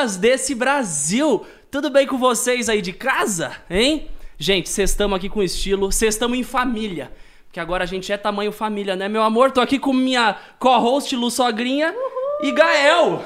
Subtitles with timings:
[0.00, 1.44] Desse Brasil!
[1.70, 4.08] Tudo bem com vocês aí de casa, hein?
[4.38, 7.12] Gente, vocês estamos aqui com estilo, vocês estamos em família.
[7.52, 9.50] Que agora a gente é tamanho família, né, meu amor?
[9.50, 11.94] Tô aqui com minha co-host Lu Sogrinha
[12.42, 13.22] e Gael.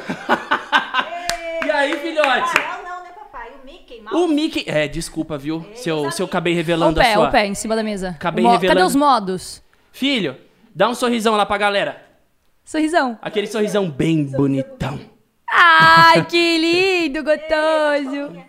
[1.64, 2.54] e aí, filhote?
[2.54, 3.50] Gael não, né, papai?
[3.62, 4.16] O Mickey Mouse.
[4.16, 4.64] O Mickey.
[4.66, 5.64] É, desculpa, viu?
[5.74, 7.28] Se eu, se eu acabei revelando o pé, a sua.
[7.28, 8.08] o pé em cima da mesa.
[8.08, 8.66] Acabei revelando.
[8.66, 9.62] Cadê os modos?
[9.92, 10.36] Filho,
[10.74, 12.02] dá um sorrisão lá pra galera.
[12.64, 13.16] Sorrisão.
[13.22, 15.13] Aquele sorrisão bem bonitão.
[15.56, 18.44] Ai, que lindo, gostoso.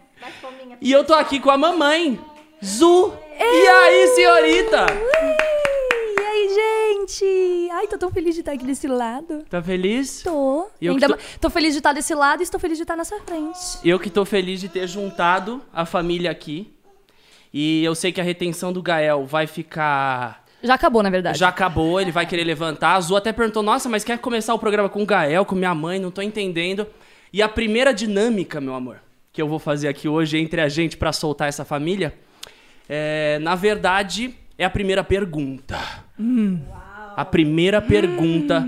[0.81, 2.19] E eu tô aqui com a mamãe,
[2.63, 3.13] Zu.
[3.39, 4.85] E aí, senhorita?
[4.91, 5.35] Ui,
[6.17, 6.49] E aí,
[6.99, 7.69] gente?
[7.73, 9.43] Ai, tô tão feliz de estar aqui desse lado.
[9.49, 10.21] Tá feliz?
[10.23, 10.67] Tô.
[10.81, 11.49] Eu Ainda ma- tô...
[11.49, 13.59] feliz de estar desse lado e estou feliz de estar nessa frente.
[13.83, 16.73] Eu que tô feliz de ter juntado a família aqui.
[17.53, 20.43] E eu sei que a retenção do Gael vai ficar.
[20.63, 21.37] Já acabou, na verdade.
[21.37, 22.95] Já acabou, ele vai querer levantar.
[22.95, 25.75] A Zu até perguntou: Nossa, mas quer começar o programa com o Gael, com minha
[25.75, 25.99] mãe?
[25.99, 26.87] Não tô entendendo.
[27.31, 28.97] E a primeira dinâmica, meu amor,
[29.31, 32.13] que eu vou fazer aqui hoje entre a gente pra soltar essa família,
[32.87, 35.77] é, na verdade, é a primeira pergunta.
[37.15, 38.65] A primeira pergunta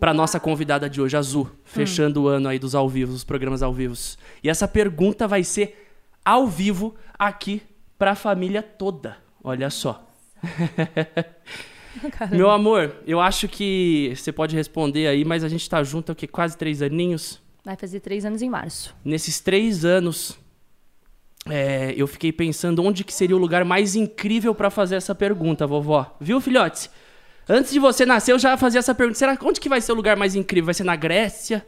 [0.00, 3.22] pra nossa convidada de hoje, a Zu, fechando o ano aí dos ao vivo, dos
[3.22, 3.94] programas ao vivo.
[4.42, 5.88] E essa pergunta vai ser
[6.24, 7.62] ao vivo aqui
[7.96, 9.16] pra família toda.
[9.44, 10.11] Olha só.
[12.30, 16.12] Meu amor, eu acho que você pode responder aí, mas a gente tá junto há
[16.12, 16.26] o quê?
[16.26, 17.40] Quase três aninhos.
[17.64, 18.94] Vai fazer três anos em março.
[19.04, 20.38] Nesses três anos,
[21.46, 25.66] é, eu fiquei pensando onde que seria o lugar mais incrível pra fazer essa pergunta,
[25.66, 26.16] vovó.
[26.20, 26.90] Viu, filhotes?
[27.48, 29.18] Antes de você nascer, eu já fazia essa pergunta.
[29.18, 30.66] Será onde que vai ser o lugar mais incrível?
[30.66, 31.66] Vai ser na Grécia?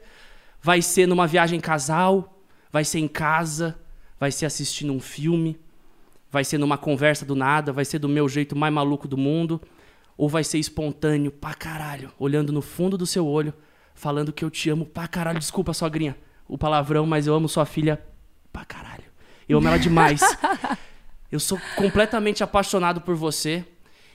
[0.62, 2.40] Vai ser numa viagem casal?
[2.72, 3.76] Vai ser em casa?
[4.18, 5.58] Vai ser assistindo um filme?
[6.34, 7.72] Vai ser numa conversa do nada?
[7.72, 9.62] Vai ser do meu jeito mais maluco do mundo?
[10.18, 13.54] Ou vai ser espontâneo pra caralho, olhando no fundo do seu olho,
[13.94, 15.38] falando que eu te amo pra caralho?
[15.38, 16.16] Desculpa, sogrinha,
[16.48, 18.02] o palavrão, mas eu amo sua filha
[18.52, 19.04] pra caralho.
[19.48, 20.22] Eu amo ela demais.
[21.30, 23.64] Eu sou completamente apaixonado por você.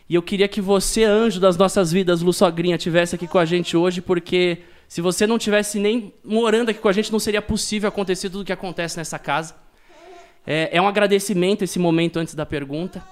[0.07, 3.45] E eu queria que você, anjo das nossas vidas, Lu Sogrinha, tivesse aqui com a
[3.45, 7.41] gente hoje, porque se você não tivesse nem morando aqui com a gente, não seria
[7.41, 9.53] possível acontecer tudo o que acontece nessa casa.
[10.51, 13.03] É, é um agradecimento esse momento antes da pergunta.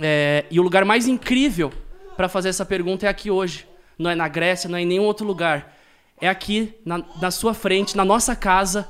[0.00, 1.70] É, e o lugar mais incrível
[2.16, 3.68] para fazer essa pergunta é aqui hoje.
[3.98, 5.76] Não é na Grécia, não é em nenhum outro lugar.
[6.18, 8.88] É aqui, na, na sua frente, na nossa casa,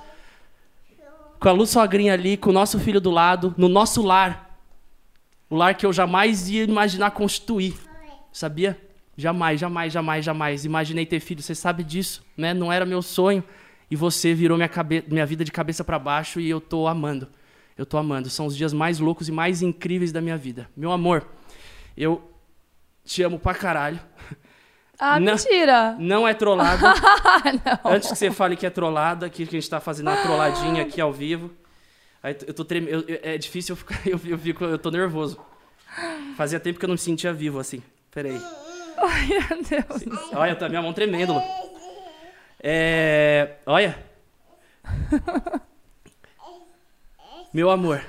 [1.40, 4.56] com a Lu Sogrinha ali, com o nosso filho do lado, no nosso lar.
[5.48, 7.74] O lar que eu jamais ia imaginar constituir.
[8.32, 8.80] Sabia?
[9.16, 10.64] Jamais, jamais, jamais, jamais.
[10.64, 12.54] Imaginei ter filho, você sabe disso, né?
[12.54, 13.42] Não era meu sonho.
[13.90, 14.70] E você virou minha,
[15.08, 17.26] minha vida de cabeça para baixo e eu tô amando.
[17.80, 18.28] Eu tô amando.
[18.28, 20.68] São os dias mais loucos e mais incríveis da minha vida.
[20.76, 21.26] Meu amor,
[21.96, 22.30] eu
[23.06, 23.98] te amo pra caralho.
[24.98, 25.32] Ah, Não.
[25.32, 25.96] mentira.
[25.98, 26.92] Não é trollada.
[27.82, 27.90] não.
[27.92, 31.00] Antes que você fale que é trollada, que a gente tá fazendo uma trolladinha aqui
[31.00, 31.50] ao vivo.
[32.22, 32.84] Aí eu tô trem...
[32.84, 33.98] eu- eu- é difícil eu ficar.
[34.06, 35.40] Eu, eu, fico, eu tô nervoso.
[36.36, 37.82] Fazia tempo que eu não me sentia vivo assim.
[38.10, 38.38] Peraí.
[38.98, 40.30] Ai, meu Deus.
[40.34, 41.32] Olha, tá minha mão tremendo.
[42.62, 43.54] É.
[43.64, 43.98] Olha.
[47.52, 48.02] Meu amor.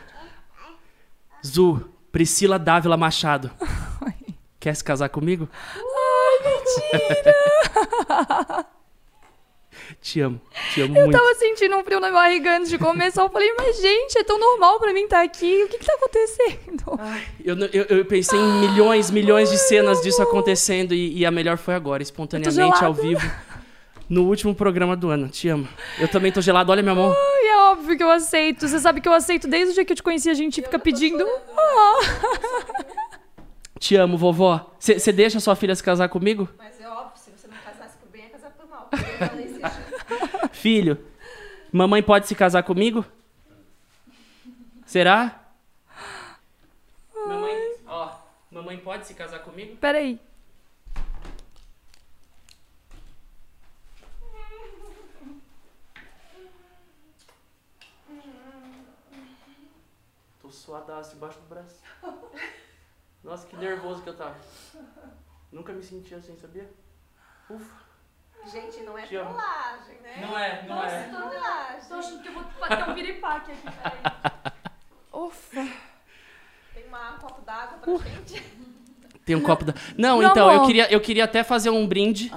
[1.46, 3.52] Zu, Priscila Dávila Machado.
[4.60, 5.50] Quer se casar comigo?
[5.76, 7.36] Ai, mentira.
[10.02, 10.40] Te amo.
[10.74, 11.18] Te amo Eu muito.
[11.18, 13.24] tava sentindo um frio na barriga antes de começar.
[13.24, 15.64] Eu falei, mas gente, é tão normal pra mim estar aqui.
[15.64, 17.00] O que que tá acontecendo?
[17.44, 21.32] Eu, não- eu, eu pensei em milhões, milhões de cenas disso acontecendo e, e a
[21.32, 23.22] melhor foi agora, espontaneamente ao vivo,
[24.12, 25.30] no último programa do ano.
[25.30, 25.66] Te amo.
[25.98, 27.16] Eu também tô gelado, olha minha mão.
[27.18, 28.68] Ai, é óbvio que eu aceito.
[28.68, 30.30] Você sabe que eu aceito desde o dia que eu te conheci.
[30.30, 31.26] A gente fica pedindo.
[31.58, 32.00] Ah.
[33.80, 34.76] Te amo, vovó.
[34.78, 36.48] Você deixa sua filha se casar comigo?
[36.58, 38.90] Mas é óbvio, se você não casasse por bem, ia casar por mal.
[38.92, 40.50] eu.
[40.54, 41.00] Filho,
[41.72, 43.04] mamãe pode se casar comigo?
[44.86, 45.42] Será?
[47.26, 48.12] Mamãe, ó,
[48.52, 49.76] mamãe pode se casar comigo?
[49.78, 50.20] Peraí.
[60.42, 61.82] Tô suadaço debaixo do braço.
[63.22, 64.38] Nossa, que nervoso que eu tava.
[65.52, 66.72] Nunca me senti assim, sabia?
[67.50, 67.92] Ufa.
[68.50, 70.18] Gente, não é Te trollagem, né?
[70.22, 71.10] Não é, não é.
[71.10, 71.90] Trollagem.
[71.90, 73.64] Tô achando que eu vou bater um piripaque aqui.
[73.64, 74.54] Peraí.
[75.12, 75.68] Ufa.
[76.74, 78.42] Tem uma, um copo d'água pra gente.
[79.26, 79.74] Tem um copo da.
[79.98, 82.32] Não, Meu então, eu queria, eu queria até fazer um brinde.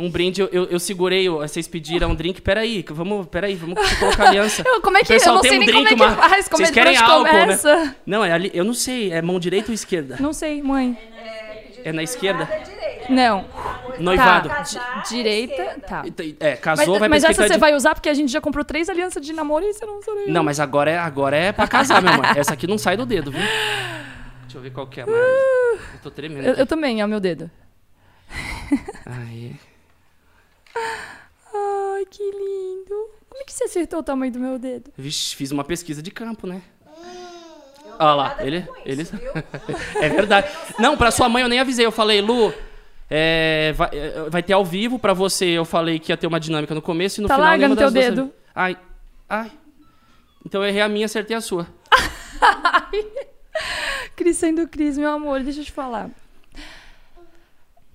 [0.00, 2.40] Um brinde, eu, eu, segurei, vocês pediram um drink.
[2.40, 4.62] Peraí, vamos, peraí, vamos colocar aliança.
[4.66, 6.04] Eu, como é que Pessoal, eu não tem sei um nem como é drink, que
[6.20, 6.48] uma- faz?
[6.48, 7.94] Como Vocês é querem álcool, né?
[8.06, 10.16] Não, é ali, eu não sei, é mão direita ou esquerda?
[10.18, 10.96] Não sei, mãe.
[11.84, 12.44] É na esquerda?
[12.44, 13.06] É.
[13.10, 13.44] Não.
[13.98, 14.48] Noivado.
[14.48, 16.02] Tá, Casar é direita, tá.
[16.38, 18.64] É, Mas, casou, vai mas essa você de- vai usar porque a gente já comprou
[18.64, 20.26] três alianças de namoro e você não sabe.
[20.28, 22.26] Não, mas agora é, agora é pra casar, meu amor.
[22.36, 23.40] Essa aqui não sai do dedo, viu?
[24.42, 25.16] Deixa eu ver qual que é mais.
[25.16, 26.44] Eu tô tremendo.
[26.46, 27.50] Eu, eu também, é o meu dedo.
[29.06, 29.52] Aí.
[30.76, 33.10] Ai, que lindo.
[33.28, 34.90] Como é que você acertou o tamanho do meu dedo?
[34.96, 36.62] Vixe, fiz uma pesquisa de campo, né?
[37.98, 39.04] Olha lá, ele, isso, ele...
[39.04, 39.32] viu?
[40.02, 40.48] É verdade.
[40.78, 41.84] Não, pra sua mãe eu nem avisei.
[41.84, 42.52] Eu falei, Lu,
[43.10, 44.98] é, vai, é, vai ter ao vivo.
[44.98, 47.50] Pra você eu falei que ia ter uma dinâmica no começo e no Tá final
[47.50, 48.34] larga nenhuma no teu das duas- dedo.
[48.54, 48.76] Ai,
[49.28, 49.52] ai.
[50.46, 51.66] Então eu errei a minha, acertei a sua.
[54.16, 56.08] Cris sendo Cris, meu amor, deixa eu te falar.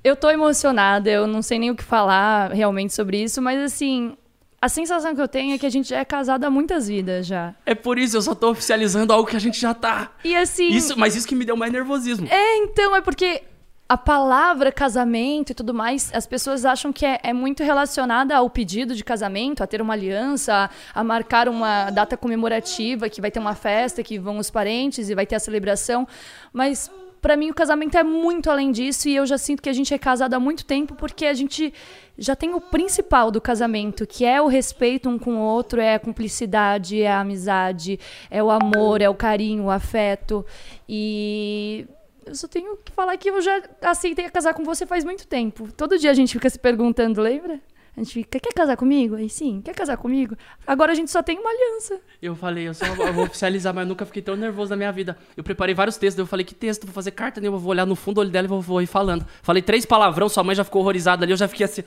[0.06, 4.16] Eu tô emocionada, eu não sei nem o que falar realmente sobre isso, mas assim,
[4.62, 7.26] a sensação que eu tenho é que a gente já é casado há muitas vidas
[7.26, 7.56] já.
[7.66, 10.12] É por isso eu só tô oficializando algo que a gente já tá.
[10.24, 10.68] E assim.
[10.68, 12.28] Isso, mas isso que me deu mais nervosismo.
[12.30, 13.42] É, então, é porque
[13.90, 18.48] a palavra casamento e tudo mais, as pessoas acham que é, é muito relacionada ao
[18.48, 23.32] pedido de casamento, a ter uma aliança, a, a marcar uma data comemorativa, que vai
[23.32, 26.08] ter uma festa, que vão os parentes e vai ter a celebração.
[26.54, 26.92] Mas
[27.26, 29.92] pra mim o casamento é muito além disso e eu já sinto que a gente
[29.92, 31.74] é casado há muito tempo porque a gente
[32.16, 35.96] já tem o principal do casamento, que é o respeito um com o outro, é
[35.96, 38.00] a cumplicidade, é a amizade,
[38.30, 40.46] é o amor, é o carinho, o afeto.
[40.88, 41.88] E
[42.28, 45.68] eu só tenho que falar que eu já aceitei casar com você faz muito tempo.
[45.76, 47.60] Todo dia a gente fica se perguntando, lembra?
[47.98, 49.16] A gente fica, quer casar comigo?
[49.16, 50.36] Aí sim, quer casar comigo?
[50.68, 52.00] Agora a gente só tem uma aliança.
[52.22, 55.18] Eu falei, eu só eu vou oficializar, mas nunca fiquei tão nervoso na minha vida.
[55.38, 56.86] Eu preparei vários textos, eu falei, que texto?
[56.86, 58.88] Vou fazer carta nenhuma, vou olhar no fundo do olho dela e vou, vou ir
[58.88, 59.26] falando.
[59.42, 61.84] Falei três palavrão, sua mãe já ficou horrorizada ali, eu já fiquei assim.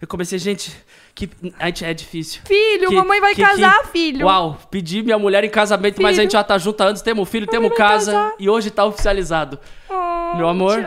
[0.00, 0.76] Eu comecei, gente,
[1.14, 1.28] que.
[1.58, 2.42] a gente- É difícil.
[2.44, 4.26] Filho, Que- mamãe vai que- casar, que- filho.
[4.26, 6.22] Uau, pedi minha mulher em casamento, mas a Filho.
[6.22, 8.32] gente já tá junto há anos, temos filho, temos casa casar.
[8.38, 9.58] e hoje tá oficializado.
[9.88, 10.78] Oh, Meu amor,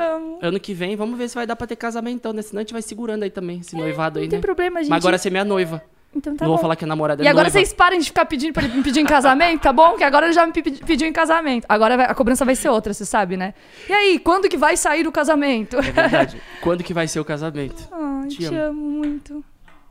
[0.41, 2.41] ano que vem, vamos ver se vai dar pra ter casamento então, né?
[2.41, 4.41] Senão a gente vai segurando aí também, esse noivado aí, Não tem né?
[4.45, 4.89] problema, gente.
[4.89, 5.81] Mas agora você é minha noiva.
[6.17, 6.55] Então tá não bom.
[6.55, 7.59] vou falar que é namorada, E é agora noiva.
[7.59, 9.97] vocês parem de ficar pedindo pra ele me pedir em casamento, tá bom?
[9.97, 11.65] Que agora ele já me pe- pediu em casamento.
[11.67, 13.53] Agora vai- a cobrança vai ser outra, você sabe, né?
[13.89, 15.75] E aí, quando que vai sair o casamento?
[15.77, 16.41] É verdade.
[16.61, 17.85] Quando que vai ser o casamento?
[17.91, 18.57] Ai, Te te, amo.
[18.69, 18.79] amo.
[18.79, 19.43] muito.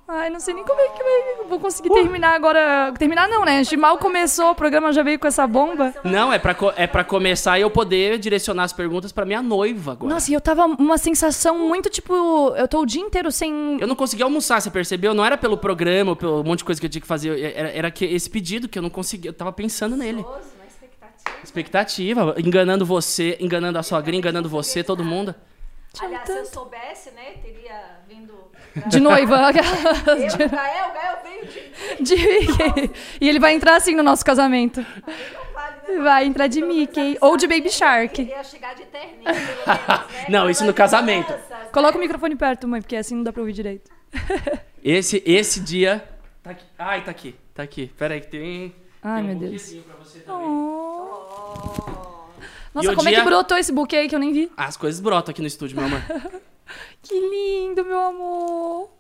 [0.07, 2.93] Ai, não sei nem como é que vai- vou conseguir terminar agora.
[2.99, 3.59] Terminar não, né?
[3.59, 5.95] A gente mal começou, o programa já veio com essa bomba.
[6.05, 9.41] Não, é pra, co- é pra começar e eu poder direcionar as perguntas pra minha
[9.41, 10.13] noiva agora.
[10.13, 12.15] Nossa, e eu tava uma sensação muito tipo.
[12.55, 13.79] Eu tô o dia inteiro sem.
[13.81, 15.15] Eu não consegui almoçar, você percebeu?
[15.15, 17.41] Não era pelo programa, pelo monte de coisa que eu tinha que fazer.
[17.57, 19.31] Era, era que esse pedido que eu não conseguia.
[19.31, 20.23] Eu tava pensando nele.
[20.69, 21.39] Expectativa.
[21.43, 25.35] Expectativa, enganando você, enganando a sogrinha, enganando você, todo mundo.
[26.01, 28.03] Aliás, se eu soubesse, né, teria.
[28.89, 29.37] De noiva.
[29.55, 32.05] Eu, Gael, Gael veio de...
[32.17, 32.91] de...
[33.21, 34.81] E ele vai entrar assim no nosso casamento.
[34.81, 36.03] Não vale, né?
[36.03, 37.17] Vai entrar de Mickey.
[37.21, 38.23] Ou de Baby Shark.
[38.23, 40.05] Ia chegar de terninho, né?
[40.29, 41.33] Não, isso no casamento.
[41.73, 43.91] Coloca o microfone perto, mãe, porque assim não dá pra ouvir direito.
[44.83, 46.05] Esse, esse dia.
[46.43, 46.65] Tá aqui.
[46.79, 47.35] Ai, tá aqui.
[47.55, 47.91] Tá aqui.
[47.97, 48.75] Pera aí que tem.
[49.03, 49.73] Ai, tem um meu Deus.
[49.73, 50.47] pra você também.
[50.47, 51.05] Oh.
[52.75, 54.51] Nossa, como é dia- que brotou esse buquê aí que eu nem vi?
[54.57, 56.03] As coisas brotam aqui no estúdio, meu amor.
[57.03, 58.91] Que lindo, meu amor.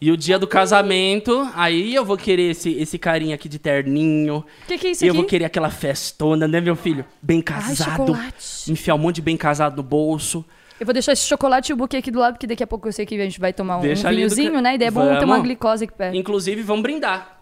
[0.00, 4.44] E o dia do casamento, aí eu vou querer esse, esse carinha aqui de terninho.
[4.64, 5.16] O que, que é isso eu aqui?
[5.16, 7.04] vou querer aquela festona, né, meu filho?
[7.22, 8.08] Bem Ai, casado.
[8.08, 8.70] chocolate.
[8.72, 10.44] enfiar um monte de bem casado no bolso.
[10.78, 12.88] Eu vou deixar esse chocolate e o buquê aqui do lado, porque daqui a pouco
[12.88, 14.74] eu sei que a gente vai tomar um, Deixa ali do vinhozinho, né?
[14.74, 15.42] E daí é bom ter uma Vamos.
[15.42, 16.16] glicose aqui perto.
[16.16, 17.40] Inclusive, vamos brindar.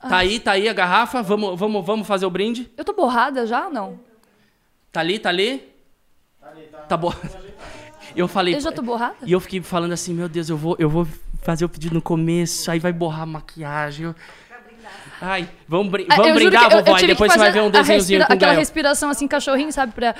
[0.00, 1.22] Tá aí, tá aí a garrafa.
[1.22, 2.70] Vamos, vamos, vamos fazer o brinde.
[2.76, 4.00] Eu tô borrada já ou não?
[4.90, 5.62] Tá ali, tá ali?
[6.88, 6.98] Tá
[8.16, 8.54] Eu falei.
[8.54, 9.16] Eu já tô borrada?
[9.26, 11.06] E eu fiquei falando assim, meu Deus, eu vou, eu vou
[11.42, 14.06] fazer o pedido no começo, aí vai borrar a maquiagem.
[14.06, 14.14] eu-
[15.20, 17.62] Ai, vamos, brin Ah, vamos brindar, que eu- eu vovó, e depois você vai ver
[17.62, 19.92] um desenhozinho respira- Aquela respiração assim, cachorrinho, sabe?
[19.92, 20.14] Pra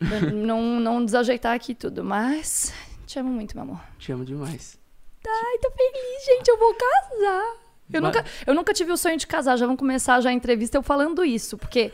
[0.32, 2.02] não, não desajeitar aqui tudo.
[2.02, 2.72] Mas
[3.06, 3.80] te amo muito, meu amor.
[3.98, 4.78] Te amo demais.
[5.26, 6.48] Ai, tô feliz, gente.
[6.48, 7.61] Eu vou casar.
[7.92, 9.56] Eu Vai- nunca, eu nunca tive o sonho de casar.
[9.56, 11.58] Já vamos começar já a entrevista eu falando isso.
[11.58, 11.92] Porque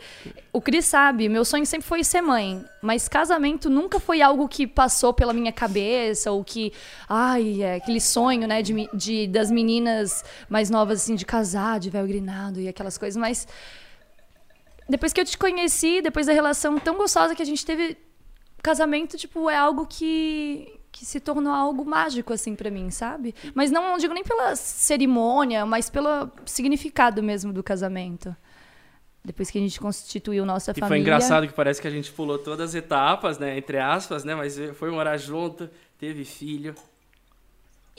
[0.53, 2.63] o Cris sabe, meu sonho sempre foi ser mãe.
[2.81, 6.31] Mas casamento nunca foi algo que passou pela minha cabeça.
[6.31, 6.71] Ou que,
[7.07, 11.89] ai, é aquele sonho, né, de, de- das meninas mais novas, assim, de casar, de
[11.89, 13.19] véu grinado e aquelas coisas.
[13.19, 13.47] Mas
[14.87, 17.97] depois que eu te conheci, depois da relação tão gostosa que a gente teve,
[18.63, 23.33] casamento, tipo, é algo que, que se tornou algo mágico, assim, pra mim, sabe?
[23.53, 28.35] Mas não, não digo nem pela cerimônia, mas pelo significado mesmo do casamento.
[29.23, 30.87] Depois que a gente constituiu nossa E família.
[30.87, 33.57] foi engraçado que parece que a gente pulou todas as etapas, né?
[33.57, 34.33] Entre aspas, né?
[34.33, 36.73] Mas foi morar junto, teve filho.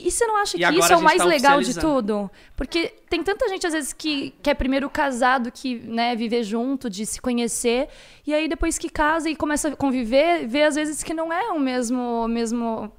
[0.03, 2.29] E você não acha E que isso é o mais tá legal de tudo?
[2.55, 7.05] Porque tem tanta gente, às vezes, que quer primeiro casado, que, né, viver junto, de
[7.05, 7.87] se conhecer,
[8.25, 11.49] e aí depois que casa e começa a conviver, vê às vezes que não é
[11.51, 12.91] o mesmo, mesmo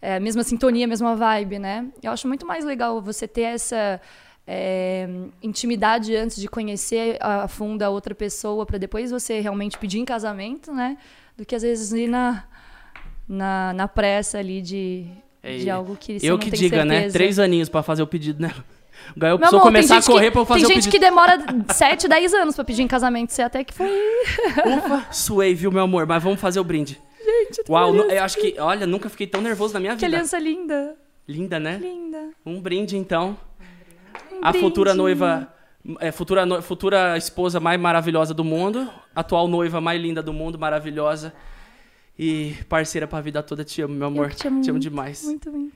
[0.00, 1.86] é, mesma sintonia, mesma vibe, né?
[2.02, 4.00] Eu acho muito mais legal você ter essa
[4.46, 5.08] é,
[5.42, 10.04] intimidade antes de conhecer a fundo a outra pessoa para depois você realmente pedir em
[10.04, 10.98] casamento, né?
[11.36, 12.44] Do que às vezes ir na,
[13.28, 15.06] na, na pressa ali de,
[15.42, 16.94] É, de algo que você Eu que diga, né?
[16.94, 17.12] certeza.
[17.14, 18.52] Três aninhos pra fazer o pedido, né?
[19.18, 20.92] Precisou amor, tem começar a gente que- correr pra eu fazer Tem o gente pedido.
[20.92, 21.38] que demora
[21.74, 23.32] 7, 10 anos pra pedir em casamento.
[23.32, 23.88] Você até que foi.
[24.66, 26.06] Ufa, suei, viu, meu amor?
[26.06, 27.00] Mas vamos fazer o brinde.
[27.24, 30.16] Gente, Uau, nu- eu acho que, olha, nunca fiquei tão nervoso na minha que vida.
[30.16, 30.94] aliança linda.
[31.26, 31.78] Linda, né?
[31.80, 32.30] Linda.
[32.46, 33.36] Um brinde, então.
[34.32, 34.64] Um a brinde.
[34.66, 35.52] futura noiva,
[36.00, 40.58] é, futura, no- futura esposa mais maravilhosa do mundo, atual noiva mais linda do mundo,
[40.58, 41.32] maravilhosa.
[42.18, 44.30] E parceira pra vida toda, te amo, meu amor.
[44.30, 45.22] que te amo muito, demais.
[45.24, 45.72] Muito, muito.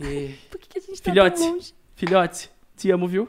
[0.00, 1.36] E, Por que, que a gente tá Filhote.
[1.38, 1.74] tão longe?
[1.94, 3.28] filhote, te amo, viu?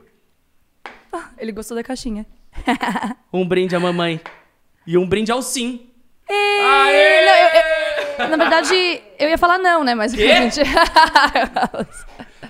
[1.37, 2.25] Ele gostou da caixinha.
[3.31, 4.19] Um brinde à mamãe.
[4.85, 5.89] E um brinde ao sim.
[6.29, 7.25] Ê, Aê!
[7.25, 8.73] não, eu- eu- na verdade,
[9.19, 9.93] eu ia falar não, né?
[9.95, 10.23] Mas Quê?
[10.23, 10.61] a gente.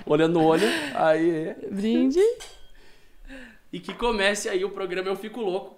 [0.06, 0.68] Olhando no olho.
[0.96, 1.54] Aí.
[1.72, 2.20] Brinde.
[3.72, 5.78] E que comece aí o programa Eu Fico Louco.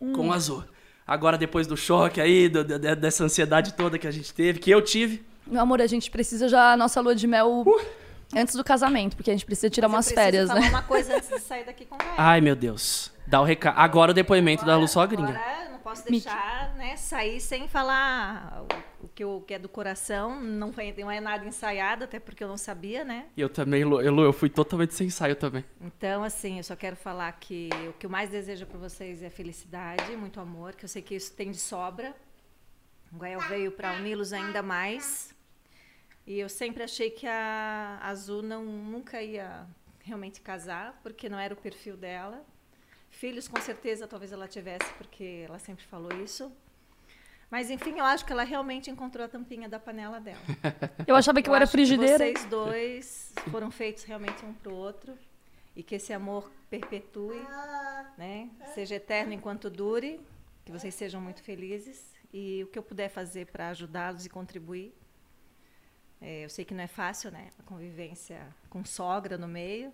[0.00, 0.12] Hum.
[0.12, 0.64] Com o azul.
[1.06, 4.58] Agora, depois do choque aí, do- do- de- dessa ansiedade toda que a gente teve,
[4.58, 5.24] que eu tive.
[5.46, 7.80] Meu amor, a gente precisa já a nossa lua de mel Uh.
[8.36, 10.68] antes do casamento, porque a gente precisa tirar umas Mas eu férias, falar né?
[10.68, 12.12] uma coisa antes de sair daqui com o Gael.
[12.16, 13.10] Ai, meu Deus.
[13.26, 13.74] Dá o recado.
[13.78, 15.28] Agora o depoimento da Lu Sogrinha.
[15.28, 18.64] Agora não posso deixar né, sair sem falar
[19.00, 20.40] o, que, eu, que é do coração.
[20.40, 23.26] Não, foi, não é nada ensaiado, até porque eu não sabia, né?
[23.36, 25.64] E eu também, Lu, eu, eu fui totalmente sem ensaio também.
[25.80, 29.30] Então, assim, eu só quero falar que o que eu mais desejo para vocês é
[29.30, 32.14] felicidade, muito amor, que eu sei que isso tem de sobra.
[33.12, 35.34] O Gael veio para uni-los ainda mais.
[36.26, 39.66] E eu sempre achei que a Azul não, nunca ia
[40.04, 42.44] realmente casar, porque não era o perfil dela.
[43.22, 46.50] Filhos, com certeza, talvez ela tivesse, porque ela sempre falou isso.
[47.48, 50.40] Mas, enfim, eu acho que ela realmente encontrou a tampinha da panela dela.
[51.06, 52.18] Eu achava que eu, era acho que frigideira.
[52.18, 55.16] Vocês dois foram feitos realmente um pro outro
[55.76, 57.40] e que esse amor perpetue,
[58.18, 58.50] né?
[58.74, 60.20] Seja eterno enquanto dure,
[60.64, 64.92] que vocês sejam muito felizes e o que eu puder fazer para ajudá-los e contribuir.
[66.20, 67.50] É, eu sei que não é fácil, né?
[67.56, 69.92] A convivência com sogra no meio,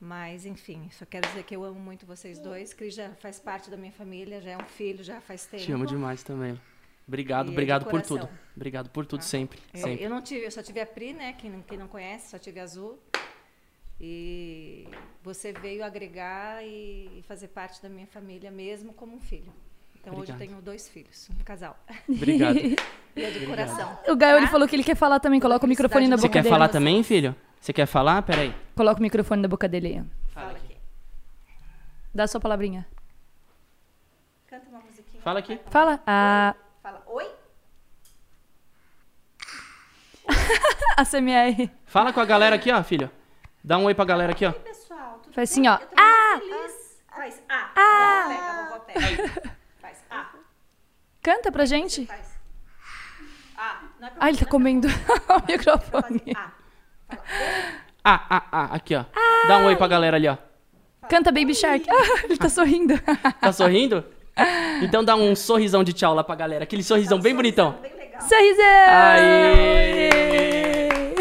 [0.00, 2.72] mas enfim, só quero dizer que eu amo muito vocês dois.
[2.74, 5.62] Cris já faz parte da minha família, já é um filho, já faz tempo.
[5.64, 6.60] Te amo demais também.
[7.06, 8.28] Obrigado, E é obrigado por tudo.
[8.56, 9.26] Obrigado por tudo, Tá.
[9.26, 9.58] sempre.
[9.74, 10.04] Eu, sempre.
[10.04, 11.34] eu não tive, eu só tive a Pri, né?
[11.34, 12.98] Quem, não- quem não conhece, só tive a Azul.
[14.00, 14.86] E
[15.22, 19.52] você veio agregar e fazer parte da minha família mesmo como um filho.
[20.00, 20.38] Então hoje eu Obrigado.
[20.50, 21.78] tenho dois filhos, um casal.
[22.08, 22.58] Obrigado.
[23.16, 23.96] E é de coração.
[24.08, 24.50] O Gael ele Tá?
[24.50, 25.38] falou que ele quer falar também.
[25.38, 26.50] Coloca o microfone na Você boca quer dele.
[26.52, 26.72] falar vocês.
[26.72, 27.36] também, filho?
[27.64, 28.20] Você quer falar?
[28.20, 28.54] Peraí.
[28.76, 29.86] Coloca o microfone na boca dele.
[29.96, 30.04] aí.
[30.34, 30.76] Fala aqui.
[32.14, 32.86] Dá a sua palavrinha.
[34.46, 35.22] Canta uma musiquinha.
[35.22, 35.58] Fala aqui.
[35.70, 35.98] Fala.
[36.06, 37.26] Ah, Fala, oi?
[40.94, 41.70] a CMR.
[41.86, 43.10] Fala com a galera aqui, ó, filho.
[43.64, 44.50] Dá um oi pra galera aqui, ó.
[44.50, 45.20] Oi, pessoal.
[45.22, 45.66] Tudo Faz bem?
[45.66, 45.82] assim, ó.
[45.82, 47.02] Eu tô muito feliz.
[47.16, 47.70] Faz A.
[47.74, 48.26] Ah.
[48.28, 49.56] Pega, a vovó pega.
[49.80, 50.32] Faz A.
[51.22, 52.04] Canta pra gente.
[52.04, 52.38] Faz
[53.56, 53.80] A.
[53.98, 54.86] Não é pra Ah, ele tá é comendo
[55.32, 56.22] o microfone.
[56.36, 56.63] A.
[58.04, 59.04] Ah, ah, ah, aqui, ó.
[59.48, 60.36] Dá um oi pra galera ali, ó.
[61.08, 61.86] Canta Baby Shark.
[61.88, 63.00] Ah, ele tá sorrindo.
[63.40, 64.04] Tá sorrindo?
[64.82, 66.64] Então dá um sorrisão de tchau lá pra galera.
[66.64, 67.76] Aquele sorrisão bem bonitão.
[67.80, 68.20] Bem legal.
[68.20, 68.64] Sorrisão!
[68.88, 70.10] Aê!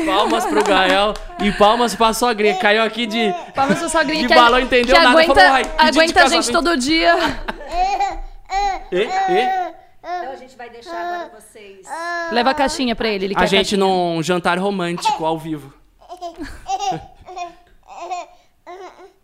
[0.05, 2.55] Palmas pro Gael e palmas pra sogrinha.
[2.57, 3.33] Caiu aqui de.
[3.55, 6.19] Palmas pra sogrinha De que, balão entendeu que nada, aguenta, falou, "Ai, pedido de aguenta
[6.19, 7.15] a gente casamento." todo dia.
[8.91, 9.73] E, e.
[10.05, 11.87] Então a gente vai deixar agora vocês.
[12.33, 13.25] Leva a caixinha pra ele.
[13.25, 15.73] ele A quer gente num jantar romântico ao vivo.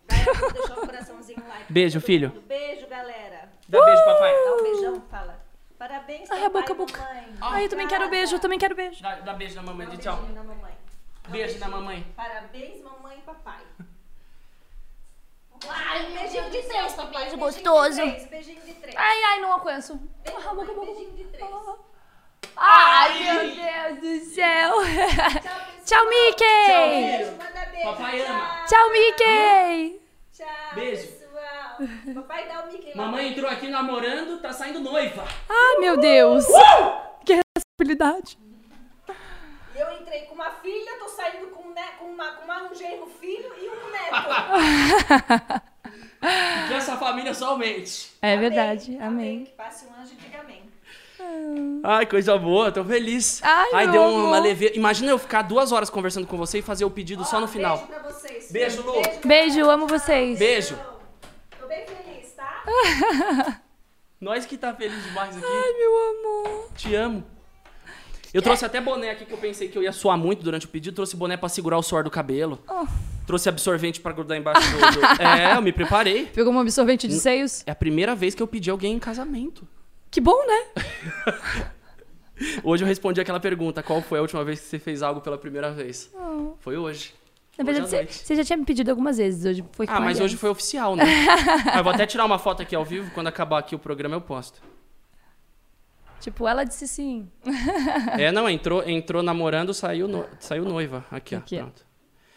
[0.08, 0.24] Vai,
[0.86, 1.58] coraçãozinho lá.
[1.68, 2.30] Beijo, filho.
[2.46, 3.48] Beijo, galera.
[3.68, 4.32] Dá beijo, papai.
[4.32, 5.40] Dá um beijão, fala.
[5.78, 6.98] Parabéns, Ai, papai a boca, a e boca.
[6.98, 7.34] mamãe.
[7.40, 9.02] Ai, eu também quero beijo, eu também quero beijo.
[9.02, 10.16] Dá, dá beijo na mamãe Dá um de tchau.
[10.16, 10.72] beijinho na mamãe.
[11.22, 11.70] Dá um Beijo na beijinho.
[11.70, 12.06] mamãe.
[12.16, 13.60] Parabéns, mamãe e papai.
[15.68, 17.36] Ai, um beijinho de três, papai.
[17.36, 18.02] gostoso.
[18.02, 18.96] De três, beijinho de três.
[18.96, 20.00] Ai, ai, não alcanço.
[20.26, 20.72] Ah, boca.
[20.72, 21.50] beijinho de três.
[22.56, 24.72] Ai, meu Deus do céu.
[25.84, 27.26] Tchau, Mickey.
[27.36, 27.84] Manda beijo.
[27.84, 28.34] Papai tchau.
[28.34, 28.64] ama.
[28.66, 30.00] Tchau, Mickey.
[30.32, 31.06] Tchau, Beijo.
[31.08, 32.14] pessoal.
[32.14, 32.96] Papai dá o Mickey.
[32.96, 35.24] Mamãe entrou aqui namorando, tá saindo noiva.
[35.48, 36.44] Ai, meu Deus.
[37.24, 38.38] Que responsabilidade.
[39.80, 42.74] Eu entrei com uma filha, tô saindo com, um ne- com, uma, com uma- um
[42.74, 45.70] genro filho e um neto.
[46.68, 48.12] Que essa família só aumente.
[48.20, 49.44] É verdade, amém.
[49.46, 50.60] Que passe um anjo e diga amém.
[51.82, 53.40] Ai, coisa boa, tô feliz.
[53.42, 54.24] Ai, meu deu amor.
[54.28, 54.70] uma leve.
[54.74, 57.78] Imagina eu ficar duas horas conversando com você e fazer o pedido só no final.
[57.78, 58.52] Beijo pra vocês.
[58.52, 59.02] Beijo, Lu.
[59.24, 60.38] Beijo, amo vocês.
[60.38, 60.78] Beijo.
[61.58, 62.64] Tô bem feliz, tá?
[64.20, 65.46] Nós que tá feliz demais aqui.
[65.46, 66.68] Ai, meu amor.
[66.76, 67.24] Te amo.
[68.32, 70.68] Eu trouxe até boné aqui que eu pensei que eu ia suar muito durante o
[70.68, 70.94] pedido.
[70.94, 72.60] Trouxe boné pra segurar o suor do cabelo.
[72.68, 72.86] Oh.
[73.26, 74.78] Trouxe absorvente pra grudar embaixo do...
[75.22, 76.26] É, eu me preparei.
[76.26, 77.62] Pegou um absorvente de seios.
[77.66, 79.66] É a primeira vez que eu pedi alguém em casamento.
[80.10, 80.82] Que bom, né?
[82.64, 85.36] Hoje eu respondi aquela pergunta: qual foi a última vez que você fez algo pela
[85.36, 86.10] primeira vez?
[86.14, 86.54] Oh.
[86.58, 87.14] Foi hoje.
[87.58, 89.44] Na verdade, você, você já tinha me pedido algumas vezes.
[89.44, 91.04] Hoje foi Ah, mas hoje foi oficial, né?
[91.70, 93.10] ah, eu vou até tirar uma foto aqui ao vivo.
[93.12, 94.62] Quando acabar aqui o programa, eu posto.
[96.20, 97.30] Tipo, ela disse sim.
[98.18, 101.04] É, não, entrou, entrou namorando, saiu, no- saiu noiva.
[101.10, 101.62] Aqui, Aqui, ó.
[101.62, 101.86] Pronto.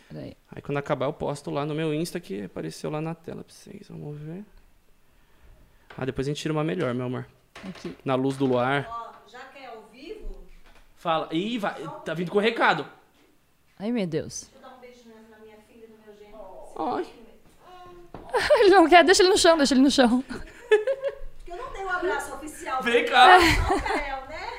[0.09, 0.37] Peraí.
[0.51, 3.53] Aí quando acabar, eu posto lá no meu Insta que apareceu lá na tela pra
[3.53, 3.87] vocês.
[3.89, 4.45] Vamos ver.
[5.97, 7.25] Ah, depois a gente tira uma melhor, meu amor.
[7.67, 7.95] Aqui.
[8.05, 8.87] Na luz do luar.
[8.89, 10.43] Ó, já que é ao vivo,
[10.95, 11.27] Fala.
[11.31, 11.75] Ih, vai.
[12.05, 12.85] Tá vindo com o recado.
[13.77, 14.49] Ai, meu Deus.
[14.51, 16.95] deixa eu dar um beijo na, na minha filha e no meu genro.
[16.95, 17.05] Ai.
[18.61, 20.23] Ele não quer, deixa ele no chão, deixa ele no chão.
[20.27, 22.52] Porque eu não dei um abraço oficial.
[22.81, 23.37] Vem cá.
[23.39, 24.53] Não, né?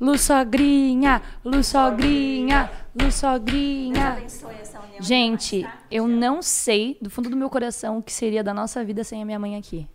[0.00, 4.12] Lu sogrinha, Lu sogrinha, Lu sogrinha.
[4.12, 5.02] abençoe essa união.
[5.02, 5.78] Gente, tá?
[5.90, 9.20] eu não sei do fundo do meu coração o que seria da nossa vida sem
[9.22, 9.88] a minha mãe aqui.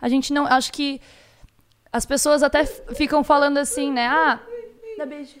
[0.00, 0.46] A gente não.
[0.46, 1.00] Acho que
[1.92, 4.06] as pessoas até ficam falando assim, né?
[4.06, 4.40] Ah,
[4.96, 5.36] dá beijo.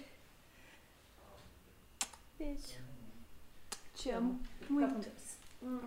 [2.36, 2.78] Beijo.
[3.94, 4.40] Te amo.
[4.68, 5.17] Muito.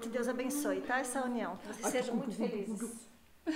[0.02, 1.00] Que Deus abençoe, tá?
[1.00, 1.58] Essa união.
[1.58, 3.12] Que vocês sejam muito felizes.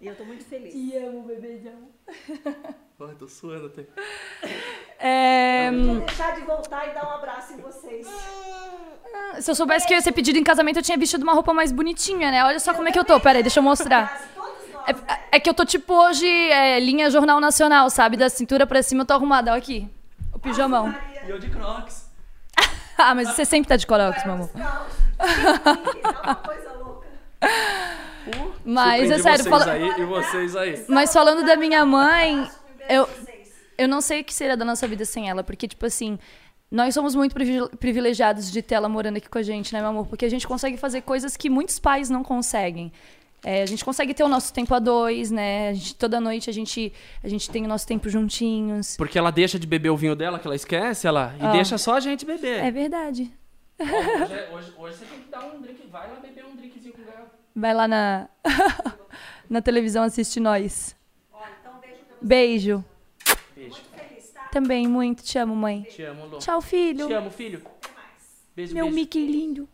[0.00, 0.72] E eu tô muito feliz.
[0.72, 1.88] Te amo, bebezão.
[3.00, 3.84] Ai, tô suando até.
[5.00, 8.06] É, Vou deixar de voltar e dar um abraço em vocês.
[9.40, 11.52] se eu soubesse que eu ia ser pedido em casamento, eu tinha vestido uma roupa
[11.52, 12.44] mais bonitinha, né?
[12.44, 13.18] Olha só como é que eu tô.
[13.18, 14.28] Pera aí, deixa eu mostrar.
[14.36, 15.04] Nós, né?
[15.32, 18.16] É, é que eu tô tipo hoje, é, linha Jornal Nacional, sabe?
[18.16, 19.50] Da cintura pra cima eu tô arrumada.
[19.50, 19.88] Olha aqui.
[20.32, 20.94] O pijamão.
[21.26, 22.06] E eu de crocs.
[23.00, 24.50] Ah, mas você sempre tá de corox, meu amor.
[25.18, 27.06] Não, é uma coisa louca.
[28.64, 29.72] Mas é sério, fala...
[29.72, 30.84] aí e vocês aí.
[30.88, 32.48] mas falando da minha mãe,
[32.88, 33.08] eu,
[33.78, 36.18] eu não sei o que seria da nossa vida sem ela, porque, tipo assim,
[36.70, 39.88] nós somos muito privile- privilegiados de ter ela morando aqui com a gente, né, meu
[39.90, 40.06] amor?
[40.06, 42.92] Porque a gente consegue fazer coisas que muitos pais não conseguem.
[43.42, 45.68] É, a gente consegue ter o nosso tempo a dois, né?
[45.68, 48.96] A gente, toda noite a gente, a gente tem o nosso tempo juntinhos.
[48.96, 51.52] Porque ela deixa de beber o vinho dela, que ela esquece, ela, e Ah.
[51.52, 52.64] deixa só a gente beber.
[52.64, 53.32] É verdade.
[53.78, 56.92] Hoje, é- hoje- hoje você tem que dar um drink, vai lá beber um drinkzinho
[56.94, 57.26] com o Gael.
[57.54, 58.28] Vai lá na,
[59.48, 60.96] na televisão assiste nós.
[61.32, 62.84] Ó, então beijo pra Beijo.
[63.54, 63.76] Beijo.
[63.94, 64.42] vocês, tá?
[64.52, 65.82] Também muito te amo, mãe.
[65.82, 66.38] Te amo, Lu.
[66.38, 67.06] Tchau, filho.
[67.06, 67.62] Te amo, filho.
[68.54, 68.94] Beijo, Meu beijo.
[68.96, 69.68] Mickey lindo.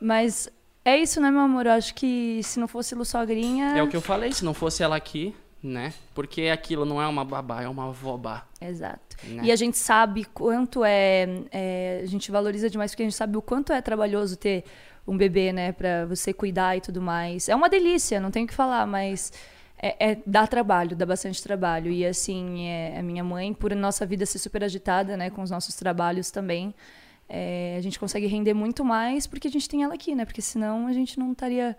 [0.00, 0.48] Mas
[0.84, 1.66] é isso, né, meu amor?
[1.66, 3.76] Eu acho que se não fosse Lu Sogrinha.
[3.76, 5.92] É o que eu falei, se não fosse ela aqui, né?
[6.14, 8.46] Porque aquilo não é uma babá, é uma vobá.
[8.60, 9.16] Exato.
[9.24, 9.42] Né?
[9.44, 13.36] E a gente sabe quanto é, é, A gente valoriza demais porque a gente sabe
[13.36, 14.64] o quanto é trabalhoso ter
[15.06, 15.72] um bebê, né?
[15.72, 17.48] Pra você cuidar e tudo mais.
[17.48, 19.32] É uma delícia, não tenho o que falar, mas.
[19.80, 21.90] É, é- dá trabalho, dá bastante trabalho.
[21.90, 25.52] E assim, é, a minha mãe, por nossa vida ser super agitada, né, com os
[25.52, 26.74] nossos trabalhos também,
[27.28, 30.24] é, a gente consegue render muito mais porque a gente tem ela aqui, né?
[30.24, 31.76] Porque senão a gente não estaria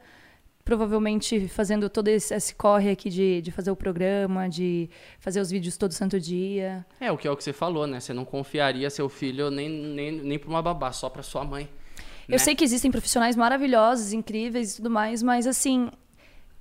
[0.70, 4.88] provavelmente fazendo todo esse, esse corre aqui de, de fazer o programa, de
[5.20, 6.86] fazer os vídeos todo santo dia.
[7.00, 8.00] É, o que é o que você falou, né?
[8.00, 11.68] Você não confiaria seu filho nem, nem, nem pra uma babá, só pra sua mãe.
[12.28, 12.38] Eu né?
[12.38, 15.90] sei que existem profissionais maravilhosos, incríveis e tudo mais, mas assim,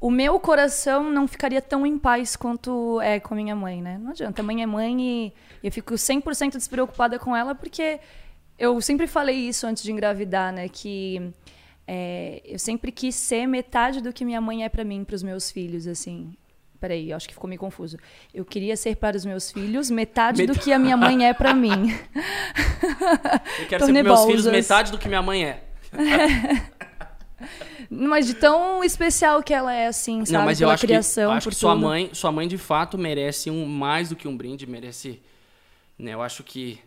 [0.00, 3.98] o meu coração não ficaria tão em paz quanto é com a minha mãe, né?
[3.98, 8.00] Não adianta, a mãe é mãe e eu fico 100% despreocupada com ela porque
[8.58, 10.66] eu sempre falei isso antes de engravidar, né?
[10.66, 11.30] Que
[11.90, 15.50] é, eu sempre quis ser metade do que minha mãe é pra mim, pros meus
[15.50, 16.34] filhos, assim.
[16.78, 17.96] Peraí, eu acho que ficou meio confuso.
[18.32, 21.54] Eu queria ser para os meus filhos metade do que a minha mãe é pra
[21.54, 21.70] mim.
[23.58, 25.64] Eu quero ser pros meus filhos metade do que minha mãe é.
[27.90, 30.32] Mas de tão especial que ela é, assim, sabe?
[30.38, 31.86] não, mas eu Pela acho criação, que, acho por que sua tudo.
[31.86, 35.22] mãe, sua mãe de fato merece um mais do que um brinde, merece,
[35.98, 36.12] né?
[36.12, 36.78] Eu acho que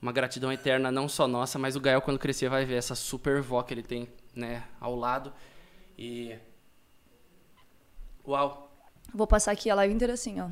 [0.00, 3.40] uma gratidão eterna não só nossa, mas o Gael quando crescer vai ver essa super
[3.40, 5.32] vó que ele tem, né, ao lado.
[5.98, 6.34] E
[8.26, 8.70] Uau,
[9.14, 10.48] Vou passar aqui a live inteira assim, ó.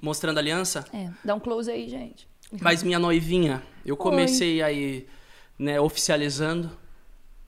[0.00, 0.84] mostrando a aliança.
[0.92, 2.28] É, dá um close aí, gente.
[2.60, 5.06] Mas minha noivinha, eu comecei aí,
[5.58, 6.70] né, oficializando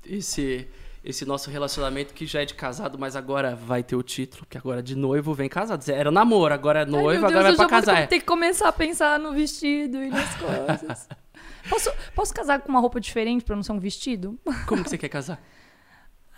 [0.04, 0.68] esse
[1.04, 4.56] esse nosso relacionamento que já é de casado, mas agora vai ter o título, porque
[4.56, 5.86] agora de noivo vem casado.
[5.90, 7.98] Era namoro, agora é noivo, Ai, meu agora Deus, vai pra casar.
[7.98, 8.06] é.
[8.06, 11.06] ter que começar a pensar no vestido e nas coisas.
[11.68, 14.38] posso, posso casar com uma roupa diferente pra não ser um vestido?
[14.66, 15.42] Como que você quer casar?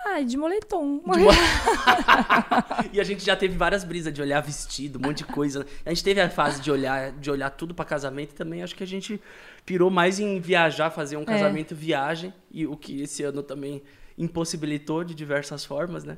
[0.08, 1.00] Ai, de moletom.
[2.92, 5.66] E a gente já teve várias brisas de olhar vestido, um monte de coisa.
[5.84, 8.74] A gente teve a fase de olhar, de olhar tudo pra casamento e também acho
[8.74, 9.20] que a gente
[9.64, 13.82] pirou mais em viajar, fazer um casamento viagem, e o que esse ano também
[14.16, 16.16] impossibilitou de diversas formas, né?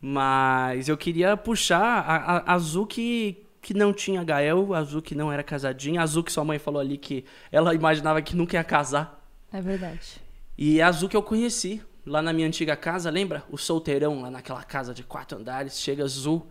[0.00, 5.02] Mas eu queria puxar a, a, a Azul que, que não tinha Gael, a Azul
[5.02, 8.34] que não era casadinha, a Azul que sua mãe falou ali que ela imaginava que
[8.34, 9.22] nunca ia casar.
[9.52, 10.20] É verdade.
[10.56, 13.44] E a Azul que eu conheci lá na minha antiga casa, lembra?
[13.50, 16.46] O solteirão lá naquela casa de quatro andares, chega Azul,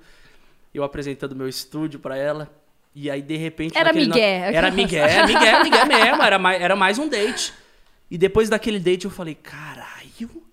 [0.74, 2.54] eu apresentando meu estúdio pra ela.
[2.94, 3.78] E aí, de repente.
[3.78, 4.54] Era naquele migué.
[4.54, 6.22] Era migué, migué, migué mesmo.
[6.22, 7.54] Era mais, era mais um date.
[8.12, 10.44] E depois daquele date eu falei, caralho,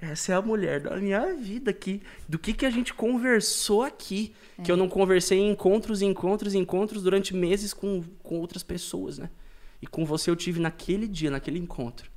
[0.00, 2.02] essa é a mulher da minha vida aqui.
[2.28, 4.34] Do que, que a gente conversou aqui.
[4.62, 9.30] Que eu não conversei em encontros, encontros, encontros durante meses com, com outras pessoas, né?
[9.80, 12.10] E com você eu tive naquele dia, naquele encontro.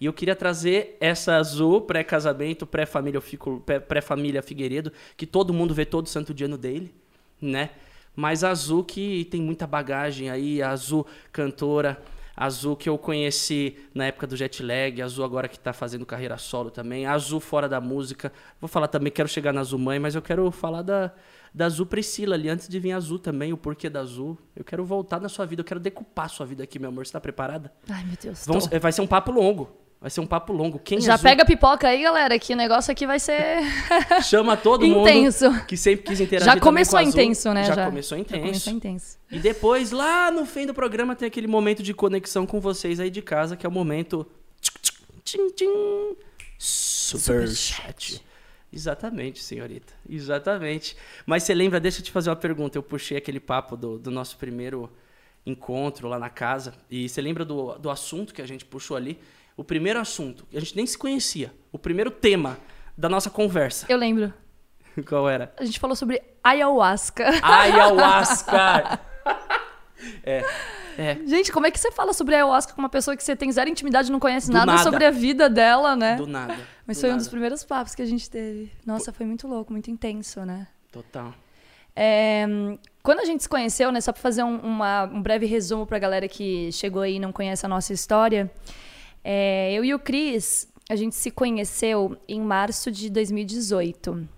[0.00, 3.20] E eu queria trazer essa azul pré-casamento, pré-família
[3.88, 6.92] pré-família Figueiredo, que todo mundo vê todo santo dia no dele,
[7.40, 7.70] né?
[8.16, 12.00] Mas a azul que tem muita bagagem aí, a azul cantora,
[12.36, 15.72] a azul que eu conheci na época do jet lag, a azul agora que tá
[15.72, 18.32] fazendo carreira solo também, a azul fora da música.
[18.60, 21.12] Vou falar também, quero chegar na azul mãe, mas eu quero falar da,
[21.52, 24.36] da azul Priscila ali, antes de vir a azul também, o porquê da azul.
[24.54, 27.06] Eu quero voltar na sua vida, eu quero decupar a sua vida aqui, meu amor.
[27.06, 27.72] Você tá preparada?
[27.88, 28.44] Ai, meu Deus.
[28.46, 28.78] Vamos- tô.
[28.80, 29.83] vai ser um papo longo.
[30.04, 30.78] Vai ser um papo longo.
[30.78, 31.22] Quem Já Zu?
[31.22, 33.62] pega pipoca aí, galera, que o negócio aqui vai ser
[34.22, 35.46] Chama todo mundo intenso.
[35.64, 37.64] que sempre quis interagir Já começou com intenso, né?
[37.64, 38.36] Já, começou intenso.
[38.38, 39.18] Já começou intenso.
[39.30, 43.08] E depois, lá no fim do programa, tem aquele momento de conexão com vocês aí
[43.08, 44.26] de casa, que é o momento.
[45.24, 46.16] tchim, tchim,
[46.58, 48.22] Super chat.
[48.70, 49.94] Exatamente, senhorita.
[50.06, 50.98] Exatamente.
[51.24, 52.76] Mas você lembra, deixa eu te fazer uma pergunta.
[52.76, 54.92] Eu puxei aquele papo do, do nosso primeiro
[55.46, 56.74] encontro lá na casa.
[56.90, 59.18] E você lembra do, do assunto que a gente puxou ali?
[59.56, 61.52] O primeiro assunto, a gente nem se conhecia.
[61.72, 62.58] O primeiro tema
[62.96, 63.86] da nossa conversa.
[63.88, 64.32] Eu lembro.
[65.08, 65.52] Qual era?
[65.58, 67.30] A gente falou sobre ayahuasca.
[67.42, 69.00] Ayahuasca!
[70.24, 70.44] é.
[70.96, 71.18] É.
[71.26, 73.68] Gente, como é que você fala sobre ayahuasca com uma pessoa que você tem zero
[73.68, 74.82] intimidade, não conhece nada, nada.
[74.84, 76.14] sobre a vida dela, né?
[76.14, 76.56] Do nada.
[76.86, 77.22] Mas do foi um nada.
[77.22, 78.70] dos primeiros papos que a gente teve.
[78.86, 80.68] Nossa, foi muito louco, muito intenso, né?
[80.92, 81.34] Total.
[81.96, 82.46] É,
[83.02, 85.96] quando a gente se conheceu, né, só para fazer um, uma- um breve resumo para
[85.96, 88.48] a galera que chegou aí e não conhece a nossa história,
[89.24, 94.28] é, eu e o Cris, a gente se conheceu em março de 2018.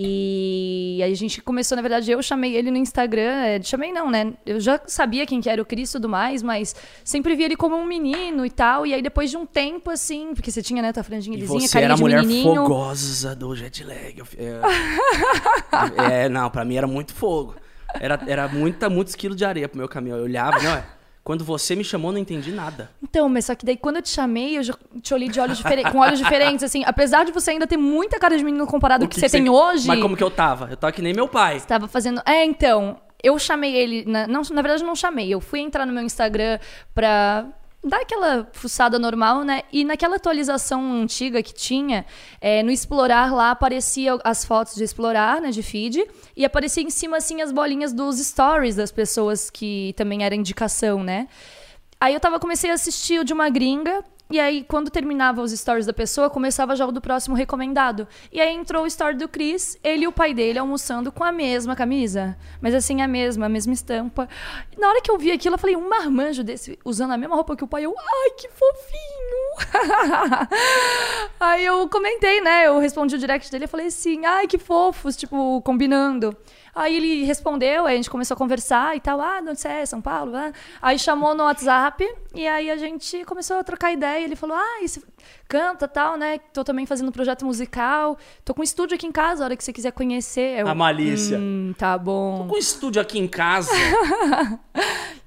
[0.00, 4.32] E a gente começou, na verdade, eu chamei ele no Instagram, é, chamei não, né?
[4.46, 7.56] Eu já sabia quem que era o Cris e tudo mais, mas sempre vi ele
[7.56, 8.86] como um menino e tal.
[8.86, 11.60] E aí depois de um tempo, assim, porque você tinha, né, tua franjinha E lisinha,
[11.60, 12.62] você carinha era a mulher menininho.
[12.62, 14.22] fogosa do jet lag.
[14.36, 14.60] É,
[16.24, 17.56] é, não, pra mim era muito fogo.
[17.94, 20.16] Era, era muita, muitos quilos de areia pro meu caminho.
[20.16, 20.84] Eu olhava, não é?
[21.28, 22.90] Quando você me chamou, não entendi nada.
[23.02, 25.58] Então, mas só que daí quando eu te chamei, eu já te olhei de olhos
[25.58, 26.82] diferentes, com olhos diferentes, assim.
[26.86, 29.86] Apesar de você ainda ter muita cara de menino comparado ao que, você tem hoje.
[29.86, 30.68] Mas como que eu tava?
[30.70, 31.60] Eu tava que nem meu pai.
[31.60, 32.22] Tava fazendo.
[32.24, 32.96] É, então.
[33.22, 34.06] Eu chamei ele.
[34.06, 35.28] Na, não, na verdade, eu não chamei.
[35.28, 36.58] Eu fui entrar no meu Instagram
[36.94, 37.44] pra
[37.82, 39.62] dar aquela fuçada normal, né?
[39.72, 42.04] E naquela atualização antiga que tinha,
[42.40, 45.50] é, no explorar lá aparecia as fotos de explorar, né?
[45.50, 46.04] De feed.
[46.36, 51.02] E aparecia em cima, assim, as bolinhas dos stories das pessoas que também era indicação,
[51.02, 51.28] né?
[52.00, 54.04] Aí eu tava, comecei a assistir o de uma gringa.
[54.30, 58.06] E aí, quando terminava os stories da pessoa, começava já o do próximo recomendado.
[58.30, 61.32] E aí entrou o story do Chris, ele e o pai dele almoçando com a
[61.32, 62.36] mesma camisa.
[62.60, 64.28] Mas assim, a mesma, a mesma estampa.
[64.76, 67.56] Na hora que eu vi aquilo, eu falei, um marmanjo desse, usando a mesma roupa
[67.56, 69.78] que o pai, eu, ai, que fofinho!
[71.40, 72.66] aí eu comentei, né?
[72.66, 76.36] Eu respondi o direct dele e falei assim, ai, que fofos, tipo, combinando.
[76.78, 79.20] Aí ele respondeu, aí a gente começou a conversar e tal.
[79.20, 79.84] Ah, de onde você é?
[79.84, 80.36] São Paulo?
[80.36, 80.52] Ah.
[80.80, 84.24] Aí chamou no WhatsApp e aí a gente começou a trocar ideia.
[84.24, 85.02] Ele falou, ah, você
[85.48, 86.38] canta tal, né?
[86.52, 88.16] Tô também fazendo um projeto musical.
[88.44, 90.60] Tô com um estúdio aqui em casa, a hora que você quiser conhecer.
[90.60, 91.38] Eu, A malícia.
[91.38, 92.46] Hum, tá bom.
[92.48, 93.70] Com um estúdio aqui em casa.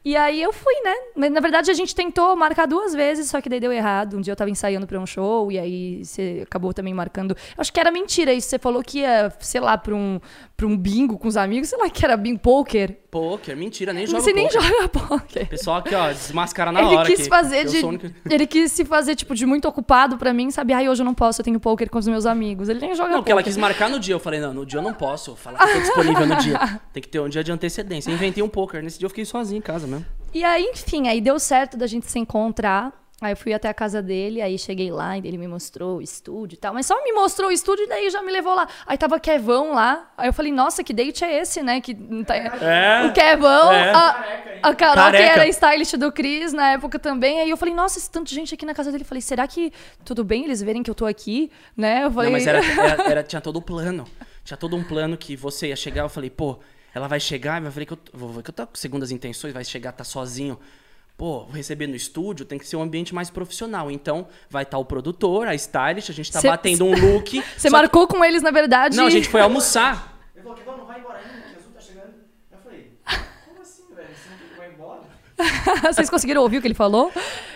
[0.03, 0.95] E aí eu fui, né?
[1.15, 4.17] Mas, na verdade, a gente tentou marcar duas vezes, só que daí deu errado.
[4.17, 7.33] Um dia eu tava ensaiando pra um show, e aí você acabou também marcando.
[7.33, 8.49] Eu acho que era mentira isso.
[8.49, 10.19] Você falou que ia, sei lá, pra um,
[10.57, 12.97] pra um bingo com os amigos, sei lá, que era bingo poker.
[13.11, 14.61] Poker, mentira, nem joga Você nem poker.
[14.63, 15.47] joga poker.
[15.49, 17.07] Pessoal aqui, ó, desmascara na ele hora.
[17.07, 17.85] quis fazer de.
[17.85, 20.73] único- Ele quis se fazer, tipo, de muito ocupado pra mim, sabe?
[20.73, 22.69] Ai, hoje eu não posso, eu tenho poker com os meus amigos.
[22.69, 24.15] Ele nem joga Não, porque ela quis marcar no dia.
[24.15, 26.79] Eu falei, não, no dia eu não posso falar que tô disponível no dia.
[26.93, 28.09] Tem que ter um dia de antecedência.
[28.09, 28.81] Eu inventei um poker.
[28.81, 30.05] Nesse dia eu fiquei sozinho em casa mesmo.
[30.33, 32.93] E aí, enfim, aí deu certo da gente se encontrar.
[33.21, 36.01] Aí eu fui até a casa dele, aí cheguei lá e ele me mostrou o
[36.01, 36.73] estúdio e tal.
[36.73, 38.67] Mas só me mostrou o estúdio e daí já me levou lá.
[38.87, 40.11] Aí tava Kevão lá.
[40.17, 41.79] Aí eu falei, nossa, que date é esse, né?
[41.81, 41.93] Que
[42.25, 43.05] tá- É.
[43.05, 43.91] O Kevão, É.
[43.91, 44.09] a,
[44.63, 45.23] a Carol, Careca.
[45.23, 47.39] que era stylist do Cris na época também.
[47.41, 49.03] Aí eu falei, nossa, esse tanto de gente aqui na casa dele.
[49.03, 49.71] Eu falei, será que
[50.03, 51.51] tudo bem eles verem que eu tô aqui?
[51.77, 52.03] Né?
[52.05, 54.03] Eu falei, Não, mas era, era- era- tinha todo o plano.
[54.43, 56.01] Tinha todo um plano que você ia chegar.
[56.01, 56.57] Eu falei, pô,
[56.91, 59.11] ela vai chegar e vai ver que eu, vou ver que eu tô com segundas
[59.11, 60.57] intenções, vai chegar, tá sozinho.
[61.21, 63.91] Pô, vou receber no estúdio, tem que ser um ambiente mais profissional.
[63.91, 67.43] Então, vai estar o produtor, a stylist, a gente tá Cê- batendo um look.
[67.55, 68.95] Você marcou com eles, na verdade.
[68.95, 70.17] que- Não, a gente foi almoçar.
[70.33, 72.13] Ele falou que não, não vai embora ainda, que Azul tá chegando.
[72.51, 72.91] Eu falei,
[73.45, 74.07] como assim, velho?
[74.15, 75.01] Você não que embora?
[75.93, 77.11] Vocês conseguiram ouvir o que ele falou?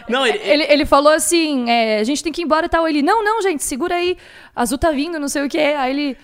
[0.08, 2.88] Não, ele, Ele, ele falou assim: é, a gente tem que ir embora e tal.
[2.88, 4.16] Ele, não, não, gente, segura aí.
[4.56, 5.58] Azul tá vindo, não sei o que.
[5.58, 6.18] Aí ele.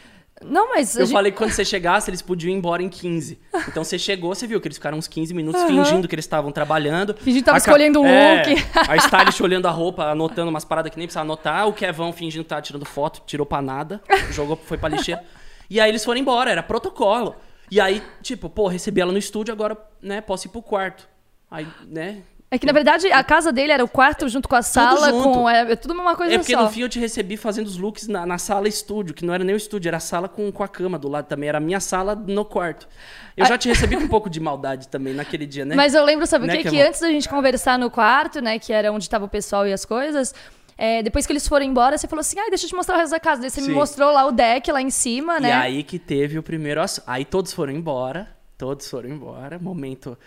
[0.43, 0.95] Não, mas.
[0.95, 3.39] Eu gente- falei que quando você chegasse, eles podiam ir embora em 15.
[3.67, 5.67] Então você chegou, você viu que eles ficaram uns 15 minutos Aham.
[5.85, 7.13] fingindo que eles estavam trabalhando.
[7.15, 8.65] Fingindo que tava A ca- escolhendo um É, look.
[8.89, 11.67] A stylist olhando a roupa, anotando umas paradas que nem precisava anotar.
[11.67, 14.01] O Kevão fingindo que tava tirando foto, tirou pra nada.
[14.31, 15.23] Jogou, foi pra lixeira.
[15.69, 17.35] E aí eles foram embora, era protocolo.
[17.69, 21.07] E aí, tipo, pô, recebi ela no estúdio, agora, né, posso ir pro quarto.
[21.49, 22.17] Aí, né...
[22.53, 25.23] É que, na verdade, a casa dele era o quarto junto com a sala, junto.
[25.23, 25.49] com.
[25.49, 26.63] É, é tudo uma coisa É porque só.
[26.63, 29.41] no fim eu te recebi fazendo os looks na, na sala estúdio, que não era
[29.41, 31.47] nem o estúdio, era a sala com, com a cama do lado também.
[31.47, 32.89] Era a minha sala no quarto.
[33.37, 35.75] Eu já te recebi com um pouco de maldade também naquele dia, né?
[35.75, 36.63] Mas eu lembro, sabe o Né, quê?
[36.63, 36.87] que Que bom.
[36.89, 38.59] antes da gente conversar no quarto, né?
[38.59, 40.35] Que era onde tava o pessoal e as coisas.
[40.77, 42.97] é, depois que eles foram embora, você falou assim: ai, deixa eu te mostrar o
[42.99, 43.39] resto da casa.
[43.39, 43.73] Daí você me Sim.
[43.73, 45.53] mostrou lá o deck lá em cima, E né?
[45.53, 48.27] aí que teve o primeiro Aí todos foram embora.
[48.57, 49.57] Todos foram embora.
[49.57, 50.17] Momento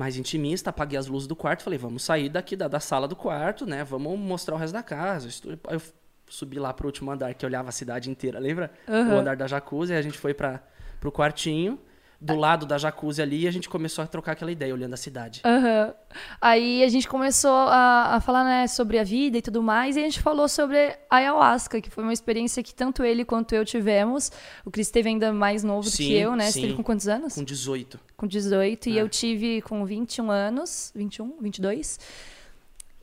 [0.00, 0.70] mais intimista.
[0.70, 1.62] Apaguei as luzes do quarto.
[1.62, 3.84] Falei, vamos sair daqui da, da sala do quarto, né?
[3.84, 5.28] Vamos mostrar o resto da casa.
[5.28, 5.80] o eu
[6.26, 8.70] subi lá pro último andar que olhava a cidade inteira, lembra?
[8.88, 9.20] O Aham.
[9.20, 9.92] andar da jacuzzi.
[9.92, 10.62] Aí a gente foi para
[10.98, 11.78] pro quartinho.
[12.20, 14.96] Do lado da jacuzzi ali, e a gente começou a trocar aquela ideia, olhando a
[14.96, 15.40] cidade.
[15.42, 15.94] Aham.
[16.38, 20.00] Aí a gente começou a, a falar né, sobre a vida e tudo mais, e
[20.00, 20.76] a gente falou sobre
[21.08, 24.30] a ayahuasca, que foi uma experiência que tanto ele quanto eu tivemos.
[24.66, 26.46] O Cris teve ainda mais novo do Sim, que eu, né?
[26.46, 26.60] Você sim.
[26.62, 27.34] teve com quantos anos?
[27.34, 27.98] Com 18.
[28.18, 29.02] Com 18, e É.
[29.02, 31.98] eu tive com 21 anos, 21, 22.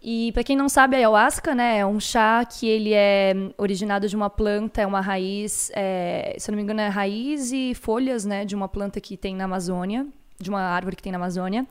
[0.09, 4.07] E pra quem não sabe, a ayahuasca, né, é um chá que ele é originado
[4.07, 7.75] de uma planta, é uma raiz, é, se eu não me engano, é raiz e
[7.75, 10.07] folhas, né, de uma planta que tem na Amazônia,
[10.39, 11.67] de uma árvore que tem na Amazônia.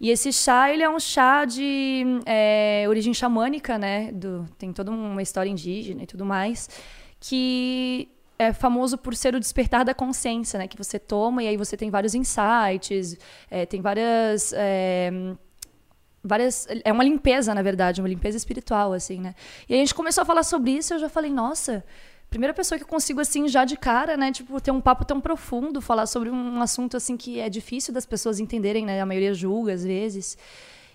[0.00, 4.90] E esse chá, ele é um chá de é, origem xamânica, né, do, tem toda
[4.90, 6.68] uma história indígena e tudo mais,
[7.20, 10.68] que é famoso por ser o despertar da consciência, né?
[10.68, 13.16] Que você toma e aí você tem vários insights,
[13.50, 15.10] é, tem várias, é,
[16.26, 16.66] várias...
[16.84, 19.34] É uma limpeza, na verdade, uma limpeza espiritual, assim, né?
[19.68, 21.84] E a gente começou a falar sobre isso eu já falei, nossa...
[22.28, 24.32] Primeira pessoa que eu consigo, assim, já de cara, né?
[24.32, 28.04] Tipo, ter um papo tão profundo, falar sobre um assunto, assim, que é difícil das
[28.04, 29.00] pessoas entenderem, né?
[29.00, 30.36] A maioria julga, às vezes.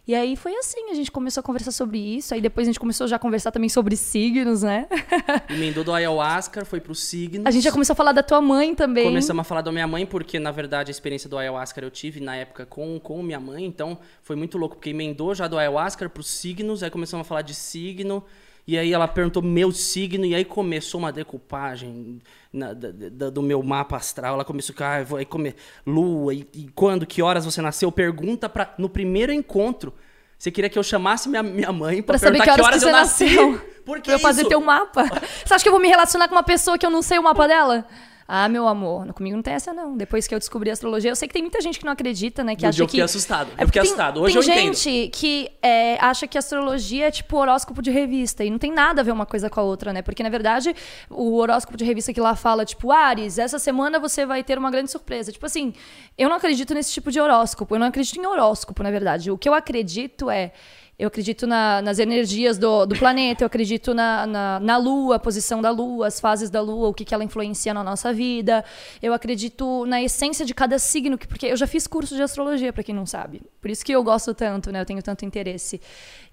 [0.08, 2.34] E aí foi assim, a gente começou a conversar sobre isso.
[2.34, 4.88] Aí depois a gente começou já a conversar também sobre signos, né?
[5.48, 7.48] Emendou do ayahuasca, foi pro signo.
[7.48, 9.06] A gente já começou a falar da tua mãe também.
[9.06, 12.20] Começamos a falar da minha mãe, porque na verdade a experiência do ayahuasca eu tive
[12.20, 16.10] na época com, com minha mãe, então foi muito louco, porque emendou já do ayahuasca
[16.10, 18.24] pros signos, aí começamos a falar de signo,
[18.68, 22.20] e aí ela perguntou meu signo, e aí começou uma decupagem
[22.54, 24.36] na- da- da- do meu mapa astral.
[24.36, 27.92] Ela começou com, ah, vou aí comer lua, e, e quando, que horas você nasceu?
[27.92, 29.94] Pergunta pra, no primeiro encontro.
[30.38, 32.86] Você queria que eu chamasse minha, minha mãe pra, Pra saber perguntar que horas que
[32.86, 33.26] eu você nasci?
[33.26, 33.62] nasceu.
[33.86, 34.50] Por que Pra eu fazer isso?
[34.50, 35.04] teu mapa.
[35.46, 37.24] Você acha que eu vou me relacionar com uma pessoa que eu não sei o
[37.24, 37.86] mapa dela?
[38.34, 39.98] Ah, meu amor, comigo não tem essa, não.
[39.98, 42.46] Depois que eu descobri a astrologia, eu sei que tem muita gente que não acredita,
[42.46, 42.56] né?
[42.56, 42.92] Que No acha dia eu que.
[42.94, 43.50] fiquei assustado.
[43.50, 44.22] Eu porque fiquei tem- assustado.
[44.22, 44.74] Hoje tem eu entendo.
[44.76, 48.46] gente que é, acha que a astrologia é tipo horóscopo de revista.
[48.46, 50.02] E não tem nada a ver uma coisa com a outra, né?
[50.02, 50.74] Porque, na verdade,
[51.10, 54.72] o horóscopo de revista que lá fala, tipo, Ares, essa semana você vai ter uma
[54.72, 55.30] grande surpresa.
[55.30, 55.74] Tipo assim,
[56.18, 57.76] eu não acredito nesse tipo de horóscopo.
[57.76, 59.30] Eu não acredito em horóscopo, na verdade.
[59.30, 60.54] O que eu acredito é.
[61.02, 65.20] Eu acredito na- nas energias do, do planeta, eu acredito na, na, na lua, a
[65.20, 68.64] posição da lua, as fases da lua, o que, que ela influencia na nossa vida.
[69.02, 72.72] Eu acredito na essência de cada signo, que- porque eu já fiz curso de astrologia,
[72.72, 73.42] para quem não sabe.
[73.60, 74.80] Por isso que eu gosto tanto, né?
[74.80, 75.82] Eu tenho tanto interesse.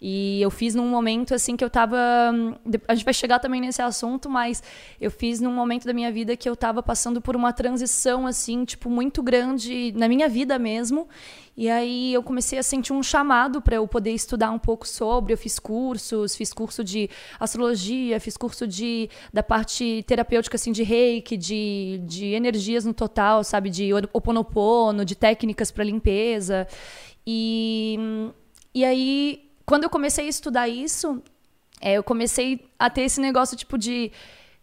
[0.02, 1.96] E eu fiz num momento assim que eu tava.
[2.86, 4.62] A gente vai chegar também nesse assunto, mas
[5.00, 8.66] eu fiz num momento da minha vida que eu tava passando por uma transição, assim,
[8.66, 11.08] tipo, muito grande na minha vida mesmo.
[11.58, 15.32] E aí eu comecei a sentir um chamado para eu poder estudar um pouco sobre.
[15.32, 20.84] Eu fiz cursos, fiz curso de astrologia, fiz curso de da parte terapêutica assim de
[20.84, 26.64] reiki, de, de energias no total, sabe, de oponopono, de técnicas para limpeza.
[27.26, 27.98] E
[28.72, 31.20] e aí quando eu comecei a estudar isso,
[31.80, 34.12] é, eu comecei a ter esse negócio tipo de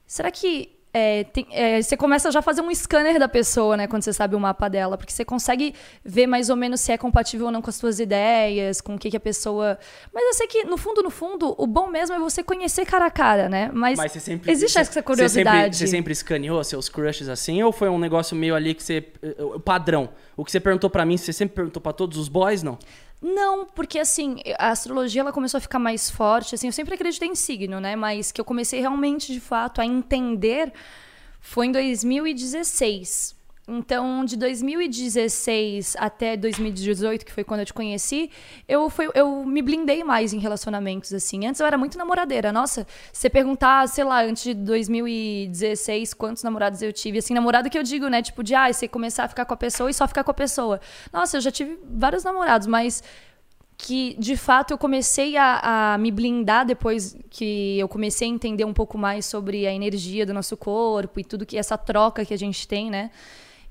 [0.08, 3.86] será que é, tem- é, você começa já a fazer um scanner da pessoa, né,
[3.86, 6.98] quando você sabe o mapa dela, porque você consegue ver mais ou menos se é
[6.98, 9.78] compatível ou não com as suas ideias, com o que, que a pessoa.
[10.14, 13.08] Mas eu sei que, no fundo, no fundo, o bom mesmo é você conhecer cara
[13.08, 13.70] a cara, né?
[13.74, 14.50] Mas, Mas você sempre.
[14.52, 15.58] existe você- essa Você curiosidade.
[15.76, 17.62] sempre, você sempre escaneou seus crushes assim?
[17.62, 19.04] Ou foi um negócio meio ali que você.
[19.22, 20.10] eh, O padrão?
[20.38, 22.78] O que você perguntou pra mim, você sempre perguntou pra todos os boys, não?
[23.22, 27.28] Não, porque assim, a astrologia ela começou a ficar mais forte, assim, eu sempre acreditei
[27.28, 27.96] em signo, né?
[27.96, 30.72] Mas que eu comecei realmente, de fato, a entender
[31.40, 33.35] foi em 2016.
[33.68, 38.30] Então, de 2016 até 2018, que foi quando eu te conheci,
[38.68, 41.48] eu, fui, eu me blindei mais em relacionamentos, assim.
[41.48, 42.52] Antes eu era muito namoradeira.
[42.52, 47.18] Nossa, se você perguntar, sei lá, antes de 2016, quantos namorados eu tive.
[47.18, 48.22] Assim, namorado que eu digo, né?
[48.22, 50.36] Tipo, de, ah, você começar a ficar com a pessoa e só ficar com a
[50.36, 50.80] pessoa.
[51.12, 53.02] Nossa, eu já tive vários namorados, mas
[53.78, 58.64] que de fato eu comecei a, a, me blindar depois que eu comecei a entender
[58.64, 62.34] um pouco mais sobre a energia do nosso corpo e tudo que essa troca que
[62.34, 63.12] a gente tem, né?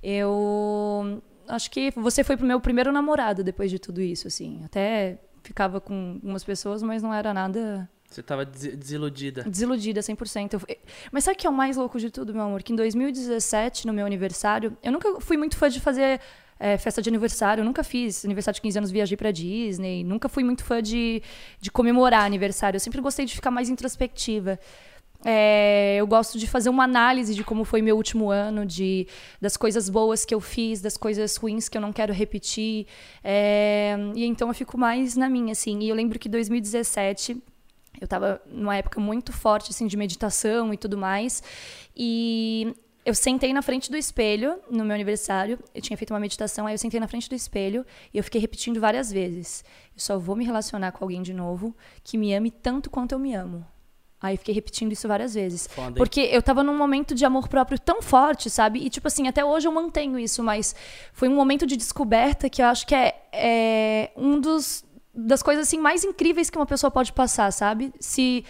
[0.05, 4.61] Eu acho que você foi pro meu primeiro namorado depois de tudo isso, assim.
[4.65, 9.43] Até ficava com umas pessoas, mas não era nada Você tava des- desiludida.
[9.45, 10.55] Desiludida, 100%.
[10.55, 10.77] Eu-
[11.11, 12.63] Mas sabe o que é o mais louco de tudo, meu amor?
[12.63, 16.21] Que em 2017, no meu aniversário, eu nunca fui muito fã de fazer
[16.59, 17.61] é, festa de aniversário.
[17.63, 20.05] Eu nunca fiz aniversário de 15 anos, viajei pra Disney.
[20.05, 21.21] Nunca fui muito fã de,
[21.61, 22.77] de comemorar aniversário.
[22.77, 24.59] Eu sempre gostei de ficar mais introspectiva.
[25.25, 29.07] É, eu gosto de fazer uma análise de como foi meu último ano, de
[29.41, 32.87] das coisas boas que eu fiz, das coisas ruins que eu não quero repetir.
[33.23, 35.81] É, e então eu fico mais na minha, assim.
[35.81, 37.43] E eu lembro que 2017
[38.01, 41.43] eu estava numa época muito forte assim de meditação e tudo mais.
[41.97, 45.59] E eu sentei na frente do espelho no meu aniversário.
[45.75, 48.41] Eu tinha feito uma meditação, aí eu sentei na frente do espelho e eu fiquei
[48.41, 52.51] repetindo várias vezes: eu só vou me relacionar com alguém de novo que me ame
[52.51, 53.65] tanto quanto eu me amo.
[54.25, 55.67] Aí fiquei repetindo isso várias vezes.
[55.67, 55.97] Foda?
[55.97, 58.79] Porque eu tava num momento de amor próprio tão forte, sabe?
[58.79, 60.75] E, tipo assim, até hoje eu mantenho isso, mas
[61.13, 64.83] foi um momento de descoberta que eu acho que é, é um dos
[65.15, 67.93] das coisas assim mais incríveis que uma pessoa pode passar, sabe?
[68.01, 68.47] Se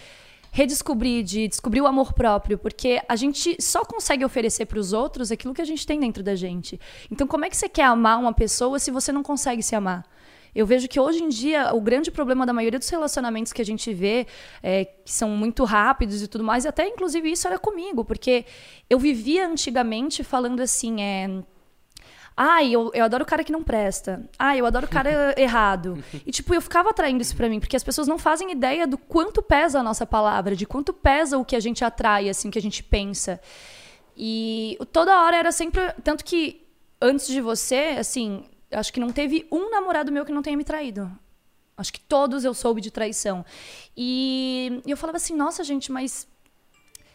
[0.49, 5.29] redescobrir, de descobrir o amor próprio, porque a gente só consegue oferecer para os outros
[5.29, 6.79] aquilo que a gente tem dentro da gente.
[7.11, 10.05] Então, como é que você quer amar uma pessoa se você não consegue se amar?
[10.55, 13.65] Eu vejo que hoje em dia o grande problema da maioria dos relacionamentos que a
[13.65, 14.25] gente vê,
[14.63, 18.45] é, que são muito rápidos e tudo mais, e até inclusive isso era comigo, porque
[18.89, 21.29] eu vivia antigamente falando assim, é.
[22.37, 24.29] Ai, eu, eu adoro o cara que não presta.
[24.37, 26.03] Ai, eu adoro o cara errado.
[26.25, 28.97] E, tipo, eu ficava atraindo isso pra mim, porque as pessoas não fazem ideia do
[28.97, 32.51] quanto pesa a nossa palavra, de quanto pesa o que a gente atrai, assim, o
[32.51, 33.39] que a gente pensa.
[34.17, 35.81] E toda hora era sempre.
[36.03, 36.65] Tanto que
[37.01, 38.43] antes de você, assim,
[38.75, 41.11] acho que não teve um namorado meu que não tenha me traído.
[41.77, 43.45] Acho que todos eu soube de traição.
[43.95, 46.27] E eu falava assim, nossa, gente, mas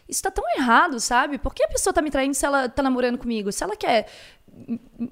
[0.07, 1.37] isso tá tão errado, sabe?
[1.37, 3.51] Por que a pessoa tá me traindo se ela tá namorando comigo?
[3.51, 4.07] Se ela quer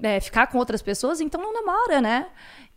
[0.02, 2.28] é, ficar com outras pessoas, então não namora, né?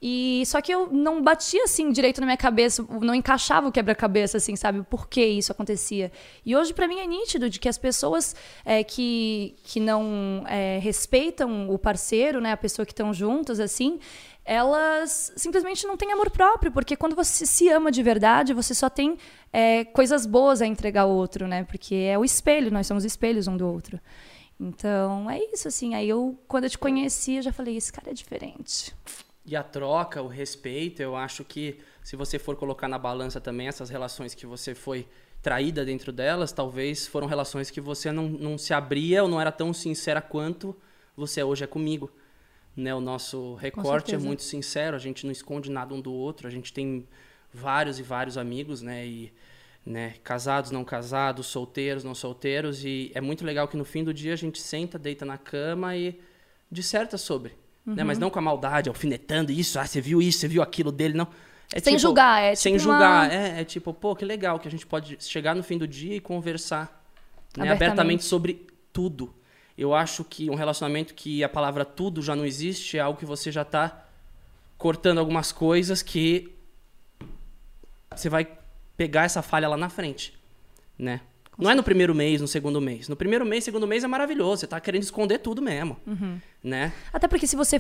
[0.06, 4.36] E só que eu não batia assim direito na minha cabeça, não encaixava o quebra-cabeça,
[4.36, 4.80] assim, sabe?
[4.80, 6.12] O porquê isso acontecia.
[6.46, 8.36] E hoje, para mim, é nítido de que as pessoas
[8.66, 13.98] é, que, que não é, respeitam o parceiro, né, a pessoa que estão juntas, assim,
[14.44, 18.90] elas simplesmente não têm amor próprio, porque quando você se ama de verdade, você só
[18.90, 19.18] tem
[19.54, 21.64] é, coisas boas a entregar ao outro, né?
[21.64, 23.98] Porque é o espelho, nós somos espelhos um do outro.
[24.60, 25.96] Então, é isso, assim.
[25.96, 28.94] Aí eu, quando eu te conheci, eu já falei, esse cara é diferente.
[29.46, 33.68] E a troca, o respeito, eu acho que se você for colocar na balança também
[33.68, 35.08] essas relações que você foi
[35.42, 39.52] traída dentro delas, talvez foram relações que você não, não se abria ou não era
[39.52, 40.74] tão sincera quanto
[41.16, 42.10] você hoje é comigo.
[42.76, 42.96] Né?
[42.96, 46.52] O nosso recorte é muito sincero, a gente não esconde nada um do outro, a
[46.52, 47.06] gente tem
[47.54, 49.06] vários e vários amigos, né?
[49.06, 49.32] E,
[49.86, 50.16] né?
[50.24, 54.34] Casados, não casados, solteiros, não solteiros, e é muito legal que no fim do dia
[54.34, 56.20] a gente senta, deita na cama e
[56.72, 57.54] disserta sobre.
[57.86, 58.02] Né?
[58.02, 58.08] Uhum.
[58.08, 61.14] Mas não com a maldade, alfinetando isso, ah, você viu isso, você viu aquilo dele,
[61.16, 61.28] não.
[61.74, 64.68] É Sem julgar, é Sem tipo julgar, uma- é, é tipo, pô, que legal que
[64.68, 66.84] a gente pode chegar no fim do dia e conversar
[67.58, 67.84] né, Abertamente.
[67.84, 69.34] abertamente sobre tudo.
[69.78, 73.26] Eu acho que um relacionamento que a palavra tudo já não existe é algo que
[73.26, 74.06] você já tá
[74.78, 76.54] cortando algumas coisas que
[78.16, 78.48] você vai
[78.96, 80.34] pegar essa falha lá na frente,
[80.98, 81.22] né?
[81.58, 83.08] Não é no primeiro mês, no segundo mês.
[83.08, 84.62] No primeiro mês, segundo mês é maravilhoso.
[84.62, 86.38] Você tá querendo esconder tudo mesmo, Uhum.
[86.64, 86.92] né?
[87.14, 87.80] Até porque se você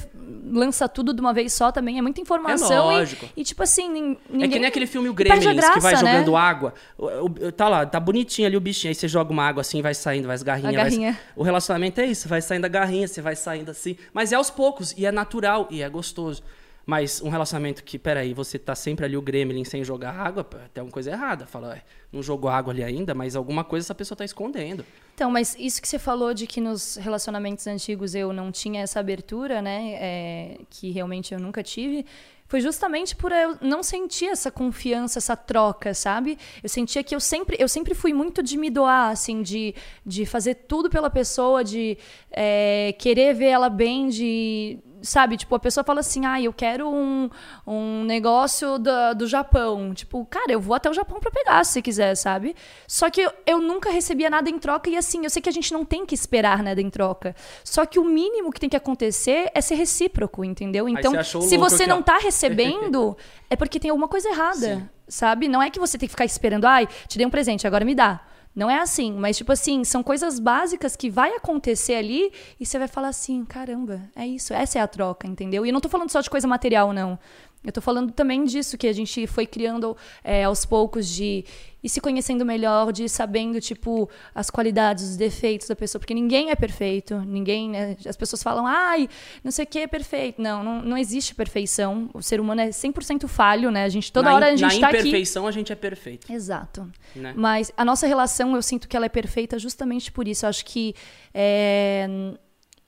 [0.51, 2.71] lança tudo de uma vez só também, é muita informação.
[2.91, 3.25] É e- lógico.
[3.35, 4.49] E, tipo assim, nin- É ninguém...
[4.51, 6.11] que nem aquele filme O Gremlins, que vai graça, né?
[6.13, 6.73] jogando água.
[6.97, 8.89] O- o- Tá lá, tá bonitinho ali o bichinho.
[8.91, 10.73] Aí você joga uma água assim, vai saindo, vai as garrinhas.
[10.73, 11.19] A vai- garrinha.
[11.35, 13.95] O relacionamento é isso, vai saindo a garrinha, você vai saindo assim.
[14.13, 16.43] Mas é aos poucos, e é natural, e é gostoso.
[16.85, 20.81] Mas um relacionamento que, peraí, você tá sempre ali o Gremlin sem jogar água, tem
[20.81, 21.45] alguma coisa errada.
[21.45, 21.81] Fala,
[22.11, 24.85] não jogou água ali ainda, mas alguma coisa essa pessoa tá escondendo.
[25.15, 28.99] Então, mas isso que você falou de que nos relacionamentos antigos eu não tinha essa
[28.99, 29.93] abertura, né?
[29.93, 32.05] é, que realmente eu nunca tive.
[32.45, 36.37] Foi justamente por eu não sentir essa confiança, essa troca, sabe?
[36.61, 39.73] Eu sentia que eu sempre, eu sempre fui muito de me doar, assim, de,
[40.05, 41.97] de fazer tudo pela pessoa, de
[42.29, 44.77] é, querer ver ela bem, de.
[45.05, 47.29] Sabe, tipo, a pessoa fala assim, ah, eu quero um,
[47.67, 49.93] um negócio da- do Japão.
[49.93, 52.55] Tipo, cara, eu vou até o Japão pra pegar, se você quiser, sabe?
[52.87, 55.51] Só que eu, eu nunca recebia nada em troca e assim, eu sei que a
[55.51, 57.35] gente não tem que esperar nada em troca.
[57.65, 60.87] Só que o mínimo que tem que acontecer é ser recíproco, entendeu?
[60.87, 63.17] Então, você se você não tá recebendo,
[63.49, 64.89] é porque tem alguma coisa errada, Sim.
[65.05, 65.49] sabe?
[65.49, 67.93] Não é que você tem que ficar esperando, ai, te dei um presente, agora me
[67.93, 68.21] dá.
[68.55, 72.77] Não é assim, mas tipo assim, são coisas básicas que vai acontecer ali e você
[72.77, 75.65] vai falar assim, caramba, é isso, essa é a troca, entendeu?
[75.65, 77.17] E eu não tô falando só de coisa material, não.
[77.63, 81.45] Eu tô falando também disso que a gente foi criando é, aos poucos de
[81.83, 86.13] ir se conhecendo melhor, de ir sabendo, tipo, as qualidades, os defeitos da pessoa, porque
[86.13, 87.97] ninguém é perfeito, ninguém, né?
[88.05, 89.09] As pessoas falam, ai,
[89.43, 90.41] não sei o que é perfeito.
[90.41, 92.09] Não, não, não existe perfeição.
[92.13, 93.83] O ser humano é 100% falho, né?
[93.83, 94.99] A gente, toda na, hora a gente na tá aqui.
[94.99, 96.89] imperfeição a gente é perfeito, Exato.
[97.15, 97.33] né?
[97.35, 100.45] Mas a nossa relação, eu sinto que ela é perfeita justamente por isso.
[100.45, 100.95] Eu acho que
[101.33, 102.07] é,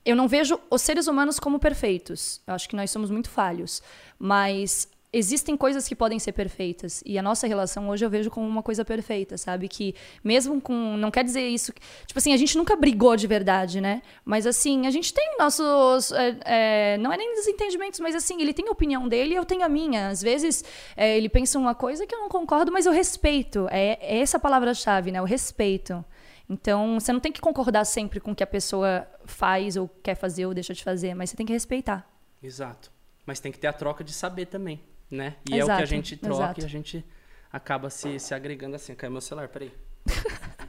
[0.06, 2.40] eu não vejo os seres humanos como perfeitos.
[2.46, 3.82] Eu acho que nós somos muito falhos.
[4.16, 7.02] Mas existem coisas que podem ser perfeitas.
[7.04, 9.66] E a nossa relação hoje eu vejo como uma coisa perfeita, sabe?
[9.66, 10.96] Que mesmo com.
[10.96, 11.72] Não quer dizer isso.
[12.06, 14.00] Tipo assim, a gente nunca brigou de verdade, né?
[14.24, 16.12] Mas assim, a gente tem nossos.
[16.12, 19.44] é, é, não é nem desentendimentos, mas assim, ele tem a opinião dele e eu
[19.44, 20.08] tenho a minha.
[20.08, 20.64] Às vezes
[20.96, 23.66] é, ele pensa uma coisa que eu não concordo, mas eu respeito.
[23.72, 25.20] É, é essa palavra-chave, né?
[25.20, 26.04] O respeito.
[26.48, 30.14] Então, você não tem que concordar sempre com o que a pessoa faz ou quer
[30.14, 32.08] fazer ou deixa de fazer, mas você tem que respeitar.
[32.42, 32.90] Exato.
[33.24, 35.36] Mas tem que ter a troca de saber também, né?
[35.50, 36.60] E é o que Exato, a gente troca exato.
[36.60, 37.04] e a gente
[37.52, 38.94] acaba se, se agregando assim.
[38.94, 39.72] Caiu meu celular, peraí.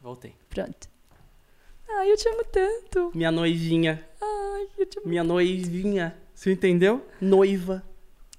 [0.00, 0.34] Voltei.
[0.50, 0.88] Pronto.
[1.88, 3.12] Ai, eu te amo tanto.
[3.14, 4.04] Minha noivinha.
[4.20, 5.08] Ai, eu te amo.
[5.08, 6.16] Minha noivinha.
[6.34, 7.06] Você entendeu?
[7.20, 7.82] Noiva.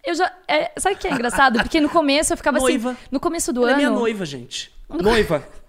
[0.03, 0.36] Eu já.
[0.47, 1.59] é, sabe o que é engraçado?
[1.59, 2.91] Porque no começo eu ficava Noiva.
[2.91, 2.99] assim.
[3.09, 3.78] No começo do Ela é ano.
[3.78, 4.74] minha noiva, gente.
[4.89, 5.47] Noiva.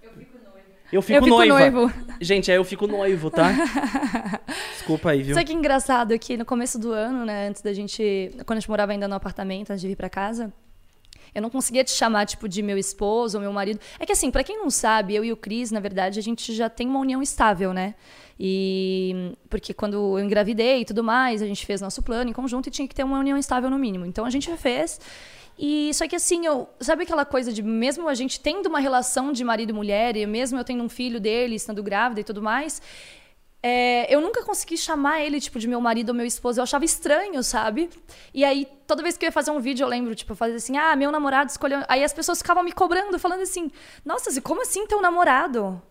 [0.95, 1.59] Eu fico eu fico noiva.
[1.59, 1.93] noivo.
[2.21, 3.51] Gente, aí eu fico noivo, tá?
[4.71, 5.33] Desculpa aí, viu?
[5.35, 8.59] Sabe que é engraçado que no começo do ano, né, antes da gente, quando a
[8.61, 10.53] gente morava ainda no apartamento, antes de vir pra casa,
[11.33, 13.77] eu não conseguia te chamar tipo de meu esposo ou meu marido.
[13.99, 16.53] É que assim, pra quem não sabe, eu e o Cris, na verdade, a gente
[16.53, 17.93] já tem uma união estável, né?
[18.39, 22.67] E porque quando eu engravidei e tudo mais, a gente fez nosso plano em conjunto
[22.67, 24.05] e tinha que ter uma união estável no mínimo.
[24.05, 24.97] Então a gente fez.
[25.57, 29.31] E só que assim, eu, sabe aquela coisa de mesmo a gente tendo uma relação
[29.31, 32.41] de marido e mulher, e mesmo eu tendo um filho dele, estando grávida e tudo
[32.41, 32.81] mais,
[33.67, 36.59] é, eu nunca consegui chamar ele, tipo, de meu marido ou meu esposo.
[36.59, 37.89] Eu achava estranho, sabe?
[38.31, 40.57] E aí, toda vez que eu ia fazer um vídeo, eu lembro, tipo, eu fazia
[40.57, 41.79] assim, ah, meu namorado escolheu.
[41.87, 43.71] Aí as pessoas ficavam me cobrando, falando assim,
[44.05, 45.81] nossa, como assim teu namorado?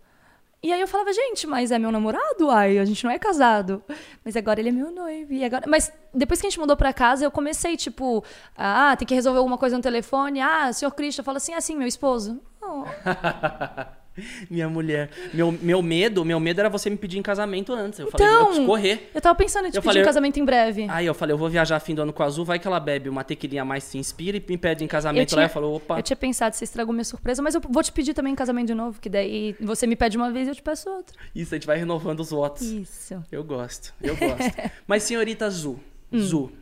[0.64, 2.48] E aí eu falava, gente, mas é meu namorado?
[2.48, 3.84] Ai, a gente não é casado.
[4.24, 5.30] Mas agora ele é meu noivo.
[5.30, 5.66] E agora...
[5.68, 8.24] Mas depois que a gente mudou pra casa, eu comecei, tipo,
[8.56, 10.40] ah, tem que resolver alguma coisa no telefone.
[10.40, 12.40] Ah, senhor Christian, fala assim, assim, meu esposo.
[12.62, 12.84] Oh.
[14.50, 15.10] Minha mulher.
[15.32, 17.98] Meu, meu medo, meu medo era você me pedir em casamento antes.
[17.98, 19.10] Eu falei, eu Então, preciso correr.
[19.14, 20.86] eu tava pensando em te Eu pedir falei, eu- casamento em breve.
[20.88, 22.78] Aí eu falei, eu vou viajar fim do ano com a Azul, vai que ela
[22.78, 25.44] bebe uma tequilinha mais se inspira e me pede em Eu casamento tinha- lá.
[25.46, 28.14] Eu falo, opa, Eu tinha pensado, você estragou minha surpresa, mas eu vou te pedir
[28.14, 30.62] também em casamento de novo, que daí você me pede uma vez e eu te
[30.62, 31.16] peço outra.
[31.34, 32.62] isso, a gente vai renovando os votos.
[32.62, 33.22] Isso.
[33.32, 34.54] Eu gosto, eu gosto.
[34.86, 35.80] Mas senhorita Zu,
[36.12, 36.18] Hum.
[36.20, 36.52] Zu,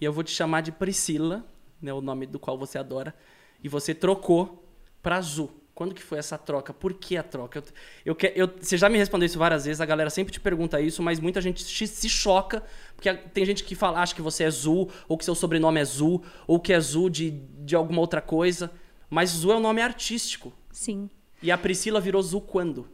[0.00, 1.44] e eu vou te chamar de Priscila,
[1.80, 3.14] né, o nome do qual você adora,
[3.62, 4.64] e você trocou
[5.02, 5.50] pra Zu.
[5.80, 6.74] Quando que foi essa troca?
[6.74, 7.64] Por que a troca?
[8.04, 10.78] Eu, eu, eu- você já me respondeu isso várias vezes, a galera sempre te pergunta
[10.78, 12.62] isso, mas muita gente se, se choca,
[12.94, 15.84] porque tem gente que fala, acha que você é Zu, ou que seu sobrenome é
[15.86, 18.70] Zu, ou que é Zu de, de alguma outra coisa.
[19.08, 20.52] Mas Zu é um nome artístico.
[20.70, 21.08] Sim.
[21.42, 22.86] E a Priscila virou Zu quando?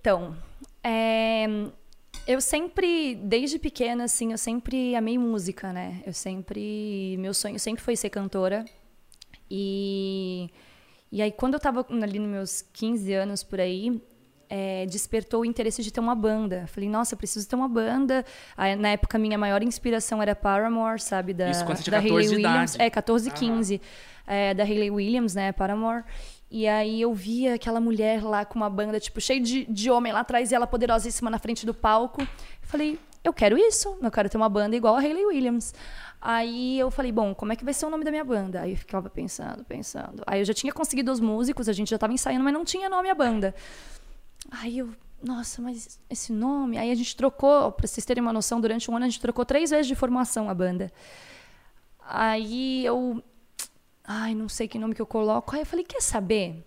[0.00, 0.36] Então,
[0.82, 1.46] é,
[2.26, 6.02] eu sempre, desde pequena, assim, eu sempre amei música, né?
[6.04, 8.64] Eu sempre, meu sonho sempre foi ser cantora.
[9.48, 10.50] E,
[11.14, 14.02] e aí, quando eu tava ali nos meus 15 anos, por aí,
[14.48, 16.66] é, despertou o interesse de ter uma banda.
[16.66, 18.24] Falei, nossa, eu preciso ter uma banda.
[18.56, 21.32] Aí, na época, minha maior inspiração era Paramore, sabe?
[21.32, 22.76] Da, Isso quando você tinha da 14 de Williams.
[22.80, 23.80] É, 14, 15.
[24.26, 25.52] É, da Hayley Williams, né?
[25.52, 26.02] Paramore.
[26.50, 30.12] E aí eu via aquela mulher lá com uma banda, tipo, cheia de, de homem
[30.12, 32.26] lá atrás e ela poderosíssima na frente do palco.
[32.60, 35.72] Falei, eu quero isso, eu quero ter uma banda igual a Hayley Williams.
[36.26, 38.62] Aí eu falei, bom, como é que vai ser o nome da minha banda?
[38.62, 40.22] Aí eu ficava pensando, pensando.
[40.26, 42.88] Aí eu já tinha conseguido os músicos, a gente já tava ensaiando, mas não tinha
[42.88, 43.54] nome a banda.
[44.50, 44.88] Aí eu,
[45.22, 46.78] nossa, mas esse nome.
[46.78, 49.44] Aí a gente trocou, pra vocês terem uma noção, durante um ano a gente trocou
[49.44, 50.90] três vezes de formação a banda.
[52.00, 53.22] Aí eu.
[54.02, 55.54] Ai, não sei que nome que eu coloco.
[55.54, 56.64] Aí eu falei, quer saber?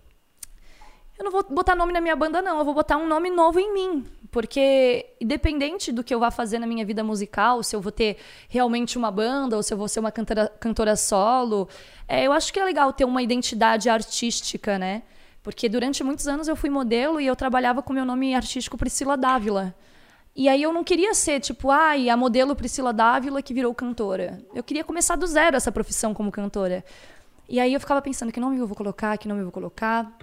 [1.18, 2.58] Eu não vou botar nome na minha banda, não.
[2.58, 4.06] Eu vou botar um nome novo em mim.
[4.30, 8.18] Porque, independente do que eu vá fazer na minha vida musical, se eu vou ter
[8.48, 11.68] realmente uma banda ou se eu vou ser uma cantora, cantora solo,
[12.06, 15.02] é, eu acho que é legal ter uma identidade artística, né?
[15.42, 19.16] Porque durante muitos anos eu fui modelo e eu trabalhava com meu nome artístico Priscila
[19.16, 19.74] Dávila.
[20.36, 24.40] E aí eu não queria ser, tipo, ai, a modelo Priscila Dávila que virou cantora.
[24.54, 26.84] Eu queria começar do zero essa profissão como cantora.
[27.48, 30.16] E aí eu ficava pensando, que nome eu vou colocar, que nome eu vou colocar.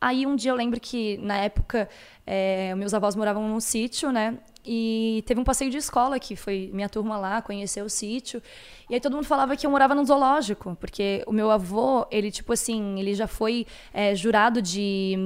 [0.00, 1.88] Aí um dia eu lembro que, na época,
[2.26, 4.38] é, meus avós moravam num sítio, né?
[4.64, 8.42] E teve um passeio de escola que foi minha turma lá, conheceu o sítio.
[8.90, 12.30] E aí todo mundo falava que eu morava num zoológico, porque o meu avô, ele,
[12.30, 15.16] tipo assim, ele já foi é, jurado de,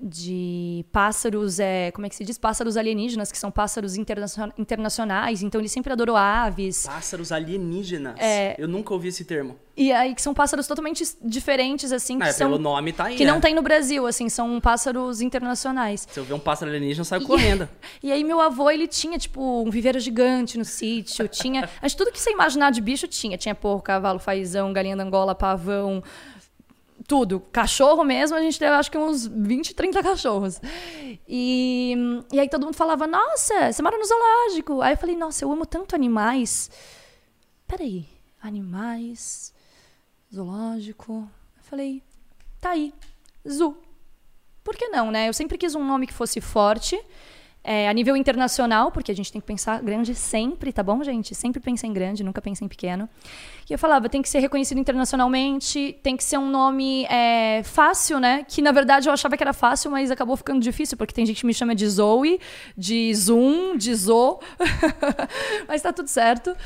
[0.00, 2.38] de pássaros, é, como é que se diz?
[2.38, 5.42] Pássaros alienígenas, que são pássaros internacion- internacionais.
[5.42, 6.86] Então ele sempre adorou aves.
[6.86, 8.14] Pássaros alienígenas.
[8.18, 8.54] É.
[8.58, 9.56] Eu nunca ouvi esse termo.
[9.76, 12.48] E aí que são pássaros totalmente diferentes, assim, que Ah, é, são.
[12.50, 13.16] pelo nome tá aí.
[13.16, 13.32] Que né?
[13.32, 16.06] não tem no Brasil, assim, são pássaros internacionais.
[16.10, 17.68] Se eu ver um pássaro alienígena, eu saio correndo.
[18.02, 21.68] E aí meu avô, ele tinha, tipo, um viveiro gigante no sítio, tinha...
[21.82, 23.36] Acho tudo que você imaginar de bicho tinha.
[23.38, 26.02] Tinha porco, cavalo, fazão, galinha da Angola, pavão,
[27.06, 27.40] tudo.
[27.52, 30.60] Cachorro mesmo, a gente teve, acho que uns 20, 30 cachorros.
[31.28, 31.94] E,
[32.32, 34.80] e aí todo mundo falava, nossa, você mora no zoológico.
[34.80, 36.70] Aí eu falei, nossa, eu amo tanto animais.
[37.66, 38.06] Peraí,
[38.40, 39.52] animais,
[40.32, 41.28] zoológico...
[41.56, 42.02] Eu falei,
[42.60, 42.92] tá aí,
[43.48, 43.76] zoo.
[44.64, 45.28] Por que não, né?
[45.28, 47.00] Eu sempre quis um nome que fosse forte,
[47.62, 51.34] é, a nível internacional, porque a gente tem que pensar grande sempre, tá bom, gente?
[51.34, 53.08] Sempre pensa em grande, nunca pensa em pequeno.
[53.68, 58.18] E eu falava, tem que ser reconhecido internacionalmente, tem que ser um nome é, fácil,
[58.18, 58.44] né?
[58.48, 61.40] Que na verdade eu achava que era fácil, mas acabou ficando difícil, porque tem gente
[61.40, 62.40] que me chama de Zoe,
[62.76, 64.40] de Zoom, de Zo.
[65.68, 66.56] mas tá tudo certo.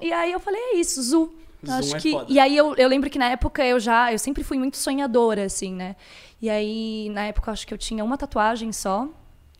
[0.00, 1.34] E aí eu falei, é isso, Zu.
[1.64, 2.12] Zoom Acho é que.
[2.12, 2.26] foda.
[2.28, 4.10] E aí eu, eu lembro que na época eu já.
[4.10, 5.94] Eu sempre fui muito sonhadora, assim, né?
[6.40, 9.06] E aí, na época, eu acho que eu tinha uma tatuagem só.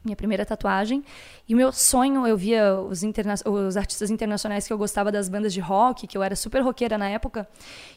[0.04, 1.04] Minha primeira tatuagem.
[1.46, 5.28] E o meu sonho, eu via os, interna os artistas internacionais que eu gostava das
[5.28, 7.46] bandas de rock, que eu era super roqueira na época.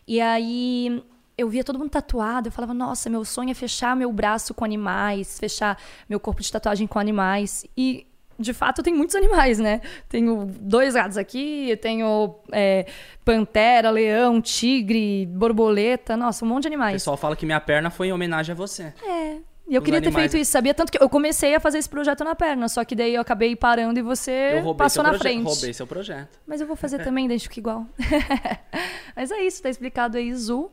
[0.05, 1.01] E aí
[1.37, 4.63] eu via todo mundo tatuado, eu falava, nossa, meu sonho é fechar meu braço com
[4.65, 5.77] animais, fechar
[6.09, 7.65] meu corpo de tatuagem com animais.
[7.75, 8.05] E,
[8.37, 9.79] de fato, tenho muitos animais, né?
[10.09, 12.85] Tenho dois gatos aqui, eu tenho é,
[13.23, 16.93] pantera, leão, tigre, borboleta, nossa, um monte de O animais.
[16.95, 18.93] pessoal fala que minha perna foi em homenagem a você.
[19.03, 19.37] É.
[19.65, 20.41] E eu queria ter feito né?
[20.41, 20.73] isso, sabia?
[20.73, 23.55] Tanto que eu comecei a fazer esse projeto na perna, só que daí eu acabei
[23.55, 25.45] parando e você eu passou na frente.
[25.45, 26.37] Roubei seu projeto.
[26.45, 27.85] Mas eu vou fazer também, deixa fica igual.
[29.15, 30.69] Mas é isso, tá explicado aí, Zu.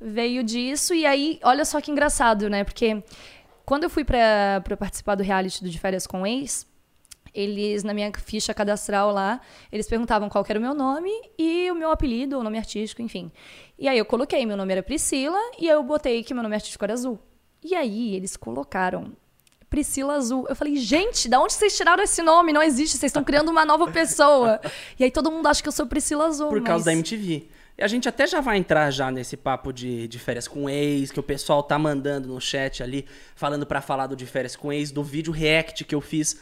[0.00, 2.64] Veio disso, e aí, olha só que engraçado, né?
[2.64, 3.04] Porque
[3.64, 6.66] quando eu fui pra, pra participar do reality do De Férias com Ex,
[7.32, 9.40] eles, na minha ficha cadastral lá,
[9.70, 13.00] eles perguntavam qual que era o meu nome e o meu apelido, o nome artístico,
[13.00, 13.30] enfim.
[13.78, 16.84] E aí eu coloquei, meu nome era Priscila, e eu botei que meu nome artístico
[16.84, 17.18] era Azul.
[17.62, 19.12] E aí eles colocaram
[19.70, 20.46] Priscila Azul.
[20.48, 22.52] Eu falei, gente, da onde vocês tiraram esse nome?
[22.52, 24.60] Não existe, vocês estão criando uma nova pessoa.
[24.98, 26.48] E aí todo mundo acha que eu sou Priscila Azul.
[26.48, 27.48] Por causa mas- da MTV.
[27.78, 31.10] E a gente até já vai entrar já nesse papo de, de férias com ex,
[31.10, 34.70] que o pessoal tá mandando no chat ali, falando pra falar do de férias com
[34.70, 36.38] ex, do vídeo react que eu fiz.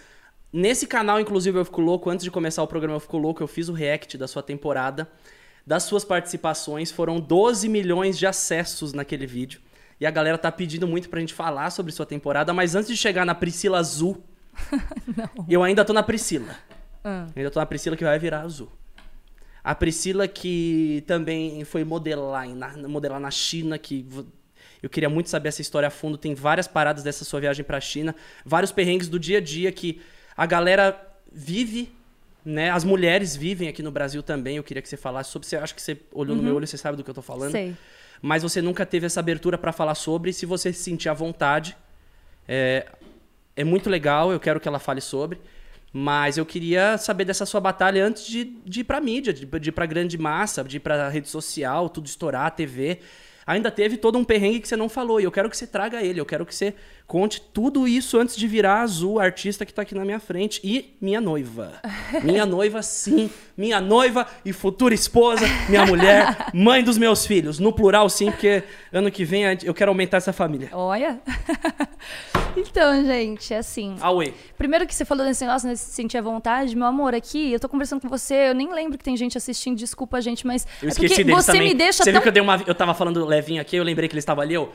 [0.52, 3.46] Nesse canal, inclusive, eu fico louco, antes de começar o programa, eu fico louco, eu
[3.46, 5.08] fiz o react da sua temporada,
[5.64, 9.60] das suas participações, foram 12 milhões de acessos naquele vídeo.
[10.00, 12.96] E a galera tá pedindo muito pra gente falar sobre sua temporada, mas antes de
[12.96, 14.22] chegar na Priscila Azul,
[15.48, 16.54] eu ainda tô na Priscila.
[17.04, 17.26] Ah.
[17.36, 18.70] Ainda tô na Priscila que vai virar azul.
[19.62, 24.06] A Priscila que também foi modelar, em- na, modelar na China, que
[24.82, 26.16] eu queria muito saber essa história a fundo.
[26.16, 30.00] Tem várias paradas dessa sua viagem pra China, vários perrengues do dia a dia que
[30.34, 30.98] a galera
[31.30, 31.92] vive,
[32.42, 32.70] né?
[32.70, 34.56] As mulheres vivem aqui no Brasil também.
[34.56, 35.46] Eu queria que você falasse sobre.
[35.46, 37.52] Você acha que você olhou no meu olho, você sabe do que eu tô falando?
[37.52, 37.76] Sei.
[38.22, 40.32] Mas você nunca teve essa abertura pra falar sobre.
[40.32, 41.76] Se você se sentir à vontade,
[42.46, 42.86] é,
[43.56, 45.40] é muito legal, eu quero que ela fale sobre.
[45.92, 49.68] Mas eu queria saber dessa sua batalha antes de, de ir pra mídia, de, de
[49.70, 53.00] ir pra grande massa, de ir pra rede social, tudo estourar, TV.
[53.46, 56.00] Ainda teve todo um perrengue que você não falou, e eu quero que você traga
[56.02, 56.74] ele, eu quero que você
[57.10, 60.60] conte tudo isso antes de virar azul, a artista que tá aqui na minha frente.
[60.62, 61.72] E minha noiva.
[62.22, 63.30] Minha noiva, sim.
[63.56, 67.58] Minha noiva e futura esposa, minha mulher, mãe dos meus filhos.
[67.58, 70.68] No plural, sim, porque ano que vem eu quero aumentar essa família.
[70.72, 71.20] Olha.
[72.56, 73.96] então, gente, é assim.
[74.00, 74.34] Aue.
[74.56, 77.60] Primeiro que você falou desse negócio, né, se sentir à vontade, meu amor, aqui, eu
[77.60, 80.66] tô conversando com você, eu nem lembro que tem gente assistindo, desculpa, gente, mas.
[80.82, 81.68] Eu é esqueci deles você também.
[81.68, 82.62] me deixa Você tão viu que eu dei uma.
[82.66, 84.72] Eu tava falando levinho aqui, eu lembrei que ele estava ali, eu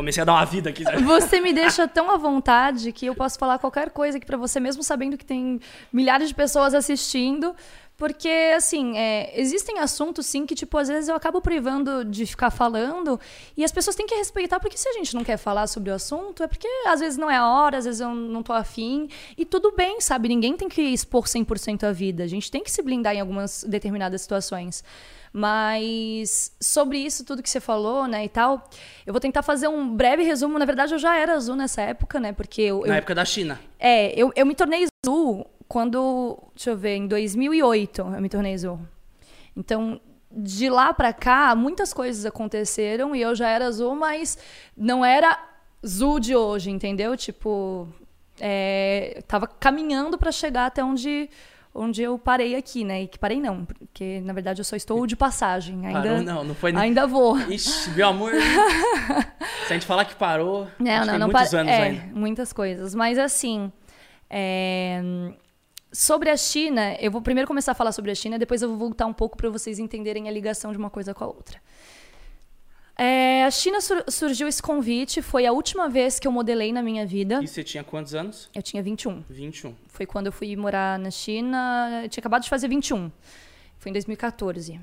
[0.00, 0.84] comecei a dar uma vida aqui.
[1.04, 4.58] Você me deixa tão à vontade que eu posso falar qualquer coisa aqui pra você,
[4.58, 5.60] mesmo sabendo que tem
[5.92, 7.54] milhares de pessoas assistindo.
[8.00, 12.50] Porque, assim, é, existem assuntos, sim, que, tipo, às vezes eu acabo privando de ficar
[12.50, 13.20] falando.
[13.54, 15.94] E as pessoas têm que respeitar, porque se a gente não quer falar sobre o
[15.94, 19.06] assunto, é porque às vezes não é a hora, às vezes eu não tô afim.
[19.36, 20.30] E tudo bem, sabe?
[20.30, 22.24] Ninguém tem que expor 100% a vida.
[22.24, 24.82] A gente tem que se blindar em algumas determinadas situações.
[25.32, 28.68] Mas sobre isso tudo que você falou, né, e tal,
[29.06, 30.58] eu vou tentar fazer um breve resumo.
[30.58, 32.32] Na verdade, eu já era azul nessa época, né?
[32.32, 33.60] Porque eu, Na eu- época da China.
[33.78, 38.54] é, eu, eu me tornei azul quando, deixa eu ver, em 2008 eu me tornei
[38.54, 38.80] azul.
[39.56, 40.00] Então,
[40.32, 44.36] de lá pra cá, muitas coisas aconteceram e eu já era azul, mas
[44.76, 45.38] não era
[45.86, 47.16] Zu de hoje, entendeu?
[47.16, 47.88] Tipo,
[48.40, 51.30] é, tava caminhando pra chegar até onde,
[51.74, 53.02] onde eu parei aqui, né?
[53.02, 55.86] E que parei não, porque na verdade eu só estou de passagem.
[55.86, 56.82] Ainda, Parou não, não foi nem...
[56.82, 57.38] ainda vou.
[57.38, 58.32] Ixi, meu amor.
[59.66, 62.02] Se a gente falar que parou, Não, acho não, não muitos pa- anos é, ainda.
[62.18, 62.94] muitas coisas.
[62.94, 63.70] Mas assim,
[64.28, 65.00] é,
[65.92, 68.78] sobre a China, eu vou primeiro começar a falar sobre a China, depois eu vou
[68.78, 71.58] voltar um pouco para vocês entenderem a ligação de uma coisa com a outra.
[73.02, 76.82] É, a China sur- surgiu esse convite, foi a última vez que eu modelei na
[76.82, 77.40] minha vida.
[77.42, 78.50] E você tinha quantos anos?
[78.54, 79.24] Eu tinha 21.
[79.30, 79.74] 21.
[79.88, 82.00] Foi quando eu fui morar na China.
[82.04, 83.10] Eu tinha acabado de fazer 21.
[83.78, 84.78] Foi em 2014.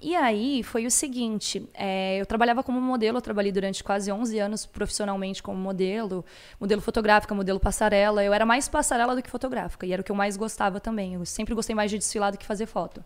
[0.00, 4.40] E aí foi o seguinte: é, eu trabalhava como modelo, eu trabalhei durante quase 11
[4.40, 6.24] anos profissionalmente como modelo,
[6.58, 8.24] modelo fotográfica, modelo passarela.
[8.24, 11.14] Eu era mais passarela do que fotográfica, e era o que eu mais gostava também.
[11.14, 13.04] Eu sempre gostei mais de desfilar do que fazer foto.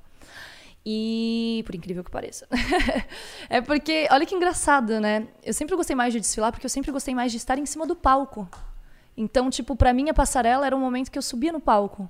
[0.89, 2.47] E, por incrível que pareça.
[3.51, 5.27] é porque, olha que engraçado, né?
[5.43, 7.85] Eu sempre gostei mais de desfilar porque eu sempre gostei mais de estar em cima
[7.85, 8.49] do palco.
[9.17, 12.09] Então, tipo, pra mim a passarela era um momento que eu subia no palco.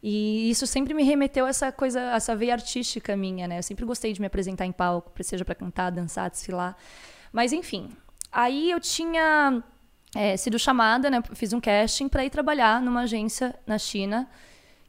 [0.00, 3.58] E isso sempre me remeteu a essa coisa, a essa veia artística minha, né?
[3.58, 6.76] Eu sempre gostei de me apresentar em palco, seja pra cantar, dançar, desfilar.
[7.32, 7.90] Mas enfim,
[8.30, 9.64] aí eu tinha
[10.14, 11.20] é, sido chamada, né?
[11.34, 14.28] Fiz um casting para ir trabalhar numa agência na China,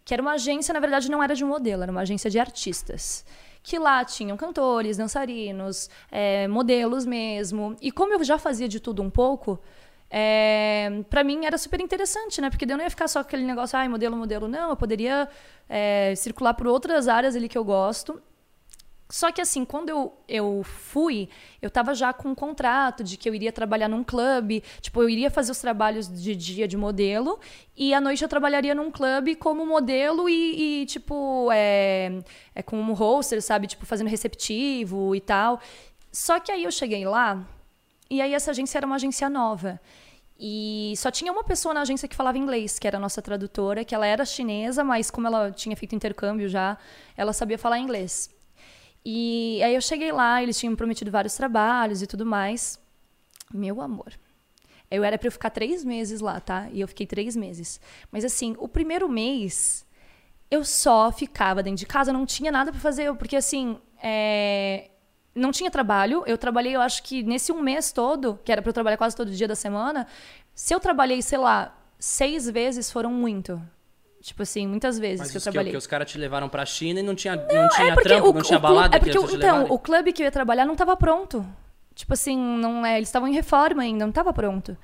[0.06, 3.26] que era uma agência, na verdade, não era de modelo, era uma agência de artistas.
[3.62, 7.78] Que lá tinham cantores, dançarinos, é, modelos mesmo.
[7.82, 9.60] E como eu já fazia de tudo um pouco,
[10.10, 12.50] é, para mim era super interessante, né?
[12.50, 14.48] Porque eu não ia ficar só aquele negócio, ai, modelo, modelo.
[14.48, 15.30] Não, eu poderia
[15.70, 18.22] é, circular por outras áreas ali que eu gosto.
[19.14, 21.30] Só que assim, quando eu, eu fui,
[21.62, 25.08] eu tava já com um contrato de que eu iria trabalhar num clube, tipo, eu
[25.08, 27.40] iria fazer os trabalhos de dia de modelo,
[27.78, 32.24] e à noite eu trabalharia num clube como modelo e, e, tipo, é,
[32.56, 33.68] é como hoster, sabe?
[33.68, 35.62] Tipo, fazendo receptivo e tal.
[36.12, 37.40] Só que aí eu cheguei lá,
[38.10, 39.80] e aí essa agência era uma agência nova.
[40.40, 43.86] E só tinha uma pessoa na agência que falava inglês, que era a nossa tradutora,
[43.86, 46.80] que ela era chinesa, mas como ela tinha feito intercâmbio já,
[47.16, 48.34] ela sabia falar inglês.
[49.06, 52.80] E aí eu cheguei lá, eles tinham me prometido vários trabalhos e tudo mais.
[53.54, 54.14] Meu amor.
[54.90, 56.70] Eu era pra eu ficar três meses lá, tá?
[56.72, 57.82] E eu fiquei três meses.
[58.12, 59.86] Mas assim, o primeiro mês
[60.50, 64.92] eu só ficava dentro de casa, não tinha nada pra fazer, porque assim, é,
[65.34, 66.24] não tinha trabalho.
[66.28, 69.16] Eu trabalhei, eu acho que nesse um mês todo, que era pra eu trabalhar quase
[69.16, 70.06] todo dia da semana,
[70.54, 73.60] se eu trabalhei, sei lá, seis vezes foram muito.
[74.24, 75.72] Tipo assim, muitas vezes Mas que eu que, é trabalhei.
[75.74, 78.34] que os caras te levaram pra China e não tinha, não, tinha É trampo, o,
[78.34, 79.68] não tinha o balada é porque que então, levarem.
[79.70, 81.46] o clube que eu ia trabalhar não estava pronto.
[81.94, 84.78] Tipo assim, não é, eles estavam em reforma ainda, não estava pronto.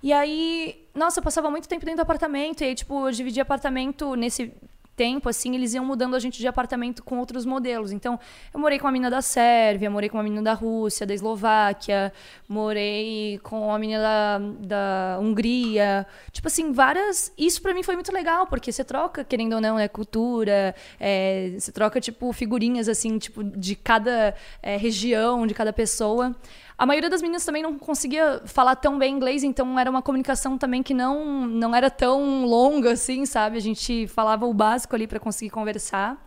[0.00, 3.42] E aí, nossa, eu passava muito tempo dentro do apartamento, e aí, tipo, eu dividia
[3.42, 4.52] apartamento nesse
[4.96, 7.92] tempo, assim, eles iam mudando a gente de apartamento com outros modelos.
[7.92, 8.18] Então,
[8.52, 12.12] eu morei com uma menina da Sérvia, morei com uma menina da Rússia, da Eslováquia,
[12.48, 16.06] morei com uma menina da, da Hungria.
[16.32, 17.32] Tipo assim, várias.
[17.36, 21.52] Isso pra mim foi muito legal, porque você troca, querendo ou não, né, cultura, é,
[21.58, 26.34] você troca, tipo, figurinhas, assim, tipo, de cada é, região, de cada pessoa.
[26.78, 30.58] A maioria das meninas também não conseguia falar tão bem inglês, então era uma comunicação
[30.58, 33.56] também que não, não era tão longa assim, sabe?
[33.56, 36.22] A gente falava o básico ali para conseguir conversar.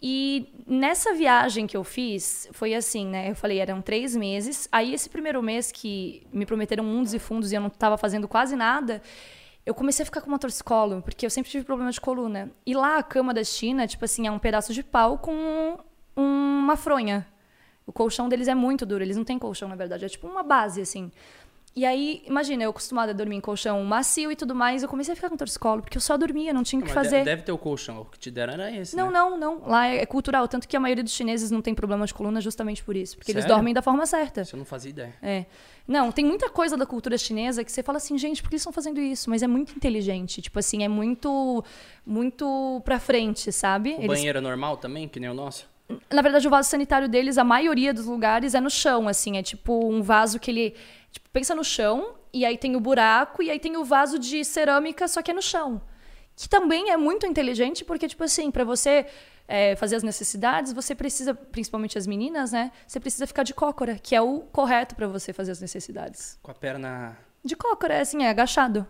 [0.00, 3.30] E nessa viagem que eu fiz, foi assim, né?
[3.30, 4.68] Eu falei, eram três meses.
[4.72, 8.28] Aí, esse primeiro mês que me prometeram mundos e fundos e eu não estava fazendo
[8.28, 9.02] quase nada,
[9.64, 12.50] eu comecei a ficar com uma torcicolo, porque eu sempre tive problema de coluna.
[12.64, 15.78] E lá, a cama da China, tipo assim, é um pedaço de pau com
[16.14, 17.26] uma fronha.
[17.86, 20.42] O colchão deles é muito duro, eles não têm colchão, na verdade, é tipo uma
[20.42, 21.10] base, assim.
[21.78, 25.12] E aí, imagina, eu acostumada a dormir em colchão macio e tudo mais, eu comecei
[25.12, 27.22] a ficar com torcicolo, porque eu só dormia, não tinha o que fazer.
[27.22, 29.12] Deve ter o colchão, o que te deram era esse, Não, né?
[29.12, 29.60] não, não.
[29.68, 32.40] Lá é é cultural, tanto que a maioria dos chineses não tem problema de coluna
[32.40, 33.56] justamente por isso, porque eles Sério?
[33.56, 34.40] dormem da forma certa.
[34.40, 35.14] Isso eu não fazia ideia.
[35.22, 35.44] É.
[35.86, 38.62] Não, tem muita coisa da cultura chinesa que você fala assim, gente, por que eles
[38.62, 39.28] estão fazendo isso?
[39.28, 41.62] Mas é muito inteligente, tipo assim, é muito
[42.06, 43.90] muito pra frente, sabe?
[43.90, 45.68] O Eles- banheiro é normal também, que nem o nosso?
[46.12, 49.42] Na verdade, o vaso sanitário deles, a maioria dos lugares é no chão, assim, é
[49.42, 50.74] tipo um vaso que ele,
[51.10, 54.44] tipo, pensa no chão e aí tem o buraco e aí tem o vaso de
[54.44, 55.80] cerâmica, só que é no chão.
[56.34, 59.06] Que também é muito inteligente, porque, tipo assim, pra você
[59.48, 62.72] é, fazer as necessidades, você precisa, principalmente as meninas, né?
[62.86, 66.38] Você precisa ficar de cócora, que é o correto pra você fazer as necessidades.
[66.42, 67.16] Com a perna...
[67.44, 68.86] De cócora, é assim, é agachado.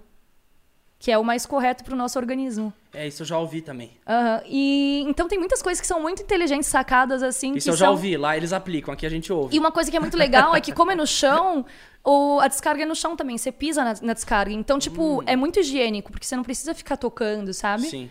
[0.99, 2.73] Que é o mais correto pro nosso organismo.
[2.93, 3.91] É, isso eu já ouvi também.
[4.07, 4.43] Aham.
[4.47, 7.55] E então tem muitas coisas que são muito inteligentes, sacadas, assim.
[7.55, 7.93] Isso eu já são...
[7.93, 9.55] ouvi, lá eles aplicam, aqui a gente ouve.
[9.55, 11.67] E uma coisa que é muito legal é que, como é no chão,
[12.03, 13.37] o, a descarga é no chão também.
[13.37, 14.53] Você pisa na, na descarga.
[14.53, 17.83] Então, tipo, é muito higiênico, porque você não precisa ficar tocando, sabe?
[17.89, 18.11] Sim.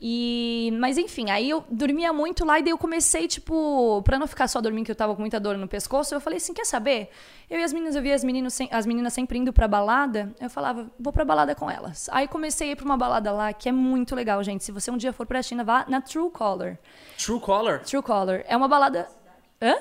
[0.00, 4.28] E, mas enfim, aí eu dormia muito lá e daí eu comecei, tipo, pra não
[4.28, 6.64] ficar só dormindo, que eu tava com muita dor no pescoço, eu falei assim: quer
[6.64, 7.10] saber?
[7.50, 10.32] Eu e as meninas, eu via as meninas, sem- as meninas sempre indo pra balada,
[10.40, 12.08] eu falava, vou pra balada com elas.
[12.12, 14.62] Aí comecei a ir pra uma balada lá, que é muito legal, gente.
[14.62, 16.78] Se você um dia for pra China, vá na True Color.
[17.16, 17.80] True Color?
[17.80, 18.44] True Color.
[18.46, 19.08] É uma balada.
[19.60, 19.74] Hã?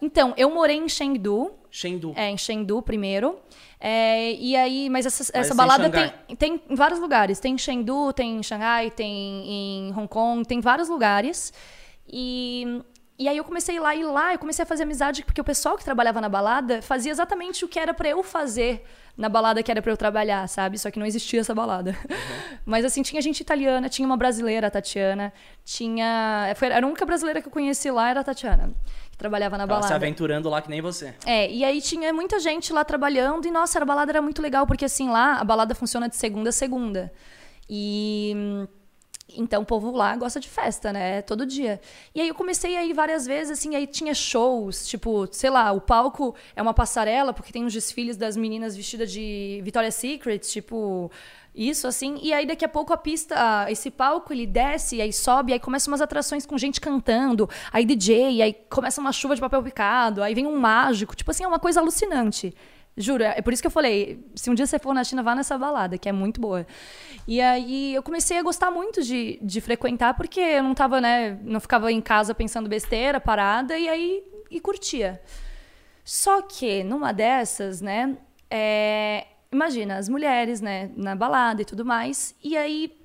[0.00, 1.50] Então, eu morei em Chengdu.
[1.70, 2.12] Chengdu.
[2.16, 3.38] É, em Chengdu primeiro.
[3.78, 7.38] É, e aí, mas essa, essa tem balada tem, tem em vários lugares.
[7.38, 11.52] Tem em Chengdu, tem em Xangai, tem em Hong Kong, tem vários lugares.
[12.06, 12.82] E,
[13.18, 15.76] e aí eu comecei lá e lá eu comecei a fazer amizade porque o pessoal
[15.76, 18.84] que trabalhava na balada fazia exatamente o que era pra eu fazer
[19.16, 20.78] na balada que era pra eu trabalhar, sabe?
[20.78, 21.94] Só que não existia essa balada.
[22.64, 25.32] Mas assim, tinha gente italiana, tinha uma brasileira, a Tatiana,
[25.64, 28.70] tinha, foi, era a única brasileira que eu conheci lá era a Tatiana,
[29.20, 29.94] trabalhava na Ela se balada.
[29.94, 31.14] aventurando lá que nem você.
[31.26, 34.66] É, e aí tinha muita gente lá trabalhando e, nossa, a balada era muito legal,
[34.66, 37.12] porque assim, lá a balada funciona de segunda a segunda.
[37.68, 38.34] E.
[39.36, 41.22] Então o povo lá gosta de festa, né?
[41.22, 41.80] Todo dia.
[42.12, 45.70] E aí eu comecei a ir várias vezes, assim, aí tinha shows, tipo, sei lá,
[45.70, 50.40] o palco é uma passarela, porque tem uns desfiles das meninas vestidas de Victoria's Secret,
[50.40, 51.12] tipo.
[51.54, 55.52] Isso, assim, e aí daqui a pouco a pista, esse palco, ele desce, aí sobe,
[55.52, 59.62] aí começam umas atrações com gente cantando, aí DJ, aí começa uma chuva de papel
[59.62, 62.54] picado, aí vem um mágico, tipo assim, é uma coisa alucinante.
[62.96, 65.34] Juro, é por isso que eu falei, se um dia você for na China, vá
[65.34, 66.66] nessa balada, que é muito boa.
[67.26, 71.38] E aí eu comecei a gostar muito de, de frequentar, porque eu não tava, né,
[71.42, 75.20] não ficava em casa pensando besteira, parada, e aí, e curtia.
[76.04, 78.16] Só que, numa dessas, né,
[78.50, 82.96] é, imagina, as mulheres, né, na balada e tudo mais, e aí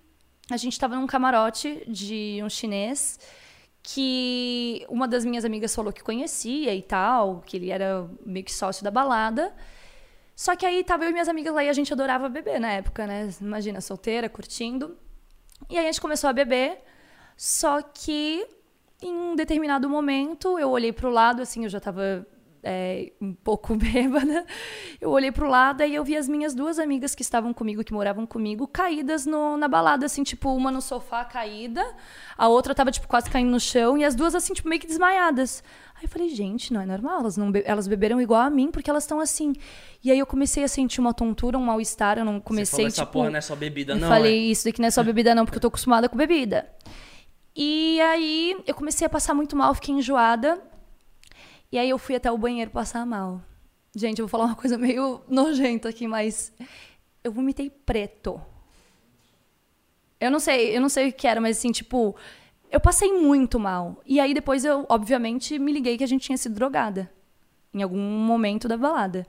[0.50, 3.20] a gente tava num camarote de um chinês
[3.82, 8.54] que uma das minhas amigas falou que conhecia e tal, que ele era meio que
[8.54, 9.54] sócio da balada.
[10.36, 12.72] Só que aí tava eu e minhas amigas lá e a gente adorava beber na
[12.72, 13.30] época, né?
[13.40, 14.98] Imagina, solteira, curtindo.
[15.70, 16.80] E aí a gente começou a beber,
[17.38, 18.46] só que
[19.02, 22.26] em um determinado momento eu olhei pro lado, assim, eu já tava
[22.68, 24.44] é, um pouco bêbada.
[25.00, 27.94] Eu olhei pro lado e eu vi as minhas duas amigas que estavam comigo, que
[27.94, 31.86] moravam comigo, caídas no- na balada, assim, tipo, uma no sofá caída,
[32.36, 34.88] a outra tava, tipo, quase caindo no chão, e as duas, assim, tipo, meio que
[34.88, 35.64] desmaiadas.
[35.96, 38.72] Aí eu falei, gente, não é normal, elas, não be- elas beberam igual a mim,
[38.72, 39.54] porque elas estão assim.
[40.04, 42.88] E aí eu comecei a sentir uma tontura, um mal-estar, eu não você comecei, falou,
[42.88, 43.12] essa tipo...
[43.14, 44.08] porra não é só bebida, não.
[44.10, 44.52] falei, é?
[44.52, 46.68] isso daqui não é só bebida, não, porque eu tô acostumada com bebida.
[47.56, 50.60] E aí eu comecei a passar muito mal, fiquei enjoada.
[51.72, 53.42] E aí eu fui até o banheiro passar mal.
[53.96, 56.52] Gente, eu vou falar uma coisa meio nojenta aqui, mas
[57.24, 58.42] eu vomitei preto.
[60.20, 62.16] Eu não sei, eu não sei o que era, mas assim, tipo,
[62.72, 64.02] eu passei muito mal.
[64.06, 67.12] E aí depois eu, obviamente, me liguei que a gente tinha sido drogada
[67.74, 69.28] em algum momento da balada.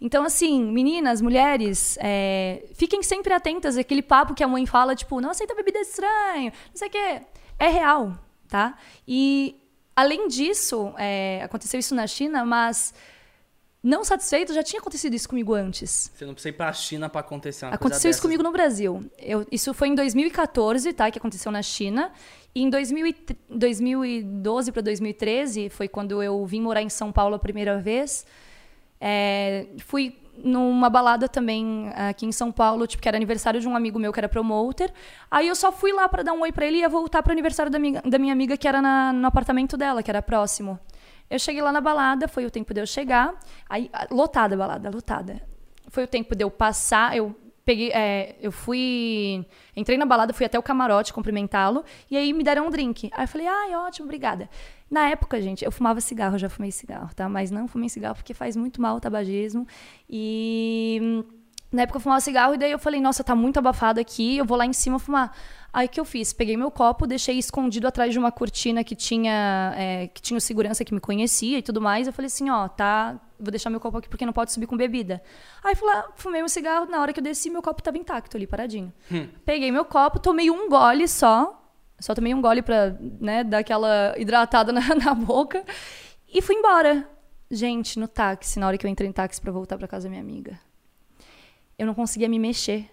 [0.00, 5.20] Então, assim, meninas, mulheres, é, fiquem sempre atentas àquele papo que a mãe fala, tipo,
[5.20, 7.22] não aceita bebida estranha, não sei o quê.
[7.56, 8.18] É real,
[8.48, 8.76] tá?
[9.06, 9.61] E,
[9.94, 12.92] além disso, é, aconteceu isso na China, mas
[13.82, 16.10] não satisfeito, já tinha acontecido isso comigo antes.
[16.14, 19.04] Você não precisa ir pra China pra acontecer uma Aconteceu isso comigo no Brasil.
[19.18, 21.10] Eu- isso foi em 2014, tá?
[21.10, 22.12] Que aconteceu na China.
[22.54, 27.10] E em 2000 e tr- 2012 para 2013 foi quando eu vim morar em São
[27.10, 28.24] Paulo a primeira vez.
[29.00, 33.74] É, fui numa balada também aqui em São Paulo, tipo, que era aniversário de um
[33.76, 34.92] amigo meu que era promoter.
[35.30, 37.32] Aí eu só fui lá para dar um oi para ele e ia voltar pro
[37.32, 40.78] aniversário da, amiga- da minha amiga que era na- no apartamento dela, que era próximo.
[41.30, 43.34] Eu cheguei lá na balada, foi o tempo de eu chegar.
[43.68, 45.40] Aí, lotada a balada, lotada.
[45.88, 47.34] Foi o tempo de eu passar, eu
[47.64, 49.44] peguei, é, eu fui,
[49.76, 53.10] entrei na balada, fui até o camarote cumprimentá-lo e aí me deram um drink.
[53.12, 54.48] Aí eu falei, ai, ótimo, obrigada.
[54.90, 57.28] Na época, gente, eu fumava cigarro, já fumei cigarro, tá?
[57.28, 59.66] Mas não fumei cigarro porque faz muito mal o tabagismo.
[60.08, 61.24] E
[61.72, 64.44] na época eu fumava cigarro e daí eu falei, nossa, tá muito abafado aqui, eu
[64.44, 65.34] vou lá em cima fumar.
[65.72, 66.34] Aí o que eu fiz?
[66.34, 70.84] Peguei meu copo, deixei escondido atrás de uma cortina que tinha, é, que tinha segurança
[70.84, 72.06] que me conhecia e tudo mais.
[72.06, 74.76] Eu falei assim, ó, tá, vou deixar meu copo aqui porque não pode subir com
[74.76, 75.22] bebida.
[75.62, 78.36] Aí fui lá, fumei um cigarro, na hora que eu desci, meu copo tava intacto
[78.36, 78.92] ali, paradinho.
[79.44, 81.60] Peguei meu copo, tomei um gole só,
[81.98, 85.64] só tomei um gole pra, né, dar aquela hidratada na, na boca
[86.32, 87.08] e fui embora.
[87.50, 90.10] Gente, no táxi, na hora que eu entrei em táxi pra voltar pra casa da
[90.10, 90.58] minha amiga,
[91.78, 92.88] eu não conseguia me mexer.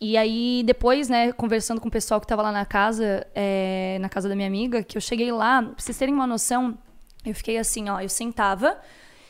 [0.00, 4.08] E aí, depois, né, conversando com o pessoal que tava lá na casa, é, na
[4.08, 6.78] casa da minha amiga, que eu cheguei lá, pra vocês terem uma noção,
[7.24, 8.78] eu fiquei assim, ó, eu sentava,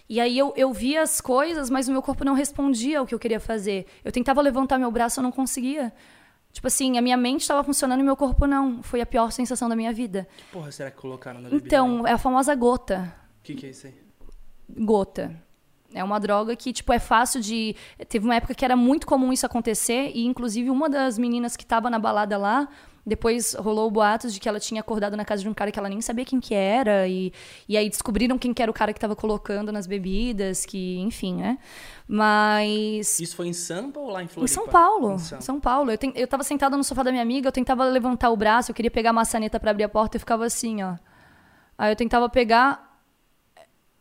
[0.09, 3.15] e aí eu, eu via as coisas, mas o meu corpo não respondia ao que
[3.15, 3.87] eu queria fazer.
[4.03, 5.93] Eu tentava levantar meu braço, eu não conseguia.
[6.51, 8.83] Tipo assim, a minha mente estava funcionando e meu corpo não.
[8.83, 10.27] Foi a pior sensação da minha vida.
[10.37, 11.67] Que porra será que colocaram na bebida?
[11.67, 13.15] Então, é a famosa gota.
[13.41, 13.95] O que, que é isso aí?
[14.71, 15.41] Gota.
[15.93, 17.77] É uma droga que, tipo, é fácil de.
[18.09, 21.65] Teve uma época que era muito comum isso acontecer, e inclusive uma das meninas que
[21.65, 22.69] tava na balada lá.
[23.09, 25.89] Depois rolou boatos de que ela tinha acordado na casa de um cara que ela
[25.89, 27.09] nem sabia quem que era.
[27.09, 27.33] E,
[27.69, 31.37] e aí descobriram quem que era o cara que tava colocando nas bebidas, que, enfim,
[31.37, 31.59] né?
[32.07, 33.19] Mas.
[33.21, 34.55] Isso foi em Sampa ou lá em Em Floripa?
[34.55, 35.13] São Paulo.
[35.15, 35.43] Em Sampa.
[35.43, 35.91] São Paulo.
[35.91, 38.71] Eu, ten- eu tava sentada no sofá da minha amiga, eu tentava levantar o braço,
[38.71, 40.95] eu queria pegar a maçaneta pra abrir a porta e ficava assim, ó.
[41.77, 42.88] Aí eu tentava pegar.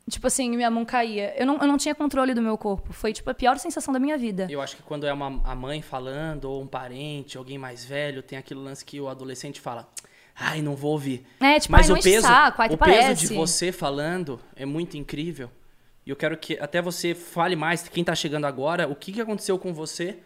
[0.09, 1.33] Tipo assim, minha mão caía.
[1.37, 2.93] Eu não, eu não tinha controle do meu corpo.
[2.93, 4.47] Foi, tipo, a pior sensação da minha vida.
[4.49, 8.23] Eu acho que quando é uma, a mãe falando, ou um parente, alguém mais velho,
[8.23, 9.89] tem aquele lance que o adolescente fala.
[10.33, 11.25] Ai, não vou ouvir.
[11.41, 14.95] É, tipo, Mas ai, o peso, saco, ai, o peso de você falando é muito
[14.95, 15.49] incrível.
[16.05, 19.19] E eu quero que até você fale mais, quem tá chegando agora, o que, que
[19.19, 20.19] aconteceu com você,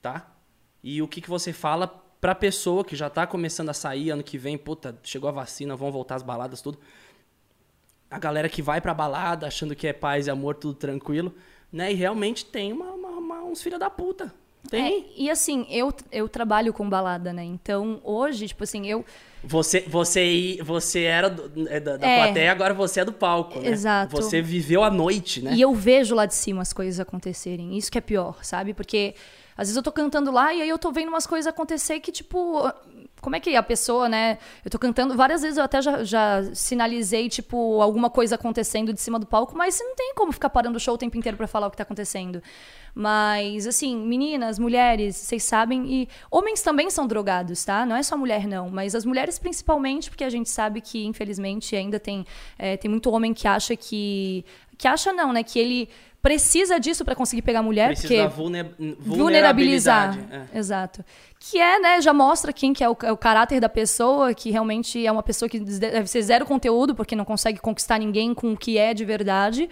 [0.00, 0.34] tá?
[0.82, 1.88] E o que, que você fala
[2.20, 5.76] pra pessoa que já tá começando a sair ano que vem, puta, chegou a vacina,
[5.76, 6.78] vão voltar as baladas, tudo.
[8.10, 11.32] A galera que vai pra balada achando que é paz e amor, tudo tranquilo,
[11.72, 11.92] né?
[11.92, 14.32] E realmente tem uma, uma- uma- uns filha da puta.
[14.68, 14.84] Tem.
[15.00, 17.42] É, e assim, eu, eu trabalho com balada, né?
[17.42, 19.04] Então, hoje, tipo assim, eu.
[19.42, 22.24] Você, você, você era do- é da, da É.
[22.24, 23.68] plateia, agora você é do palco, né?
[23.70, 24.14] Exato.
[24.14, 25.54] Você viveu a noite, né?
[25.54, 27.76] E eu vejo lá de cima as coisas acontecerem.
[27.78, 28.74] Isso que é pior, sabe?
[28.74, 29.14] Porque
[29.56, 32.12] às vezes eu tô cantando lá e aí eu tô vendo umas coisas acontecer que,
[32.12, 32.70] tipo.
[33.20, 34.38] Como é que a pessoa, né?
[34.64, 35.16] Eu tô cantando.
[35.16, 39.56] Várias vezes eu até já, já sinalizei, tipo, alguma coisa acontecendo de cima do palco,
[39.56, 41.76] mas não tem como ficar parando o show o tempo inteiro pra falar o que
[41.76, 42.42] tá acontecendo.
[42.94, 47.86] Mas, assim, meninas, mulheres, vocês sabem, e homens também são drogados, tá?
[47.86, 48.68] Não é só mulher, não.
[48.68, 52.26] Mas as mulheres, principalmente, porque a gente sabe que, infelizmente, ainda tem,
[52.58, 54.44] é, tem muito homem que acha que.
[54.76, 55.42] Que acha não, né?
[55.42, 55.90] Que ele
[56.22, 57.88] precisa disso pra conseguir pegar mulher.
[57.88, 58.62] Precisa porque da vulne-
[59.00, 60.12] vulnerabilizar.
[60.14, 60.48] vulnerabilidade.
[60.54, 60.58] é.
[60.58, 61.04] Exato.
[61.38, 64.50] Que é, né, já mostra quem que é o, é o caráter da pessoa, que
[64.50, 68.52] realmente é uma pessoa que deve ser zero conteúdo, porque não consegue conquistar ninguém com
[68.52, 69.68] o que é de verdade.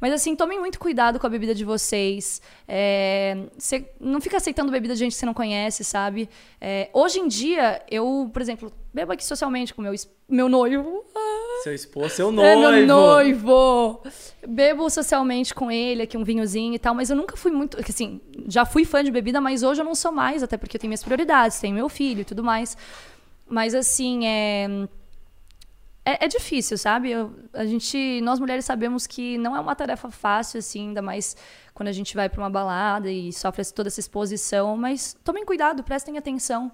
[0.00, 2.40] Mas assim, tomem muito cuidado com a bebida de vocês.
[2.68, 6.28] É, cê não fica aceitando bebida de gente que você não conhece, sabe?
[6.60, 9.94] É, hoje em dia, eu, por exemplo, bebo aqui socialmente com meu,
[10.28, 11.04] meu noivo.
[11.62, 12.60] Seu esposo, seu é noivo.
[12.60, 14.02] meu noivo.
[14.46, 17.78] Bebo socialmente com ele, aqui um vinhozinho e tal, mas eu nunca fui muito.
[17.80, 20.80] Assim, já fui fã de bebida, mas hoje eu não sou mais, até porque eu
[20.80, 22.76] tenho minhas prioridades, tenho meu filho e tudo mais.
[23.48, 24.68] Mas assim, é.
[26.08, 27.10] É, é difícil, sabe?
[27.10, 31.36] Eu- a gente, nós mulheres sabemos que não é uma tarefa fácil, assim, ainda mais
[31.74, 34.76] quando a gente vai para uma balada e sofre toda essa exposição.
[34.76, 36.70] Mas tomem cuidado, prestem atenção.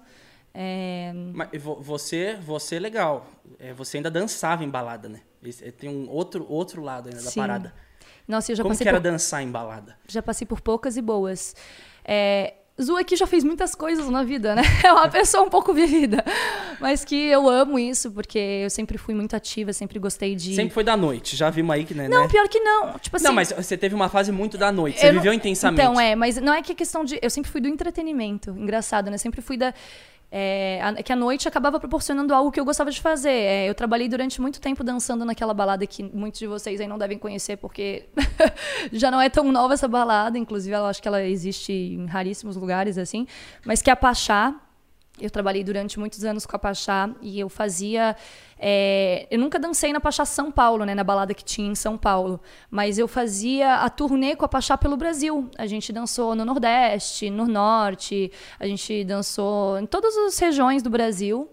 [0.53, 3.25] É, Mas vo- você, você é legal.
[3.57, 5.21] É, você ainda dançava em balada, né?
[5.63, 7.39] É, tem um outro, outro lado ainda da Sim.
[7.39, 7.73] parada.
[8.27, 9.97] Nossa, eu já Como que era por dançar em balada?
[10.07, 11.55] já passei por poucas e boas.
[12.05, 14.63] É, Zu aqui já fez muitas coisas na vida, né?
[14.83, 16.23] É uma pessoa um pouco vivida.
[16.79, 20.55] Mas que eu amo isso, porque eu sempre fui muito ativa, sempre gostei de.
[20.55, 21.35] Sempre foi da noite.
[21.35, 22.07] Já vimos aí que, né?
[22.07, 22.27] Não, né?
[22.27, 22.97] pior que não.
[22.97, 23.25] Tipo assim.
[23.25, 24.99] Não, mas você teve uma fase muito da noite.
[24.99, 25.81] Você eu não- viveu intensamente.
[25.81, 27.19] Então, é, mas não é que é questão de.
[27.21, 28.49] Eu sempre fui do entretenimento.
[28.51, 29.17] Engraçado, né?
[29.17, 29.73] Sempre fui da.
[30.35, 33.29] É, a- que a noite acabava proporcionando algo que eu gostava de fazer.
[33.29, 36.97] É, eu trabalhei durante muito tempo dançando naquela balada que muitos de vocês aí não
[36.97, 38.09] devem conhecer, porque
[38.91, 40.35] já não é tão nova essa balada.
[40.37, 43.27] Inclusive, eu acho que ela existe em raríssimos lugares, assim.
[43.63, 44.55] Mas que é a Pachá.
[45.21, 48.15] Eu trabalhei durante muitos anos com a Pachá e eu fazia.
[48.57, 50.95] é, eu nunca dancei na Pachá São Paulo, né?
[50.95, 52.41] Na balada que tinha em São Paulo.
[52.69, 55.49] Mas eu fazia a turnê com a Pachá pelo Brasil.
[55.55, 60.89] A gente dançou no Nordeste, no Norte, a gente dançou em todas as regiões do
[60.89, 61.47] Brasil.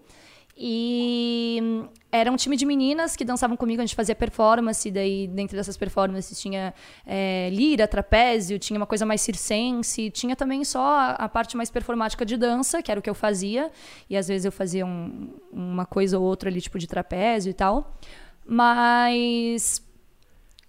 [0.63, 5.27] E hum, era um time de meninas que dançavam comigo, a gente fazia performance, daí
[5.27, 6.71] dentro dessas performances tinha
[7.03, 11.71] é, lira, trapézio, tinha uma coisa mais circense, tinha também só a, a parte mais
[11.71, 13.71] performática de dança, que era o que eu fazia,
[14.07, 17.53] e às vezes eu fazia um- uma coisa ou outra ali, tipo de trapézio e
[17.55, 17.97] tal.
[18.45, 19.81] Mas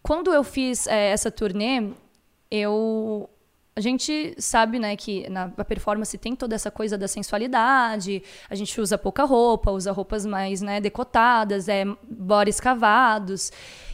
[0.03, 1.91] quando eu fiz é, essa turnê,
[2.51, 3.29] eu
[3.75, 8.79] a gente sabe, né, que na performance tem toda essa coisa da sensualidade, a gente
[8.79, 13.51] usa pouca roupa, usa roupas mais, né, decotadas, é bores cavados.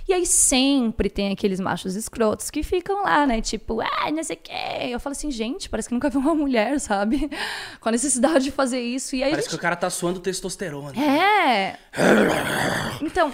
[0.08, 4.36] E aí sempre tem aqueles machos escrotos que ficam lá, né, tipo, ah, não sei
[4.36, 4.52] o quê.
[4.90, 7.30] Eu falo assim, gente, parece que nunca vi uma mulher, sabe?
[7.78, 9.14] Com a necessidade de fazer isso.
[9.14, 9.50] E aí Parece gente...
[9.50, 10.92] que o cara tá suando testosterona.
[10.98, 11.76] É.
[13.00, 13.32] Então,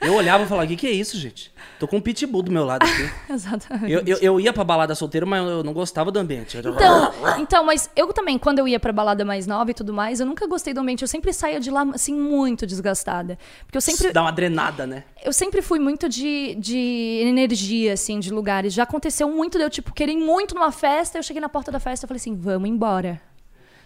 [0.00, 1.52] Eu olhava e falava, o que, que é isso, gente?
[1.78, 3.10] Tô com um pitbull do meu lado aqui.
[3.32, 3.92] exatamente.
[3.92, 6.56] eu, eu, eu ia pra balada solteiro, mas eu não gostava do ambiente.
[6.56, 10.20] Então, então, mas eu também, quando eu ia pra balada mais nova e tudo mais,
[10.20, 11.02] eu nunca gostei do ambiente.
[11.02, 13.38] Eu sempre saía de lá, assim, muito desgastada.
[13.66, 15.04] Porque eu sempre, Dá uma drenada, né?
[15.22, 18.72] eu sempre fui muito de, de energia, assim, de lugares.
[18.72, 21.18] Já aconteceu muito de eu, tipo, querer muito numa festa.
[21.18, 23.20] Eu cheguei na porta da festa e falei assim, vamos embora.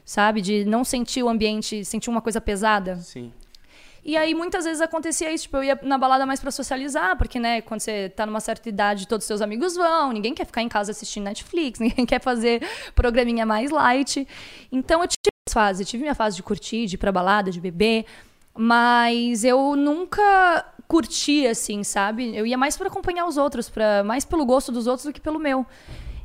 [0.05, 0.41] Sabe?
[0.41, 2.97] De não sentir o ambiente, sentir uma coisa pesada.
[2.97, 3.33] Sim.
[4.05, 5.45] E aí, muitas vezes acontecia isso.
[5.45, 8.69] Tipo, eu ia na balada mais pra socializar, porque, né, quando você tá numa certa
[8.69, 12.21] idade, todos os seus amigos vão, ninguém quer ficar em casa assistindo Netflix, ninguém quer
[12.21, 12.63] fazer
[12.95, 14.29] programinha mais light.
[14.71, 15.85] Então, eu tive essa fase.
[15.85, 18.05] Tive minha fase de curtir, de ir pra balada, de beber.
[18.57, 22.37] Mas eu nunca curti, assim, sabe?
[22.37, 25.21] Eu ia mais pra acompanhar os outros, pra, mais pelo gosto dos outros do que
[25.21, 25.67] pelo meu.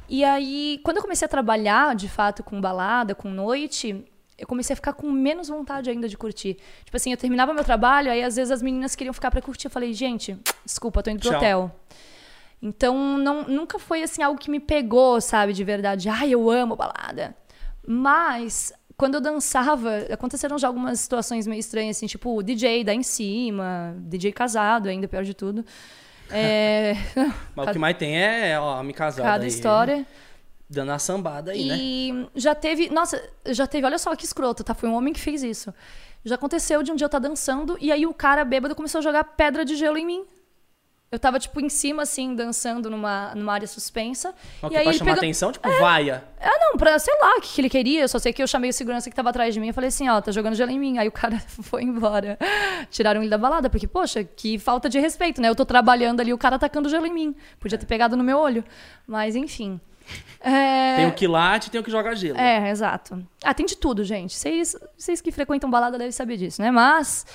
[0.09, 4.03] E aí, quando eu comecei a trabalhar, de fato, com balada, com noite,
[4.39, 6.57] eu comecei a ficar com menos vontade ainda de curtir.
[6.85, 9.67] Tipo assim, eu terminava meu trabalho, aí às vezes as meninas queriam ficar pra curtir.
[9.67, 11.37] Eu falei, gente, desculpa, tô indo pro Tchau.
[11.37, 11.71] hotel.
[12.61, 16.09] Então, não, nunca foi assim algo que me pegou, sabe, de verdade.
[16.09, 17.35] Ai, eu amo balada.
[17.87, 22.93] Mas, quando eu dançava, aconteceram já algumas situações meio estranhas, assim, tipo, o DJ dar
[22.93, 25.65] em cima, DJ casado, ainda pior de tudo.
[26.29, 26.95] É,
[27.55, 30.05] Mas o que mais tem é, ó, me casada cada aí, história.
[30.69, 31.75] Dando a sambada aí, né?
[31.79, 32.89] E já teve.
[32.89, 33.85] Nossa, já teve.
[33.85, 34.75] Olha só que escroto, tá?
[34.75, 35.73] Foi um homem que fez isso.
[36.23, 39.01] Já aconteceu de um dia eu estar dançando e aí o cara bêbado começou a
[39.01, 40.25] jogar pedra de gelo em mim.
[41.11, 44.31] Eu tava, tipo, em cima, assim, dançando numa, numa área suspensa.
[44.61, 45.17] Mas e que aí pra chamar pegou...
[45.17, 46.23] atenção, tipo, vaia.
[46.39, 48.01] Ah, não, pra, sei lá o que, que ele queria.
[48.01, 49.87] Eu só sei que eu chamei o segurança que tava atrás de mim e falei
[49.87, 50.99] assim, ó, tá jogando gelo em mim.
[50.99, 52.37] Aí o cara foi embora.
[52.91, 55.49] Tiraram ele da balada, porque, poxa, que falta de respeito, né?
[55.49, 57.35] Eu tô trabalhando ali, o cara tacando gelo em mim.
[57.59, 58.63] Podia ter pegado no meu olho.
[59.07, 59.81] Mas, enfim.
[60.39, 60.95] É...
[60.95, 62.39] Tem o que late e tem o que joga gelo.
[62.39, 63.25] É, exato.
[63.43, 64.35] Ah, tem de tudo, gente.
[64.35, 66.71] Vocês, vocês que frequentam balada devem saber disso, né?
[66.71, 67.25] Mas,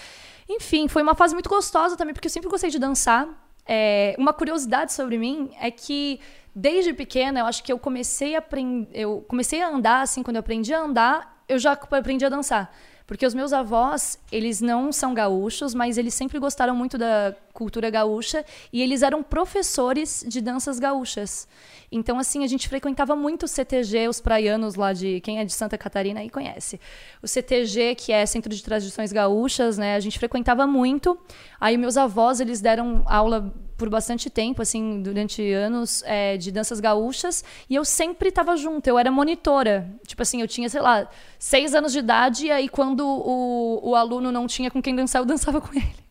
[0.48, 3.28] enfim, foi uma fase muito gostosa também, porque eu sempre gostei de dançar.
[3.66, 6.20] É, uma curiosidade sobre mim é que
[6.54, 10.36] desde pequena eu acho que eu comecei a aprender, eu comecei a andar assim, quando
[10.36, 12.74] eu aprendi a andar, eu já aprendi a dançar.
[13.07, 17.90] Porque os meus avós, eles não são gaúchos, mas eles sempre gostaram muito da cultura
[17.90, 21.46] gaúcha e eles eram professores de danças gaúchas.
[21.92, 25.20] Então, assim, a gente frequentava muito o CTG, os praianos lá de.
[25.20, 26.80] Quem é de Santa Catarina aí conhece.
[27.22, 29.94] O CTG, que é Centro de Tradições Gaúchas, né?
[29.94, 31.18] A gente frequentava muito.
[31.61, 36.80] Aí, meus avós, eles deram aula por bastante tempo, assim, durante anos, é, de danças
[36.80, 39.90] gaúchas, e eu sempre estava junto, eu era monitora.
[40.06, 41.08] Tipo assim, eu tinha, sei lá,
[41.38, 45.20] seis anos de idade, e aí quando o, o aluno não tinha com quem dançar,
[45.22, 46.03] eu dançava com ele.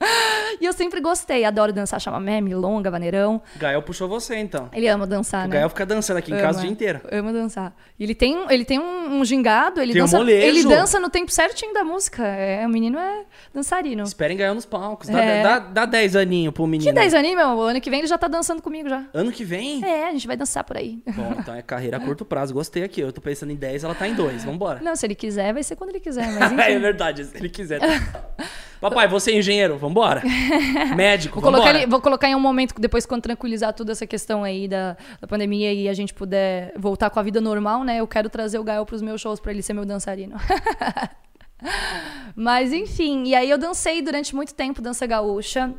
[0.60, 3.40] e eu sempre gostei, adoro dançar chamamé, milonga, vaneirão.
[3.56, 4.68] Gael puxou você, então.
[4.72, 5.56] Ele ama dançar, O né?
[5.56, 7.00] Gael fica dançando aqui em casa o dia inteiro.
[7.12, 7.74] Ama dançar.
[7.98, 10.46] E ele tem, ele tem um, um gingado, ele Tem um dança, molejo.
[10.46, 12.26] ele dança no tempo certinho da música.
[12.26, 14.02] É, o menino é dançarino.
[14.02, 15.08] Esperem Gael nos palcos.
[15.08, 15.42] Dá, É.
[15.42, 16.90] dá, dá 10 aninhos pro menino.
[16.90, 17.60] Que 10 aninhos, meu?
[17.60, 19.04] Ano que vem ele já tá dançando comigo já.
[19.12, 19.84] Ano que vem?
[19.84, 21.02] É, a gente vai dançar por aí.
[21.14, 22.54] Bom, então é carreira a curto prazo.
[22.54, 23.00] Gostei aqui.
[23.02, 24.44] Eu tô pensando em 10, ela tá em 2.
[24.44, 24.80] Vambora.
[24.82, 27.80] Não, se ele quiser, vai ser quando ele quiser, mas é verdade, se ele quiser.
[28.80, 30.22] Papai, você é engenheiro, vambora.
[30.96, 31.82] Médico, Vou colocar, vambora.
[31.84, 35.26] ele- vou colocar em um momento, depois quando tranquilizar toda essa questão aí da, da
[35.26, 37.98] pandemia e a gente puder voltar com a vida normal, né?
[38.00, 40.36] Eu quero trazer o Gael pros meus shows pra ele ser meu dançarino.
[42.34, 45.74] Mas enfim, e aí eu dancei durante muito tempo dança gaúcha.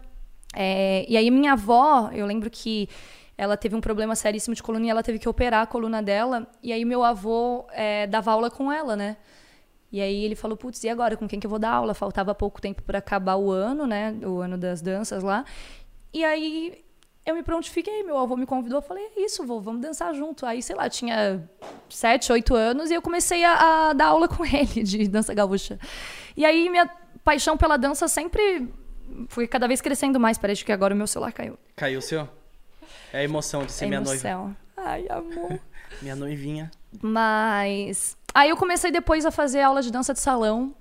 [0.56, 2.88] É, e aí minha avó, eu lembro que
[3.38, 6.46] ela teve um problema seríssimo de coluna e ela teve que operar a coluna dela.
[6.62, 9.18] E aí meu avô é, dava aula com ela, né?
[9.92, 11.18] E aí ele falou, putz, e agora?
[11.18, 11.94] Com quem que eu vou dar aula?
[11.94, 14.16] Faltava pouco tempo para acabar o ano, né?
[14.24, 15.44] O ano das danças lá.
[16.14, 16.82] E aí
[17.26, 20.46] eu me prontifiquei, meu avô me convidou, eu falei, é isso, vô, vamos dançar junto.
[20.46, 21.44] Aí, sei lá, tinha
[21.90, 25.78] sete, oito anos e eu comecei a, a dar aula com ele de dança gaúcha.
[26.36, 26.90] E aí minha
[27.24, 28.68] paixão pela dança sempre
[29.28, 30.38] foi cada vez crescendo mais.
[30.38, 31.58] Parece que agora o meu celular caiu.
[31.76, 32.28] Caiu o seu?
[33.14, 34.28] É a emoção de ser É minha noiva.
[34.28, 34.56] emoção.
[34.78, 35.60] Ai, amor.
[36.02, 36.72] Minha noivinha.
[37.02, 38.18] Mas.
[38.34, 40.74] Aí eu comecei depois a fazer aula de dança de salão.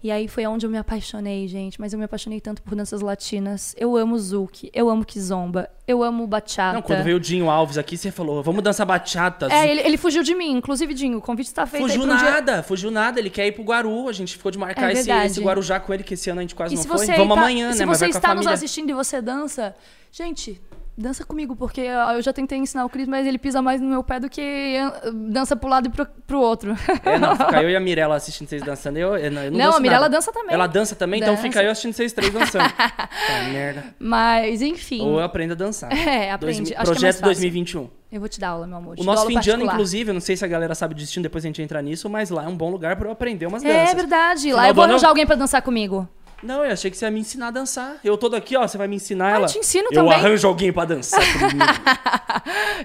[0.00, 1.80] E aí foi onde eu me apaixonei, gente.
[1.80, 3.74] Mas eu me apaixonei tanto por danças latinas.
[3.76, 6.74] Eu amo zouk, eu amo kizomba, eu amo bachata.
[6.74, 9.48] Não, quando veio o Dinho Alves aqui, você falou, vamos dançar bachata.
[9.50, 10.52] É, ele, ele fugiu de mim.
[10.52, 13.18] Inclusive, Dinho, o convite está feito Fugiu um dia- nada, fugiu nada.
[13.18, 14.08] Ele quer ir pro Guaru.
[14.08, 16.42] A gente ficou de marcar É esse, esse Guarujá com ele, que esse ano a
[16.42, 17.06] gente quase E não se foi.
[17.16, 17.86] Vamos tá- amanhã, se né?
[17.86, 19.74] Mas você está nos assistindo e você dança,
[20.12, 20.60] gente,
[20.98, 24.02] dança comigo, porque eu já tentei ensinar o Cris, mas ele pisa mais no meu
[24.02, 26.76] pé do que ah, dança pro lado e pro, pro outro.
[27.04, 28.96] É, não, fica eu e a Mirella assistindo vocês dançando.
[28.98, 30.16] Eu, eu não, eu não, Não, a Mirella nada.
[30.16, 30.54] dança também.
[30.54, 31.42] Ela dança também, então Dança.
[31.42, 32.68] fica eu assistindo vocês três dançando.
[32.74, 33.08] tá,
[33.52, 33.84] merda.
[33.98, 35.00] mas, enfim.
[35.02, 35.92] Ou eu aprendo a dançar.
[35.92, 36.58] É, aprende.
[36.58, 37.24] Dois- Acho que é mais projeto fácil.
[37.26, 37.90] 2021.
[38.10, 38.96] Eu vou te dar aula, meu amor.
[38.98, 41.44] O nosso fim de ano, inclusive, eu não sei se a galera sabe destino, depois
[41.44, 43.70] a gente entra nisso, mas lá é um bom lugar pra eu aprender umas É
[43.82, 43.94] danças.
[43.94, 44.40] verdade.
[44.44, 46.08] Final Lá eu do vou ano- arranjar alguém pra dançar comigo.
[46.42, 47.96] Não, eu achei que você ia me ensinar a dançar.
[48.04, 49.46] Eu tô daqui, ó, você vai me ensinar Ah, eu ela.
[49.48, 50.12] te ensino Eu também.
[50.12, 51.64] arranjo alguém pra dançar comigo.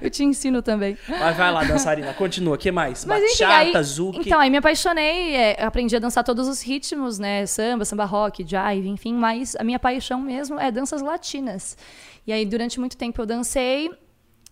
[0.01, 0.97] Eu te ensino também.
[1.07, 2.55] Mas vai lá, dançarina, continua.
[2.55, 3.05] O que mais?
[3.05, 4.19] Mas enfim, Bachata, aí, zouk.
[4.19, 7.45] então, aí me apaixonei, é, aprendi a dançar todos os ritmos, né?
[7.45, 11.77] Samba, samba rock, jive, enfim, mas a minha paixão mesmo é danças latinas.
[12.25, 13.91] E aí, durante muito tempo eu dancei,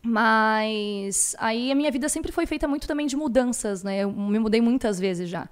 [0.03, 3.99] mas aí a minha vida sempre foi feita muito também de mudanças, né?
[3.99, 5.47] Eu me mudei muitas vezes já.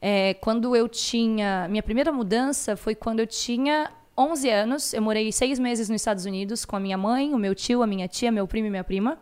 [0.00, 1.68] É, quando eu tinha.
[1.68, 4.94] Minha primeira mudança foi quando eu tinha 11 anos.
[4.94, 7.86] Eu morei seis meses nos Estados Unidos com a minha mãe, o meu tio, a
[7.86, 9.18] minha tia, meu primo e minha prima.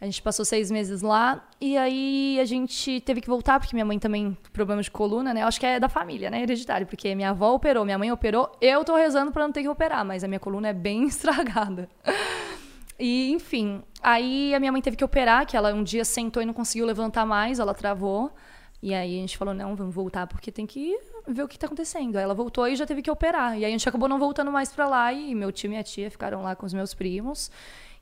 [0.00, 3.84] A gente passou seis meses lá e aí a gente teve que voltar, porque minha
[3.84, 5.42] mãe também problema de coluna, né?
[5.42, 6.42] Eu acho que é da família, né?
[6.42, 9.68] Hereditário, porque minha avó operou, minha mãe operou, eu tô rezando pra não ter que
[9.68, 11.88] operar, mas a minha coluna é bem estragada.
[12.98, 16.46] E, enfim, aí a minha mãe teve que operar, que ela um dia sentou e
[16.46, 18.32] não conseguiu levantar mais, ela travou.
[18.82, 21.66] E aí a gente falou, não, vamos voltar, porque tem que ver o que tá
[21.66, 22.16] acontecendo.
[22.16, 23.52] Aí ela voltou e já teve que operar.
[23.52, 25.84] E aí a gente acabou não voltando mais pra lá, e meu tio e minha
[25.84, 27.50] tia ficaram lá com os meus primos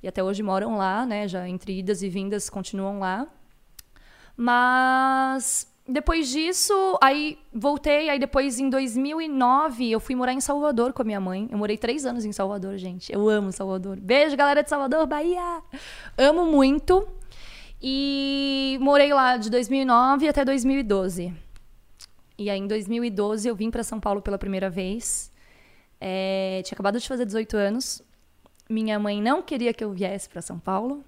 [0.03, 1.29] e até hoje moram lá, né?
[1.29, 3.27] Já entre idas e vindas continuam lá.
[4.37, 6.73] Mas depois disso,
[7.03, 11.49] aí voltei, aí depois em 2009 eu fui morar em Salvador com a minha mãe.
[11.51, 13.13] Eu morei três anos em Salvador, gente.
[13.13, 13.99] Eu amo Salvador.
[14.01, 15.63] Beijo, galera de Salvador, Bahia!
[16.17, 17.07] Amo muito.
[17.83, 21.33] E morei lá de 2009 até 2012.
[22.39, 25.31] E aí em 2012 eu vim para São Paulo pela primeira vez.
[26.01, 28.03] É, tinha acabado de fazer 18 anos.
[28.69, 31.05] Minha mãe não queria que eu viesse para São Paulo.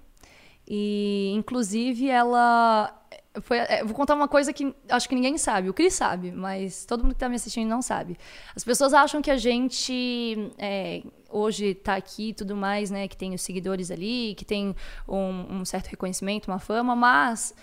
[0.67, 2.99] E, inclusive, ela.
[3.41, 5.69] Foi, é, vou contar uma coisa que acho que ninguém sabe.
[5.69, 8.17] O Cris sabe, mas todo mundo que está me assistindo não sabe.
[8.55, 11.01] As pessoas acham que a gente é,
[11.33, 13.07] hoje está aqui e tudo mais, né?
[13.07, 14.75] Que tem os seguidores ali, que tem
[15.07, 17.53] um, um certo reconhecimento, uma fama, mas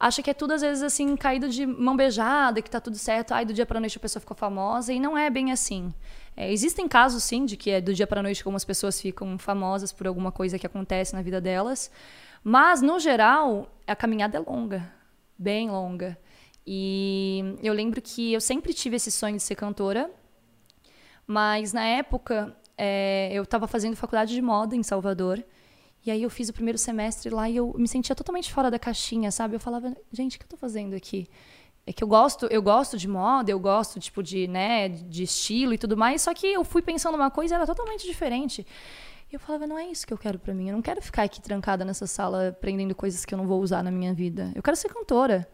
[0.00, 3.32] acha que é tudo às vezes assim caído de mão beijada, que tá tudo certo,
[3.32, 5.92] ai do dia para noite a pessoa ficou famosa e não é bem assim.
[6.36, 9.36] É, existem casos, sim, de que é do dia para noite como as pessoas ficam
[9.38, 11.90] famosas por alguma coisa que acontece na vida delas.
[12.44, 14.88] Mas, no geral, a caminhada é longa.
[15.36, 16.16] Bem longa.
[16.64, 20.10] E eu lembro que eu sempre tive esse sonho de ser cantora.
[21.26, 25.44] Mas, na época, é, eu estava fazendo faculdade de moda em Salvador.
[26.06, 28.78] E aí eu fiz o primeiro semestre lá e eu me sentia totalmente fora da
[28.78, 29.56] caixinha, sabe?
[29.56, 31.28] Eu falava, gente, o que eu estou fazendo aqui?
[31.88, 35.72] é que eu gosto, eu gosto de moda, eu gosto tipo de, né, de estilo
[35.72, 38.66] e tudo mais, só que eu fui pensando uma coisa era totalmente diferente.
[39.30, 40.68] E eu falava, não é isso que eu quero para mim.
[40.68, 43.82] Eu não quero ficar aqui trancada nessa sala aprendendo coisas que eu não vou usar
[43.82, 44.52] na minha vida.
[44.54, 45.48] Eu quero ser cantora.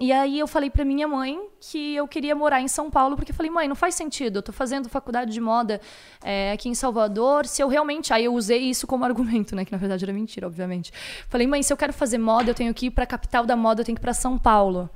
[0.00, 3.32] E aí eu falei para minha mãe que eu queria morar em São Paulo, porque
[3.32, 4.36] eu falei, mãe, não faz sentido.
[4.36, 5.80] Eu tô fazendo faculdade de moda
[6.22, 7.46] é, aqui em Salvador.
[7.46, 8.12] Se eu realmente.
[8.12, 9.64] Aí eu usei isso como argumento, né?
[9.64, 10.92] Que na verdade era mentira, obviamente.
[11.28, 13.80] Falei, mãe, se eu quero fazer moda, eu tenho que ir pra capital da moda,
[13.80, 14.88] eu tenho que ir pra São Paulo.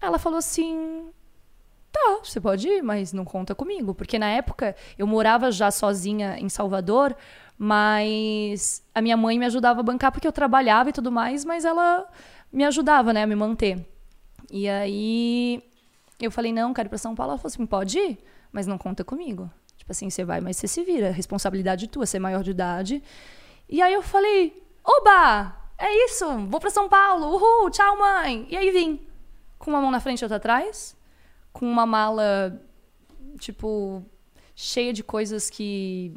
[0.00, 1.08] Ela falou assim:
[1.90, 3.94] tá, você pode ir, mas não conta comigo.
[3.94, 7.16] Porque na época eu morava já sozinha em Salvador,
[7.56, 11.64] mas a minha mãe me ajudava a bancar porque eu trabalhava e tudo mais, mas
[11.64, 12.06] ela
[12.52, 13.93] me ajudava, né, a me manter.
[14.50, 15.62] E aí
[16.20, 17.32] eu falei: não, quero ir pra São Paulo.
[17.32, 18.18] Ela falou assim: pode ir,
[18.52, 19.50] mas não conta comigo.
[19.76, 21.10] Tipo assim, você vai, mas você se vira.
[21.10, 23.02] Responsabilidade tua, você é maior de idade.
[23.68, 25.60] E aí eu falei: oba!
[25.76, 28.46] É isso, vou para São Paulo, uhul, tchau, mãe.
[28.48, 29.00] E aí vim
[29.58, 30.96] com uma mão na frente e outra atrás,
[31.52, 32.62] com uma mala,
[33.38, 34.04] tipo,
[34.54, 36.14] cheia de coisas que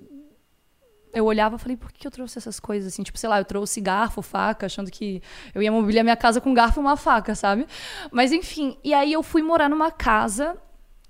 [1.18, 3.04] eu olhava e falei, por que eu trouxe essas coisas assim?
[3.04, 5.22] Tipo, sei lá, eu trouxe garfo, faca, achando que
[5.54, 7.68] eu ia mobiliar minha casa com garfo e uma faca, sabe?
[8.12, 10.58] Mas enfim, e aí eu fui morar numa casa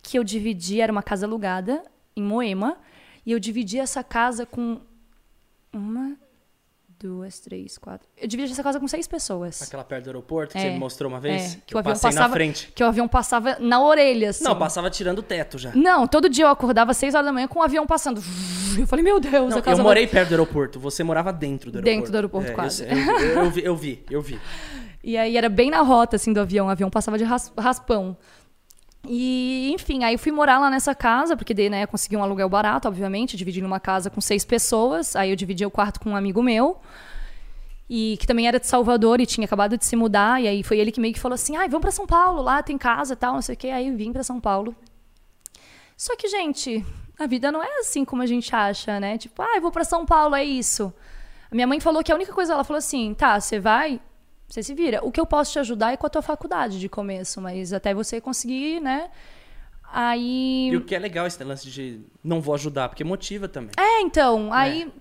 [0.02, 1.84] que eu dividi, era uma casa alugada
[2.16, 2.78] em Moema,
[3.26, 4.80] e eu dividi essa casa com
[5.74, 6.16] uma,
[7.00, 8.08] duas, três, quatro.
[8.18, 9.62] Eu dividi essa casa com seis pessoas.
[9.62, 11.56] Aquela perto do aeroporto que É, você me mostrou uma vez?
[11.56, 12.72] É, que o avião passei passava, na frente.
[12.74, 14.44] Que o avião passava na orelha, assim.
[14.44, 15.72] Não, passava tirando o teto já.
[15.76, 18.22] Não, todo dia eu acordava às seis horas da manhã com o avião passando.
[18.78, 20.80] Eu falei, meu Deus, Não, a casa eu vai- morei perto do aeroporto.
[20.80, 21.96] Você morava dentro do aeroporto.
[21.98, 22.84] Dentro do aeroporto, É, quase.
[22.84, 24.40] Eu, eu- eu vi, eu vi, eu vi.
[25.04, 26.68] E aí era bem na rota, assim, do avião.
[26.68, 28.18] O avião passava de ras- raspão.
[29.08, 32.50] E, enfim, aí eu fui morar lá nessa casa, porque daí, né, consegui um aluguel
[32.50, 35.16] barato, obviamente, dividi numa casa com seis pessoas.
[35.16, 36.80] Aí eu dividi o quarto com um amigo meu.
[37.90, 40.42] E que também era de Salvador e tinha acabado de se mudar.
[40.42, 42.62] E aí foi ele que meio que falou assim: ai, vamos pra São Paulo, lá
[42.62, 43.70] tem casa e tal, não sei o quê.
[43.70, 44.76] Aí vim pra São Paulo.
[45.96, 46.86] Só que, gente,
[47.18, 49.18] a vida não é assim como a gente acha, né?
[49.18, 50.94] Tipo, ah, eu vou pra São Paulo, é isso.
[51.50, 54.02] A minha mãe falou que a única coisa, ela falou assim: tá, você vai,
[54.48, 55.00] você se vira.
[55.04, 57.94] O que eu posso te ajudar é com a tua faculdade de começo, mas até
[57.94, 59.10] você conseguir, né?
[59.92, 60.70] Aí.
[60.72, 63.72] E o que é legal esse lance de não vou ajudar, porque motiva também.
[63.78, 64.92] É, então, aí,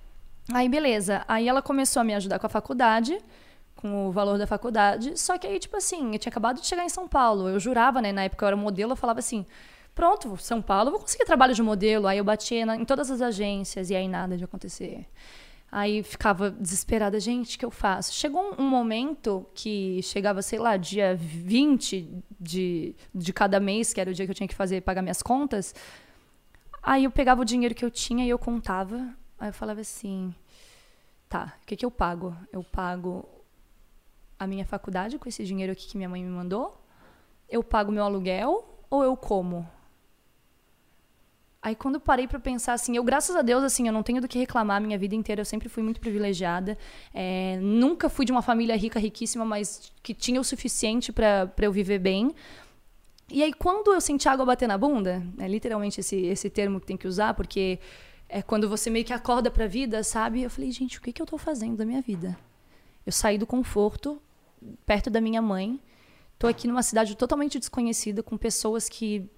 [0.52, 1.24] aí beleza.
[1.26, 3.18] Aí ela começou a me ajudar com a faculdade,
[3.74, 5.18] com o valor da faculdade.
[5.18, 7.48] Só que aí, tipo assim, eu tinha acabado de chegar em São Paulo.
[7.48, 8.12] Eu jurava, né?
[8.12, 9.44] Na época eu era modelo, eu falava assim:
[9.94, 12.06] pronto, São Paulo, vou conseguir trabalho de modelo.
[12.06, 15.06] Aí eu batia na- em todas as agências e aí nada de acontecer.
[15.76, 18.14] Aí ficava desesperada, gente, o que eu faço?
[18.14, 24.10] Chegou um, momento que chegava, sei lá, dia 20 de, de cada mês, que era
[24.10, 25.74] o dia que eu tinha que fazer, pagar minhas contas.
[26.82, 29.14] Aí eu pegava o dinheiro que eu tinha e eu contava.
[29.38, 30.34] Aí eu falava assim:
[31.28, 32.34] tá, o que, que eu pago?
[32.50, 33.28] Eu pago
[34.38, 36.82] a minha faculdade com esse dinheiro aqui que minha mãe me mandou.
[37.46, 39.70] Eu pago meu aluguel, ou eu como?
[41.66, 44.20] Aí quando eu parei pra pensar assim, eu graças a Deus assim, eu não tenho
[44.20, 46.78] do que reclamar a minha vida inteira, eu sempre fui muito privilegiada.
[47.12, 51.72] É, nunca fui de uma família rica, riquíssima, mas que tinha o suficiente pra eu
[51.72, 52.32] viver bem.
[53.28, 56.86] E aí quando eu senti água bater na bunda, é literalmente esse esse termo que
[56.86, 57.80] tem que usar, porque
[58.28, 60.42] é quando você meio que acorda pra vida, sabe?
[60.42, 62.38] Eu falei, gente, o que que eu tô fazendo da minha vida?
[63.04, 64.22] Eu saí do conforto,
[64.86, 65.80] perto da minha mãe.
[66.38, 69.28] Tô aqui numa cidade totalmente desconhecida, com pessoas que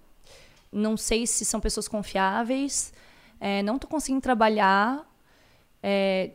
[0.72, 2.92] não sei se são pessoas confiáveis.
[3.40, 5.06] é, não tô conseguindo trabalhar.
[5.82, 6.32] É,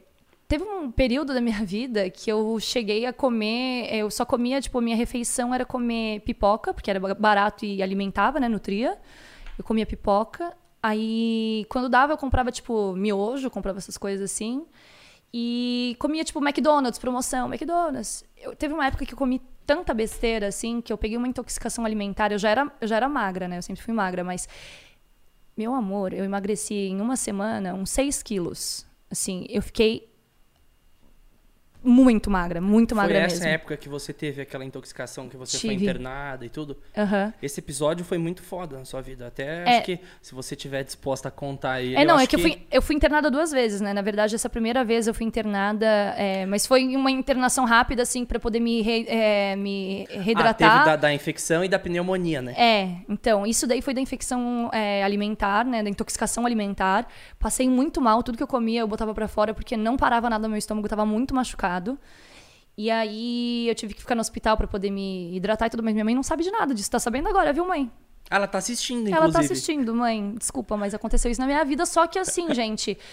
[0.47, 4.80] teve um período da minha vida que eu cheguei a comer, eu só comia, tipo,
[4.81, 8.97] minha refeição era comer pipoca, porque era barato e alimentava, né, nutria.
[9.57, 10.55] Eu comia pipoca.
[10.81, 14.65] Aí, quando dava, eu comprava, tipo, miojo, comprava essas coisas assim.
[15.34, 18.23] E comia, tipo, McDonald's, promoção, McDonald's.
[18.38, 21.85] Eu, teve uma época que eu comi tanta besteira, assim, que eu peguei uma intoxicação
[21.85, 22.31] alimentar.
[22.31, 23.57] Eu já era, eu já era magra, né?
[23.57, 24.48] Eu sempre fui magra, mas...
[25.56, 28.88] Meu amor, eu emagreci em uma semana uns 6 quilos.
[29.10, 30.11] Assim, eu fiquei
[31.84, 33.49] muito magra, muito magra foi essa mesmo.
[33.49, 35.84] época que você teve aquela intoxicação, que você foi Tive.
[35.84, 36.77] internada e tudo?
[36.97, 37.34] Aham.
[37.41, 39.27] Esse episódio foi muito foda na sua vida.
[39.27, 39.77] Até É.
[39.77, 41.95] acho que se você tiver disposta a contar ele.
[41.95, 43.93] É, não, é que, eu, fui, eu fui internada duas vezes, né?
[43.93, 45.85] Na verdade, essa primeira vez eu fui internada,
[46.18, 50.55] é, mas foi uma internação rápida, assim, pra poder me, re- é, me Ah, reidratar.
[50.73, 52.53] teve da, da infecção e da pneumonia, né?
[52.57, 55.84] É, então, isso daí foi da infecção é, alimentar, né?
[55.84, 57.07] Da intoxicação alimentar.
[57.39, 60.43] Passei muito mal, tudo que eu comia eu botava pra fora porque não parava nada
[60.43, 61.73] no meu estômago, tava muito machucado.
[62.78, 65.94] E aí eu tive que ficar no hospital pra poder me hidratar e tudo, mas
[65.94, 66.90] minha mãe não sabe de nada disso.
[66.90, 67.91] Tá sabendo agora, viu, mãe?
[68.30, 69.24] Ela tá assistindo, inclusive.
[69.24, 70.36] Ela tá assistindo, mãe.
[70.38, 71.86] Desculpa, mas aconteceu isso na minha vida.
[71.86, 72.95] Só que assim, gente.
[72.95, 73.04] Pra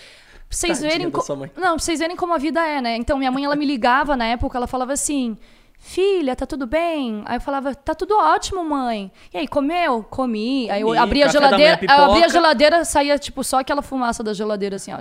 [0.49, 1.11] vocês Tadinha verem.
[1.11, 1.37] co-.
[1.57, 2.97] Não, pra vocês verem como a vida é, né?
[2.97, 5.37] Então, minha mãe, ela me ligava na época, ela falava assim.
[5.83, 7.23] Filha, tá tudo bem?
[7.25, 9.11] Aí eu falava, tá tudo ótimo, mãe.
[9.33, 10.03] E aí, comeu?
[10.03, 10.71] Comi.
[10.71, 11.81] Aí eu abria a manhã, geladeira.
[11.83, 14.99] Eu abria a geladeira, saía, tipo, só aquela fumaça da geladeira, assim, ó.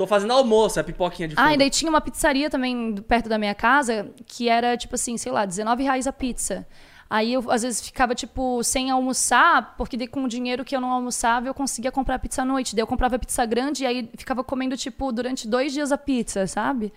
[0.00, 1.44] Tô fazendo almoço, a pipoquinha de fundo.
[1.44, 5.18] Ah, e daí tinha uma pizzaria também perto da minha casa, que era, tipo assim,
[5.18, 6.66] sei lá, 19 reais a pizza.
[7.10, 10.80] Aí eu, às vezes, ficava, tipo, sem almoçar, porque daí com o dinheiro que eu
[10.80, 12.74] não almoçava, eu conseguia comprar pizza à noite.
[12.74, 16.46] Daí eu comprava pizza grande e aí ficava comendo, tipo, durante dois dias a pizza,
[16.46, 16.94] sabe?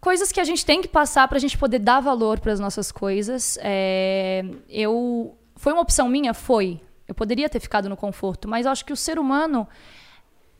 [0.00, 3.58] Coisas que a gente tem que passar pra gente poder dar valor pras nossas coisas.
[3.60, 5.36] É, eu...
[5.56, 6.32] Foi uma opção minha?
[6.32, 6.80] Foi.
[7.06, 9.68] Eu poderia ter ficado no conforto, mas eu acho que o ser humano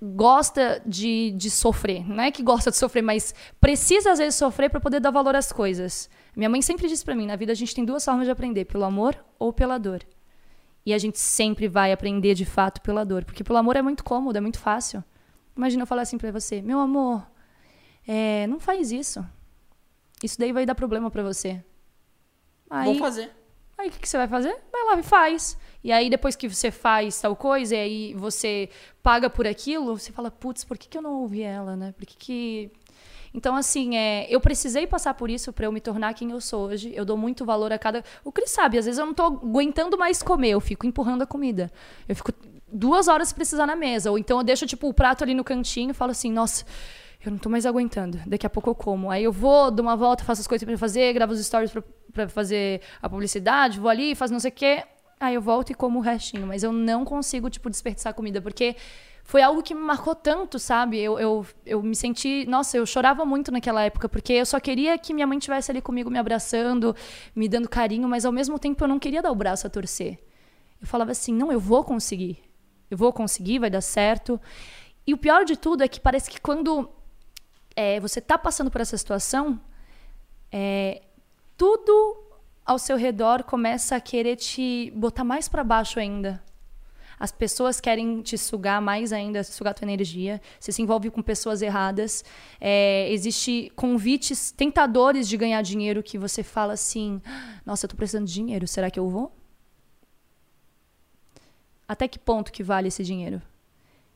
[0.00, 2.06] gosta de, de sofrer.
[2.08, 5.34] Não é que gosta de sofrer, mas precisa às vezes sofrer para poder dar valor
[5.34, 6.10] às coisas.
[6.34, 8.66] Minha mãe sempre disse para mim, na vida a gente tem duas formas de aprender,
[8.66, 10.02] pelo amor ou pela dor.
[10.84, 14.04] E a gente sempre vai aprender de fato pela dor, porque pelo amor é muito
[14.04, 15.02] cômodo, é muito fácil.
[15.56, 17.26] Imagina eu falar assim para você, meu amor,
[18.06, 19.24] é, não faz isso.
[20.22, 21.62] Isso daí vai dar problema para você.
[22.70, 23.30] Aí, Vou fazer.
[23.78, 24.56] Aí o que, que você vai fazer?
[24.72, 25.58] Vai lá e faz.
[25.86, 28.68] E aí, depois que você faz tal coisa, e aí você
[29.04, 31.94] paga por aquilo, você fala, putz, por que, que eu não ouvi ela, né?
[31.96, 32.72] Por que que...
[33.32, 36.66] Então, assim, é, eu precisei passar por isso para eu me tornar quem eu sou
[36.66, 36.92] hoje.
[36.92, 38.02] Eu dou muito valor a cada.
[38.24, 41.26] O Cris sabe, às vezes eu não tô aguentando mais comer, eu fico empurrando a
[41.26, 41.70] comida.
[42.08, 42.32] Eu fico
[42.66, 44.10] duas horas se precisar na mesa.
[44.10, 46.64] Ou então eu deixo, tipo, o prato ali no cantinho e falo assim, nossa,
[47.24, 48.20] eu não tô mais aguentando.
[48.26, 49.08] Daqui a pouco eu como.
[49.08, 51.72] Aí eu vou, dou uma volta, faço as coisas pra fazer, gravo os stories
[52.12, 54.82] pra fazer a publicidade, vou ali, faço não sei o quê.
[55.18, 56.46] Aí eu volto e como o restinho.
[56.46, 58.76] Mas eu não consigo, tipo, desperdiçar comida, porque
[59.24, 61.00] foi algo que me marcou tanto, sabe?
[61.00, 62.46] Eu, eu, eu me senti.
[62.46, 65.82] Nossa, eu chorava muito naquela época, porque eu só queria que minha mãe estivesse ali
[65.82, 66.94] comigo, me abraçando,
[67.34, 70.18] me dando carinho, mas ao mesmo tempo eu não queria dar o braço a torcer.
[70.80, 72.38] Eu falava assim: não, eu vou conseguir.
[72.90, 74.40] Eu vou conseguir, vai dar certo.
[75.06, 76.88] E o pior de tudo é que parece que quando
[77.74, 79.60] é, você tá passando por essa situação,
[80.52, 81.02] é,
[81.56, 82.25] tudo
[82.66, 86.42] ao seu redor começa a querer te botar mais para baixo ainda.
[87.18, 90.40] As pessoas querem te sugar mais ainda, sugar tua energia.
[90.60, 92.22] Você se envolve com pessoas erradas.
[92.60, 97.22] É, existe convites tentadores de ganhar dinheiro que você fala assim:
[97.64, 99.32] Nossa, eu tô precisando de dinheiro, será que eu vou?
[101.88, 103.40] Até que ponto que vale esse dinheiro?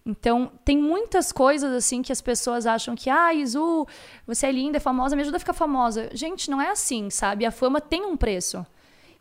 [0.04, 3.86] Então, tem muitas coisas assim que as pessoas acham que, ah, Izu,
[4.26, 6.08] você é linda, é famosa, me ajuda a ficar famosa.
[6.12, 7.44] Gente, não é assim, sabe?
[7.44, 8.64] A fama tem um preço.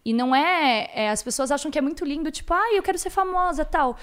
[0.05, 2.97] E não é, é, As pessoas acham que é muito lindo, tipo, ah, eu quero
[2.97, 3.97] ser famosa tal.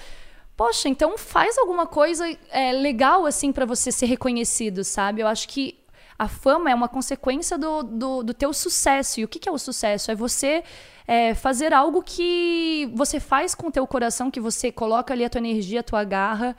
[0.55, 5.21] Poxa, então faz alguma coisa é, legal, assim, para você ser reconhecido, sabe?
[5.21, 5.79] Eu acho que
[6.17, 9.19] a fama é uma consequência do, do, do teu sucesso.
[9.19, 10.09] E o que, que é o sucesso?
[10.09, 10.63] É você
[11.07, 15.29] é, fazer algo que você faz com o teu coração, que você coloca ali a
[15.29, 16.55] tua energia, a tua garra.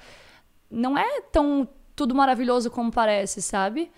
[0.70, 3.90] Não é tão tudo maravilhoso como parece, sabe?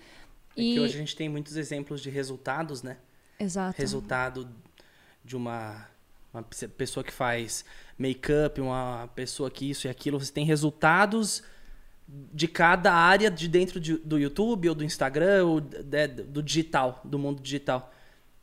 [0.51, 2.97] É que hoje a gente tem muitos exemplos de resultados, né?
[3.39, 3.77] Exato.
[3.79, 4.47] Resultado
[5.23, 5.89] de uma
[6.33, 7.65] uma pe- pessoa que faz
[7.97, 11.43] make-up, uma pessoa que isso e aquilo, você tem resultados
[12.07, 17.01] de cada área de dentro de- do YouTube ou do Instagram ou de- do digital,
[17.03, 17.91] do mundo digital.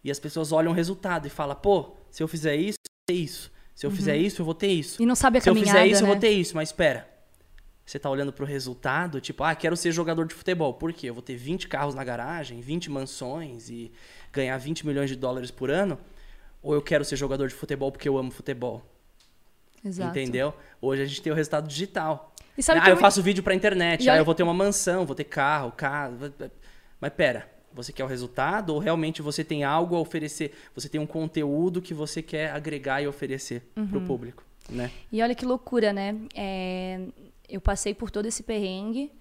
[0.04, 3.16] E as pessoas olham o resultado e falam, pô, se eu fizer isso, eu vou
[3.16, 3.50] ter isso.
[3.74, 5.00] Se eu fizer isso, eu vou ter isso.
[5.02, 6.08] E não sabe a Se eu caminhada, fizer isso, né?
[6.08, 6.56] eu vou ter isso.
[6.56, 7.08] Mas espera.
[7.86, 10.74] Você tá olhando pro resultado, tipo, ah, quero ser jogador de futebol.
[10.74, 11.08] Por quê?
[11.08, 13.90] Eu vou ter 20 carros na garagem, 20 mansões e
[14.32, 15.98] ganhar 20 milhões de dólares por ano?
[16.62, 18.84] Ou eu quero ser jogador de futebol porque eu amo futebol?
[19.84, 20.10] Exato.
[20.10, 20.52] Entendeu?
[20.82, 22.34] Hoje a gente tem o resultado digital.
[22.58, 24.52] Sabe ah, eu eu- faço vídeo pra internet, E ah, olha- eu vou ter uma
[24.52, 26.34] mansão, vou ter carro, casa.
[27.00, 27.48] Mas pera,
[27.78, 30.52] você quer o resultado ou realmente você tem algo a oferecer?
[30.74, 33.86] Você tem um conteúdo que você quer agregar e oferecer Uhum.
[33.86, 34.90] pro público, né?
[35.12, 36.16] E olha que loucura, né?
[36.34, 37.00] É,
[37.48, 39.12] eu passei por todo esse perrengue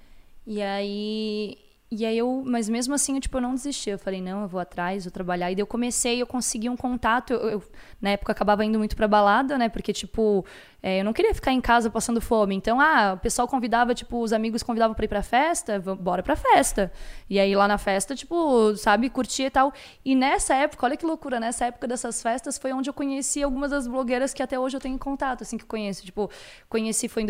[0.46, 1.58] e aí
[1.90, 3.90] e aí eu, mas mesmo assim, eu, tipo, eu não desisti.
[3.90, 5.50] Eu falei, não, eu vou atrás, vou trabalhar.
[5.50, 7.32] E daí eu comecei, eu consegui um contato.
[7.32, 7.64] Eu, eu,
[8.02, 9.70] na época, acabava indo muito pra balada, né?
[9.70, 10.46] Porque, tipo,
[10.84, 12.54] é, eu não queria ficar em casa passando fome.
[12.56, 16.36] Então, ah, o pessoal convidava, tipo, os amigos convidavam pra ir pra festa, bora pra
[16.36, 16.92] festa.
[17.30, 19.72] E aí, lá na festa, tipo, sabe, curtia e tal.
[20.04, 23.72] E nessa época, olha que loucura, nessa época dessas festas foi onde eu conheci algumas
[23.72, 26.04] das blogueiras que até hoje eu tenho contato, assim, que eu conheço.
[26.04, 26.30] Tipo,
[26.68, 27.26] conheci, foi em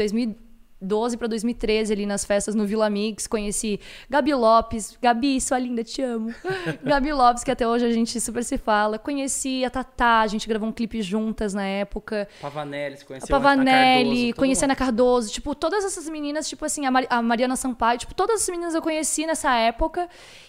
[0.79, 3.79] 2012 para 2013 ali nas festas no Vila Mix, conheci
[4.09, 6.33] Gabi Lopes, Gabi, sua linda, te amo.
[6.83, 8.99] Gabi Lopes, que até hoje a gente super se fala.
[8.99, 12.27] Conheci a Tatá, a gente gravou um clipe juntas na época.
[12.41, 14.65] Pavanelli, você A Pavanelli, Cardoso, conheci a.
[14.67, 18.35] Ana Cardoso, tipo, todas essas meninas, tipo assim, a, Mari- a Mariana Sampaio, tipo, todas
[18.41, 20.07] essas meninas eu conheci nessa época.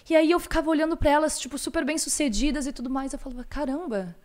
[0.09, 3.13] E aí eu ficava olhando pra elas, tipo, super bem sucedidas e tudo mais.
[3.13, 4.15] Eu falava, caramba,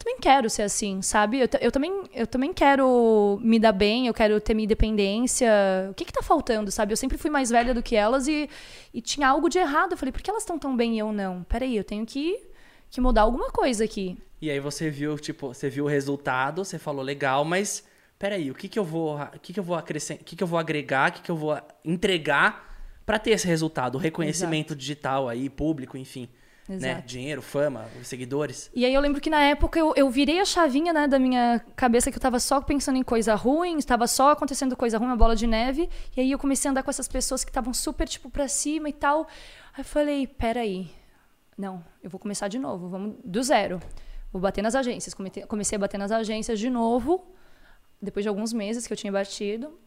[0.00, 1.40] também quero ser assim, sabe?
[1.40, 5.50] Eu, eu também, eu também quero me dar bem, eu quero ter minha independência.
[5.90, 6.92] O que que tá faltando, sabe?
[6.92, 8.48] Eu sempre fui mais velha do que elas e,
[8.94, 9.92] e tinha algo de errado.
[9.92, 11.44] Eu falei, por que elas estão tão bem e eu não?
[11.44, 12.40] Peraí, eu tenho que,
[12.90, 14.16] que mudar alguma coisa aqui.
[14.40, 17.84] E aí você viu, tipo, você viu o resultado, você falou legal, mas
[18.18, 20.42] peraí, o que que eu vou, o que que eu vou acrescentar, o que que
[20.42, 22.70] eu vou agregar, o que que eu vou entregar
[23.04, 26.26] pra ter esse resultado, o reconhecimento digital aí, público, enfim,
[26.78, 27.02] né?
[27.06, 28.70] Dinheiro, fama, seguidores.
[28.74, 31.60] E aí eu lembro que na época eu, eu virei a chavinha, né, da minha
[31.74, 35.16] cabeça que eu tava só pensando em coisa ruim, estava só acontecendo coisa ruim, uma
[35.16, 35.88] bola de neve.
[36.16, 38.88] E aí eu comecei a andar com essas pessoas que estavam super, tipo, pra cima
[38.88, 39.26] e tal.
[39.74, 40.90] Aí eu falei, peraí,
[41.56, 43.80] não, eu vou começar de novo, vamos do zero.
[44.32, 45.14] Vou bater nas agências.
[45.14, 47.26] Comecei a bater nas agências de novo,
[48.00, 49.78] depois de alguns meses que eu tinha batido.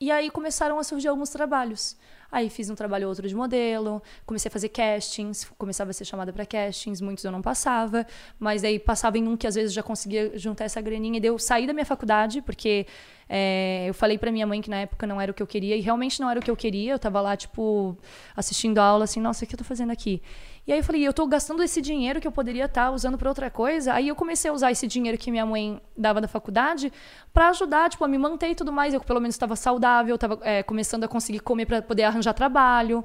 [0.00, 1.96] E aí começaram a surgir alguns trabalhos.
[2.32, 6.06] Aí fiz um trabalho ou outro de modelo, comecei a fazer castings, começava a ser
[6.06, 8.06] chamada para castings, muitos eu não passava,
[8.38, 11.28] mas aí passava em um que às vezes já conseguia juntar essa graninha e daí
[11.28, 12.86] eu saí da minha faculdade, porque
[13.28, 15.76] é, eu falei para minha mãe que na época não era o que eu queria,
[15.76, 17.96] e realmente não era o que eu queria, eu tava lá, tipo,
[18.34, 20.22] assistindo a aula, assim, nossa, o que eu tô fazendo aqui?
[20.64, 23.28] E aí eu falei, eu tô gastando esse dinheiro que eu poderia estar usando para
[23.28, 23.94] outra coisa.
[23.94, 26.92] Aí eu comecei a usar esse dinheiro que minha mãe dava da faculdade
[27.32, 28.94] para ajudar, tipo, a me manter e tudo mais.
[28.94, 33.04] Eu pelo menos estava saudável, estava começando a conseguir comer para poder arranjar trabalho.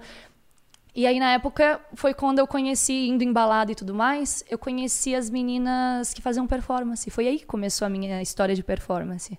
[0.93, 4.57] E aí, na época, foi quando eu conheci, indo em balada e tudo mais, eu
[4.57, 7.09] conheci as meninas que faziam performance.
[7.09, 9.37] Foi aí que começou a minha história de performance.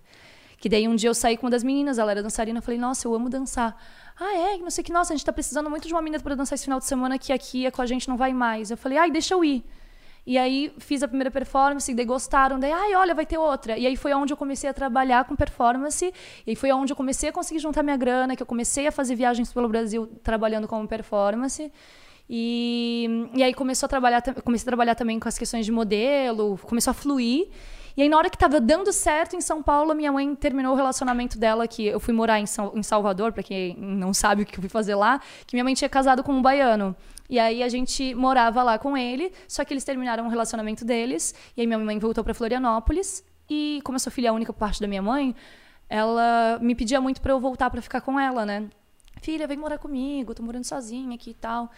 [0.59, 2.79] Que daí um dia eu saí com uma das meninas, ela era dançarina, eu falei,
[2.79, 3.81] nossa, eu amo dançar.
[4.19, 4.59] Ah, é?
[4.59, 6.57] Não sei o que, nossa, a gente tá precisando muito de uma menina para dançar
[6.57, 8.71] esse final de semana que aqui é com a gente não vai mais.
[8.71, 9.65] Eu falei, ai, deixa eu ir.
[10.27, 13.79] E aí fiz a primeira performance, daí gostaram, daí, ai, olha, vai ter outra.
[13.79, 16.13] E aí foi onde eu comecei a trabalhar com performance,
[16.47, 19.15] e foi onde eu comecei a conseguir juntar minha grana, que eu comecei a fazer
[19.15, 21.73] viagens pelo Brasil trabalhando como performance.
[22.29, 26.59] E, e aí começou a trabalhar, comecei a trabalhar também com as questões de modelo,
[26.59, 27.49] começou a fluir.
[27.99, 30.77] E aí, na hora que tava dando certo em São Paulo, minha mãe terminou o
[30.77, 34.47] relacionamento dela, que eu fui morar em, Sal, em Salvador, para quem não sabe o
[34.47, 36.95] que eu fui fazer lá, que minha mãe tinha casado com um baiano.
[37.29, 41.35] E aí a gente morava lá com ele, só que eles terminaram o relacionamento deles,
[41.57, 44.81] e aí minha mãe voltou para Florianópolis, e como eu sou filha única por parte
[44.81, 45.35] da minha mãe,
[45.89, 48.69] ela me pedia muito para eu voltar para ficar com ela, né?
[49.21, 51.69] Filha, vem morar comigo, tô morando sozinha aqui e tal.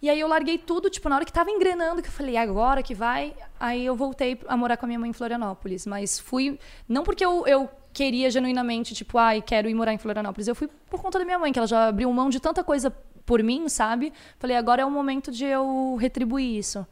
[0.00, 2.82] E aí eu larguei tudo, tipo, na hora que tava engrenando, que eu falei, agora
[2.82, 3.34] que vai.
[3.58, 5.86] Aí eu voltei a morar com a minha mãe em Florianópolis.
[5.86, 6.58] Mas fui.
[6.88, 10.46] Não porque eu, eu queria genuinamente, tipo, ai, quero ir morar em Florianópolis.
[10.46, 12.90] Eu fui por conta da minha mãe, que ela já abriu mão de tanta coisa
[13.24, 14.12] por mim, sabe?
[14.38, 16.86] Falei, agora é o momento de eu retribuir isso.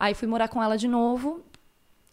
[0.00, 1.44] Aí fui morar com ela de novo.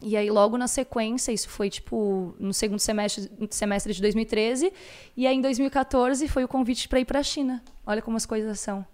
[0.01, 4.71] E aí, logo na sequência, isso foi tipo no segundo semestre, semestre de 2013.
[5.15, 7.63] E aí, em 2014, foi o convite para ir para a China.
[7.85, 8.85] Olha como as coisas são.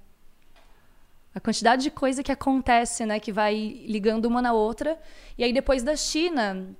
[1.33, 3.55] A quantidade de coisa que acontece, né, que vai
[3.87, 4.99] ligando uma na outra.
[5.37, 6.75] E aí depois da China,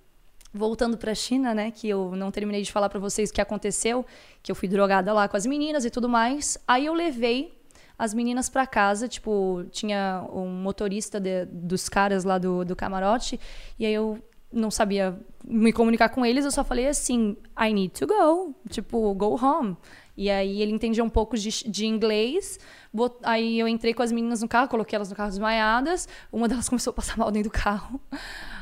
[0.54, 3.42] voltando para a China, né, que eu não terminei de falar para vocês o que
[3.42, 4.06] aconteceu,
[4.44, 6.58] que eu fui drogada lá com as meninas e tudo mais.
[6.68, 7.58] Aí eu levei
[7.98, 13.40] as meninas para casa, tipo, tinha um motorista de, dos caras lá do, do camarote,
[13.78, 14.20] e aí eu
[14.52, 18.56] não sabia me comunicar com eles, eu só falei assim, I need to go.
[18.70, 19.78] Tipo, go home.
[20.18, 22.60] E aí ele entendia um pouco de, de inglês.
[22.94, 26.08] bot- Aí eu entrei com as meninas no carro, coloquei elas no carro desmaiadas.
[26.32, 28.00] Uma delas começou a passar mal dentro do carro.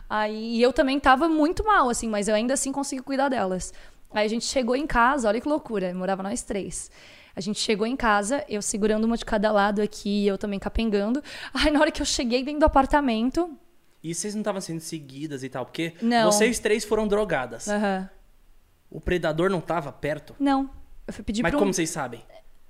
[0.10, 3.74] Aí e eu também tava muito mal, assim, mas eu ainda assim consegui cuidar delas.
[4.12, 6.90] Aí a gente chegou em casa, olha que loucura, morava nós três.
[7.36, 11.22] A gente chegou em casa, eu segurando uma de cada lado aqui, eu também capengando.
[11.54, 13.56] Aí na hora que eu cheguei dentro do apartamento,
[14.04, 15.66] E vocês não estavam sendo seguidas e tal?
[15.66, 16.32] Porque Não.
[16.32, 17.68] vocês três foram drogadas.
[17.70, 18.10] aham,
[18.90, 20.36] O predador não tava perto?
[20.40, 20.70] não.
[21.10, 22.22] Eu fui pedir Mas pro um como vocês sabem?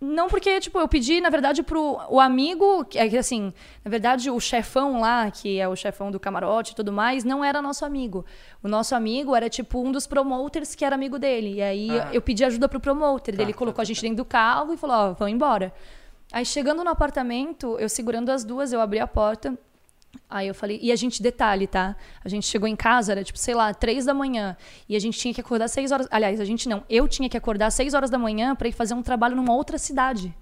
[0.01, 3.51] Não, porque, tipo, eu pedi, na verdade, pro o amigo, que é que assim,
[3.83, 7.43] na verdade, o chefão lá, que é o chefão do camarote e tudo mais, não
[7.43, 8.25] era nosso amigo.
[8.63, 11.55] O nosso amigo era, tipo, um dos promoters que era amigo dele.
[11.55, 12.09] E aí Ah.
[12.13, 13.35] eu pedi ajuda pro promoter.
[13.35, 14.03] Tá, ele tá, colocou tá, a gente tá.
[14.03, 15.73] dentro do carro e falou, ó, vão embora.
[16.31, 19.57] Aí chegando no apartamento, eu segurando as duas, eu abri a porta.
[20.29, 21.95] Aí eu falei, e a gente, detalhe, tá?
[22.23, 24.55] A gente chegou em casa, era tipo, sei lá, três da manhã.
[24.87, 26.07] E a gente tinha que acordar seis horas.
[26.11, 26.83] Aliás, a gente não.
[26.89, 29.77] Eu tinha que acordar seis horas da manhã pra ir fazer um trabalho numa outra
[29.77, 30.35] cidade.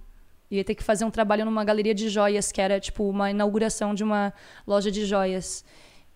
[0.49, 3.93] Ia ter que fazer um trabalho numa galeria de joias, que era tipo uma inauguração
[3.93, 4.33] de uma
[4.65, 5.63] loja de joias.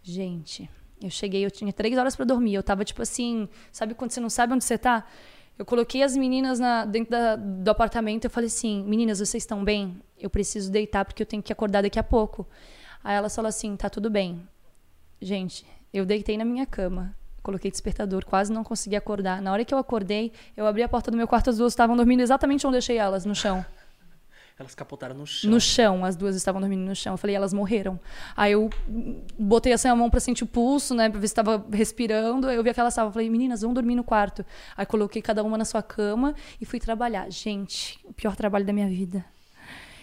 [0.02, 0.70] Gente,
[1.02, 2.54] eu cheguei, eu tinha três horas pra dormir.
[2.54, 5.06] Eu tava tipo assim, sabe quando você não sabe onde você tá?
[5.60, 8.24] Eu coloquei as meninas na- dentro da- do apartamento.
[8.26, 10.02] Eu falei assim: meninas, vocês estão bem?
[10.18, 12.48] Eu preciso deitar porque eu tenho que acordar daqui a pouco.
[13.04, 14.48] Aí elas falaram assim: tá tudo bem.
[15.22, 17.16] Gente, eu deitei na minha cama.
[17.44, 19.42] Coloquei despertador, quase não consegui acordar.
[19.42, 21.96] Na hora que eu acordei, eu abri a porta do meu quarto, as duas estavam
[21.96, 23.66] dormindo exatamente onde eu deixei elas, no chão.
[24.60, 25.50] Elas capotaram no chão.
[25.50, 27.16] No chão, as duas estavam dormindo no chão.
[27.16, 28.00] Eu falei, elas morreram.
[28.38, 28.70] Aí eu
[29.40, 32.48] botei assim a mão pra sentir o pulso, né, pra ver se estava respirando.
[32.48, 33.10] Aí eu vi que elas estavam.
[33.10, 34.46] Eu Falei, meninas, vão dormir no quarto.
[34.78, 37.28] Aí coloquei cada uma na sua cama e fui trabalhar.
[37.32, 39.26] Gente, o pior trabalho da minha vida.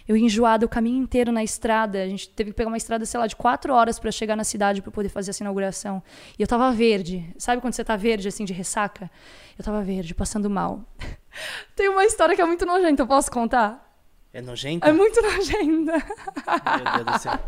[0.09, 2.03] Eu enjoada o caminho inteiro na estrada.
[2.03, 4.43] A gente teve que pegar uma estrada, sei lá, de quatro horas pra chegar na
[4.45, 6.03] cidade pra poder fazer essa inauguração.
[6.39, 7.31] E eu tava verde.
[7.37, 9.11] Sabe quando você tá verde, assim, de ressaca?
[9.59, 10.83] Eu tava verde, passando mal.
[11.77, 13.87] Tem uma história que é muito nojenta, eu posso contar?
[14.33, 14.87] É nojento?
[14.87, 15.93] É muito nojenta.
[15.93, 17.39] Meu Deus do céu.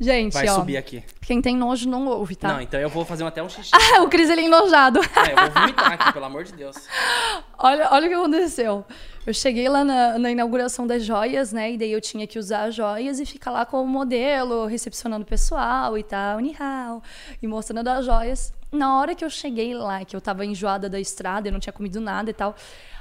[0.00, 1.04] Gente, Vai ó, subir aqui.
[1.20, 2.48] quem tem nojo não ouve, tá?
[2.54, 3.70] Não, então eu vou fazer até um xixi.
[3.74, 4.98] Ah, o Cris ele é enojado.
[4.98, 6.74] É, eu vou vomitar aqui, pelo amor de Deus.
[7.58, 8.82] olha, olha o que aconteceu.
[9.26, 11.72] Eu cheguei lá na, na inauguração das joias, né?
[11.72, 15.28] E daí eu tinha que usar as joias e ficar lá como modelo, recepcionando o
[15.28, 17.02] pessoal e tal, nihao,
[17.42, 18.54] e mostrando as joias.
[18.72, 21.72] Na hora que eu cheguei lá, que eu tava enjoada da estrada, eu não tinha
[21.74, 22.56] comido nada e tal,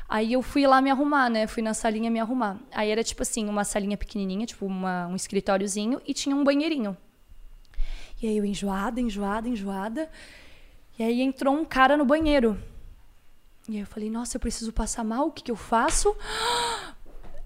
[0.09, 1.45] aí eu fui lá me arrumar, né?
[1.45, 2.57] Fui na salinha me arrumar.
[2.71, 6.97] Aí era tipo assim, uma salinha pequenininha, tipo uma, um escritóriozinho, e tinha um banheirinho.
[8.21, 10.09] E aí eu enjoada, enjoada, enjoada.
[10.97, 12.61] E aí entrou um cara no banheiro.
[13.69, 16.15] E aí eu falei, nossa, eu preciso passar mal, o que, que eu faço?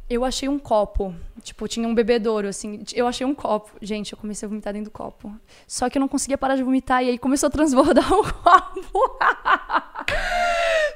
[0.09, 1.15] Eu achei um copo.
[1.41, 2.83] Tipo, tinha um bebedouro, assim.
[2.93, 3.71] Eu achei um copo.
[3.81, 5.33] Gente, eu comecei a vomitar dentro do copo.
[5.67, 7.03] Só que eu não conseguia parar de vomitar.
[7.03, 9.17] E aí começou a transbordar o copo.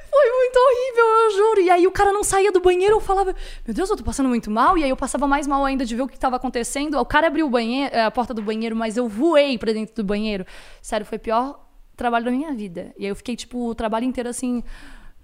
[0.10, 1.62] Foi muito horrível, eu juro.
[1.62, 3.34] E aí o cara não saía do banheiro, eu falava,
[3.66, 4.78] meu Deus, eu tô passando muito mal.
[4.78, 7.00] E aí eu passava mais mal ainda de ver o que estava acontecendo.
[7.00, 9.96] O cara abriu o banheiro, eh, a porta do banheiro, mas eu voei pra dentro
[9.96, 10.46] do banheiro.
[10.82, 12.94] Sério, foi o pior trabalho da minha vida.
[12.98, 14.64] E aí eu fiquei, tipo, o trabalho inteiro assim,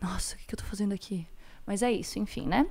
[0.02, 1.26] nossa, o que, que eu tô fazendo aqui?
[1.66, 2.66] Mas é isso, enfim, né?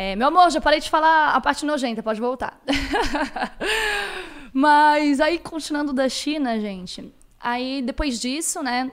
[0.00, 2.56] É, meu amor, já parei de falar a parte nojenta, pode voltar.
[4.54, 7.12] Mas aí, continuando da China, gente.
[7.40, 8.92] Aí, depois disso, né?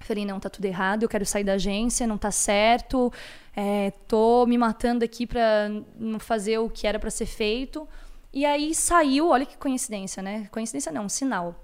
[0.00, 3.12] Falei, não, tá tudo errado, eu quero sair da agência, não tá certo.
[3.54, 5.68] É, tô me matando aqui pra
[5.98, 7.86] não fazer o que era pra ser feito.
[8.32, 10.48] E aí saiu, olha que coincidência, né?
[10.50, 11.54] Coincidência não, um sinal.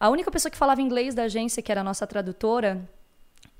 [0.00, 2.88] A única pessoa que falava inglês da agência, que era a nossa tradutora,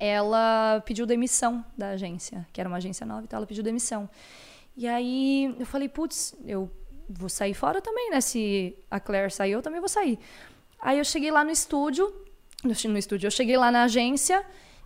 [0.00, 4.08] ela pediu demissão da agência, que era uma agência nova e tal, ela pediu demissão.
[4.78, 6.70] E aí eu falei, putz, eu
[7.10, 8.20] vou sair fora também, né?
[8.20, 10.20] Se a Claire sair, eu também vou sair.
[10.80, 12.14] Aí eu cheguei lá no estúdio,
[12.62, 14.40] no, estúdio, eu cheguei lá na agência,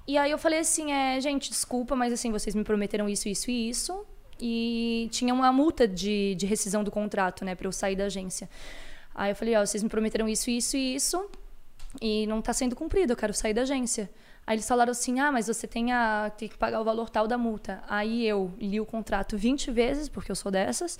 [0.09, 3.51] e aí eu falei assim, é, gente, desculpa, mas assim, vocês me prometeram isso, isso
[3.51, 4.07] e isso.
[4.41, 8.49] E tinha uma multa de, de rescisão do contrato, né, pra eu sair da agência.
[9.15, 11.31] Aí eu falei, ó, vocês me prometeram isso, isso e isso,
[12.01, 14.11] e não tá sendo cumprido, eu quero sair da agência.
[14.47, 17.27] Aí eles falaram assim: ah, mas você tem, a, tem que pagar o valor tal
[17.27, 17.83] da multa.
[17.89, 20.99] Aí eu li o contrato 20 vezes, porque eu sou dessas.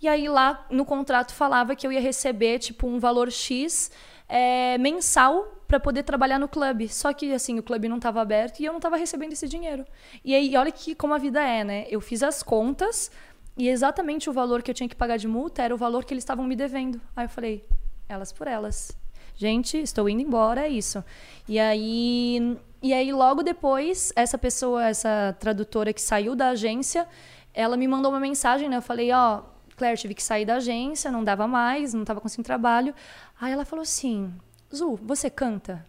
[0.00, 3.90] E aí lá no contrato falava que eu ia receber, tipo, um valor X
[4.28, 6.88] é, mensal para poder trabalhar no clube.
[6.88, 9.86] Só que, assim, o clube não estava aberto e eu não estava recebendo esse dinheiro.
[10.24, 11.86] E aí, olha que como a vida é, né?
[11.88, 13.10] Eu fiz as contas
[13.56, 16.12] e exatamente o valor que eu tinha que pagar de multa era o valor que
[16.12, 17.00] eles estavam me devendo.
[17.14, 17.64] Aí eu falei:
[18.08, 18.96] elas por elas.
[19.36, 21.02] Gente, estou indo embora, é isso.
[21.48, 27.06] E aí, e aí logo depois, essa pessoa, essa tradutora que saiu da agência,
[27.54, 28.76] ela me mandou uma mensagem, né?
[28.76, 29.42] Eu falei, ó, oh,
[29.76, 32.94] Claire, tive que sair da agência, não dava mais, não estava conseguindo trabalho.
[33.40, 34.34] Aí ela falou assim,
[34.74, 35.84] Zu, você canta?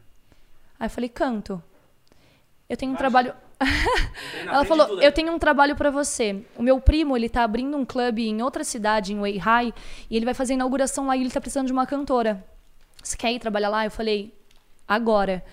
[0.79, 1.61] Aí eu falei, canto.
[2.69, 3.33] Eu tenho um trabalho.
[4.45, 6.43] Ela falou, eu tenho um trabalho pra você.
[6.57, 9.73] O meu primo, ele tá abrindo um clube em outra cidade, em Weihai,
[10.09, 12.43] e ele vai fazer a inauguração lá e ele tá precisando de uma cantora.
[13.01, 13.85] Você quer ir trabalhar lá?
[13.85, 14.33] Eu falei,
[14.87, 15.43] agora.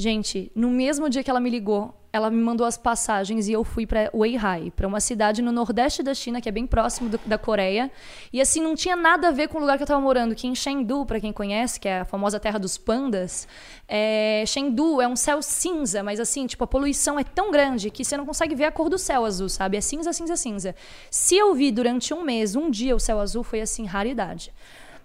[0.00, 3.62] Gente, no mesmo dia que ela me ligou, ela me mandou as passagens e eu
[3.62, 7.20] fui para Weihai, para uma cidade no nordeste da China, que é bem próximo do-
[7.26, 7.90] da Coreia.
[8.32, 10.46] E assim, não tinha nada a ver com o lugar que eu tava morando, que
[10.46, 13.46] em Chengdu, para quem conhece, que é a famosa terra dos pandas,
[13.86, 18.02] é, Chengdu é um céu cinza, mas assim, tipo, a poluição é tão grande que
[18.02, 19.76] você não consegue ver a cor do céu azul, sabe?
[19.76, 20.74] É cinza, cinza, cinza.
[21.10, 24.50] Se eu vi durante um mês, um dia o céu azul, foi assim, raridade.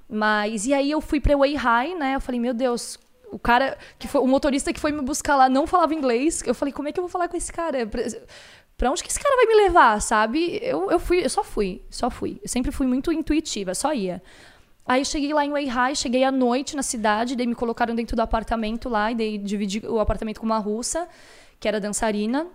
[0.09, 2.15] Mas, e aí eu fui pra Weihai, né?
[2.15, 2.97] Eu falei, meu Deus,
[3.35, 6.41] o cara, que foi o motorista que foi me buscar lá não falava inglês.
[6.45, 7.85] Eu falei, como é que eu vou falar com esse cara?
[8.77, 10.59] Pra- onde que esse cara vai me levar, sabe?
[10.61, 12.39] Eu, eu fui, eu só fui, só fui.
[12.41, 14.21] Eu sempre fui muito intuitiva, só ia.
[14.85, 18.21] Aí cheguei lá em Weihai, cheguei à noite na cidade, daí me colocaram dentro do
[18.21, 21.07] apartamento lá, e daí dividi o apartamento com uma russa,
[21.59, 22.47] que era dançarina.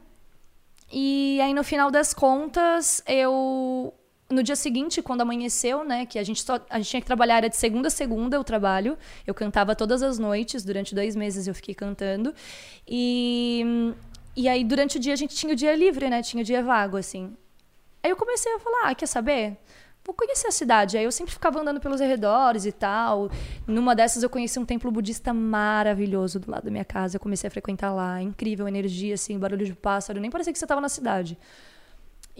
[0.92, 3.92] E aí, no final das contas, eu.
[4.30, 7.38] No dia seguinte, quando amanheceu, né, que a gente só a gente tinha que trabalhar,
[7.38, 8.96] era de segunda a segunda o trabalho.
[9.26, 12.32] Eu cantava todas as noites, durante dois meses eu fiquei cantando.
[12.86, 13.92] E,
[14.36, 16.62] e aí, durante o dia, a gente tinha o dia livre, né, tinha o dia
[16.62, 17.36] vago, assim.
[18.02, 19.58] Aí eu comecei a falar, ah, quer saber?
[20.04, 20.96] Vou conhecer a cidade.
[20.96, 23.30] Aí eu sempre ficava andando pelos arredores e tal.
[23.66, 27.16] Numa dessas eu conheci um templo budista maravilhoso do lado da minha casa.
[27.16, 28.22] Eu comecei a frequentar lá.
[28.22, 30.18] Incrível energia, assim, barulho de pássaro.
[30.18, 31.36] Nem parecia que você estava na cidade.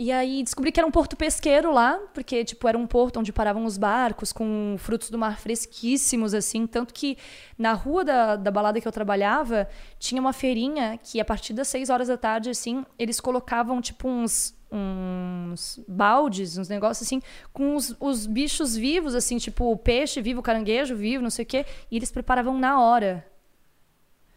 [0.03, 3.35] E aí descobri que era um porto pesqueiro lá, porque tipo era um porto onde
[3.35, 7.19] paravam os barcos com frutos do mar fresquíssimos assim, tanto que
[7.59, 9.69] na rua da, da balada que eu trabalhava
[9.99, 14.09] tinha uma feirinha que a partir das seis horas da tarde assim eles colocavam tipo
[14.09, 17.21] uns uns baldes, uns negócios assim,
[17.53, 21.67] com os, os bichos vivos, assim, tipo peixe vivo, caranguejo vivo, não sei o quê,
[21.91, 23.30] e eles preparavam na hora.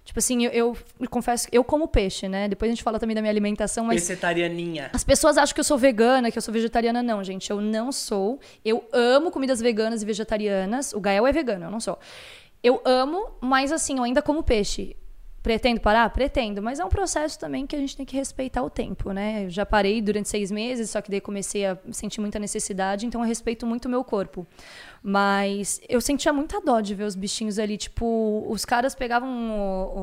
[0.03, 0.51] Tipo assim, eu,
[0.99, 2.47] eu confesso, eu como peixe, né?
[2.49, 4.89] Depois a gente fala também da minha alimentação, mas Vegetarianinha.
[4.91, 7.01] as pessoas acham que eu sou vegana, que eu sou vegetariana.
[7.01, 8.39] Não, gente, eu não sou.
[8.65, 10.91] Eu amo comidas veganas e vegetarianas.
[10.93, 11.97] O Gael é vegano, eu não sou.
[12.61, 14.95] Eu amo, mas assim, eu ainda como peixe.
[15.43, 16.09] Pretendo parar?
[16.11, 19.43] Pretendo, mas é um processo também que a gente tem que respeitar o tempo, né?
[19.43, 23.19] Eu já parei durante seis meses, só que daí comecei a sentir muita necessidade, então
[23.19, 24.47] eu respeito muito o meu corpo.
[25.03, 29.99] Mas eu sentia muita dó de ver os bichinhos ali, tipo, os caras pegavam o-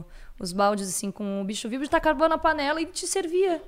[0.00, 0.04] o-
[0.38, 3.60] os baldes assim com o bicho vivo e tacavam na panela e te servia.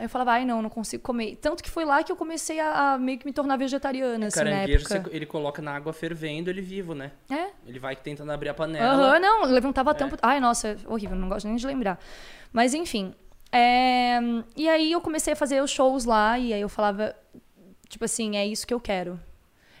[0.00, 1.36] Aí eu falava, ai não, não consigo comer.
[1.36, 4.38] Tanto que foi lá que eu comecei a, a meio que me tornar vegetariana, assim,
[4.38, 5.10] na Caranguejo, época.
[5.10, 7.12] você- ele coloca na água fervendo, ele vivo, né?
[7.30, 8.94] É, Ele vai tentando abrir a panela.
[8.94, 10.16] Aham, não, levantava a tampa.
[10.22, 12.00] Ai, nossa, é horrível, não gosto nem de lembrar.
[12.50, 13.14] Mas enfim.
[13.52, 14.18] é,
[14.56, 17.14] E aí eu comecei a fazer os shows lá, e aí eu falava,
[17.86, 19.20] tipo assim, é isso que eu quero.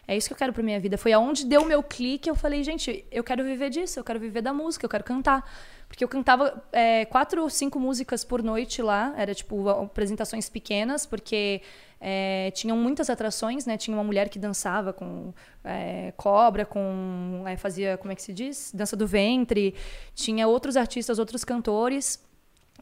[0.06, 0.98] É isso que eu quero pra minha vida.
[0.98, 4.20] Foi aonde deu o meu clique, eu falei, gente, eu quero viver disso, eu quero
[4.20, 5.48] viver da música, eu quero cantar.
[5.90, 11.04] Porque eu cantava é, quatro ou cinco músicas por noite lá, era tipo apresentações pequenas,
[11.04, 11.62] porque
[12.00, 13.76] é, tinham muitas atrações, né?
[13.76, 15.34] Tinha uma mulher que dançava com
[15.64, 18.70] é, cobra, com é, fazia, como é que se diz?
[18.72, 19.74] Dança do ventre.
[20.14, 22.22] Tinha outros artistas, outros cantores.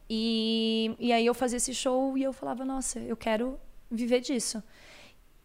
[0.07, 3.59] E, e aí eu fazia esse show e eu falava, nossa, eu quero
[3.89, 4.61] viver disso.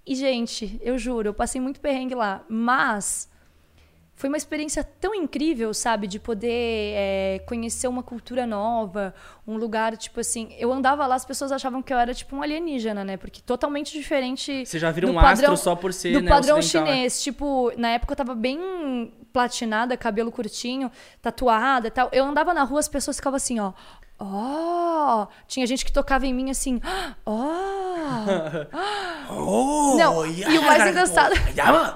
[0.06, 3.26] E, gente, eu juro, eu passei muito perrengue lá, mas
[4.16, 6.06] foi uma experiência tão incrível, sabe?
[6.06, 6.48] De poder
[6.94, 9.12] é, conhecer uma cultura nova,
[9.46, 10.54] um lugar, tipo assim.
[10.58, 13.16] Eu andava lá, as pessoas achavam que eu era tipo um alienígena, né?
[13.16, 14.64] Porque totalmente diferente.
[14.64, 16.62] Você já vira um padrão- astro só por ser, do né, padrão né?
[16.62, 17.22] chinês.
[17.22, 22.08] Tipo, na época eu tava bem platinada, cabelo curtinho, tatuada e tal.
[22.12, 23.72] Eu andava na rua, as pessoas ficavam assim, ó.
[24.16, 25.26] Ó!
[25.48, 26.80] Tinha gente que tocava em mim assim,
[27.26, 27.34] ó!
[29.30, 31.34] Oh, Não, e o mais engraçado.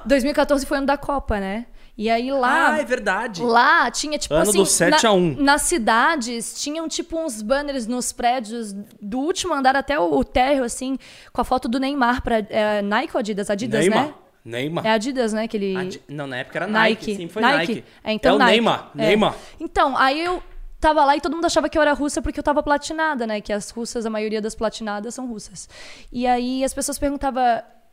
[0.05, 1.67] 2014 foi ano da Copa, né?
[1.99, 2.75] E aí lá.
[2.75, 3.43] Ah, é verdade.
[3.43, 4.59] Lá tinha, tipo Ano assim.
[4.59, 5.37] do 7 na- a 1.
[5.43, 8.73] Nas cidades, tinham, tipo, uns banners nos prédios,
[9.03, 10.97] do último andar até o, o térreo, assim,
[11.33, 12.39] com a foto do Neymar pra.
[12.39, 13.51] É, Nike ou Adidas?
[13.51, 14.07] Adidas, Neymar.
[14.07, 14.15] né?
[14.45, 14.87] Neymar.
[14.87, 15.49] É Adidas, né?
[15.49, 15.77] Que ele...
[15.77, 17.01] Adi- Não, na época era Nike.
[17.09, 17.17] Nike.
[17.17, 17.85] Sempre foi Nike.
[18.05, 18.51] É, então é o Nike.
[18.53, 18.91] Neymar.
[18.97, 19.07] É.
[19.07, 19.35] Neymar.
[19.59, 20.41] Então, aí eu
[20.81, 23.41] tava lá e todo mundo achava que eu era russa porque eu tava platinada, né?
[23.41, 25.69] Que as russas, a maioria das platinadas são russas.
[26.13, 27.43] E aí as pessoas perguntavam,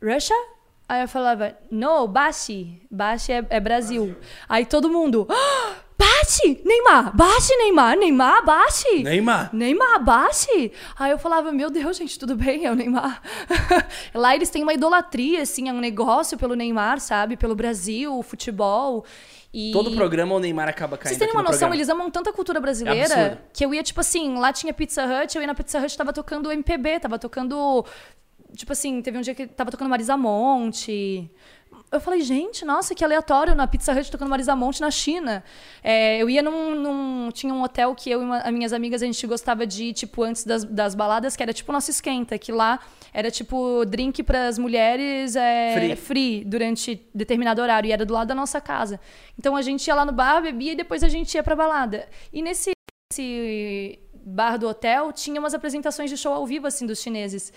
[0.02, 0.36] Russia?
[0.88, 2.80] Aí eu falava, no, Bashi.
[2.90, 4.16] Bashi é, é Brasil.
[4.48, 6.60] Aí todo mundo, ah, Bashi!
[6.64, 7.16] Neymar!
[7.16, 7.96] Bashi, Neymar!
[7.96, 9.02] Neymar, Bashi!
[9.02, 9.50] Neymar.
[9.52, 10.72] Neymar, Bashi?
[10.98, 12.66] Aí eu falava, meu Deus, gente, tudo bem?
[12.66, 13.22] É o Neymar.
[14.14, 17.36] Lá eles têm uma idolatria, assim, é um negócio pelo Neymar, sabe?
[17.36, 19.04] Pelo Brasil, o futebol.
[19.54, 19.72] E...
[19.72, 21.76] Todo programa o Neymar acaba caindo Vocês têm uma no noção, programa.
[21.76, 25.40] eles amam tanta cultura brasileira que eu ia, tipo assim, lá tinha Pizza Hut, eu
[25.40, 27.84] ia na Pizza Hut, tava tocando MPB, tava tocando.
[28.56, 31.30] Tipo assim, teve um dia que tava tocando Marisa Monte.
[31.92, 35.44] eu falei, gente, nossa, que aleatório, na Pizza Hut tocando Marisa Monte na China.
[35.84, 39.02] É, eu ia num, num- Tinha um hotel que eu e uma, as minhas amigas,
[39.02, 41.90] a gente gostava de ir, tipo, antes das, das baladas, que era tipo o nosso
[41.90, 42.80] esquenta, que lá
[43.12, 45.96] era tipo drink pras mulheres é, Free.
[45.96, 48.98] free durante determinado horário, e era do lado da nossa casa.
[49.38, 52.08] Então a gente ia lá no bar, bebia e depois a gente ia pra balada.
[52.32, 52.70] E nesse
[53.12, 57.52] nesse bar do hotel tinha umas apresentações de show ao vivo, assim, dos chineses.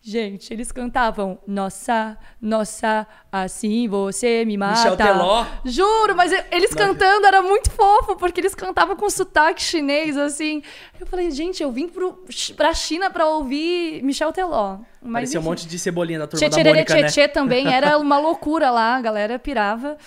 [0.00, 4.78] Gente, eles cantavam Nossa, nossa, assim você me mata.
[4.78, 5.44] Michel Teló.
[5.64, 10.62] Juro, mas eles cantando era muito fofo, porque eles cantavam com sotaque chinês, assim.
[10.98, 12.24] Eu falei, gente, eu vim pro,
[12.56, 14.78] pra China pra ouvir Michel Teló.
[15.02, 15.50] Mas, Parecia um enfim.
[15.50, 17.02] monte de cebolinha da turma da Tchê-tchê-rê, Mônica, né?
[17.02, 19.98] tchê-tchê também era uma loucura lá, a galera pirava.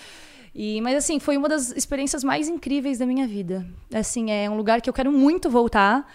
[0.54, 3.66] E, mas assim, foi uma das experiências mais incríveis da minha vida.
[3.92, 6.06] Assim, é um lugar que eu quero muito voltar.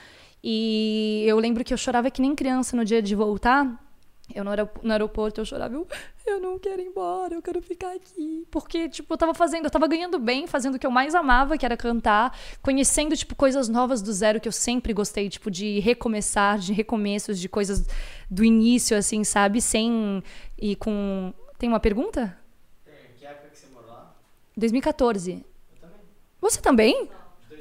[0.49, 3.83] E eu lembro que eu chorava que nem criança no dia de voltar.
[4.33, 5.85] Eu no, aerop- no aeroporto eu chorava, eu,
[6.25, 8.45] eu não quero ir embora, eu quero ficar aqui.
[8.49, 11.57] Porque, tipo, eu tava fazendo, eu tava ganhando bem, fazendo o que eu mais amava,
[11.57, 15.79] que era cantar, conhecendo, tipo, coisas novas do zero que eu sempre gostei, tipo, de
[15.79, 17.85] recomeçar, de recomeços, de coisas
[18.29, 19.61] do início, assim, sabe?
[19.61, 20.23] Sem.
[20.57, 21.33] E com.
[21.57, 22.37] Tem uma pergunta?
[23.19, 24.13] Que época que você morou lá?
[24.55, 25.31] 2014.
[25.31, 25.99] Eu também.
[26.41, 27.09] Você também?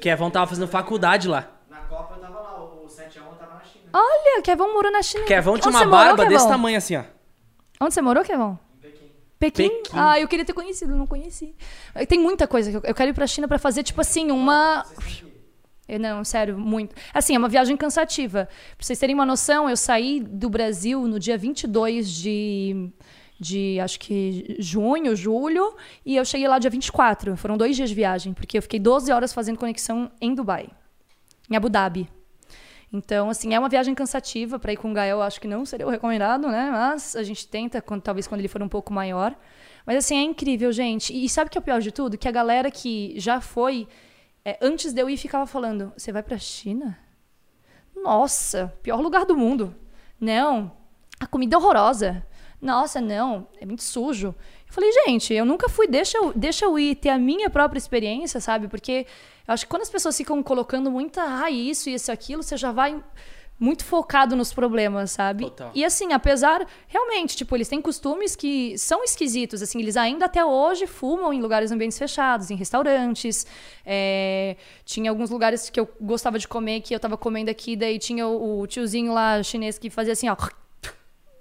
[0.01, 1.51] Kevin tava fazendo faculdade lá.
[1.69, 3.86] Na Copa eu tava lá, o 7x1 eu tava na China.
[3.99, 5.25] Olha, Kevin morou na China.
[5.25, 6.49] Kevin Onde tinha você uma morou, barba desse Kevon?
[6.49, 7.03] tamanho assim, ó.
[7.81, 8.43] Onde você morou, Kevin?
[8.43, 8.57] Em
[9.39, 9.69] Pequim.
[9.69, 9.71] Pequim?
[9.93, 11.55] Ah, eu queria ter conhecido, não conheci.
[12.07, 14.85] Tem muita coisa que eu, eu quero ir pra China pra fazer, tipo assim, uma.
[15.87, 16.95] Eu, não, sério, muito.
[17.13, 18.47] Assim, é uma viagem cansativa.
[18.75, 22.89] Pra vocês terem uma noção, eu saí do Brasil no dia 22 de,
[23.39, 25.75] de acho que junho, julho,
[26.05, 27.37] e eu cheguei lá dia 24.
[27.37, 30.67] Foram dois dias de viagem, porque eu fiquei 12 horas fazendo conexão em Dubai,
[31.49, 32.09] em Abu Dhabi.
[32.91, 35.85] Então, assim, é uma viagem cansativa para ir com o Gael, acho que não seria
[35.85, 36.69] o recomendado, né?
[36.71, 39.35] Mas a gente tenta, quando, talvez quando ele for um pouco maior.
[39.85, 41.13] Mas, assim, é incrível, gente.
[41.13, 42.17] E sabe o que é o pior de tudo?
[42.17, 43.87] Que a galera que já foi,
[44.45, 46.97] é, antes de eu ir, ficava falando: você vai pra China?
[47.95, 49.75] Nossa, pior lugar do mundo.
[50.19, 50.71] Não,
[51.19, 52.25] a comida é horrorosa.
[52.61, 54.33] Nossa, não, é muito sujo.
[54.67, 57.77] Eu falei, gente, eu nunca fui, deixa eu, deixa eu ir ter a minha própria
[57.77, 58.67] experiência, sabe?
[58.67, 59.05] Porque
[59.47, 62.71] eu acho que quando as pessoas ficam colocando muita, ah, isso, isso, aquilo, você já
[62.71, 63.01] vai
[63.59, 65.45] muito focado nos problemas, sabe?
[65.45, 65.71] Total.
[65.73, 70.45] E assim, apesar, realmente, tipo, eles têm costumes que são esquisitos, assim, eles ainda até
[70.45, 73.47] hoje fumam em lugares ambientes fechados, em restaurantes.
[73.85, 77.97] é, Tinha alguns lugares que eu gostava de comer, que eu tava comendo aqui, daí
[77.97, 80.35] tinha o, o tiozinho lá chinês que fazia assim, ó,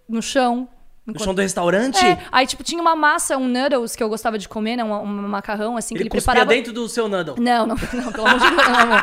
[0.08, 0.68] no chão.
[1.06, 4.36] No chão do restaurante, É, aí, tipo, tinha uma massa, um noodles que eu gostava
[4.36, 4.82] de comer, né?
[4.82, 6.52] Um, um macarrão, assim, que ele ele cuspia preparava.
[6.52, 7.36] dentro do seu noodle.
[7.38, 9.02] Não, não, não, pelo amor de Deus, não, amor.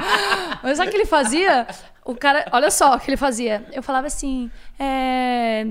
[0.62, 1.66] Mas sabe o que ele fazia?
[2.04, 3.66] O cara, olha só o que ele fazia.
[3.72, 5.66] Eu falava assim, é,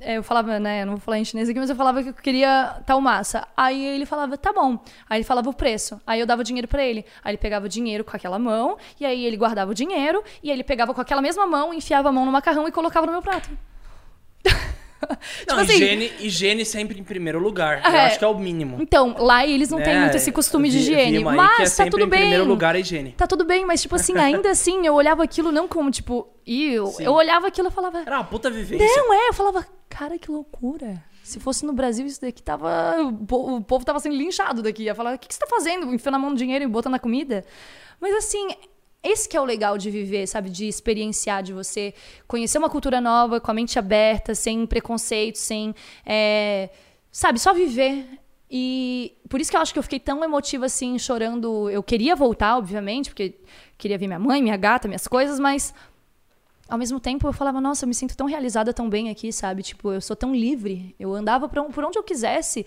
[0.00, 2.08] é, eu falava, né, eu não vou falar em chinês aqui, mas eu falava que
[2.08, 3.46] eu queria tal massa.
[3.54, 4.78] Aí ele falava, tá bom.
[5.08, 6.00] Aí ele falava o preço.
[6.06, 7.04] Aí eu dava o dinheiro pra ele.
[7.22, 10.50] Aí ele pegava o dinheiro com aquela mão, e aí ele guardava o dinheiro, e
[10.50, 13.12] aí ele pegava com aquela mesma mão, enfiava a mão no macarrão e colocava no
[13.12, 13.50] meu prato.
[15.04, 17.82] Não, Tipo assim- higiene, higiene sempre em primeiro lugar.
[17.84, 18.06] Eu É.
[18.06, 18.78] acho que é o mínimo.
[18.80, 20.00] Então, lá eles não têm Né?
[20.02, 21.22] muito esse costume de higiene.
[21.22, 22.20] Mas é tá tudo em bem.
[22.20, 23.12] primeiro lugar a higiene.
[23.12, 26.86] Tá tudo bem, mas, tipo assim, ainda assim, eu olhava aquilo não como, tipo, eu,
[26.86, 27.04] Sim.
[27.04, 28.86] eu olhava aquilo e falava, Era uma puta vivência.
[28.96, 31.02] não é, eu falava, cara, que loucura.
[31.22, 32.94] Se fosse no Brasil, isso daqui tava.
[33.30, 34.82] O povo tava sendo linchado daqui.
[34.84, 35.92] Ia falar, o que, que você tá fazendo?
[35.94, 37.44] Enfiando a mão no dinheiro e botando na comida?
[37.98, 38.46] Mas assim,
[39.04, 40.48] esse que é o legal de viver, sabe?
[40.48, 41.92] De experienciar, de você
[42.26, 45.74] conhecer uma cultura nova, com a mente aberta, sem preconceito, sem.
[46.06, 46.70] é,
[47.12, 48.06] sabe, só viver.
[48.50, 51.68] E por isso que eu acho que eu fiquei tão emotiva assim, chorando.
[51.70, 53.34] Eu queria voltar, obviamente, porque
[53.76, 55.74] queria ver minha mãe, minha gata, minhas coisas, mas
[56.68, 59.62] ao mesmo tempo eu falava, nossa, eu me sinto tão realizada, tão bem aqui, sabe?
[59.62, 60.94] Tipo, eu sou tão livre.
[60.98, 62.64] Eu andava por onde eu quisesse,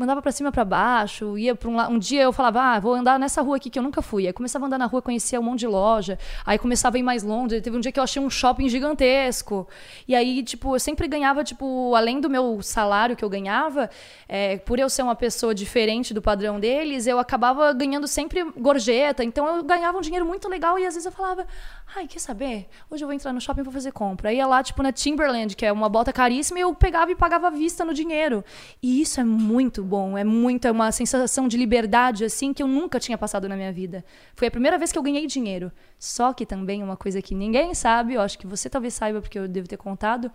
[0.00, 2.94] andava pra cima pra baixo, ia para um la- um dia eu falava, ah, vou
[2.94, 4.26] andar nessa rua aqui que eu nunca fui.
[4.26, 6.18] Aí começava a andar na rua, conhecia um monte de loja.
[6.44, 7.60] Aí começava a ir mais longe.
[7.60, 9.68] Teve um dia que eu achei um shopping gigantesco.
[10.06, 13.88] E aí, tipo, eu sempre ganhava, tipo, além do meu salário que eu ganhava,
[14.28, 19.22] é, por eu ser uma pessoa diferente do padrão deles, eu acabava ganhando sempre gorjeta.
[19.24, 21.46] Então eu ganhava um dinheiro muito legal e às vezes eu falava,
[21.94, 22.66] ai, quer saber?
[22.90, 24.30] Hoje eu vou entrar no shopping e vou fazer compra.
[24.30, 27.14] Aí ia lá, tipo, na Timberland, que é uma bota caríssima, e eu pegava e
[27.14, 28.44] pagava à vista no dinheiro.
[28.82, 32.66] E isso é muito bom, é muito, é uma sensação de liberdade, assim, que eu
[32.66, 34.04] nunca tinha passado na minha vida.
[34.34, 35.72] Foi a primeira vez que eu ganhei dinheiro.
[35.98, 39.38] Só que também uma coisa que ninguém sabe, eu acho que você talvez saiba, porque
[39.38, 40.30] eu devo ter contado,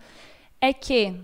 [0.60, 1.14] é que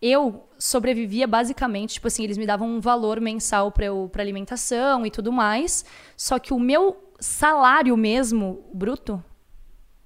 [0.00, 5.10] eu sobrevivia basicamente, tipo assim, eles me davam um valor mensal para para alimentação e
[5.10, 5.84] tudo mais,
[6.16, 9.22] só que o meu salário mesmo bruto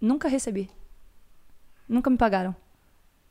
[0.00, 0.70] nunca recebi.
[1.88, 2.54] Nunca me pagaram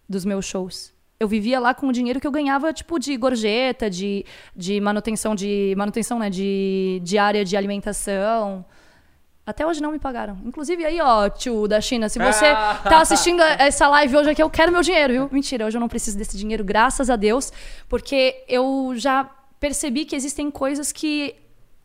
[0.08, 0.94] dos meus shows.
[1.20, 4.26] Eu vivia lá com o dinheiro que eu ganhava, tipo, de gorjeta, de,
[4.56, 5.74] de manutenção de.
[5.78, 6.30] Manutenção, né?
[6.30, 8.64] De, de área de alimentação.
[9.46, 10.38] Até hoje não me pagaram.
[10.46, 12.80] Inclusive, aí, ó, tio da China, se você Ah.
[12.84, 15.30] tá assistindo essa live hoje aqui, eu quero meu dinheiro, viu?
[15.32, 17.52] Mentira, hoje eu não preciso desse dinheiro, graças a Deus,
[17.90, 19.28] porque eu já
[19.60, 21.36] percebi que existem coisas que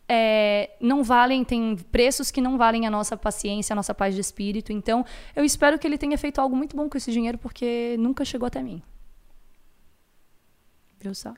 [0.07, 4.21] é, não valem, tem preços que não valem a nossa paciência, a nossa paz de
[4.21, 4.71] espírito.
[4.71, 5.03] Então,
[5.35, 8.45] eu espero que ele tenha feito algo muito bom com esse dinheiro, porque nunca chegou
[8.45, 8.81] até mim.
[11.05, 11.35] Viu só?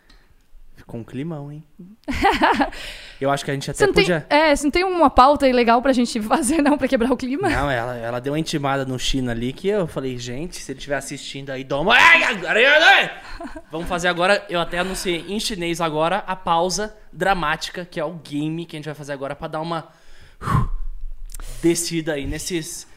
[0.77, 1.61] Ficou um climão, hein?
[3.19, 4.25] Eu acho que a gente até Você não, tem, podia.
[4.29, 7.17] é, você não tem uma pauta aí legal pra gente fazer, não, pra quebrar o
[7.17, 7.49] clima?
[7.49, 10.77] Não, ela, ela deu uma intimada no China ali que eu falei, gente, se ele
[10.77, 11.67] estiver assistindo aí.
[11.91, 13.21] Ai, agora-
[13.69, 18.13] Vamos fazer agora, eu até anunciei em chinês agora a pausa dramática, que é o
[18.13, 19.89] game que a gente vai fazer agora pra dar uma
[20.41, 20.69] uh,
[21.61, 22.87] descida aí nesses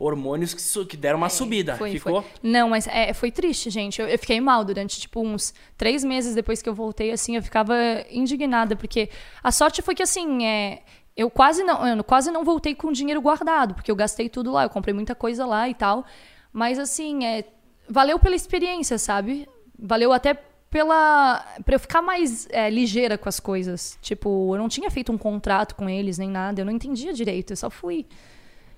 [0.00, 1.72] hormônios que, que deram uma subida.
[1.72, 2.22] É, Foi, Ficou?
[2.22, 2.30] foi.
[2.42, 4.00] Não, mas é, foi triste, gente.
[4.00, 7.42] Eu, eu fiquei mal durante, tipo, uns três meses depois que eu voltei, assim, eu
[7.42, 7.74] ficava
[8.10, 9.10] indignada, porque
[9.42, 10.82] a sorte foi que, assim, é,
[11.14, 14.64] eu quase não, eu quase não voltei com dinheiro guardado, porque eu gastei tudo lá,
[14.64, 16.06] eu comprei muita coisa lá e tal.
[16.50, 17.44] Mas, assim, é,
[17.88, 19.46] valeu pela experiência, sabe?
[19.78, 20.34] Valeu até
[20.70, 21.44] pela.
[21.64, 23.98] pra eu ficar mais é, ligeira com as coisas.
[24.00, 27.52] Tipo, eu não tinha feito um contrato com eles nem nada, eu não entendia direito,
[27.52, 28.06] eu só fui.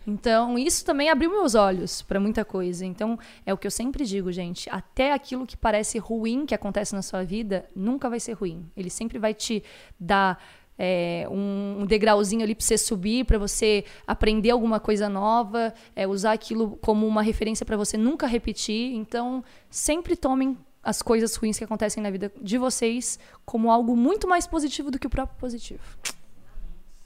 [0.07, 2.85] Então, isso também abriu meus olhos para muita coisa.
[2.85, 4.69] Então, é o que eu sempre digo, gente.
[4.71, 8.71] Até aquilo que parece ruim que acontece na sua vida, nunca vai ser ruim.
[8.77, 9.63] Ele sempre vai te
[9.99, 10.43] dar
[10.79, 16.33] é, um, degrauzinho ali para você subir, para você aprender alguma coisa nova, é, usar
[16.33, 18.95] aquilo como uma referência para você nunca repetir.
[18.95, 24.27] Então, sempre tomem as coisas ruins que acontecem na vida de vocês como algo muito
[24.27, 25.83] mais positivo do que o próprio positivo.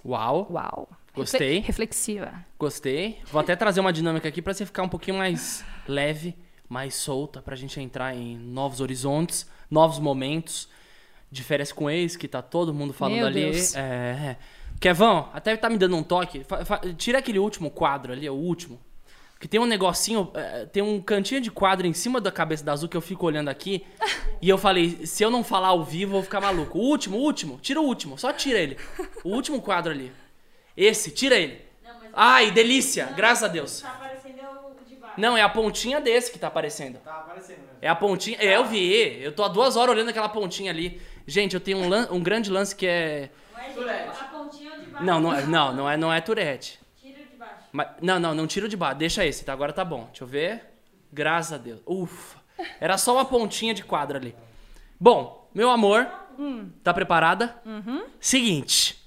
[0.05, 0.89] Uau, Uau.
[1.17, 1.55] Gostei.
[1.57, 2.45] Refle- reflexiva.
[2.59, 3.19] gostei.
[3.31, 6.37] Vou até trazer uma dinâmica aqui pra você ficar um pouquinho mais leve,
[6.69, 10.69] mais solta, pra gente entrar em novos horizontes, novos momentos.
[11.29, 13.51] De férias com ex, que tá todo mundo falando Meu ali.
[13.51, 13.75] Deus.
[13.75, 14.37] É, é.
[14.79, 16.47] Kevão, até tá me dando um toque.
[16.97, 18.79] Tira aquele último quadro ali, é o último.
[19.41, 22.73] Que tem um negocinho, é, tem um cantinho de quadro em cima da cabeça da
[22.73, 23.85] Azul que eu fico olhando aqui.
[24.41, 26.79] e eu falei, se eu não falar ao vivo, eu vou ficar maluco.
[26.79, 28.79] O último, o último, tira o último, só tira ele.
[29.25, 30.13] O último quadro ali.
[30.77, 31.65] Esse, tira ele.
[32.13, 33.81] Ai, delícia, graças a Deus.
[33.81, 34.41] Tá aparecendo
[34.81, 35.15] o de baixo.
[35.21, 36.99] Não, é a pontinha desse que tá aparecendo.
[37.01, 37.77] Tá aparecendo mesmo.
[37.83, 38.39] É a pontinha.
[38.41, 39.23] É, eu vi.
[39.23, 41.01] Eu tô há duas horas olhando aquela pontinha ali.
[41.27, 43.31] Gente, eu tenho um, lan- um grande lance que é.
[43.77, 44.09] Não é.
[44.09, 45.05] A pontinha de baixo.
[45.05, 46.79] Não, não é, não, não é, não é Tourette.
[47.03, 47.55] Tira de baixo.
[47.73, 48.97] Mas, não, não, não tira o de baixo.
[48.99, 49.53] Deixa esse, tá?
[49.53, 50.05] Agora tá bom.
[50.07, 50.63] Deixa eu ver.
[51.13, 51.81] Graças a Deus.
[51.87, 52.39] Ufa.
[52.81, 54.35] Era só uma pontinha de quadro ali.
[54.99, 56.07] Bom, meu amor,
[56.83, 57.61] tá preparada?
[58.19, 59.06] Seguinte,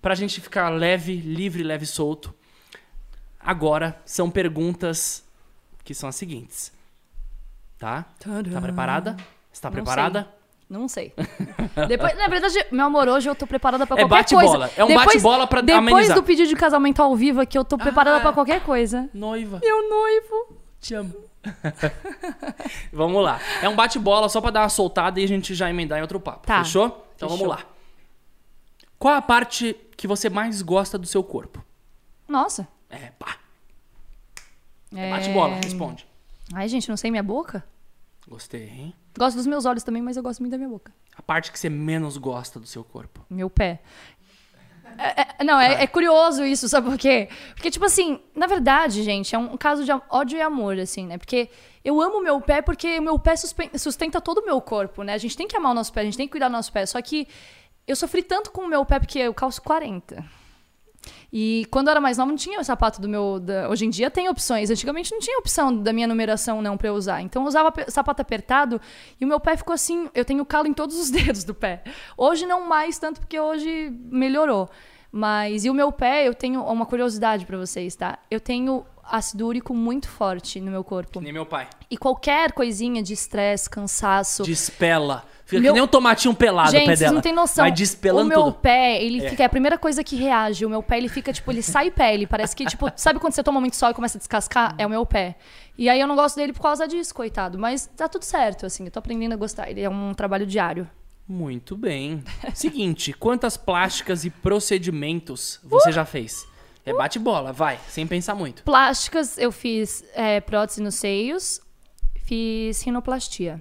[0.00, 2.34] pra gente ficar leve, livre, leve e solto.
[3.40, 5.24] Agora são perguntas
[5.84, 6.72] que são as seguintes.
[7.78, 8.04] Tá?
[8.18, 9.16] Tá preparada?
[9.52, 10.28] Está preparada?
[10.68, 11.14] Não sei.
[11.88, 14.66] Depois, na verdade, meu amor, hoje eu tô preparada pra É qualquer bate-bola.
[14.68, 14.72] coisa.
[14.80, 16.16] É um Depois- bate-bola pra Depois amenizar.
[16.16, 18.20] do pedido de casamento ao vivo aqui, eu tô preparada Ah.
[18.20, 19.08] pra qualquer coisa.
[19.14, 19.60] Noiva.
[19.62, 20.58] Meu noivo.
[20.80, 21.14] Te amo.
[22.92, 23.40] vamos lá.
[23.62, 26.20] É um bate-bola só pra dar uma soltada e a gente já emendar em outro
[26.20, 26.46] papo.
[26.46, 26.62] Tá.
[26.64, 26.86] Fechou?
[27.16, 27.46] Então Fechou.
[27.46, 27.64] vamos lá.
[28.98, 31.64] Qual a parte que você mais gosta do seu corpo?
[32.26, 32.66] Nossa.
[32.90, 33.36] É, pá.
[34.94, 35.10] É...
[35.10, 36.06] Bate-bola, responde.
[36.52, 37.64] Ai, gente, não sei minha boca.
[38.26, 38.94] Gostei, hein?
[39.16, 40.92] Gosto dos meus olhos também, mas eu gosto muito da minha boca.
[41.16, 43.24] A parte que você menos gosta do seu corpo.
[43.28, 43.80] Meu pé.
[44.96, 47.28] É- é- não, é, é curioso isso, sabe por quê?
[47.54, 51.18] Porque, tipo assim, na verdade, gente, é um caso de ódio e amor, assim, né?
[51.18, 51.50] Porque
[51.84, 55.14] eu amo meu pé porque o meu pé sustenta todo o meu corpo, né?
[55.14, 56.72] A gente tem que amar o nosso pé, a gente tem que cuidar do nosso
[56.72, 56.86] pé.
[56.86, 57.28] Só que
[57.88, 60.24] eu sofri tanto com o meu pé porque eu calço 40.
[61.32, 63.38] E quando eu era mais nova, não tinha o sapato do meu.
[63.38, 64.70] da- Hoje em dia tem opções.
[64.70, 67.20] Antigamente não tinha opção da minha numeração não pra eu usar.
[67.22, 68.80] Então eu usava sapato apertado
[69.20, 70.08] e o meu pé ficou assim.
[70.14, 71.82] Eu tenho calo em todos os dedos do pé.
[72.16, 74.68] Hoje não mais, tanto porque hoje melhorou.
[75.10, 78.18] Mas e o meu pé, eu tenho uma curiosidade pra vocês, tá?
[78.30, 81.12] Eu tenho ácido úrico muito forte no meu corpo.
[81.18, 81.66] Que nem meu pai.
[81.90, 85.24] E qualquer coisinha de estresse, cansaço, Despela.
[85.48, 87.12] Fica Meu- que nem um tomatinho pelado Gente, o pé dela.
[87.14, 87.64] não tem noção.
[87.64, 88.54] Vai despelando o meu tudo.
[88.56, 89.30] pé, ele É.
[89.30, 89.42] fica.
[89.44, 90.66] É a primeira coisa que reage.
[90.66, 92.26] O meu pé, ele fica, tipo, ele sai pele.
[92.26, 94.74] Parece que, tipo, sabe quando você toma muito sol e começa a descascar?
[94.76, 95.36] É o meu pé.
[95.78, 97.58] E aí eu não gosto dele por causa disso, coitado.
[97.58, 98.84] Mas tá tudo certo, assim.
[98.84, 99.70] Eu tô aprendendo a gostar.
[99.70, 100.86] Ele é um trabalho diário.
[101.26, 102.22] Muito bem.
[102.52, 106.46] Seguinte, quantas plásticas e procedimentos você já fez?
[106.84, 108.62] É bate-bola, vai, sem pensar muito.
[108.64, 111.58] Plásticas, eu fiz é, prótese nos seios.
[112.24, 113.60] Fiz rinoplastia.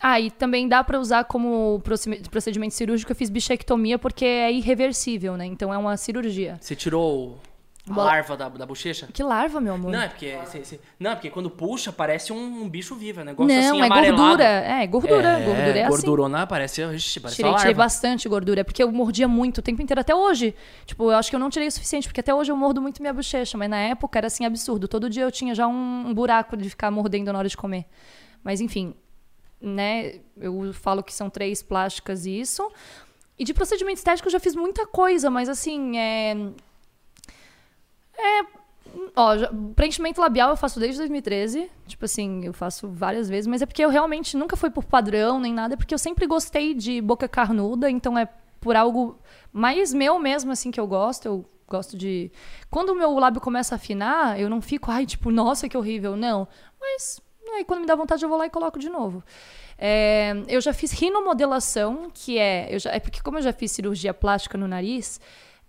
[0.00, 3.12] Ah, e também dá pra usar como procedi- procedimento cirúrgico.
[3.12, 5.44] Eu fiz bichectomia porque é irreversível, né?
[5.46, 6.56] Então é uma cirurgia.
[6.60, 7.38] Você tirou
[7.88, 9.08] A Bola- larva da, da bochecha?
[9.12, 9.90] Que larva, meu amor.
[9.90, 13.20] Não, é porque, cê- cê- não, é porque quando puxa, parece um, um bicho vivo,
[13.20, 14.22] é um negócio Não, assim, é amarelado.
[14.22, 14.44] gordura.
[14.44, 15.40] É, gordura.
[15.40, 15.90] gordura é assim.
[15.90, 19.82] gordurona, parece, ixi, parece Tirei, uma tirei bastante gordura, porque eu mordia muito o tempo
[19.82, 20.54] inteiro, até hoje.
[20.86, 23.02] Tipo, eu acho que eu não tirei o suficiente, porque até hoje eu mordo muito
[23.02, 24.86] minha bochecha, mas na época era assim absurdo.
[24.88, 27.84] Todo dia eu tinha já um, um buraco de ficar mordendo na hora de comer.
[28.44, 28.94] Mas enfim,
[29.60, 30.20] né?
[30.36, 32.70] Eu falo que são três plásticas isso.
[33.38, 36.36] E de procedimento estético eu já fiz muita coisa, mas assim, é.
[38.18, 38.60] É.
[39.14, 39.34] Ó,
[39.74, 41.70] preenchimento labial eu faço desde 2013.
[41.86, 45.40] Tipo assim, eu faço várias vezes, mas é porque eu realmente nunca foi por padrão
[45.40, 48.28] nem nada, é porque eu sempre gostei de boca carnuda, então é
[48.60, 49.18] por algo
[49.52, 51.26] mais meu mesmo, assim, que eu gosto.
[51.26, 52.30] Eu gosto de.
[52.68, 56.16] Quando o meu lábio começa a afinar, eu não fico, ai, tipo, nossa, que horrível.
[56.16, 56.46] Não.
[56.78, 57.20] Mas
[57.56, 59.22] aí quando me dá vontade, eu vou lá e coloco de novo.
[59.78, 62.68] É, eu já fiz rinomodelação, que é.
[62.74, 65.20] Eu já, é porque, como eu já fiz cirurgia plástica no nariz,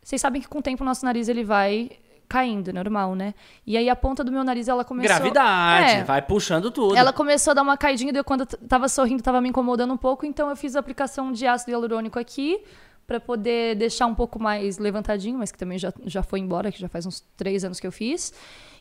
[0.04, 1.92] vocês sabem que com o tempo o nosso nariz ele vai
[2.28, 3.34] caindo, normal, né?
[3.68, 5.10] E aí a ponta do meu nariz ela começou.
[5.18, 6.04] Gravidade, É.
[6.04, 6.96] vai puxando tudo.
[6.96, 10.26] Ela começou a dar uma caidinha, quando eu tava sorrindo, tava me incomodando um pouco,
[10.26, 12.64] então eu fiz a aplicação de ácido hialurônico aqui,
[13.12, 16.80] pra poder deixar um pouco mais levantadinho, mas que também já, já foi embora, que
[16.80, 18.34] já faz uns três anos que eu fiz.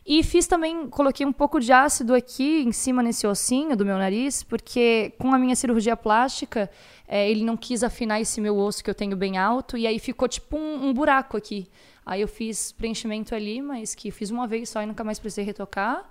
[0.06, 3.98] E fiz também, coloquei um pouco de ácido aqui em cima nesse ossinho do meu
[3.98, 6.70] nariz, porque com a minha cirurgia plástica,
[7.08, 9.98] é, ele não quis afinar esse meu osso que eu tenho bem alto, e aí
[9.98, 11.68] ficou tipo um, um buraco aqui.
[12.06, 15.44] Aí eu fiz preenchimento ali, mas que fiz uma vez só e nunca mais precisei
[15.44, 16.08] retocar.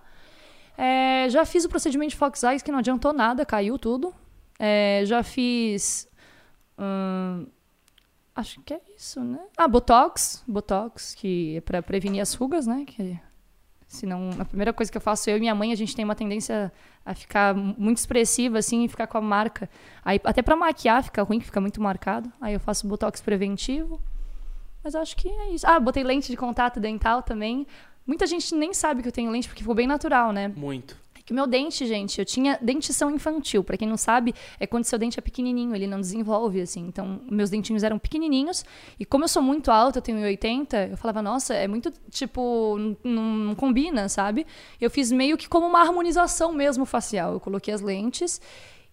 [0.77, 4.13] É, já fiz o procedimento de Fox Eyes, que não adiantou nada, caiu tudo.
[4.59, 6.07] É, já fiz.
[6.77, 7.47] hum,
[8.39, 9.39] acho que é isso, né?
[9.57, 10.43] Ah, Botox.
[10.47, 12.85] Botox, que é pra prevenir as rugas, né?
[12.85, 13.19] Que,
[13.87, 16.15] senão, a primeira coisa que eu faço, eu e minha mãe, a gente tem uma
[16.15, 16.71] tendência
[17.05, 19.69] a ficar muito expressiva, assim, e ficar com a marca.
[20.03, 22.31] Aí, até pra maquiar fica ruim, que fica muito marcado.
[22.39, 24.01] Aí eu faço Botox preventivo.
[24.83, 25.67] Mas acho que é isso.
[25.67, 27.67] Ah, botei lente de contato dental também.
[28.07, 30.47] Muita gente nem sabe que eu tenho lente, porque ficou bem natural, né?
[30.47, 30.97] Muito.
[31.29, 33.63] É que o meu dente, gente, eu tinha dentição infantil.
[33.63, 36.87] Pra quem não sabe, é quando seu dente é pequenininho, ele não desenvolve, assim.
[36.87, 38.65] Então, meus dentinhos eram pequenininhos.
[38.99, 42.77] E como eu sou muito alta, eu tenho 1,80, eu falava, nossa, é muito, tipo,
[43.03, 44.47] não, não combina, sabe?
[44.81, 47.33] Eu fiz meio que como uma harmonização mesmo facial.
[47.33, 48.41] Eu coloquei as lentes,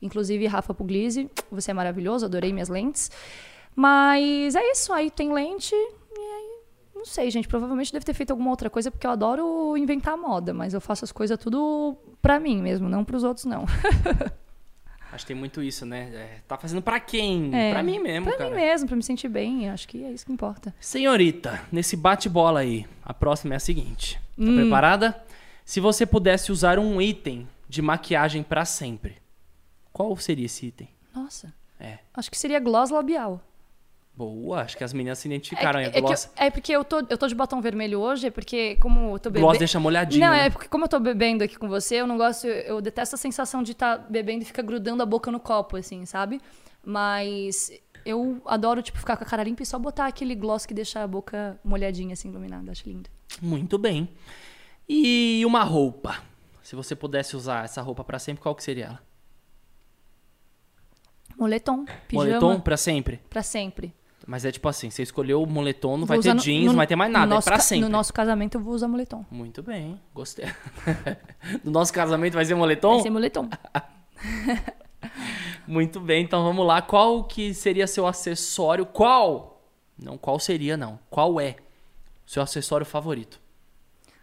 [0.03, 3.11] inclusive Rafa Puglisi, você é maravilhoso, adorei minhas lentes.
[3.75, 6.56] Mas é isso, aí tem lente e aí
[6.97, 7.47] não sei, gente.
[7.47, 11.05] Provavelmente deve ter feito alguma outra coisa, porque eu adoro inventar moda, mas eu faço
[11.05, 13.65] as coisas tudo pra mim mesmo, não pros outros, não.
[15.13, 16.11] Acho que tem muito isso, né?
[16.13, 17.51] É, tá fazendo pra quem?
[17.55, 18.51] É, pra mim mesmo, pra cara.
[18.51, 19.71] mim mesmo, pra me sentir bem.
[19.71, 20.75] Acho que é isso que importa.
[20.81, 24.17] Senhorita, nesse bate-bola aí, a próxima é a seguinte.
[24.37, 24.57] Tá Hum.
[24.57, 25.19] preparada?
[25.65, 29.17] Se você pudesse usar um item de maquiagem pra sempre,
[29.93, 30.89] qual seria esse item?
[31.15, 31.55] Nossa.
[31.81, 31.99] É.
[32.13, 33.41] Acho que seria gloss labial.
[34.17, 36.83] Boa, acho que as meninas se identificaram é, é que eu- Gloss, é porque eu
[36.83, 39.45] tô, eu tô de batom vermelho hoje, é porque como eu tô bebendo.
[39.47, 40.25] gloss deixa molhadinho.
[40.25, 40.47] Não, né?
[40.47, 42.47] é porque como eu tô bebendo aqui com você, eu não gosto.
[42.47, 46.07] Eu detesto a sensação de estar bebendo e ficar grudando a boca no copo, assim,
[46.07, 46.41] sabe?
[46.83, 47.71] Mas
[48.07, 51.03] eu adoro, tipo, ficar com a cara limpa e só botar aquele gloss que deixa
[51.03, 52.71] a boca molhadinha, assim, iluminada.
[52.73, 53.11] Acho lindo.
[53.43, 54.09] Muito bem.
[54.89, 56.23] E uma roupa?
[56.63, 59.01] Se você pudesse usar essa roupa pra sempre, qual que seria ela?
[61.39, 63.21] Moletom, pijama, Moletom pra sempre?
[63.29, 63.93] pra sempre.
[64.27, 66.69] Mas é tipo assim, você escolheu o moletom, não Vou vai ter no- jeans, no-
[66.71, 67.83] não vai ter mais nada, no é pra sempre.
[67.85, 69.25] No nosso casamento eu vou usar moletom.
[69.31, 70.47] Muito bem, gostei.
[71.63, 72.95] no nosso casamento vai ser moletom?
[72.95, 73.49] Vai ser moletom.
[75.67, 76.81] Muito bem, então vamos lá.
[76.83, 78.87] Qual que seria seu acessório?
[78.87, 79.63] Qual?
[79.99, 80.99] Não, qual seria não.
[81.11, 81.57] Qual é
[82.27, 83.41] o seu acessório favorito?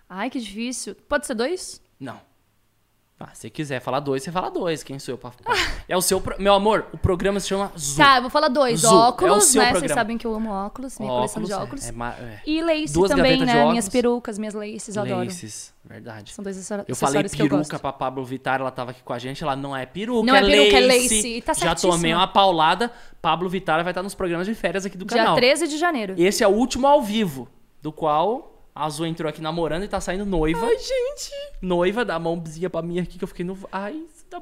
[0.08, 0.96] Ai, que difícil.
[1.08, 1.82] Pode ser dois?
[2.00, 2.20] Não.
[3.20, 4.84] Ah, se quiser falar dois, você fala dois.
[4.84, 5.32] Quem sou eu pra...
[5.88, 6.20] É o seu...
[6.20, 8.04] pro- Meu amor, o programa se chama Zoom.
[8.04, 8.82] Tá, eu vou falar dois.
[8.82, 9.68] Zu, é o óculos, seu né?
[9.68, 10.02] Vocês programa.
[10.02, 11.88] sabem que eu amo óculos, minha coleção de é- óculos.
[11.88, 12.42] É, ma- é.
[12.46, 13.54] E lace Duas também, né?
[13.54, 13.70] óculos.
[13.72, 15.20] Minhas perucas, minhas laces, adoro.
[15.20, 16.34] Laces, verdade.
[16.34, 17.80] São dois acessórios Eu falei que eu peruca gosto.
[17.80, 19.42] pra Pablo Vittar, ela tava aqui com a gente.
[19.42, 21.16] Ela não é peruca, Não é é peruca, é lace.
[21.16, 21.28] lace.
[21.38, 22.92] E tá Já tomei uma paulada.
[23.22, 25.36] Pablo Vittar vai estar nos programas de férias aqui do Dia canal.
[25.36, 26.16] 13 de janeiro.
[26.18, 27.48] Esse é o último ao vivo,
[27.82, 30.66] do qual a Azul entrou aqui namorando e tá saindo noiva.
[30.66, 31.32] Ai, gente!
[31.62, 33.58] Noiva, dá a mãozinha pra mim aqui que eu fiquei no.
[33.72, 34.42] Ai, isso dá...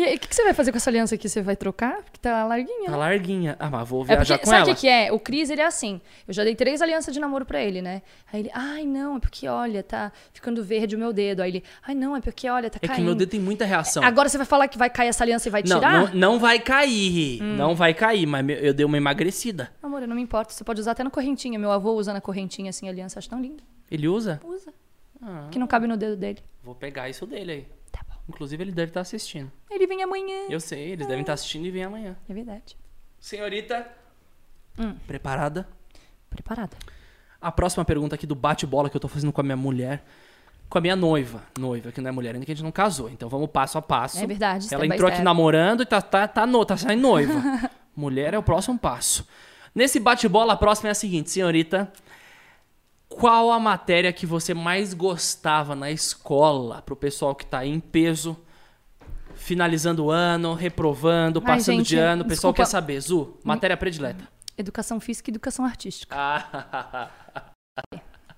[0.00, 1.28] E aí, o que, que você vai fazer com essa aliança aqui?
[1.28, 1.96] Você vai trocar?
[2.02, 2.86] Porque tá larguinha.
[2.86, 2.96] tá né?
[2.96, 3.56] larguinha.
[3.58, 4.72] Ah, mas vou É viajar porque, com sabe ela.
[4.72, 5.12] o que, que é?
[5.12, 6.00] O Cris, ele é assim.
[6.26, 8.00] Eu já dei três alianças de namoro pra ele, né?
[8.32, 11.42] Aí ele, ai, não, é porque, olha, tá ficando verde o meu dedo.
[11.42, 12.96] Aí ele, ai, não, é porque, olha, tá É caindo.
[12.98, 14.02] que meu dedo tem muita reação.
[14.02, 15.92] Agora você vai falar que vai cair essa aliança e vai Não, tirar?
[15.92, 17.42] não, não vai cair.
[17.42, 17.56] Hum.
[17.56, 19.70] Não vai cair, mas eu dei uma emagrecida.
[19.82, 20.54] Amor, eu não me importo.
[20.54, 21.58] Você pode usar até na correntinha.
[21.58, 23.18] Meu avô usa na correntinha, assim, a aliança.
[23.18, 23.62] Acho tão lindo.
[23.90, 24.40] Ele usa?
[24.44, 24.72] Usa.
[25.22, 26.38] Ah, Que não cabe no dedo dele.
[26.64, 27.66] vou pegar isso dele aí.
[28.30, 29.50] Inclusive, ele deve estar assistindo.
[29.68, 30.46] Ele vem amanhã.
[30.48, 32.16] Eu sei, eles devem estar assistindo e vem amanhã.
[32.28, 32.76] É verdade.
[33.18, 33.86] Senhorita,
[34.78, 34.94] Hum.
[35.06, 35.68] preparada?
[36.30, 36.76] Preparada.
[37.40, 40.04] A próxima pergunta aqui do bate-bola que eu tô fazendo com a minha mulher.
[40.68, 41.42] Com a minha noiva.
[41.58, 43.10] Noiva, que não é mulher ainda, que a gente não casou.
[43.10, 44.20] Então vamos passo a passo.
[44.20, 47.34] É verdade, Ela entrou aqui namorando e tá, tá, tá, no, tá saindo noiva.
[47.96, 49.26] mulher é o próximo passo.
[49.74, 51.92] Nesse bate-bola, a próxima é a seguinte, senhorita.
[53.10, 57.80] Qual a matéria que você mais gostava na escola pro pessoal que tá aí em
[57.80, 58.38] peso?
[59.34, 62.22] Finalizando o ano, reprovando, Ai, passando gente, de ano.
[62.22, 62.56] O pessoal desculpa.
[62.56, 63.00] quer saber.
[63.00, 64.26] Zu, matéria predileta.
[64.56, 66.14] Educação física e educação artística.
[66.16, 67.10] Ah,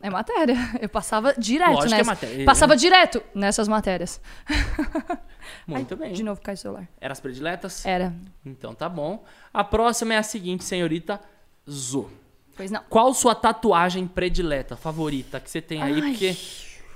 [0.01, 0.57] É matéria.
[0.81, 2.45] Eu passava direto Lógico que é matéria.
[2.45, 4.21] Passava direto nessas matérias.
[5.67, 6.13] muito Ai, bem.
[6.13, 6.89] De novo cai o celular.
[7.01, 7.85] Eram as prediletas?
[7.87, 8.13] Era.
[8.45, 9.23] Então tá bom.
[9.53, 11.21] A próxima é a seguinte, senhorita
[11.71, 12.11] Zu.
[12.57, 12.83] Pois não.
[12.89, 15.95] Qual sua tatuagem predileta, favorita, que você tem aí?
[16.01, 16.11] Ai.
[16.11, 16.37] Porque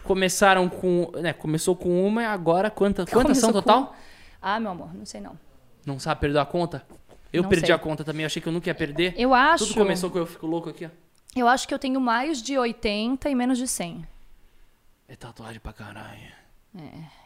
[0.04, 1.10] começaram com.
[1.16, 3.96] Né, começou com uma e agora quanta, quantas são com- total?
[4.40, 5.38] Ah, meu amor, não sei não.
[5.84, 6.84] Não sabe, perdeu a conta?
[7.32, 7.74] Eu Não perdi sei.
[7.74, 9.14] a conta também, achei que eu nunca ia perder.
[9.16, 9.66] Eu acho.
[9.66, 10.90] Tudo começou com eu fico louco aqui, ó.
[11.34, 14.06] Eu acho que eu tenho mais de 80 e menos de 100.
[15.08, 16.32] É tatuagem pra caralho.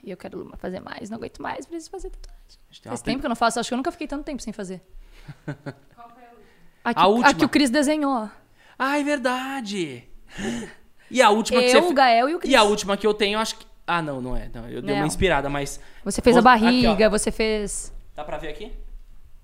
[0.02, 2.38] E eu quero fazer mais, não aguento mais, preciso fazer tatuagem.
[2.84, 4.80] Faz tempo que eu não faço, acho que eu nunca fiquei tanto tempo sem fazer.
[6.84, 7.28] A que, A última.
[7.30, 8.28] a que o Cris desenhou.
[8.78, 10.04] Ah, é verdade!
[11.12, 12.52] E a última que Eu, você o Gael e o Cris.
[12.52, 13.66] E a última que eu tenho, acho que.
[13.84, 14.48] Ah, não, não é.
[14.54, 15.06] Não, eu dei uma Não.
[15.08, 15.80] inspirada, mas.
[16.04, 17.10] Você fez a Vou- aqui, barriga, ó.
[17.10, 17.92] você fez.
[18.14, 18.70] Dá pra ver aqui?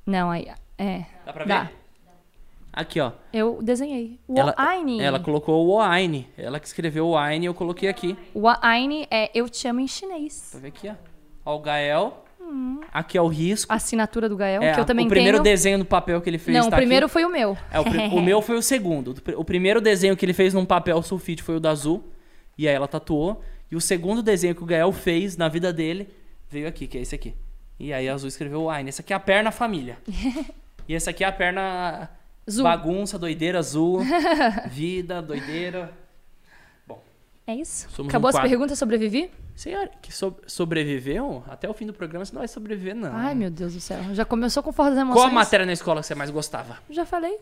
[0.07, 0.47] Não, aí.
[0.79, 1.05] É.
[1.25, 1.49] Dá pra ver?
[1.49, 1.71] Dá.
[2.73, 3.11] Aqui, ó.
[3.33, 4.21] Eu desenhei.
[4.29, 5.01] O Ela, Aine.
[5.01, 6.29] ela colocou o Oaine.
[6.39, 8.17] Ela que escreveu o Oaine, eu coloquei aqui.
[8.33, 10.51] O Aine é Eu Te Amo em chinês.
[10.53, 10.95] Pra ver aqui, ó.
[11.45, 12.25] Ó, o Gael.
[12.93, 13.73] Aqui é o risco.
[13.73, 15.45] A assinatura do Gael, é, que eu também o primeiro tenho.
[15.45, 17.13] desenho no papel que ele fez Não, o tá primeiro aqui.
[17.13, 17.57] foi o meu.
[17.71, 17.83] É, o,
[18.17, 19.15] o meu foi o segundo.
[19.37, 22.05] O primeiro desenho que ele fez num papel sulfite foi o da Azul.
[22.57, 23.43] E aí ela tatuou.
[23.71, 26.09] E o segundo desenho que o Gael fez na vida dele
[26.49, 27.35] veio aqui, que é esse aqui.
[27.79, 28.89] E aí a Azul escreveu Wine.
[28.89, 29.99] Esse aqui é a perna família.
[30.89, 32.09] e esse aqui é a perna
[32.63, 34.01] bagunça, doideira azul.
[34.71, 35.93] vida, doideira.
[37.47, 37.89] É isso?
[37.91, 39.31] Somos Acabou um as perguntas, sobrevivi?
[39.57, 41.43] Senhor, que so- sobreviveu?
[41.49, 43.11] Até o fim do programa você não vai sobreviver, não.
[43.17, 43.99] Ai, meu Deus do céu.
[44.13, 45.23] Já começou com força das emoções.
[45.23, 46.77] Qual a matéria na escola que você mais gostava?
[46.91, 47.39] Já falei.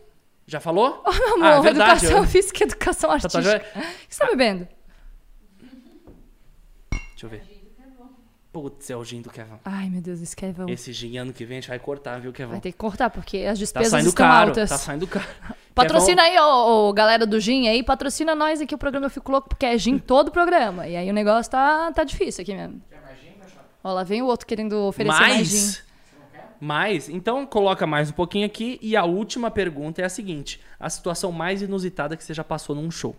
[0.46, 1.02] Já falou?
[1.04, 3.78] Oh, meu Ah, amor, verdade, educação eu- física e educação Tatuagem- artística.
[3.80, 4.68] O que você tá bebendo?
[6.90, 7.42] Deixa eu ver.
[8.54, 9.56] Putz, é o gin do Kevin.
[9.64, 12.32] Ai, meu Deus, esse Kevin Esse gin ano que vem a gente vai cortar, viu,
[12.32, 12.52] Kevin?
[12.52, 14.70] vai ter que cortar, porque as Tá despesas saindo estão caro, altas.
[14.70, 15.26] tá saindo caro.
[15.74, 19.32] Patrocina aí, ô, ô, galera do Gin aí, patrocina nós aqui o programa Eu Fico
[19.32, 20.86] Louco, porque é Gin todo o programa.
[20.86, 22.80] E aí o negócio tá, tá difícil aqui mesmo.
[23.82, 25.56] Ó, lá vem o outro querendo oferecer mais Gin.
[25.56, 25.84] Mais?
[26.60, 27.08] Mais?
[27.08, 28.78] Então coloca mais um pouquinho aqui.
[28.80, 32.76] E a última pergunta é a seguinte: a situação mais inusitada que você já passou
[32.76, 33.16] num show.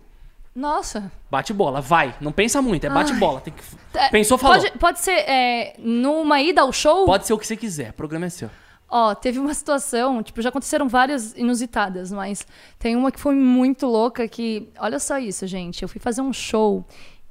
[0.56, 1.12] Nossa.
[1.30, 2.16] Bate bola, vai.
[2.18, 3.42] Não pensa muito, é bate bola.
[3.42, 3.62] Tem que...
[3.92, 4.58] É, Pensou, falou.
[4.58, 7.04] Pode, pode ser é, numa ida ao show?
[7.04, 8.48] Pode ser o que você quiser, o programa é seu.
[8.88, 12.46] Ó, teve uma situação, tipo, já aconteceram várias inusitadas, mas
[12.78, 15.82] tem uma que foi muito louca que, olha só isso, gente.
[15.82, 16.86] Eu fui fazer um show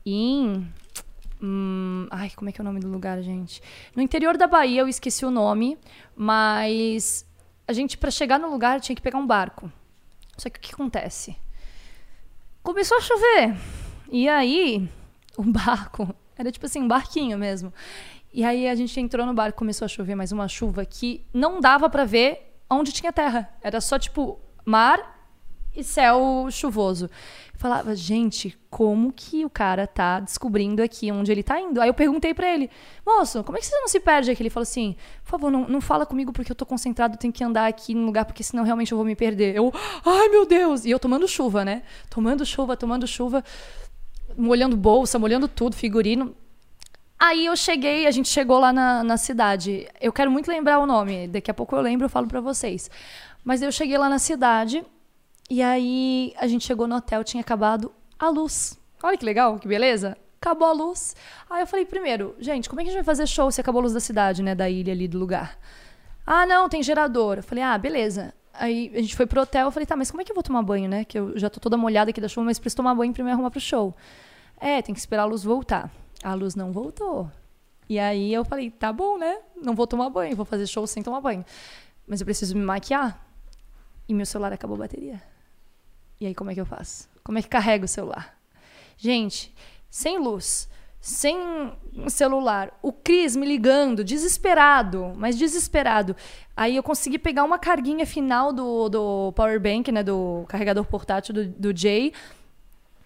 [0.06, 0.68] em
[1.42, 3.60] hum, ai, como é que é o nome do lugar, gente?
[3.96, 5.80] No interior da Bahia, eu esqueci o nome,
[6.16, 7.26] mas
[7.68, 9.72] a gente para chegar no lugar tinha que pegar um barco.
[10.38, 11.36] Só que o que acontece?
[12.66, 13.56] Começou a chover.
[14.12, 14.90] E aí,
[15.38, 17.72] o barco era tipo assim, um barquinho mesmo.
[18.34, 21.62] E aí a gente entrou no barco, começou a chover mais uma chuva que não
[21.62, 23.48] dava pra ver onde tinha terra.
[23.62, 25.15] Era só tipo mar
[25.76, 27.06] e céu chuvoso.
[27.54, 31.82] Eu falava, gente, como que o cara tá descobrindo aqui onde ele tá indo?
[31.82, 32.70] Aí eu perguntei pra ele,
[33.06, 34.44] moço, como é que você não se perde aqui?
[34.44, 37.44] Ele falou assim, por favor, não, não fala comigo porque eu tô concentrado, tenho que
[37.44, 39.56] andar aqui no lugar, porque senão realmente eu vou me perder.
[39.56, 39.74] Eu,
[40.06, 40.86] ai meu Deus!
[40.86, 41.84] E eu tomando chuva, né?
[42.10, 43.44] Tomando chuva, tomando chuva,
[44.38, 46.36] molhando bolsa, molhando tudo, figurino.
[47.18, 49.88] Aí eu cheguei, a gente chegou lá na, na cidade.
[50.02, 52.92] Eu quero muito lembrar o nome, daqui a pouco eu lembro, eu falo pra vocês.
[53.44, 54.84] Mas eu cheguei lá na cidade
[55.50, 58.80] e aí a gente chegou no hotel, tinha acabado a luz.
[59.04, 60.18] Olha que legal, que beleza.
[60.42, 61.16] Acabou a luz.
[61.50, 63.80] Aí eu falei, primeiro, gente, como é que a gente vai fazer show se acabou
[63.80, 64.56] a luz da cidade, né?
[64.56, 65.58] Da ilha ali, do lugar.
[66.26, 67.38] Ah, não, tem gerador.
[67.38, 68.34] Eu falei, ah, beleza.
[68.54, 70.44] Aí a gente foi pro hotel, eu falei, tá, mas como é que eu vou
[70.44, 71.04] tomar banho, né?
[71.04, 73.32] Que eu já tô toda molhada aqui da chuva, mas preciso tomar banho pra me
[73.32, 73.96] arrumar pro show.
[74.60, 75.92] É, tem que esperar a luz voltar.
[76.24, 77.30] A luz não voltou.
[77.88, 79.38] E aí eu falei, tá bom, né?
[79.56, 81.46] Não vou tomar banho, vou fazer show sem tomar banho.
[82.08, 83.24] Mas eu preciso me maquiar.
[84.08, 85.22] E meu celular acabou a bateria.
[86.20, 87.10] E aí como é que eu faço?
[87.24, 88.38] Como é que carrega o celular?
[88.98, 89.54] Gente,
[89.90, 90.70] sem luz,
[91.06, 91.38] sem
[92.08, 96.16] celular, o Cris me ligando, desesperado, mas desesperado.
[96.58, 101.34] Aí eu consegui pegar uma carguinha final do, do power bank, né, do carregador portátil
[101.34, 102.12] do, do Jay.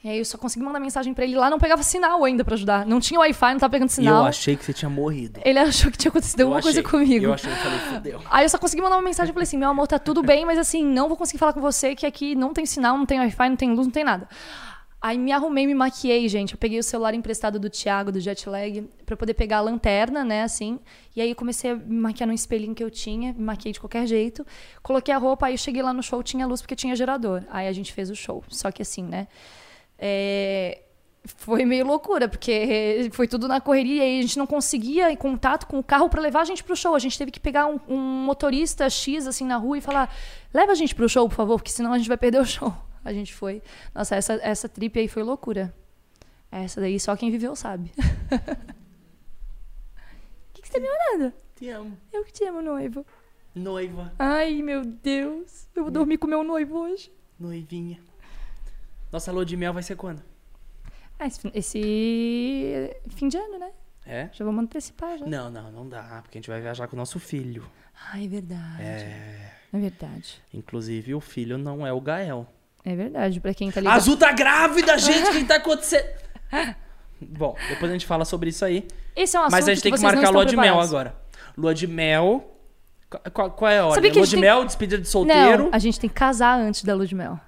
[0.01, 2.53] E aí eu só consegui mandar mensagem pra ele lá, não pegava sinal ainda pra
[2.55, 2.85] ajudar.
[2.85, 4.21] Não tinha Wi-Fi, não tava pegando E sinal.
[4.23, 5.41] eu achei que você tinha morrido.
[5.43, 6.89] Ele achou que tinha acontecido Eu alguma coisa achei.
[6.89, 7.25] comigo.
[7.25, 8.21] Eu achei, eu falei, fudeu.
[8.31, 10.45] Aí eu só consegui mandar uma mensagem e falei assim: meu amor, tá tudo bem,
[10.45, 13.19] mas assim, não vou conseguir falar com você, que aqui não tem sinal, não tem
[13.19, 14.27] Wi-Fi, não tem luz, não tem nada.
[15.01, 16.53] Aí me arrumei, me maquiei, gente.
[16.53, 20.43] Eu peguei o celular emprestado do Thiago, do Jetlag, pra poder pegar a lanterna, né,
[20.43, 20.77] assim.
[21.15, 24.05] E aí comecei a me maquiar no espelhinho que eu tinha, me maquiei de qualquer
[24.07, 24.45] jeito.
[24.83, 27.43] Coloquei a roupa, aí cheguei lá no show, tinha luz porque tinha gerador.
[27.49, 28.43] Aí a gente fez o show.
[28.49, 29.27] Só que assim, né?
[29.99, 30.81] É,
[31.25, 35.67] Foi meio loucura, porque foi tudo na correria e a gente não conseguia em contato
[35.67, 36.95] com o carro pra levar a gente pro show.
[36.95, 40.11] A gente teve que pegar um, um motorista X assim na rua e falar:
[40.53, 42.73] leva a gente pro show, por favor, porque senão a gente vai perder o show.
[43.03, 43.61] A gente foi.
[43.95, 45.73] Nossa, essa, essa trip aí foi loucura.
[46.51, 47.93] Essa daí só quem viveu sabe.
[47.97, 47.99] O
[50.53, 51.33] que, que você tá me olhando?
[51.55, 51.97] Te amo.
[52.11, 53.05] Eu que te amo, noivo.
[53.55, 55.69] Noiva, Ai, meu Deus.
[55.73, 57.09] Eu vou dormir com meu noivo hoje.
[57.39, 57.99] noivinha.
[59.11, 60.21] Nossa lua de mel vai ser quando?
[61.17, 63.69] Ah, esse, esse fim de ano, né?
[64.05, 64.29] É?
[64.31, 65.25] Já vamos antecipar já.
[65.25, 67.69] Não, não, não dá, porque a gente vai viajar com o nosso filho.
[68.13, 68.81] Ai, é verdade.
[68.81, 69.51] É.
[69.73, 70.41] É verdade.
[70.53, 72.47] Inclusive, o filho não é o Gael.
[72.85, 73.39] É verdade.
[73.39, 73.95] Pra quem tá ligado.
[73.97, 75.29] Azul tá grávida, gente!
[75.29, 76.07] O que tá acontecendo?
[77.21, 78.87] Bom, depois a gente fala sobre isso aí.
[79.15, 81.15] Esse é um assunto Mas a gente tem que marcar lua de mel agora.
[81.57, 82.55] Lua de mel.
[83.33, 83.95] Qual, qual- é a ordem?
[83.95, 85.63] Sabia que a lua de tem- mel, despedida de solteiro.
[85.65, 87.39] Não, a gente tem que casar antes da lua de mel.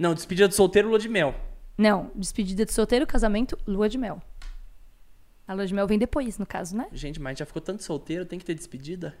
[0.00, 1.34] Não, despedida de solteiro, lua de mel.
[1.76, 4.22] Não, despedida de solteiro, casamento, lua de mel.
[5.46, 6.88] A lua de mel vem depois, no caso, né?
[6.90, 9.14] Gente, mas já ficou tanto solteiro, tem que ter despedida?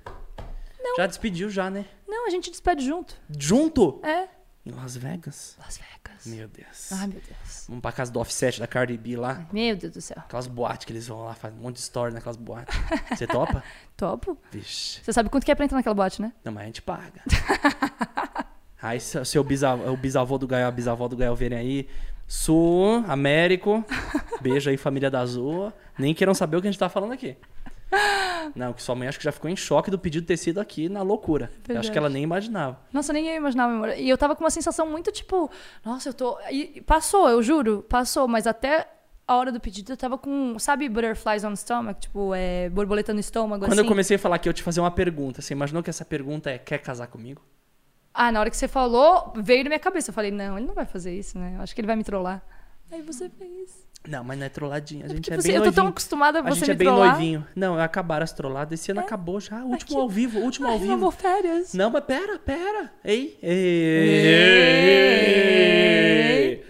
[0.82, 0.96] Não.
[0.96, 1.84] Já despediu já, né?
[2.08, 3.14] Não, a gente despede junto.
[3.28, 4.00] Junto?
[4.02, 4.26] É.
[4.64, 5.54] Em Las Vegas?
[5.58, 6.24] Las Vegas.
[6.24, 6.92] Meu Deus.
[6.92, 7.66] Ai, meu Deus.
[7.68, 9.46] Vamos pra casa do offset da Cardi B lá.
[9.52, 10.16] Meu Deus do céu.
[10.18, 12.74] Aquelas boates que eles vão lá, fazem um monte de story naquelas boates.
[13.10, 13.62] Você topa?
[13.98, 14.38] Topo.
[14.50, 15.04] Vixe.
[15.04, 16.32] Você sabe quanto que é pra entrar naquela boate, né?
[16.42, 17.22] Não, mas a gente paga.
[18.82, 21.88] aí se seu bisavô, o bisavô do Gael, a bisavó do Gael verem aí.
[22.26, 23.84] Sul, Américo.
[24.40, 25.72] Beijo aí, família da Azul.
[25.98, 27.36] Nem queiram saber o que a gente tá falando aqui.
[28.54, 30.88] Não, que sua mãe acho que já ficou em choque do pedido ter sido aqui
[30.88, 31.50] na loucura.
[31.68, 32.78] Eu acho que ela nem imaginava.
[32.92, 33.72] Nossa, nem eu imaginava.
[33.72, 33.88] amor.
[33.98, 35.50] E eu tava com uma sensação muito tipo,
[35.84, 36.38] nossa, eu tô.
[36.50, 38.88] E passou, eu juro, passou, mas até
[39.26, 42.00] a hora do pedido eu tava com, sabe, butterflies on stomach?
[42.00, 43.82] Tipo, é, borboleta no estômago, Quando assim.
[43.82, 46.50] eu comecei a falar que eu te fazer uma pergunta, você imaginou que essa pergunta
[46.50, 47.42] é: quer casar comigo?
[48.12, 50.10] Ah, na hora que você falou, veio na minha cabeça.
[50.10, 51.54] Eu falei, não, ele não vai fazer isso, né?
[51.56, 52.42] Eu acho que ele vai me trollar.
[52.90, 53.88] Aí você fez.
[54.08, 55.04] Não, mas não é trolladinha.
[55.04, 55.90] A gente Porque é você, bem eu tô tão noivinho.
[55.90, 57.10] acostumada a A você gente me é bem trollar.
[57.12, 57.46] noivinho.
[57.54, 58.80] Não, acabaram as trolladas.
[58.80, 59.62] Esse ano acabou já.
[59.62, 60.92] Último que- ao vivo, último ao Ai, vivo.
[60.94, 61.74] amor, férias.
[61.74, 62.90] Não, mas pera, pera.
[63.04, 63.50] Ei, ei,
[66.56, 66.64] Ei.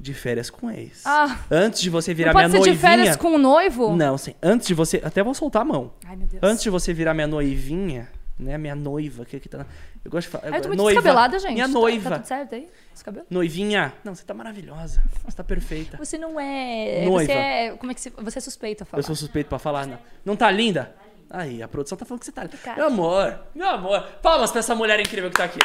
[0.00, 1.02] De férias com ex.
[1.06, 2.74] Ah, Antes de você virar não pode minha ser noivinha.
[2.74, 3.94] de férias com o noivo?
[3.96, 4.34] Não, sim.
[4.42, 5.00] Antes de você.
[5.04, 5.92] Até vou soltar a mão.
[6.04, 6.42] Ai, meu Deus.
[6.42, 8.58] Antes de você virar minha noivinha, né?
[8.58, 9.64] Minha noiva, que aqui tá.
[10.04, 10.44] Eu gosto de falar.
[10.52, 11.00] Ai, eu tô muito noiva.
[11.00, 11.54] descabelada, gente.
[11.54, 12.10] Minha Tá- noiva.
[12.10, 12.68] Tá, tudo certo aí?
[12.94, 13.26] Esse cabelo?
[13.30, 13.94] Noivinha.
[14.04, 15.02] Não, você tá maravilhosa.
[15.24, 15.96] Você tá perfeita.
[15.96, 17.04] Você não é.
[17.06, 17.32] Noiva.
[17.32, 17.70] Você é.
[17.76, 18.10] Como é que se.
[18.10, 18.98] Você é suspeito a falar.
[19.00, 19.98] Eu sou suspeito pra falar, não.
[20.24, 20.94] Não tá linda?
[21.30, 22.58] Aí, a produção tá falando que você tá linda.
[22.76, 24.02] Meu amor, meu amor.
[24.22, 25.58] Palmas pra essa mulher incrível que tá aqui.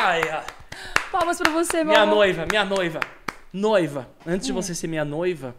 [0.00, 0.42] Ai, ó.
[1.12, 2.14] Palmas pra você, meu Minha amor.
[2.16, 3.00] noiva, minha noiva.
[3.52, 4.08] Noiva.
[4.26, 4.48] Antes Hum.
[4.48, 5.54] de você ser minha noiva,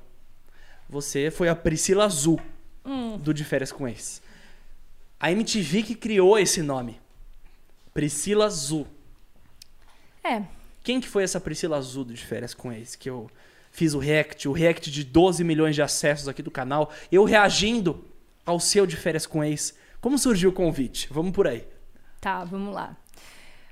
[0.90, 2.42] você foi a Priscila Azul
[2.84, 3.18] Hum.
[3.18, 4.22] do De Férias com Ex.
[5.20, 7.00] A MTV que criou esse nome.
[7.94, 8.88] Priscila Azul.
[10.24, 10.44] É.
[10.84, 12.96] Quem que foi essa Priscila Azul De Férias com Ex?
[12.96, 13.30] Que eu
[13.72, 16.92] fiz o react, o react de 12 milhões de acessos aqui do canal.
[17.12, 18.06] Eu reagindo
[18.46, 19.74] ao seu De Férias com Ex.
[20.02, 21.08] Como surgiu o convite?
[21.12, 21.66] Vamos por aí.
[22.20, 22.98] Tá, vamos lá.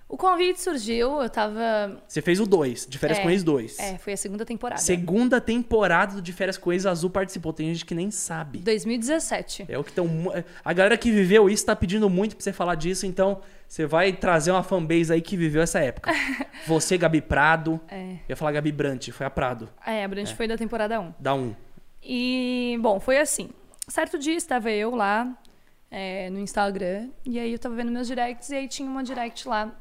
[0.08, 2.04] O convite surgiu, eu tava.
[2.06, 3.80] Você fez o 2, De Férias É, com Ex 2.
[3.80, 4.82] É, foi a segunda temporada.
[4.82, 7.54] Segunda temporada do De Férias com Ex Azul participou.
[7.54, 8.60] Tem gente que nem sabe.
[8.60, 9.68] 2017.
[9.70, 10.10] É o que estão.
[10.66, 13.42] A galera que viveu isso tá pedindo muito pra você falar disso, então
[13.72, 16.12] você vai trazer uma fanbase aí que viveu essa época.
[16.68, 17.80] Você, Gabi Prado.
[17.88, 18.16] É.
[18.16, 19.70] Eu ia falar Gabi Brant, foi a Prado.
[19.88, 21.14] É, a Branch foi da temporada 1.
[21.18, 21.56] Dá um.
[22.04, 23.50] E, bom, foi assim.
[23.88, 25.38] Certo dia estava eu lá
[25.90, 29.48] é, no Instagram, e aí eu tava vendo meus directs, e aí tinha uma direct
[29.48, 29.74] lá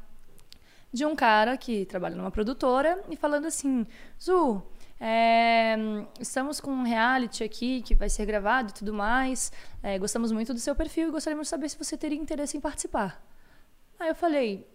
[0.93, 3.85] de um cara que trabalha numa produtora e falando assim:
[4.17, 4.63] Zu,
[5.01, 5.75] é,
[6.17, 9.51] estamos com um reality aqui que vai ser gravado e tudo mais.
[9.83, 12.61] é, gostamos muito do seu perfil e gostaríamos de saber se você teria interesse em
[12.61, 13.21] participar.
[14.01, 14.67] Aí eu falei: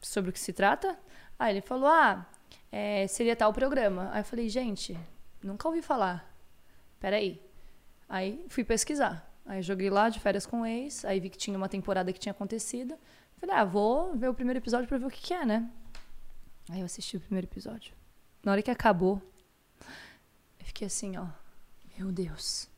[0.00, 0.96] sobre o que se trata?
[1.36, 2.24] Aí ele falou: ah,
[2.70, 4.08] é, seria tal programa.
[4.12, 4.96] Aí eu falei: gente,
[5.42, 6.32] nunca ouvi falar.
[7.00, 7.42] Peraí.
[8.08, 9.28] Aí fui pesquisar.
[9.44, 12.20] Aí joguei lá de férias com o ex, aí vi que tinha uma temporada que
[12.20, 12.96] tinha acontecido.
[13.38, 15.68] Falei, ah, vou ver o primeiro episódio pra ver o que, que é, né?
[16.70, 17.94] Aí eu assisti o primeiro episódio.
[18.44, 19.20] Na hora que acabou,
[20.60, 21.26] eu fiquei assim, ó.
[21.96, 22.68] Meu Deus.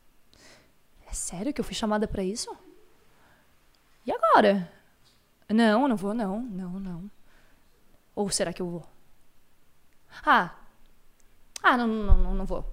[1.05, 2.55] É sério que eu fui chamada pra isso?
[4.05, 4.80] E agora?
[5.53, 6.41] Não, não vou, não.
[6.41, 7.11] Não, não.
[8.15, 8.85] Ou será que eu vou?
[10.25, 10.51] Ah,
[11.63, 12.65] Ah, não, não, não, não vou.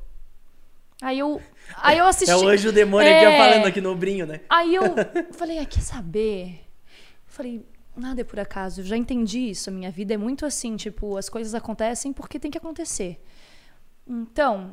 [1.00, 1.40] Aí eu,
[1.76, 2.30] aí eu assisti.
[2.32, 3.28] É o anjo demônio É.
[3.28, 4.40] ó, falando aqui no ombrinho, né?
[4.48, 4.82] Aí eu
[5.32, 6.64] falei, ah, quer saber?
[7.26, 7.64] Falei,
[7.96, 9.70] nada é por acaso, eu já entendi isso.
[9.70, 13.22] A minha vida é muito assim, tipo, as coisas acontecem porque tem que acontecer.
[14.06, 14.72] Então,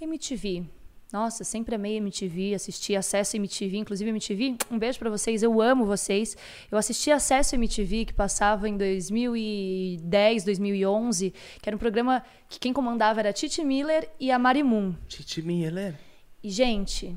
[0.00, 0.66] MTV.
[1.12, 4.56] Nossa, sempre amei MTV, assisti Acesso MTV, inclusive MTV.
[4.68, 6.36] Um beijo pra vocês, eu amo vocês.
[6.70, 11.32] Eu assisti Acesso MTV que passava em 2010, 2011,
[11.62, 14.94] que era um programa que quem comandava era a Titi Miller e a Mari Moon.
[15.06, 15.94] Titi Miller.
[16.42, 17.14] E, gente,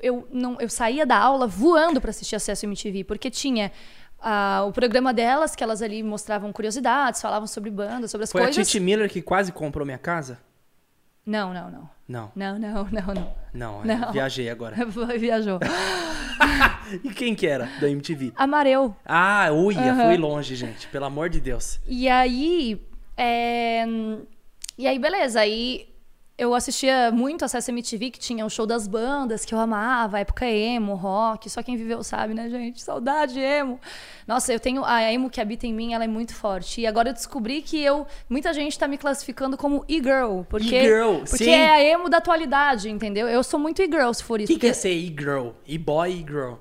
[0.00, 3.70] eu- não, eu saía da aula voando para assistir Acesso MTV, porque tinha
[4.20, 8.40] ah, o programa delas, que elas ali mostravam curiosidades, falavam sobre bandas, sobre as Foi
[8.40, 8.66] a coisas.
[8.66, 10.38] Titi Miller que quase comprou minha casa?
[11.26, 11.90] Não, não, não.
[12.06, 13.34] Não, Não, não, não, não.
[13.54, 14.12] não, é, Não.
[14.12, 14.76] viajei agora.
[15.18, 15.58] Viajou.
[17.02, 18.32] E quem que era da MTV?
[18.36, 18.94] Amareu.
[19.06, 20.86] Ah, uia, fui longe, gente.
[20.88, 21.80] Pelo amor de Deus.
[21.86, 22.78] E aí.
[23.16, 23.84] é,
[24.76, 25.40] E aí, beleza.
[25.40, 25.88] Aí
[26.36, 30.44] eu assistia muito Acesso MTV, que tinha o show das bandas, que eu amava, época
[30.46, 31.48] emo, rock.
[31.48, 32.82] Só quem viveu sabe, né, gente?
[32.82, 33.78] Saudade emo.
[34.26, 34.84] Nossa, eu tenho.
[34.84, 36.80] A emo que habita em mim, ela é muito forte.
[36.80, 38.06] E agora eu descobri que eu.
[38.28, 40.42] Muita gente tá me classificando como e-girl.
[40.48, 41.50] Porque, E-girl, porque sim.
[41.50, 43.28] é a emo da atualidade, entendeu?
[43.28, 44.52] Eu sou muito e-girl, se for O isso.
[44.52, 45.50] que, que é porque- ser e-girl?
[45.66, 46.54] E-boy e girl?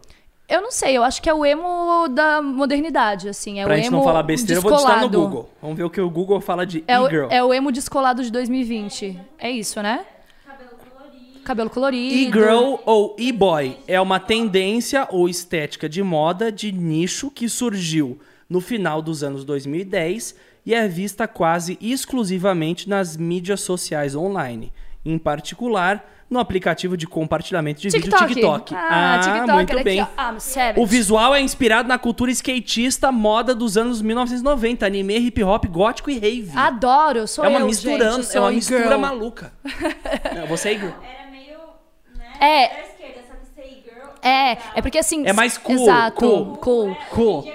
[0.54, 3.60] Eu não sei, eu acho que é o emo da modernidade, assim.
[3.60, 5.28] É pra o gente emo não falar besteira, eu vou digitar no descolado.
[5.28, 5.50] Google.
[5.60, 7.28] Vamos ver o que o Google fala de É o, e-girl.
[7.32, 9.20] é o emo descolado de 2020.
[9.40, 10.06] É isso, né?
[10.46, 11.40] Cabelo colorido.
[11.44, 12.14] Cabelo colorido.
[12.16, 18.62] E-girl ou e-boy é uma tendência ou estética de moda de nicho que surgiu no
[18.62, 20.36] final dos anos 2010
[20.68, 24.72] e é vista quase exclusivamente nas mídias sociais online,
[25.04, 28.74] em particular no aplicativo de compartilhamento de vídeo TikTok.
[28.76, 29.52] Ah, TikTok.
[29.52, 30.06] muito bem.
[30.40, 30.80] Savage.
[30.80, 36.10] O visual é inspirado na cultura skatista, moda dos anos 1990, anime, hip hop, gótico
[36.10, 36.52] e rave.
[36.56, 39.54] Adoro, sou é uma eu, misturando, gente, é uma mistura maluca.
[40.36, 40.92] Não, você é e-girl.
[41.04, 41.58] Era meio,
[42.18, 42.26] né?
[42.40, 42.64] É.
[42.64, 44.10] Era esquerda, só que ser girl.
[44.22, 45.26] É, é porque assim...
[45.26, 46.58] É mais cool, Exato, cool.
[46.58, 46.98] cool.
[47.12, 47.42] Cool.
[47.44, 47.52] De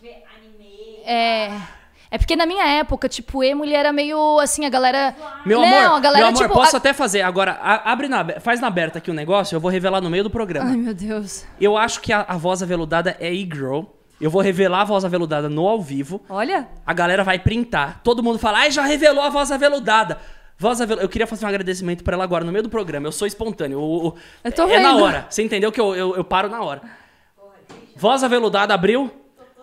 [0.00, 1.02] ver anime.
[1.06, 1.79] É...
[2.10, 5.14] É porque na minha época, tipo, emo ele era meio assim, a galera...
[5.46, 6.54] Meu não, amor, a galera, meu amor, tipo...
[6.54, 7.22] posso a- até fazer.
[7.22, 10.24] Agora, a- abre na, faz na aberta aqui um negócio, eu vou revelar no meio
[10.24, 10.70] do programa.
[10.70, 11.44] Ai, meu Deus.
[11.60, 13.82] Eu acho que a, a voz aveludada é e-girl.
[14.20, 16.20] Eu vou revelar a voz aveludada no ao vivo.
[16.28, 18.00] Olha, A galera vai printar.
[18.02, 20.18] Todo mundo fala, ai, já revelou a voz aveludada.
[20.58, 21.04] Voz aveludada.
[21.06, 23.06] Eu queria fazer um agradecimento pra ela agora, no meio do programa.
[23.06, 23.78] Eu sou espontâneo.
[23.80, 24.14] O- o-
[24.44, 25.02] Eu tô é na vendo.
[25.04, 25.26] hora.
[25.30, 26.82] Você entendeu que eu, eu, eu paro na hora.
[27.96, 29.10] Voz aveludada abriu.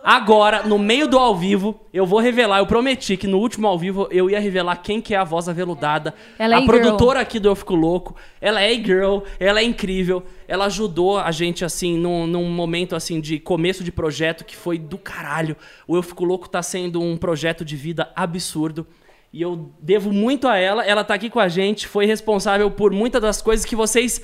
[0.09, 2.59] Agora, no meio do ao vivo, eu vou revelar.
[2.59, 5.49] Eu prometi que no último ao vivo eu ia revelar quem que é a voz
[5.49, 6.13] aveludada.
[6.39, 8.15] Ela é a produtora aqui do Eu Fico Louco.
[8.39, 10.23] Ela é girl, ela é incrível.
[10.47, 14.77] Ela ajudou a gente, assim, num, num momento, assim, de começo de projeto que foi
[14.77, 15.57] do caralho.
[15.85, 18.87] O Eu Fico Louco tá sendo um projeto de vida absurdo.
[19.33, 20.85] E eu devo muito a ela.
[20.85, 24.21] Ela tá aqui com a gente, foi responsável por muitas das coisas que vocês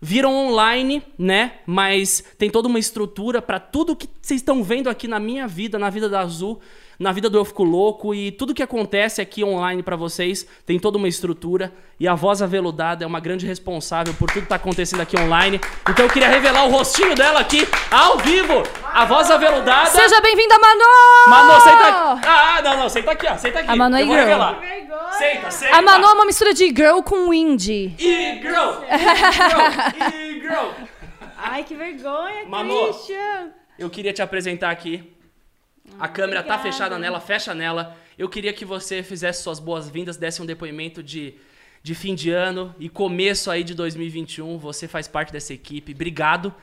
[0.00, 1.60] viram online, né?
[1.66, 5.78] Mas tem toda uma estrutura pra tudo que vocês estão vendo aqui na minha vida,
[5.78, 6.60] na vida da Azul,
[6.98, 10.78] na vida do Eu Fico Louco e tudo que acontece aqui online pra vocês tem
[10.78, 14.56] toda uma estrutura e a voz aveludada é uma grande responsável por tudo que tá
[14.56, 15.60] acontecendo aqui online.
[15.88, 18.62] Então eu queria revelar o rostinho dela aqui ao vivo.
[18.92, 19.90] A voz aveludada.
[19.90, 21.28] seja bem-vinda, Manu!
[21.28, 22.26] Manu, senta aqui.
[22.26, 23.36] Ah, não, não, senta aqui, ó.
[23.36, 23.70] Senta aqui.
[23.70, 24.26] A Manu é eu vou girl.
[24.28, 24.60] revelar.
[24.60, 25.12] Vergonha.
[25.12, 25.76] Senta, senta.
[25.76, 27.94] A Manu é uma mistura de girl com indie.
[27.98, 28.82] E girl.
[28.90, 30.14] E girl.
[30.14, 30.68] E girl.
[31.38, 32.88] Ai, que vergonha, Manu.
[32.88, 33.50] Christian.
[33.78, 35.15] Eu queria te apresentar aqui.
[35.98, 36.62] A câmera tá obrigada.
[36.62, 37.96] fechada nela, fecha nela.
[38.18, 41.34] Eu queria que você fizesse suas boas-vindas, desse um depoimento de,
[41.82, 44.58] de fim de ano e começo aí de 2021.
[44.58, 45.92] Você faz parte dessa equipe.
[45.92, 46.54] Obrigado.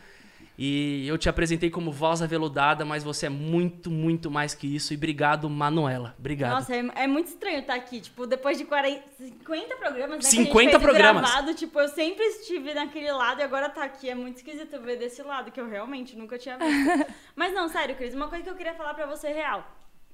[0.57, 4.93] E eu te apresentei como voz aveludada, mas você é muito, muito mais que isso.
[4.93, 6.15] E obrigado, Manuela.
[6.19, 6.53] Obrigado.
[6.53, 7.99] Nossa, é, é muito estranho estar aqui.
[7.99, 10.21] Tipo, depois de 40, 50 programas, né?
[10.21, 11.21] que a 50 gente fez o programas.
[11.21, 14.09] Gravado, tipo, eu sempre estive naquele lado e agora tá aqui.
[14.09, 17.13] É muito esquisito ver desse lado, que eu realmente nunca tinha visto.
[17.35, 19.67] Mas não, sério, Cris, uma coisa que eu queria falar pra você real.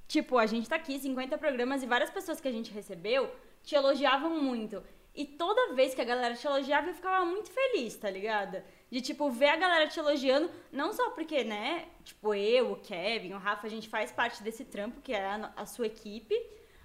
[0.07, 3.29] Tipo, a gente tá aqui, 50 programas, e várias pessoas que a gente recebeu
[3.61, 4.81] te elogiavam muito.
[5.13, 8.61] E toda vez que a galera te elogiava, eu ficava muito feliz, tá ligado?
[8.91, 13.33] De, tipo, ver a galera te elogiando, não só porque, né, tipo, eu, o Kevin,
[13.33, 16.35] o Rafa, a gente faz parte desse trampo, que é a, a sua equipe,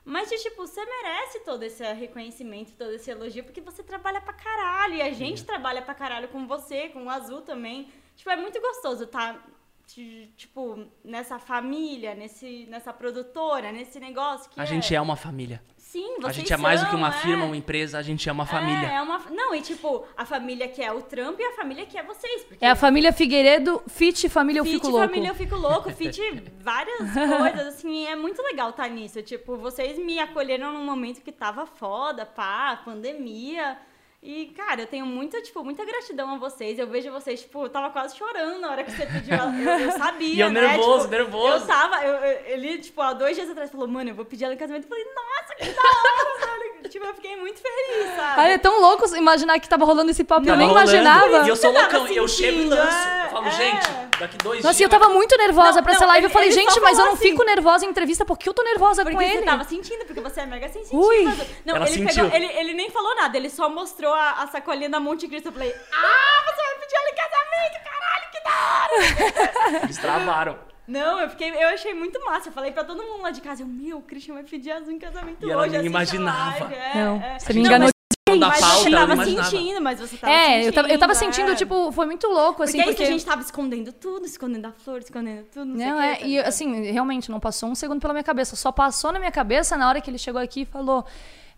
[0.05, 4.35] mas de, tipo, você merece todo esse reconhecimento, todo esse elogio, porque você trabalha pra
[4.35, 7.91] caralho, e a gente trabalha pra caralho com você, com o Azul também.
[8.15, 9.43] Tipo, é muito gostoso tá,
[9.87, 15.63] ti- tipo, nessa família, nesse, nessa produtora, nesse negócio que A gente é uma família.
[15.95, 17.13] Sim, vocês A gente é mais do que uma é.
[17.13, 18.89] firma, uma empresa, a gente é uma família.
[18.89, 19.17] É, é uma...
[19.31, 22.43] Não, e tipo, a família que é o Trump e a família que é vocês.
[22.43, 25.07] Porque É a família Figueiredo, fit família eu Fit fico louco.
[25.07, 26.21] família eu fico louco, fit
[26.59, 29.23] várias coisas, assim, é muito legal estar nisso.
[29.23, 33.79] Tipo, vocês me acolheram num momento que tava foda, pá, pandemia.
[34.27, 36.79] E, cara, eu tenho muita, tipo, muita gratidão a vocês.
[36.79, 39.37] Eu vejo vocês, tipo, eu tava quase chorando na hora que você pediu.
[39.37, 40.63] Eu, eu sabia, E eu né?
[40.63, 41.55] nervoso, Tipo, nervoso.
[41.57, 44.45] Eu tava, eu- eu- ele, tipo, há dois dias atrás falou, mano, eu vou pedir
[44.45, 44.85] ela em casamento.
[44.85, 46.89] Eu falei, nossa, que da hora, sabe?
[46.89, 48.43] Tipo, eu fiquei muito feliz, sabe?
[48.53, 51.45] É tão louco imaginar que tava rolando esse papo, eu nem rolando, imaginava.
[51.45, 52.97] E eu sou loucão, eu chego e lanço.
[53.09, 53.51] é, Eu falo, é.
[53.51, 53.89] gente,
[54.19, 54.91] daqui dois Nossa, dias.
[54.91, 56.25] eu tava muito nervosa Não, pra essa não, live.
[56.25, 58.49] eu ele- falei, ele só gente, mas eu não fico assim- nervosa em entrevista porque
[58.49, 59.45] eu tô nervosa Porque com você ele.
[59.45, 60.97] tava sentindo, porque você é mega sensitiva.
[61.03, 61.25] Ui.
[61.67, 62.25] Não, Ela ele, sentiu.
[62.31, 65.47] pegou, ele, ele nem falou nada, ele só mostrou a, a sacolinha da Monte Cristo.
[65.49, 69.81] Eu falei, ah, você vai pedir ela em casamento, caralho, que da hora!
[69.85, 70.59] Eles travaram.
[70.87, 72.49] Não, eu fiquei, eu achei muito massa.
[72.49, 74.91] Eu falei pra todo mundo lá de casa, eu, meu, o Christian vai pedir azul
[74.93, 75.71] em casamento E ela hoje.
[75.71, 76.65] nem assiste a imaginava.
[76.65, 77.39] live, é, Não, é.
[77.39, 77.85] você me Não, enganou.
[77.87, 77.95] mas-
[78.27, 79.51] Quando a mas pauta, você ela tava não imaginava.
[79.51, 80.67] sentindo, mas você tava É, sentindo.
[80.67, 81.15] eu tava, eu tava é.
[81.15, 83.03] sentindo, tipo, foi muito louco, Porque assim, é isso, porque...
[83.03, 86.15] a gente tava escondendo tudo, escondendo a flor, escondendo tudo, não, Não, sei o é,
[86.17, 88.55] quê, tá e assim, realmente não passou um segundo pela minha cabeça.
[88.57, 91.05] Só passou na minha cabeça na hora que ele chegou aqui e falou: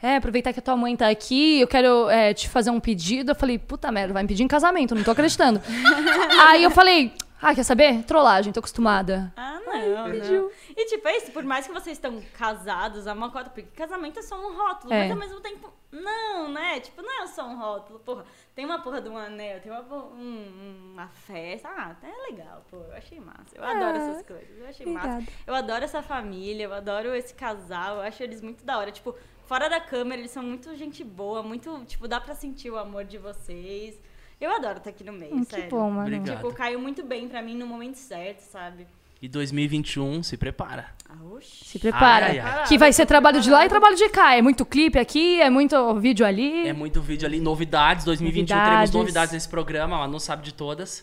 [0.03, 3.31] É, aproveitar que a tua mãe tá aqui, eu quero é, te fazer um pedido.
[3.33, 5.61] Eu falei, puta merda, vai me pedir em casamento, não tô acreditando.
[6.49, 8.03] Aí eu falei, ah, quer saber?
[8.05, 9.33] Trollagem, tô acostumada.
[9.37, 10.51] Ah, não, não.
[10.77, 14.19] E tipo, é isso, por mais que vocês estão casados, a uma cota, porque casamento
[14.19, 15.03] é só um rótulo, É.
[15.03, 16.79] mas ao mesmo tempo, não, né?
[16.81, 18.25] Tipo, não é só um rótulo, porra.
[18.55, 21.69] Tem uma porra de um anel, tem uma, porra- um- uma festa.
[21.69, 22.77] Ah, até é legal, pô.
[22.77, 23.55] Eu achei massa.
[23.55, 24.59] Eu adoro essas coisas.
[24.59, 25.09] Eu achei massa.
[25.09, 25.33] obrigada.
[25.47, 28.91] Eu adoro essa família, eu adoro esse casal, eu acho eles muito da hora.
[28.93, 29.15] Tipo,
[29.47, 33.05] fora da câmera, eles são muito gente boa, muito, tipo, dá pra sentir o amor
[33.05, 33.95] de vocês.
[34.41, 35.71] Eu adoro estar aqui no meio, Hum, que sério.
[35.71, 36.03] bom, mano.
[36.03, 36.37] Obrigado.
[36.37, 38.87] Tipo, caiu muito bem pra mim no momento certo, sabe?
[39.23, 40.89] E 2021, se prepara.
[41.33, 41.65] Oxi.
[41.65, 42.27] Se prepara.
[42.27, 42.67] Ai, ai, ai.
[42.67, 44.37] Que vai ser trabalho de lá e trabalho de cá.
[44.37, 46.69] É muito clipe aqui, é muito vídeo ali.
[46.69, 48.05] É muito vídeo ali, novidades.
[48.05, 48.91] 2021 Novidades.
[48.91, 51.03] teremos novidades nesse programa, ela não sabe de todas.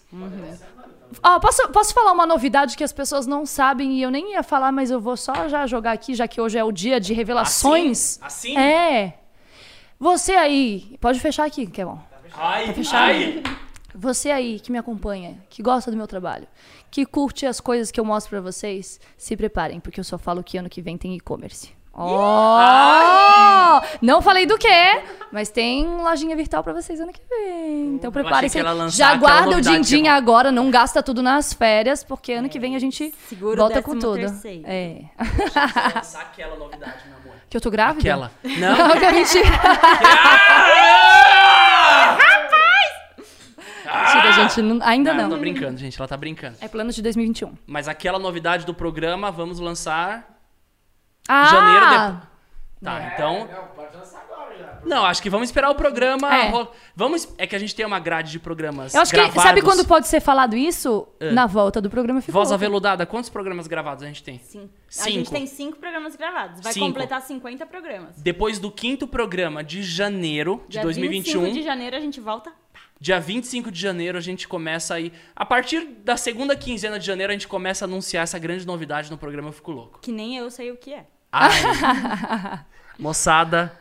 [1.21, 4.43] Ó, posso, posso falar uma novidade que as pessoas não sabem e eu nem ia
[4.43, 7.13] falar, mas eu vou só já jogar aqui, já que hoje é o dia de
[7.13, 8.19] revelações.
[8.21, 8.57] Assim?
[8.57, 9.19] É.
[9.99, 11.99] Você aí, pode fechar aqui, que é bom.
[12.35, 12.97] Ai, fechado.
[12.97, 13.43] ai.
[13.95, 16.47] Você aí que me acompanha, que gosta do meu trabalho,
[16.89, 20.43] que curte as coisas que eu mostro pra vocês, se preparem, porque eu só falo
[20.43, 21.71] que ano que vem tem e-commerce.
[21.95, 23.81] Oh!
[24.01, 25.01] Não falei do quê,
[25.31, 27.95] mas tem lojinha virtual pra vocês ano que vem.
[27.95, 28.11] Então
[28.73, 32.75] lançar Já guarda o din-din agora, não gasta tudo nas férias, porque ano que vem
[32.75, 34.15] a gente Segura volta com tudo.
[34.15, 34.63] terceiro.
[34.65, 35.01] É.
[35.95, 37.33] lançar aquela novidade, meu amor.
[37.47, 37.99] Que eu tô grávida?
[37.99, 38.31] Aquela.
[38.43, 38.75] Não.
[38.87, 39.49] Não, que é mentira.
[43.85, 44.61] Mentira, gente.
[44.61, 45.29] não- ainda Ah, não.
[45.29, 45.97] Tô brincando, gente.
[45.99, 46.57] Ela tá brincando.
[46.61, 47.53] É plano de 2021.
[47.67, 50.32] Mas aquela novidade do programa, vamos lançar
[51.27, 51.45] Ah!
[51.45, 52.33] janeiro depois.
[52.83, 53.39] Tá, É, então.
[53.49, 54.79] Não, pode lançar agora já.
[54.83, 56.35] Não, acho que vamos esperar o programa.
[56.35, 56.51] É.
[56.93, 57.33] Vamos.
[57.37, 58.93] É que a gente tem uma grade de programas.
[58.93, 59.15] Eu acho que.
[59.15, 59.41] gravados.
[59.41, 61.07] Sabe quando pode ser falado isso?
[61.17, 61.31] É.
[61.31, 62.33] Na volta do programa ficou.
[62.41, 64.37] Voz aveludada, quantos programas gravados a gente tem?
[64.39, 64.69] Sim.
[64.89, 65.09] A Cinco.
[65.11, 66.59] gente tem cinco programas gravados.
[66.59, 66.87] Vai Cinco.
[66.87, 68.21] completar 50 programas.
[68.21, 72.51] Depois do quinto programa de janeiro de Dia 2021, 25 de janeiro a gente volta.
[72.99, 75.13] dia 25 de janeiro, a gente começa aí.
[75.33, 79.09] A partir da segunda quinzena de janeiro, a gente começa a anunciar essa grande novidade
[79.09, 79.99] no programa Eu Fico Louco.
[80.01, 81.05] Que nem eu sei o que é.
[81.33, 82.59] Ai.
[82.99, 83.73] Moçada,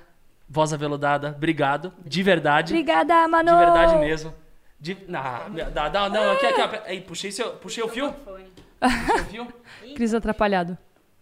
[0.49, 1.93] voz aveludada, obrigado.
[2.03, 2.73] De verdade.
[2.73, 3.51] Obrigada, Manu.
[3.51, 4.35] De verdade mesmo.
[4.81, 4.97] De...
[5.15, 6.83] Ah, dá, dá, não, aqui, aqui, ó.
[6.87, 8.11] Aí, puxei, seu, puxei o fio.
[8.13, 9.53] Puxei o fio.
[9.95, 10.79] Cris atrapalhado.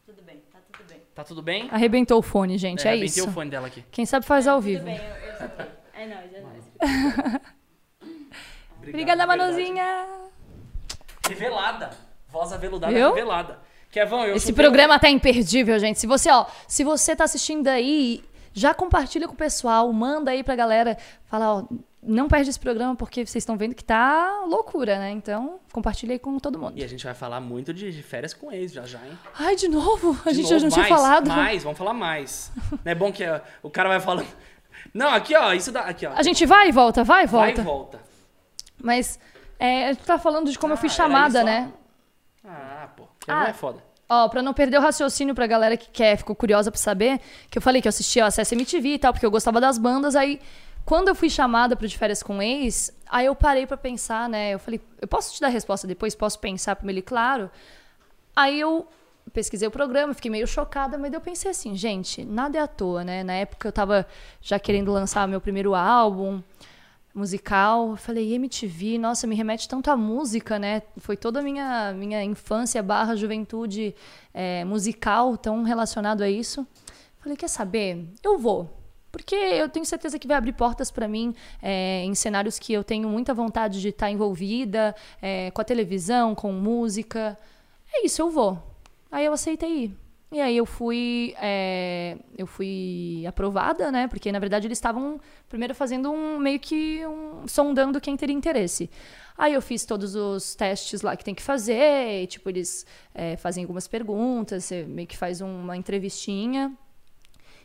[0.06, 1.02] Tudo bem, tá tudo bem.
[1.14, 1.68] Tá tudo bem?
[1.72, 2.86] Arrebentou o fone, gente.
[2.86, 3.28] É, arrebentei isso.
[3.28, 3.84] o fone dela aqui.
[3.90, 4.84] Quem sabe faz ao Tudo vivo.
[4.84, 5.66] bem, eu, eu.
[5.92, 7.40] É nóis, é nóis.
[8.78, 9.26] Obrigada.
[9.26, 10.06] Manuzinha.
[11.28, 11.90] Revelada.
[12.28, 13.58] Voz aveludada revelada.
[13.90, 15.98] Kevão, eu Esse programa tá imperdível, gente.
[15.98, 18.22] Se você, ó, se você tá assistindo aí,
[18.52, 21.64] já compartilha com o pessoal, manda aí pra galera, fala, ó,
[22.02, 25.10] não perde esse programa porque vocês estão vendo que tá loucura, né?
[25.10, 26.72] Então, compartilha aí com todo mundo.
[26.76, 29.18] E a gente vai falar muito de férias com ex já já, hein?
[29.38, 30.16] Ai, de novo?
[30.24, 31.28] A De gente novo, já não tinha mais, falado.
[31.28, 32.52] Mais, vamos falar mais.
[32.84, 33.24] Não é bom que
[33.62, 34.26] o cara vai falando.
[34.94, 35.80] Não, aqui, ó, isso dá.
[35.82, 36.12] Aqui, ó.
[36.14, 37.60] A gente vai e volta, vai e vai volta.
[37.60, 38.00] e volta.
[38.82, 39.18] Mas
[39.58, 41.70] é, a gente tá falando de como eu fui Ah, chamada, né?
[42.42, 43.04] Ah, pô.
[43.30, 43.48] Kevão Ah.
[43.50, 43.90] é foda.
[44.08, 47.56] Ó, pra não perder o raciocínio pra galera que quer, ficou curiosa pra saber, que
[47.58, 50.40] eu falei que eu assistia Acesso MTV e tal, porque eu gostava das bandas, aí
[50.84, 54.50] quando eu fui chamada pro De Férias com Ex, aí eu parei pra pensar, né?
[54.54, 56.14] Eu falei, eu posso te dar a resposta depois?
[56.16, 57.48] Posso pensar pra ele, claro?
[58.34, 58.88] Aí eu
[59.32, 63.04] pesquisei o programa, fiquei meio chocada, mas eu pensei assim, gente, nada é à toa,
[63.04, 63.22] né?
[63.22, 64.04] Na época eu tava
[64.42, 66.42] já querendo lançar meu primeiro álbum
[67.14, 67.90] musical.
[67.90, 70.82] Eu falei, MTV, nossa, me remete tanto à música, né?
[70.98, 73.94] Foi toda a minha, minha infância barra juventude
[74.32, 76.66] é, musical tão relacionado a isso.
[77.18, 78.06] Falei, quer saber?
[78.22, 78.78] Eu vou.
[79.12, 82.84] Porque eu tenho certeza que vai abrir portas para mim é, em cenários que eu
[82.84, 87.36] tenho muita vontade de estar envolvida, é, com a televisão, com música.
[87.92, 88.58] É isso, eu vou.
[89.10, 90.09] Aí eu aceitei ir.
[90.32, 94.06] E aí eu fui, é, eu fui aprovada, né?
[94.06, 98.88] Porque na verdade eles estavam primeiro fazendo um meio que um, sondando quem teria interesse.
[99.36, 103.36] Aí eu fiz todos os testes lá que tem que fazer, e, tipo eles é,
[103.36, 106.72] fazem algumas perguntas, você meio que faz uma entrevistinha.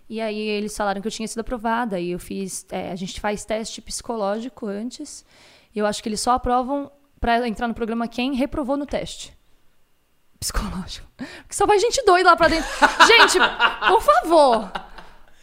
[0.09, 1.99] E aí eles falaram que eu tinha sido aprovada.
[1.99, 5.23] E eu fiz, é, a gente faz teste psicológico antes.
[5.73, 9.34] E eu acho que eles só aprovam para entrar no programa quem reprovou no teste
[10.39, 11.07] psicológico.
[11.17, 12.67] Porque só vai gente doida lá pra dentro.
[13.07, 13.37] gente,
[13.87, 14.71] por favor.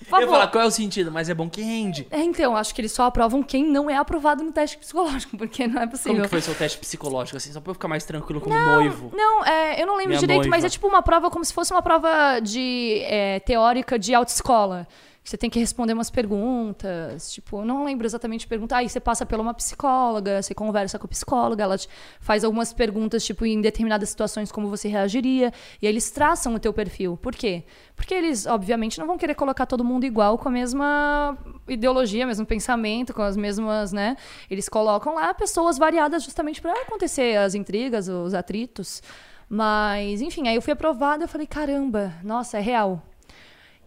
[0.08, 0.34] Por Eu favor.
[0.34, 1.10] falar, qual é o sentido?
[1.10, 2.06] Mas é bom que rende.
[2.10, 5.66] É, então, acho que eles só aprovam quem não é aprovado no teste psicológico, porque
[5.66, 6.12] não é possível.
[6.12, 9.10] Como que foi seu teste psicológico, assim, só pra eu ficar mais tranquilo como noivo?
[9.14, 10.66] Não, é, eu não lembro Minha direito, mas noiva.
[10.66, 14.86] é tipo uma prova como se fosse uma prova de é, teórica de autoescola.
[15.24, 17.32] Você tem que responder umas perguntas.
[17.32, 18.78] Tipo, não lembro exatamente perguntar.
[18.78, 21.76] Aí você passa por uma psicóloga, você conversa com a psicóloga, ela
[22.20, 25.52] faz algumas perguntas, tipo, em determinadas situações, como você reagiria.
[25.80, 27.16] E aí eles traçam o teu perfil.
[27.16, 27.62] Por quê?
[27.94, 31.38] Porque eles, obviamente, não vão querer colocar todo mundo igual com a mesma
[31.68, 34.16] ideologia, mesmo pensamento, com as mesmas, né?
[34.50, 39.00] Eles colocam lá pessoas variadas justamente para acontecer as intrigas, os atritos.
[39.48, 43.02] Mas, enfim, aí eu fui aprovada, eu falei, caramba, nossa, é real.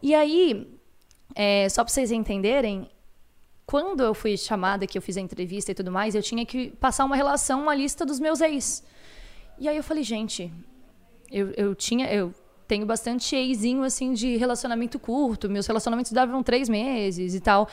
[0.02, 0.75] E aí,
[1.36, 2.90] é, só para vocês entenderem,
[3.66, 6.70] quando eu fui chamada, que eu fiz a entrevista e tudo mais, eu tinha que
[6.80, 8.84] passar uma relação, uma lista dos meus ex.
[9.60, 10.52] E aí eu falei, gente,
[11.32, 12.34] eu, eu tinha, eu
[12.68, 17.64] tenho bastante exinho assim de relacionamento curto, meus relacionamentos duravam três meses e tal.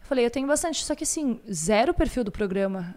[0.00, 2.94] Eu falei, eu tenho bastante, só que assim, zero perfil do programa.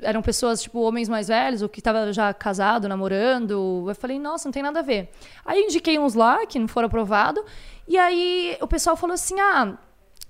[0.00, 3.84] Eram pessoas, tipo, homens mais velhos, ou que estavam já casado, namorando.
[3.88, 5.10] Eu falei, nossa, não tem nada a ver.
[5.44, 7.42] Aí indiquei uns lá, que não foram aprovados.
[7.88, 9.78] E aí o pessoal falou assim, ah,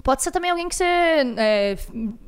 [0.04, 1.76] pode ser também alguém que você é,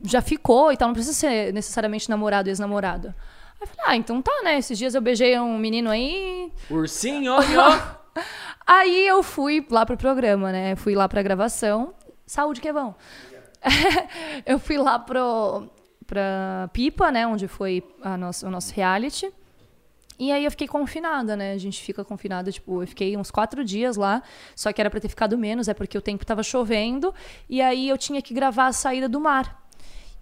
[0.03, 3.09] já ficou e tal, não precisa ser necessariamente namorado, ex-namorado.
[3.09, 4.59] Aí eu falei, ah, então tá, né?
[4.59, 8.01] Esses dias eu beijei um menino aí, Ursinho, ó, ó.
[8.67, 10.77] Aí eu fui lá pro programa, né?
[10.77, 11.95] Fui lá pra gravação.
[12.27, 12.95] Saúde, que bom.
[14.47, 15.69] eu fui lá pro,
[16.07, 17.27] pra Pipa, né?
[17.27, 19.33] Onde foi a nosso, o nosso reality.
[20.21, 21.55] E aí eu fiquei confinada, né?
[21.55, 24.23] A gente fica confinada, tipo, eu fiquei uns quatro dias lá,
[24.55, 27.15] só que era pra ter ficado menos, é porque o tempo tava chovendo,
[27.49, 29.67] e aí eu tinha que gravar a saída do mar.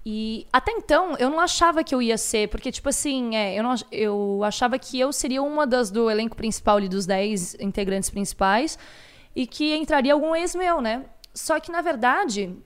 [0.07, 3.63] E até então eu não achava que eu ia ser, porque, tipo assim, é, eu,
[3.65, 8.09] não, eu achava que eu seria uma das do elenco principal ali, dos 10 integrantes
[8.09, 8.79] principais,
[9.35, 11.07] e que entraria algum ex meu, né?
[11.35, 12.57] Só que, na verdade,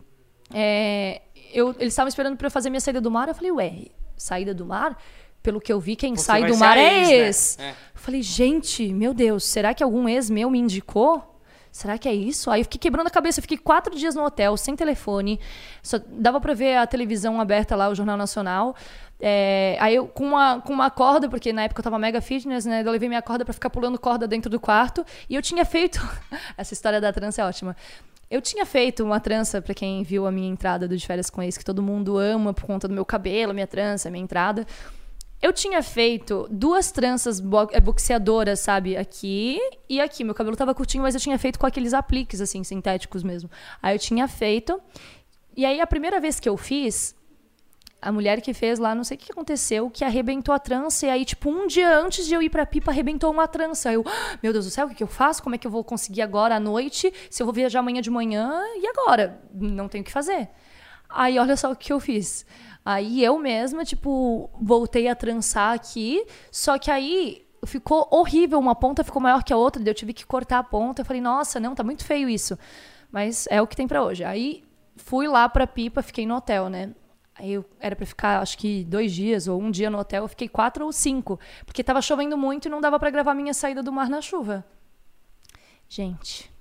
[0.53, 3.27] é, eu, eles estavam esperando pra eu fazer minha saída do mar.
[3.27, 3.87] Eu falei, ué,
[4.19, 4.99] saída do mar?
[5.43, 7.69] Pelo que eu vi, quem Você sai do mar é ex, né?
[7.69, 7.71] É.
[7.71, 11.33] Eu falei, gente, meu Deus, será que algum ex meu me indicou?
[11.73, 12.51] Será que é isso?
[12.51, 13.41] Aí eu fiquei quebrando a cabeça.
[13.41, 15.41] Eu fiquei quatro dias no hotel, sem telefone.
[15.83, 18.77] Só dava pra ver a televisão aberta lá, o Jornal Nacional.
[19.19, 22.67] É, aí eu, com uma, com uma corda, porque na época eu tava mega fitness,
[22.67, 22.83] né?
[22.85, 25.03] Eu levei minha corda pra ficar pulando corda dentro do quarto.
[25.31, 25.99] E eu tinha feito.
[26.59, 27.75] Essa história da trança é ótima.
[28.31, 31.43] Eu tinha feito uma trança, pra quem viu a minha entrada do De Férias com
[31.43, 34.67] Ex, que todo mundo ama por conta do meu cabelo, minha trança, minha entrada.
[35.43, 37.43] Eu tinha feito duas tranças
[37.73, 38.97] é, boxeadoras, sabe?
[38.97, 39.59] Aqui
[39.89, 40.23] e aqui.
[40.23, 43.51] Meu cabelo tava curtinho, mas eu tinha feito com aqueles apliques, assim, sintéticos mesmo.
[43.83, 44.81] Aí eu tinha feito.
[45.57, 47.17] E aí, a primeira vez que eu fiz,
[48.01, 51.07] a mulher que fez lá, não sei o que aconteceu, que arrebentou a trança.
[51.07, 53.89] E aí, tipo, um dia antes de eu ir pra pipa, arrebentou uma trança.
[53.89, 55.43] Aí eu, "Ah, meu Deus do céu, o que, que eu faço?
[55.43, 57.13] Como é que eu vou conseguir agora à noite?
[57.29, 59.41] Se eu vou viajar amanhã de manhã, e agora?
[59.53, 60.49] Não tenho o que fazer.
[61.09, 62.47] Aí, olha só o que eu fiz.
[62.85, 68.59] Aí eu mesma, tipo, voltei a trançar aqui, só que aí ficou horrível.
[68.59, 71.03] Uma ponta ficou maior que a outra, eu tive que cortar a ponta.
[71.03, 72.59] Eu falei, nossa, não, tá muito feio isso.
[73.11, 74.25] Mas é o que tem pra hoje.
[74.25, 74.65] Aí
[74.97, 76.93] fui lá pra pipa, fiquei no hotel, né?
[77.35, 80.29] Aí eu era pra ficar, acho que dois dias ou um dia no hotel, eu
[80.29, 83.83] fiquei quatro ou cinco, porque tava chovendo muito e não dava pra gravar minha saída
[83.83, 84.65] do mar na chuva.
[85.89, 86.53] Gente,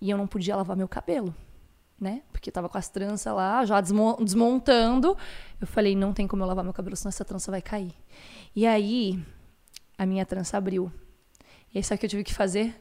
[0.00, 1.34] e eu não podia lavar meu cabelo,
[2.02, 2.22] né?
[2.32, 5.16] Porque tava com as tranças lá, já desmo- desmontando.
[5.60, 7.94] Eu falei, não tem como eu lavar meu cabelo, senão essa trança vai cair.
[8.56, 9.22] E aí,
[9.96, 10.90] a minha trança abriu.
[11.72, 12.74] E aí, sabe o que eu tive que fazer?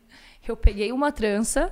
[0.48, 1.72] Eu peguei uma trança,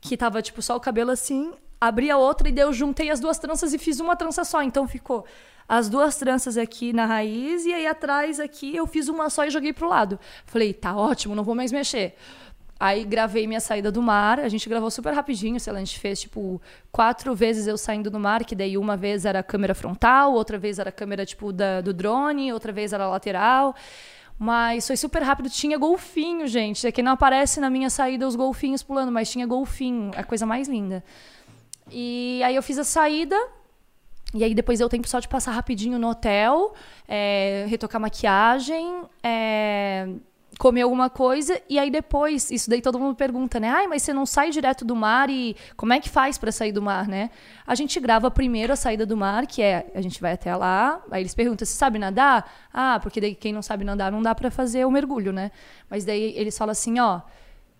[0.00, 3.18] que tava, tipo, só o cabelo assim, abri a outra e daí eu juntei as
[3.18, 4.62] duas tranças e fiz uma trança só.
[4.62, 5.26] Então ficou
[5.68, 9.50] as duas tranças aqui na raiz e aí atrás aqui eu fiz uma só e
[9.50, 10.18] joguei pro lado.
[10.44, 12.14] Falei, tá ótimo, não vou mais mexer.
[12.78, 15.98] Aí gravei minha saída do mar, a gente gravou super rapidinho, sei lá, a gente
[15.98, 16.60] fez tipo
[16.92, 20.58] quatro vezes eu saindo do mar, que daí uma vez era a câmera frontal, outra
[20.58, 23.74] vez era a câmera tipo da, do drone, outra vez era lateral.
[24.38, 25.48] Mas foi super rápido.
[25.48, 26.86] Tinha golfinho, gente.
[26.86, 30.10] Aqui não aparece na minha saída os golfinhos pulando, mas tinha golfinho.
[30.14, 31.02] A coisa mais linda.
[31.90, 33.36] E aí eu fiz a saída.
[34.34, 36.74] E aí depois eu tempo só de passar rapidinho no hotel,
[37.08, 40.08] é, retocar maquiagem, é,
[40.58, 41.60] comer alguma coisa.
[41.68, 43.68] E aí depois, isso daí todo mundo pergunta, né?
[43.68, 46.72] Ai, mas você não sai direto do mar e como é que faz para sair
[46.72, 47.30] do mar, né?
[47.66, 51.02] A gente grava primeiro a saída do mar, que é a gente vai até lá,
[51.10, 52.50] aí eles perguntam, você sabe nadar?
[52.72, 55.50] Ah, porque daí quem não sabe nadar não dá para fazer o mergulho, né?
[55.90, 57.20] Mas daí eles falam assim, ó,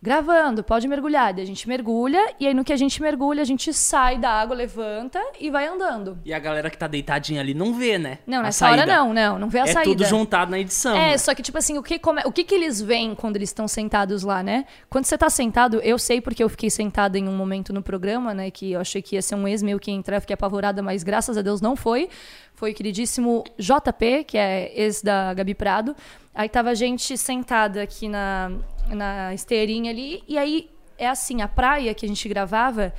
[0.02, 1.32] gravando, pode mergulhar.
[1.34, 4.30] Daí a gente mergulha, e aí no que a gente mergulha, a gente sai da
[4.30, 6.18] água, levanta e vai andando.
[6.24, 8.18] E a galera que tá deitadinha ali não vê, né?
[8.26, 9.90] Não, nessa hora não, não, não vê a é saída.
[9.90, 10.96] tudo juntado na edição.
[10.96, 13.48] É, só que, tipo assim, o que, come- o que, que eles veem quando eles
[13.48, 14.64] estão sentados lá, né?
[14.88, 18.32] Quando você tá sentado, eu sei porque eu fiquei sentada em um momento no programa,
[18.32, 18.50] né?
[18.50, 21.02] Que eu achei que ia ser um ex meu que ia entrar, fiquei apavorada, mas
[21.02, 22.08] graças a Deus não foi.
[22.54, 25.94] Foi o queridíssimo JP, que é ex da Gabi Prado.
[26.34, 28.50] Aí tava a gente sentada aqui na,
[28.90, 32.92] na esteirinha ali, e aí é assim, a praia que a gente gravava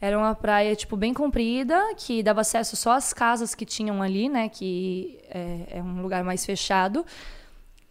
[0.00, 4.28] era uma praia, tipo, bem comprida, que dava acesso só às casas que tinham ali,
[4.28, 4.48] né?
[4.48, 7.04] Que é, é um lugar mais fechado.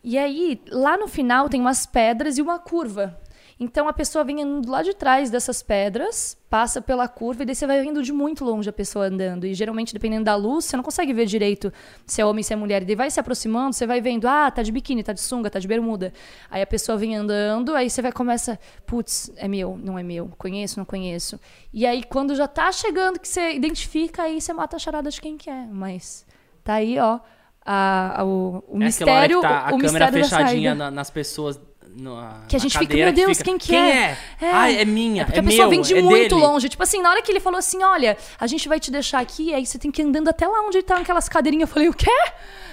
[0.03, 3.19] E aí, lá no final, tem umas pedras e uma curva.
[3.57, 7.55] Então, a pessoa vem andando lá de trás dessas pedras, passa pela curva, e daí
[7.55, 9.45] você vai vendo de muito longe a pessoa andando.
[9.45, 11.71] E geralmente, dependendo da luz, você não consegue ver direito
[12.05, 12.81] se é homem, se é mulher.
[12.81, 15.49] E daí vai se aproximando, você vai vendo, ah, tá de biquíni, tá de sunga,
[15.49, 16.11] tá de bermuda.
[16.51, 20.29] Aí a pessoa vem andando, aí você vai começa, putz, é meu, não é meu,
[20.37, 21.39] conheço, não conheço.
[21.73, 25.21] E aí, quando já tá chegando, que você identifica, aí você mata a charada de
[25.21, 25.65] quem quer.
[25.71, 26.25] Mas
[26.61, 27.19] tá aí, ó,
[27.65, 31.09] a, a- o, o É mistério, que tá a o câmera mistério fechadinha na- nas
[31.09, 31.57] pessoas.
[31.95, 34.17] No- Que a gente fica, meu Deus, fica, quem que quem é?
[34.41, 34.51] é?
[34.51, 36.41] Ai, é minha, É porque é a pessoa meu, vem de é muito dele.
[36.41, 36.69] longe.
[36.69, 39.53] Tipo assim, na hora que ele falou assim, olha, a gente vai te deixar aqui,
[39.53, 41.69] aí você tem que ir andando até lá onde estão aquelas cadeirinhas.
[41.69, 42.11] Eu falei, o quê?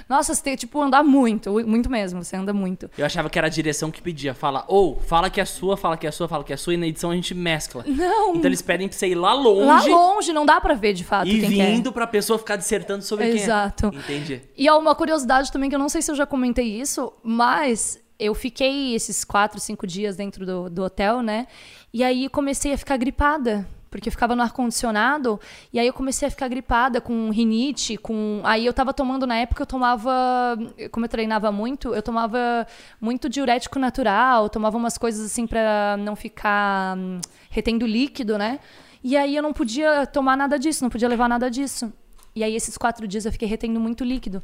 [0.08, 2.90] Nossa, você tem que, tipo, andar muito, muito mesmo, você anda muito.
[2.98, 4.34] Eu achava que era a direção que pedia.
[4.34, 6.76] Fala, ou, fala que é sua, fala que é sua, fala que é sua, e
[6.76, 7.84] na edição a gente mescla.
[7.86, 8.34] Não.
[8.34, 11.04] Então eles pedem pra você ir lá longe Lá longe, não dá pra ver de
[11.04, 11.66] fato e quem que é.
[11.66, 13.90] vindo pra pessoa ficar dissertando sobre Exato.
[13.90, 14.02] quem é.
[14.02, 14.42] Entendi.
[14.56, 18.01] E há uma curiosidade também, que eu não sei se eu já comentei isso, mas
[18.22, 21.46] eu fiquei esses quatro, cinco dias dentro do, do hotel, né?
[21.92, 23.66] E aí comecei a ficar gripada.
[23.90, 25.38] Porque eu ficava no ar-condicionado,
[25.70, 28.40] e aí eu comecei a ficar gripada com rinite, com.
[28.42, 30.56] Aí eu tava tomando, na época, eu tomava.
[30.90, 32.66] Como eu treinava muito, eu tomava
[32.98, 37.20] muito diurético natural, tomava umas coisas assim pra não ficar hum,
[37.50, 38.60] retendo líquido, né?
[39.04, 41.92] E aí eu não podia tomar nada disso, não podia levar nada disso.
[42.34, 44.42] E aí, esses quatro dias, eu fiquei retendo muito líquido.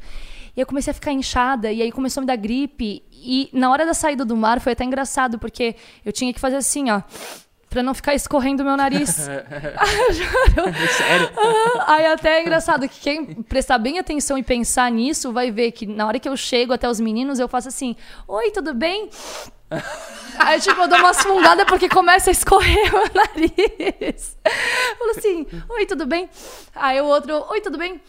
[0.58, 3.04] E eu comecei a ficar inchada, e aí começou a me dar gripe.
[3.12, 6.56] E na hora da saída do mar, foi até engraçado, porque eu tinha que fazer
[6.56, 7.00] assim, ó.
[7.70, 9.08] Pra não ficar escorrendo meu nariz.
[10.96, 11.30] Sério?
[11.36, 15.70] Ah, Aí até é engraçado que quem prestar bem atenção e pensar nisso vai ver
[15.70, 17.94] que na hora que eu chego até os meninos, eu faço assim:
[18.26, 19.10] Oi, tudo bem?
[20.40, 24.36] Aí, tipo, eu dou umas fungadas porque começa a escorrer o nariz.
[24.44, 26.28] Eu falo assim: Oi, tudo bem?
[26.74, 28.00] Aí o outro: Oi, tudo bem?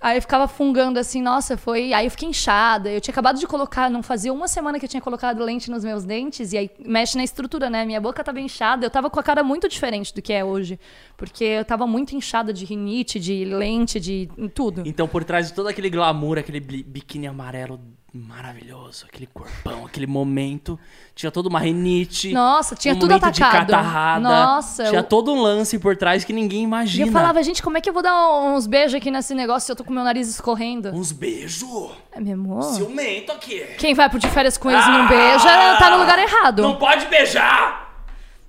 [0.00, 1.92] Aí eu ficava fungando assim, nossa, foi.
[1.92, 2.90] Aí eu fiquei inchada.
[2.90, 5.82] Eu tinha acabado de colocar, não fazia uma semana que eu tinha colocado lente nos
[5.82, 7.84] meus dentes, e aí mexe na estrutura, né?
[7.84, 8.86] Minha boca tava inchada.
[8.86, 10.78] Eu tava com a cara muito diferente do que é hoje.
[11.16, 14.84] Porque eu tava muito inchada de rinite, de lente, de tudo.
[14.86, 17.80] Então, por trás de todo aquele glamour, aquele biquíni amarelo
[18.26, 20.78] maravilhoso, aquele corpão, aquele momento,
[21.14, 22.32] tinha toda uma rinite.
[22.32, 23.66] Nossa, tinha um tudo momento de atacado.
[23.68, 24.20] catarrada.
[24.20, 27.06] Nossa, Tinha eu- todo um lance por trás que ninguém E imagina.
[27.08, 28.14] eu falava, gente, como é que eu vou dar
[28.46, 30.88] uns beijos aqui nesse negócio se eu tô com meu nariz escorrendo?
[30.90, 31.90] Uns beijos.
[32.12, 32.62] É meu amor?
[32.64, 33.60] Ciumento aqui.
[33.78, 36.62] Quem vai pro de férias com eles e não beija, tá no lugar errado.
[36.62, 37.86] Não pode beijar!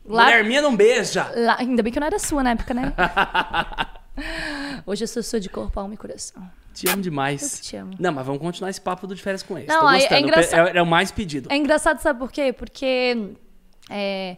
[0.06, 1.32] Lá- Mulher minha não beija.
[1.36, 2.92] Lá- ainda bem que eu não era sua na época, né?
[4.86, 6.42] Hoje eu sou sua de corpo, alma e coração.
[6.80, 7.58] Te amo demais.
[7.58, 7.92] Eu te amo.
[8.00, 9.68] Não, mas vamos continuar esse papo do de férias com eles.
[9.68, 10.22] Não, é gostando.
[10.22, 11.52] engraçado- É, é o mais pedido.
[11.52, 12.54] É engraçado, sabe por quê?
[12.54, 13.34] Porque
[13.90, 14.38] é,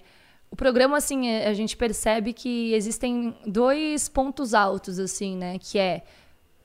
[0.49, 5.57] o programa, assim, é, a gente percebe que existem dois pontos altos, assim, né?
[5.59, 6.01] Que é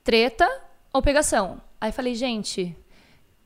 [0.03, 0.49] treta
[0.93, 1.61] ou pegação.
[1.81, 2.75] Aí falei, gente,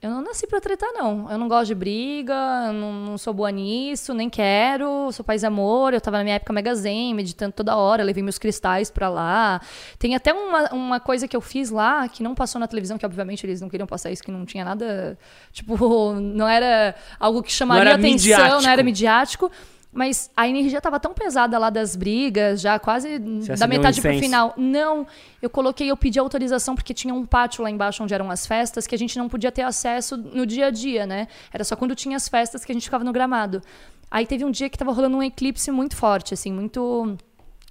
[0.02, 1.30] eu não nasci pra tretar, não.
[1.30, 5.46] Eu não gosto de briga, não, não sou boa nisso, nem quero, sou paz e
[5.46, 5.92] amor.
[5.92, 9.60] Eu tava na minha época mega zen, meditando toda hora, levei meus cristais pra lá.
[9.98, 13.04] Tem até uma, uma coisa que eu fiz lá, que não passou na televisão, que
[13.04, 15.18] obviamente eles não queriam passar isso, que não tinha nada,
[15.52, 18.62] tipo, não era algo que chamaria era atenção, midiático.
[18.62, 19.50] não era midiático.
[19.92, 23.68] Mas a energia tava tão pesada lá das brigas, já quase Você da acendeu um
[23.68, 24.54] metade pro final.
[24.56, 25.04] Não,
[25.42, 28.86] eu coloquei, eu pedi autorização porque tinha um pátio lá embaixo onde eram as festas
[28.86, 31.26] que a gente não podia ter acesso no dia a dia, né?
[31.52, 33.60] Era só quando tinha as festas que a gente ficava no gramado.
[34.08, 37.16] Aí teve um dia que tava rolando um eclipse muito forte, assim, muito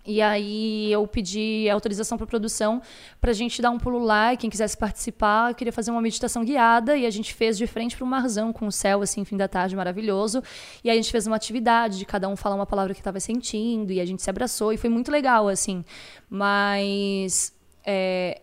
[0.06, 2.82] E aí eu pedi autorização para produção
[3.20, 6.44] pra gente dar um pulo lá e quem quisesse participar, eu queria fazer uma meditação
[6.44, 9.38] guiada e a gente fez de frente para um marzão com o céu assim, fim
[9.38, 10.42] da tarde, maravilhoso.
[10.84, 13.20] E aí a gente fez uma atividade de cada um falar uma palavra que estava
[13.20, 15.84] sentindo e a gente se abraçou e foi muito legal assim.
[16.30, 17.54] Mas
[17.86, 18.42] é,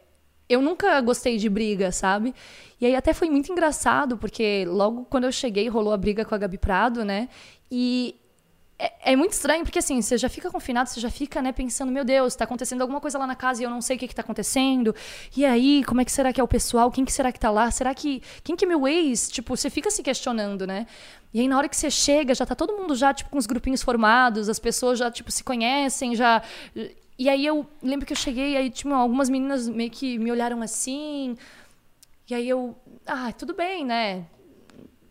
[0.49, 2.35] eu nunca gostei de briga, sabe?
[2.81, 6.35] E aí até foi muito engraçado, porque logo quando eu cheguei rolou a briga com
[6.35, 7.29] a Gabi Prado, né?
[7.71, 8.15] E
[8.79, 11.91] é, é muito estranho, porque assim, você já fica confinado, você já fica, né, pensando,
[11.91, 14.09] meu Deus, tá acontecendo alguma coisa lá na casa e eu não sei o que
[14.09, 14.95] que tá acontecendo.
[15.35, 16.91] E aí, como é que será que é o pessoal?
[16.91, 17.71] Quem que será que tá lá?
[17.71, 18.23] Será que.
[18.45, 19.29] Quem que é meu ex?
[19.31, 20.87] Tipo, você fica se questionando, né?
[21.33, 23.47] E aí, na hora que você chega, já tá todo mundo já, tipo, com os
[23.47, 26.43] grupinhos formados, as pessoas já, tipo, se conhecem, já.
[27.19, 30.31] E aí eu lembro que eu cheguei, e aí tinha algumas meninas meio que me
[30.31, 31.37] olharam assim.
[32.29, 32.77] E aí eu,
[33.07, 34.27] ah, tudo bem, né?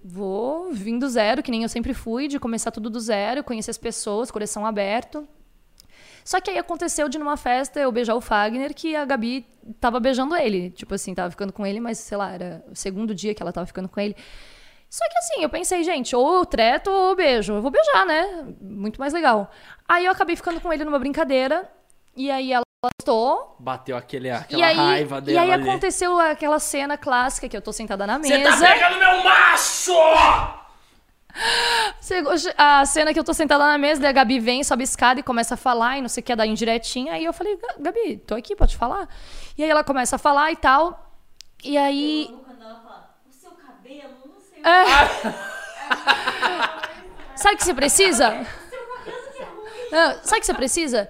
[0.08, 3.72] Vou vim do zero, que nem eu sempre fui, de começar tudo do zero, conhecer
[3.72, 5.28] as pessoas, coração aberto.
[6.24, 9.48] Só que aí aconteceu de numa festa eu beijar o Fagner que a Gabi
[9.80, 10.70] tava beijando ele.
[10.70, 13.52] Tipo assim, tava ficando com ele, mas sei lá, era o segundo dia que ela
[13.52, 14.16] tava ficando com ele.
[14.92, 17.54] Só que assim, eu pensei, gente, ou eu treto ou eu beijo.
[17.54, 18.46] Eu vou beijar, né?
[18.62, 19.50] Muito mais legal.
[19.88, 21.68] Aí eu acabei ficando com ele numa brincadeira.
[22.16, 22.65] E aí ela
[23.00, 23.56] gostou.
[23.60, 25.64] Bateu aquele, E aquela aí, raiva e dela aí ali.
[25.70, 28.66] aconteceu aquela cena clássica que eu tô sentada na Você mesa.
[28.66, 29.94] tá pegando meu macho!
[32.58, 35.20] A cena que eu tô sentada na mesa, daí a Gabi vem, sobe a escada
[35.20, 37.14] e começa a falar e não sei o que, dar indiretinha.
[37.14, 39.08] Aí eu falei, "Ga- Gabi, tô aqui, pode falar?
[39.58, 41.12] E aí ela começa a falar e tal.
[41.64, 42.34] E aí.
[42.48, 44.86] Fala, o seu cabelo, não sei o É.
[47.36, 48.30] Sabe o que você precisa?
[48.32, 49.90] que é ruim.
[49.92, 51.10] Não, sabe o que você precisa?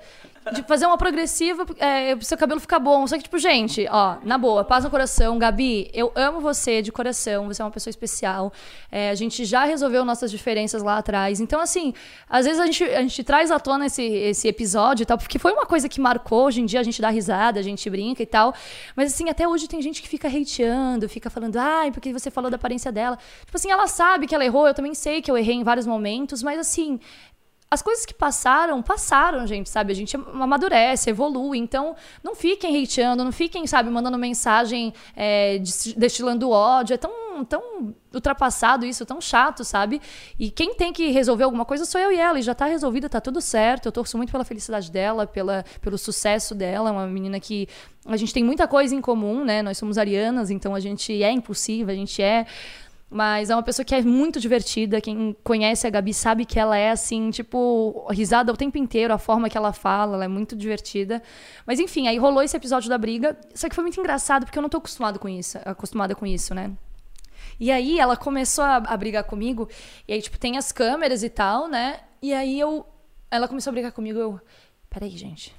[0.54, 3.08] De fazer uma progressiva é, pro seu cabelo ficar bom.
[3.08, 5.40] Só que, tipo, gente, ó, na boa, paz no coração.
[5.40, 7.48] Gabi, eu amo você de coração.
[7.48, 8.54] Você é uma pessoa especial.
[8.92, 11.40] É, a gente já resolveu nossas diferenças lá atrás.
[11.40, 11.94] Então, assim,
[12.30, 15.40] às vezes a gente, a gente traz à tona esse, esse episódio e tal, porque
[15.40, 16.46] foi uma coisa que marcou.
[16.46, 18.54] Hoje em dia a gente dá risada, a gente brinca e tal.
[18.96, 22.52] Mas, assim, até hoje tem gente que fica hateando, fica falando, ai, porque você falou
[22.52, 23.18] da aparência dela.
[23.46, 25.88] Tipo assim, ela sabe que ela errou, eu também sei que eu errei em vários
[25.88, 27.00] momentos, mas, assim,
[27.70, 29.92] as coisas que passaram, passaram, gente, sabe?
[29.92, 31.58] A gente amadurece, evolui.
[31.58, 36.94] Então, não fiquem hateando, não fiquem, sabe, mandando mensagem é, des- destilando ódio.
[36.94, 40.00] É tão, tão ultrapassado isso, tão chato, sabe?
[40.40, 42.40] E quem tem que resolver alguma coisa sou eu e ela.
[42.40, 43.88] E já tá resolvida, tá tudo certo.
[43.88, 46.90] Eu torço muito pela felicidade dela, pela, pelo sucesso dela.
[46.90, 47.68] É uma menina que
[48.06, 49.64] a gente tem muita coisa em comum, né?
[49.64, 52.46] Nós somos arianas, então a gente é impulsiva, a gente é.
[53.10, 55.00] Mas é uma pessoa que é muito divertida.
[55.00, 59.18] Quem conhece a Gabi sabe que ela é assim, tipo, risada o tempo inteiro, a
[59.18, 61.22] forma que ela fala, ela é muito divertida.
[61.66, 63.38] Mas enfim, aí rolou esse episódio da briga.
[63.54, 66.54] Só que foi muito engraçado porque eu não tô acostumado com isso, acostumada com isso,
[66.54, 66.72] né?
[67.60, 69.70] E aí ela começou a, a brigar comigo.
[70.08, 72.02] E aí, tipo, tem as câmeras e tal, né?
[72.22, 72.86] E aí eu.
[73.32, 74.20] Ela começou a brigar comigo.
[74.20, 74.42] Eu.
[74.90, 75.56] Peraí, gente.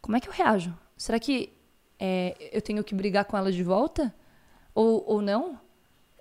[0.00, 0.76] Como é que eu reajo?
[0.96, 1.52] Será que
[1.98, 4.14] é, eu tenho que brigar com ela de volta?
[4.74, 5.58] Ou, ou não?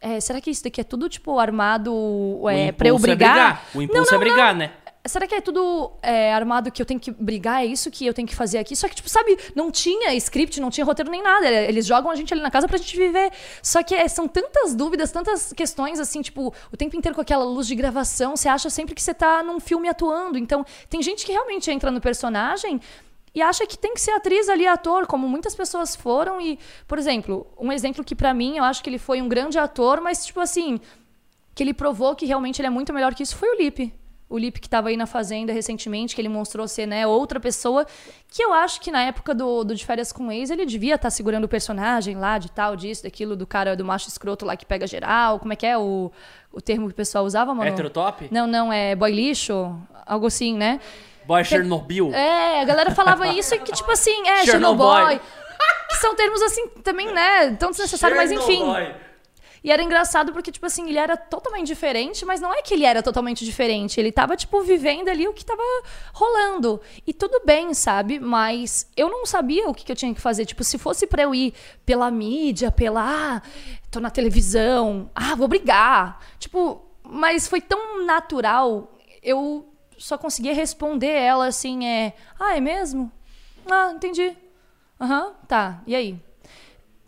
[0.01, 3.65] É, será que isso daqui é tudo, tipo, armado é, pra eu impulso é brigar?
[3.75, 4.71] O impulso é brigar, né?
[5.05, 7.63] Será que é tudo é, armado que eu tenho que brigar?
[7.63, 8.75] É isso que eu tenho que fazer aqui?
[8.75, 11.49] Só que, tipo, sabe, não tinha script, não tinha roteiro nem nada.
[11.49, 13.31] Eles jogam a gente ali na casa pra gente viver.
[13.63, 17.45] Só que é, são tantas dúvidas, tantas questões, assim, tipo, o tempo inteiro com aquela
[17.45, 20.37] luz de gravação, você acha sempre que você tá num filme atuando.
[20.37, 22.79] Então, tem gente que realmente entra no personagem
[23.33, 26.41] e acha que tem que ser atriz ali, ator, como muitas pessoas foram.
[26.41, 29.57] E, por exemplo, um exemplo que pra mim eu acho que ele foi um grande
[29.57, 30.79] ator, mas, tipo assim,
[31.53, 33.93] que ele provou que realmente ele é muito melhor que isso foi o Lipe.
[34.29, 37.85] O Lipe que estava aí na Fazenda recentemente, que ele mostrou ser né, outra pessoa,
[38.27, 41.09] que eu acho que na época do, do De Férias com Ex, ele devia estar
[41.09, 44.67] segurando o personagem lá, de tal, disso, daquilo, do cara, do macho escroto lá que
[44.67, 45.39] pega geral.
[45.39, 46.11] Como é que é o,
[46.53, 47.71] o termo que o pessoal usava, mano?
[47.71, 48.27] Heterotop?
[48.29, 49.75] Não, não, é boy lixo,
[50.05, 50.79] algo assim, né?
[51.25, 52.13] Boy Chernobyl.
[52.13, 55.19] É, a galera falava isso e que, tipo assim, é, Chernobyl.
[55.89, 57.55] Que são termos assim também, né?
[57.55, 58.63] Tão desnecessários, mas enfim.
[59.63, 62.85] E era engraçado porque, tipo assim, ele era totalmente diferente, mas não é que ele
[62.85, 63.99] era totalmente diferente.
[63.99, 65.61] Ele tava, tipo, vivendo ali o que tava
[66.13, 66.79] rolando.
[67.05, 68.19] E tudo bem, sabe?
[68.19, 70.45] Mas eu não sabia o que, que eu tinha que fazer.
[70.45, 71.53] Tipo, se fosse pra eu ir
[71.85, 73.01] pela mídia, pela.
[73.03, 73.41] Ah,
[73.91, 76.19] tô na televisão, ah, vou brigar.
[76.39, 78.97] Tipo, mas foi tão natural.
[79.21, 79.68] Eu
[79.99, 82.13] só conseguia responder ela assim, é.
[82.39, 83.11] Ah, é mesmo?
[83.69, 84.35] Ah, entendi.
[84.99, 85.83] Aham, tá.
[85.85, 86.19] E aí?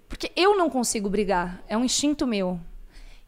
[0.08, 1.64] Porque eu não consigo brigar.
[1.68, 2.60] É um instinto meu.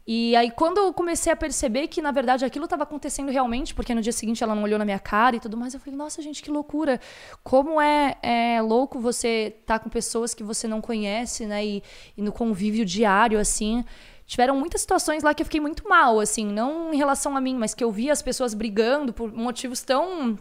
[0.06, 3.94] E aí, quando eu comecei a perceber que, na verdade, aquilo estava acontecendo realmente, porque
[3.94, 6.20] no dia seguinte ela não olhou na minha cara e tudo mais, eu falei, nossa,
[6.20, 7.00] gente, que loucura.
[7.42, 11.64] Como é, é louco você estar com pessoas que você não conhece, né?
[11.64, 11.82] E,
[12.18, 13.82] e no convívio diário, assim.
[14.26, 17.56] Tiveram muitas situações lá que eu fiquei muito mal, assim, não em relação a mim,
[17.56, 20.38] mas que eu via as pessoas brigando por motivos tão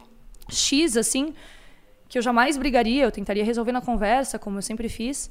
[0.50, 1.34] X, assim,
[2.08, 5.30] que eu jamais brigaria, eu tentaria resolver na conversa, como eu sempre fiz.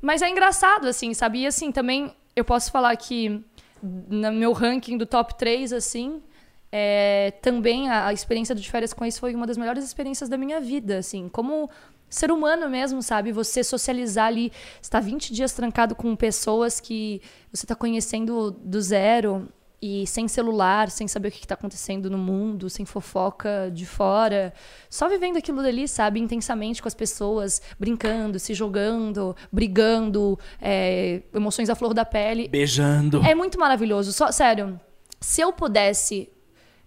[0.00, 1.40] Mas é engraçado, assim, sabe?
[1.40, 3.44] E assim, também eu posso falar que
[3.82, 6.22] no meu ranking do top 3, assim,
[6.70, 10.38] é, também a, a experiência de férias com ex foi uma das melhores experiências da
[10.38, 11.68] minha vida, assim, como
[12.14, 13.32] ser humano mesmo, sabe?
[13.32, 17.20] Você socializar ali, estar 20 dias trancado com pessoas que
[17.52, 19.48] você está conhecendo do zero
[19.80, 24.54] e sem celular, sem saber o que está acontecendo no mundo, sem fofoca de fora,
[24.88, 31.68] só vivendo aquilo dali, sabe, intensamente com as pessoas, brincando, se jogando, brigando, é, emoções
[31.68, 32.46] à flor da pele.
[32.46, 33.22] Beijando.
[33.26, 34.12] É muito maravilhoso.
[34.12, 34.78] Só, sério,
[35.20, 36.30] se eu pudesse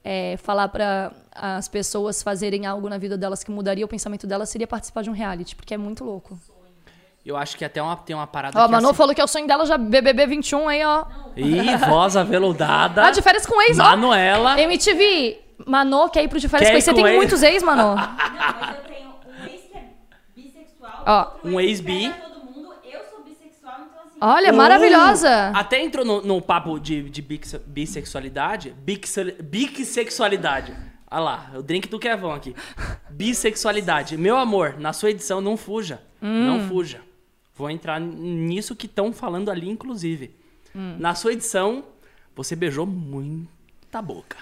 [0.02, 4.50] é, falar para as pessoas fazerem algo na vida delas que mudaria o pensamento delas,
[4.50, 6.40] seria participar de um reality, porque é muito louco.
[7.26, 8.98] Eu acho que até uma, tem uma parada Ó, a Manu assim...
[8.98, 11.06] falou que é o sonho dela já BBB 21 aí, ó.
[11.36, 13.04] Ih, voz aveludada.
[13.04, 13.84] Ah, de férias com ex, ó.
[13.84, 14.60] Manuela.
[14.62, 16.86] MTV, Manu quer ir pro de férias Quer com ex.
[16.86, 17.16] Você tem ex?
[17.16, 17.96] muitos ex, Manu?
[17.96, 19.84] Não, mas eu tenho um ex que é
[20.36, 22.10] bissexual, Ó, outro um ex-bi.
[22.12, 22.74] pega todo mundo.
[22.84, 24.18] Eu sou bissexual, então assim...
[24.22, 25.48] Olha, Uh, maravilhosa.
[25.56, 28.70] Até entrou no, no papo de, de bix- bissexualidade.
[28.86, 30.76] Bixel- Bissexualidade.
[31.16, 32.54] Olha lá, o drink do Kevão aqui.
[33.10, 34.18] Bissexualidade.
[34.18, 36.02] Meu amor, na sua edição, não fuja.
[36.22, 36.46] Hum.
[36.46, 37.00] Não fuja.
[37.56, 40.36] Vou entrar nisso que estão falando ali, inclusive.
[40.76, 40.98] Hum.
[41.00, 41.86] Na sua edição,
[42.36, 44.36] você beijou muita boca.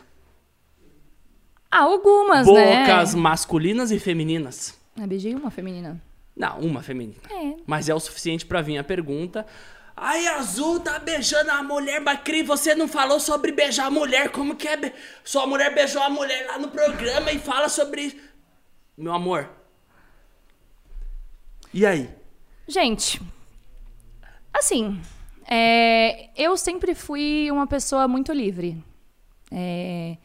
[1.70, 2.88] Ah, algumas, né?
[2.88, 4.76] Bocas masculinas e femininas.
[4.98, 6.02] Eu beijei uma feminina.
[6.36, 7.22] Não, uma feminina.
[7.30, 7.54] É.
[7.68, 9.46] Mas é o suficiente pra vir a pergunta.
[9.96, 14.30] Ai, Azul tá beijando a mulher, Bacri, você não falou sobre beijar a mulher.
[14.32, 14.76] Como que é?
[14.76, 18.20] be- Sua mulher beijou a mulher lá no programa e fala sobre.
[18.98, 19.50] Meu amor.
[21.74, 22.10] E aí?
[22.68, 23.22] Gente,
[24.54, 25.00] assim,
[25.48, 28.84] é, eu sempre fui uma pessoa muito livre.
[29.52, 30.18] É,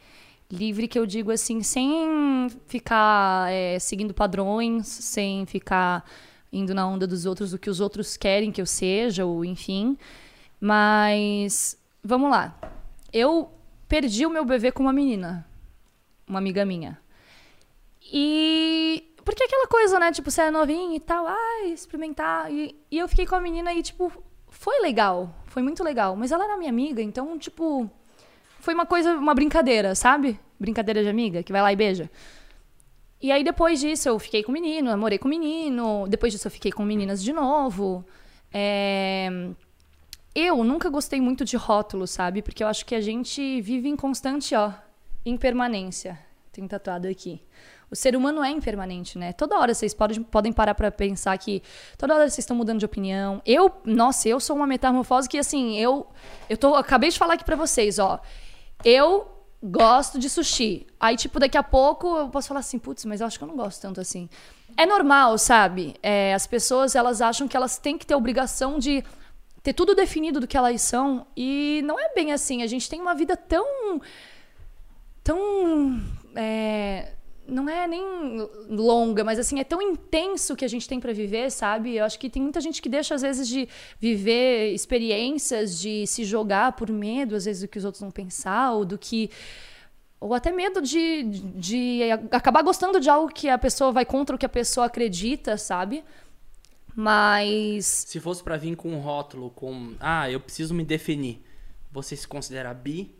[0.51, 6.03] livre que eu digo assim, sem ficar é, seguindo padrões, sem ficar
[6.51, 9.97] indo na onda dos outros, do que os outros querem que eu seja, ou enfim.
[10.59, 12.57] Mas, vamos lá.
[13.13, 13.51] Eu
[13.87, 15.47] perdi o meu bebê com uma menina,
[16.27, 16.99] uma amiga minha.
[18.11, 19.03] E.
[19.23, 20.11] Porque aquela coisa, né?
[20.11, 22.51] Tipo, você é novinha e tal, ai, experimentar.
[22.51, 24.11] E, e eu fiquei com a menina e, tipo,
[24.47, 25.35] foi legal.
[25.45, 26.15] Foi muito legal.
[26.15, 27.89] Mas ela era minha amiga, então, tipo.
[28.59, 30.37] Foi uma coisa, uma brincadeira, sabe?
[30.59, 32.09] Brincadeira de amiga, que vai lá e beija.
[33.21, 36.05] E aí, depois disso, eu fiquei com o menino, namorei com o menino.
[36.07, 38.05] Depois disso, eu fiquei com meninas de novo.
[38.53, 39.29] É...
[40.33, 42.41] Eu nunca gostei muito de rótulos, sabe?
[42.41, 44.71] Porque eu acho que a gente vive em constante, ó,
[45.25, 46.17] impermanência.
[46.51, 47.41] Tem tatuado aqui.
[47.91, 49.33] O ser humano é impermanente, né?
[49.33, 51.63] Toda hora vocês podem, podem parar pra pensar que
[51.97, 53.41] toda hora vocês estão mudando de opinião.
[53.45, 56.07] Eu, nossa, eu sou uma metamorfose que assim, eu
[56.47, 58.21] eu tô acabei de falar aqui pra vocês, ó.
[58.85, 59.27] Eu
[59.61, 60.87] gosto de sushi.
[60.99, 63.47] Aí tipo daqui a pouco eu posso falar assim, putz, mas eu acho que eu
[63.47, 64.29] não gosto tanto assim.
[64.77, 65.95] É normal, sabe?
[66.01, 69.03] É, as pessoas elas acham que elas têm que ter obrigação de
[69.61, 72.63] ter tudo definido do que elas são e não é bem assim.
[72.63, 74.01] A gente tem uma vida tão
[75.23, 76.01] tão
[76.35, 77.13] é,
[77.49, 78.03] não é nem
[78.69, 81.95] longa, mas assim, é tão intenso que a gente tem para viver, sabe?
[81.95, 83.67] Eu acho que tem muita gente que deixa, às vezes, de
[83.99, 88.73] viver experiências, de se jogar por medo, às vezes, do que os outros vão pensar,
[88.73, 89.29] ou do que.
[90.19, 94.39] Ou até medo de, de acabar gostando de algo que a pessoa vai contra o
[94.39, 96.03] que a pessoa acredita, sabe?
[96.95, 98.05] Mas.
[98.07, 99.95] Se fosse pra vir com um rótulo, com.
[99.99, 101.41] Ah, eu preciso me definir.
[101.91, 103.18] Você se considera bi?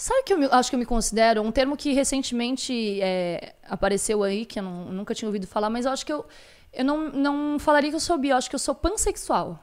[0.00, 1.42] Sabe o que eu me- acho que eu me considero?
[1.42, 5.86] Um termo que recentemente é, apareceu aí, que eu não- nunca tinha ouvido falar, mas
[5.86, 6.24] eu acho que eu,
[6.72, 9.58] eu não, não falaria que eu sou bi, eu acho que eu sou pansexual.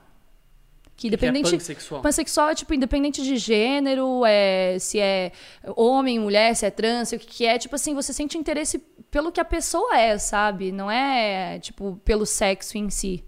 [0.98, 1.52] Que O que é independente.
[1.52, 2.02] pansexual?
[2.02, 5.32] Pansexual é, tipo, independente de gênero, é, se é
[5.76, 7.58] homem, mulher, se é trans, o que, que é.
[7.58, 8.78] Tipo assim, você sente interesse
[9.10, 10.72] pelo que a pessoa é, sabe?
[10.72, 13.24] Não é, tipo, pelo sexo em si.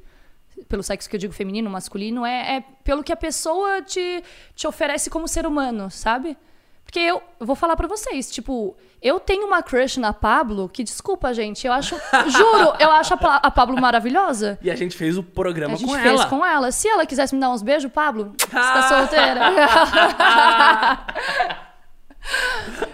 [0.67, 4.23] Pelo sexo que eu digo feminino, masculino, é, é pelo que a pessoa te,
[4.55, 6.37] te oferece como ser humano, sabe?
[6.87, 10.85] Porque eu, eu vou falar pra vocês, tipo, eu tenho uma crush na Pablo que,
[10.85, 11.97] desculpa, gente, eu acho,
[12.31, 14.57] juro, eu acho a, a Pablo maravilhosa.
[14.61, 16.29] E a gente fez o programa A gente com fez ela.
[16.29, 16.71] com ela.
[16.71, 19.41] Se ela quisesse me dar uns beijos, Pablo, você tá solteira.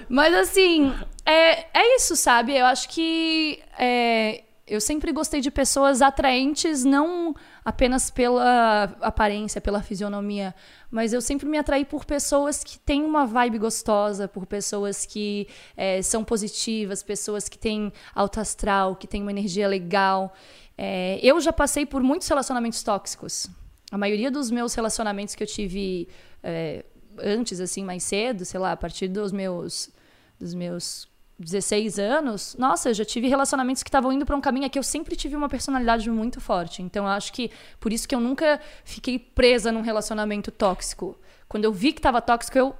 [0.09, 0.91] Mas assim,
[1.23, 2.57] é, é isso, sabe?
[2.57, 9.81] Eu acho que é, eu sempre gostei de pessoas atraentes, não apenas pela aparência, pela
[9.81, 10.53] fisionomia,
[10.91, 15.47] mas eu sempre me atraí por pessoas que têm uma vibe gostosa, por pessoas que
[15.75, 20.33] é, são positivas, pessoas que têm alto astral, que têm uma energia legal.
[20.77, 23.47] É, eu já passei por muitos relacionamentos tóxicos.
[23.91, 26.07] A maioria dos meus relacionamentos que eu tive
[26.41, 26.83] é,
[27.19, 29.91] antes, assim, mais cedo, sei lá, a partir dos meus
[30.39, 31.07] dos meus
[31.43, 34.79] 16 anos, nossa, eu já tive relacionamentos que estavam indo pra um caminho é que
[34.79, 36.81] eu sempre tive uma personalidade muito forte.
[36.81, 41.17] Então eu acho que por isso que eu nunca fiquei presa num relacionamento tóxico.
[41.47, 42.75] Quando eu vi que tava tóxico, eu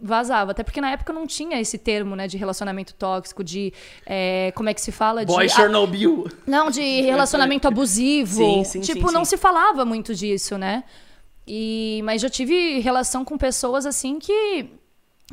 [0.00, 0.50] vazava.
[0.50, 3.72] Até porque na época não tinha esse termo, né, de relacionamento tóxico, de
[4.04, 6.26] é, como é que se fala Boy de Chernobyl.
[6.46, 8.36] não, de relacionamento abusivo.
[8.36, 10.84] Sim, sim, tipo, sim, não se falava muito disso, né?
[11.46, 14.66] E, mas já tive relação com pessoas assim que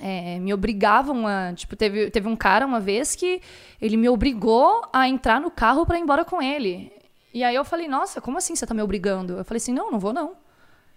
[0.01, 1.53] é, me obrigavam a.
[1.53, 3.41] Tipo, teve, teve um cara uma vez que
[3.81, 6.91] ele me obrigou a entrar no carro pra ir embora com ele.
[7.33, 9.37] E aí eu falei, nossa, como assim você tá me obrigando?
[9.37, 10.33] Eu falei assim, não, não vou não.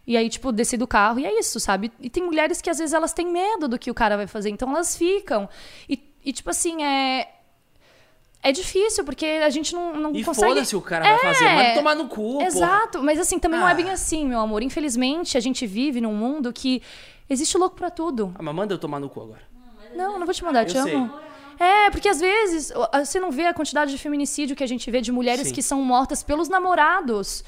[0.07, 1.91] E aí, tipo, desci do carro e é isso, sabe?
[2.01, 4.51] E tem mulheres que às vezes elas têm medo do que o cara vai fazer,
[4.51, 5.49] então elas ficam.
[5.89, 7.29] E, e tipo assim, é.
[8.43, 10.49] É difícil, porque a gente não, não E consegue.
[10.49, 11.49] foda-se o cara vai fazer.
[11.53, 12.47] Manda tomar no cu, porra.
[12.47, 13.75] Exato, mas assim, também não é Ah.
[13.75, 14.63] bem assim, meu amor.
[14.63, 16.81] Infelizmente, a gente vive num mundo que
[17.29, 18.35] existe louco pra tudo.
[18.39, 19.43] Ah, mas manda eu tomar no cu agora.
[19.95, 21.27] Não, não vou te mandar, te Eu amo.
[21.59, 25.01] É, porque às vezes você não vê a quantidade de feminicídio que a gente vê
[25.01, 25.55] de mulheres Sim.
[25.55, 27.43] que são mortas pelos namorados.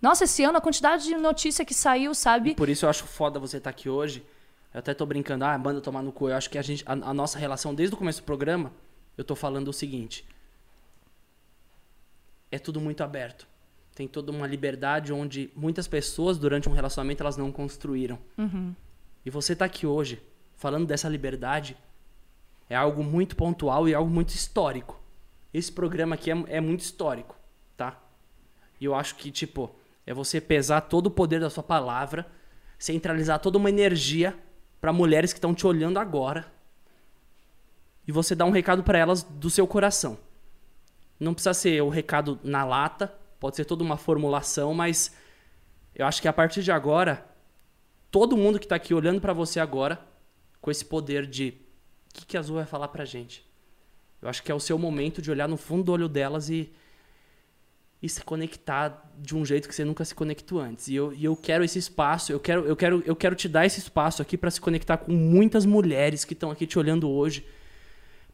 [0.00, 2.56] Nossa, esse ano a quantidade de notícia que saiu, sabe?
[2.56, 4.24] Por isso eu acho foda você estar aqui hoje.
[4.74, 6.28] Eu até tô brincando, ah, manda eu tomar no cu.
[6.28, 8.72] Eu acho que a, gente, a, a nossa relação, desde o começo do programa,
[9.16, 10.24] eu tô falando o seguinte.
[12.50, 13.46] É tudo muito aberto.
[13.94, 18.18] Tem toda uma liberdade onde muitas pessoas, durante um relacionamento, elas não construíram.
[19.24, 20.22] E você tá aqui hoje,
[20.56, 21.76] falando dessa liberdade,
[22.68, 25.00] é algo muito pontual e algo muito histórico.
[25.52, 27.36] Esse programa aqui é, é muito histórico,
[27.76, 27.98] tá?
[28.80, 29.74] E eu acho que, tipo,
[30.06, 32.26] é você pesar todo o poder da sua palavra,
[32.78, 34.36] centralizar toda uma energia
[34.80, 36.50] para mulheres que estão te olhando agora
[38.06, 40.18] e você dar um recado para elas do seu coração.
[41.20, 45.14] Não precisa ser o recado na lata, pode ser toda uma formulação, mas
[45.94, 47.24] eu acho que a partir de agora,
[48.12, 49.98] todo mundo que tá aqui olhando para você agora,
[50.60, 51.54] com esse poder de
[52.10, 53.44] o que, que a Azul vai falar pra gente?
[54.20, 56.70] Eu acho que é o seu momento de olhar no fundo do olho delas e
[58.02, 60.88] e se conectar de um jeito que você nunca se conectou antes.
[60.88, 63.64] E eu, e eu quero esse espaço, eu quero, eu quero, eu quero te dar
[63.64, 67.46] esse espaço aqui para se conectar com muitas mulheres que estão aqui te olhando hoje,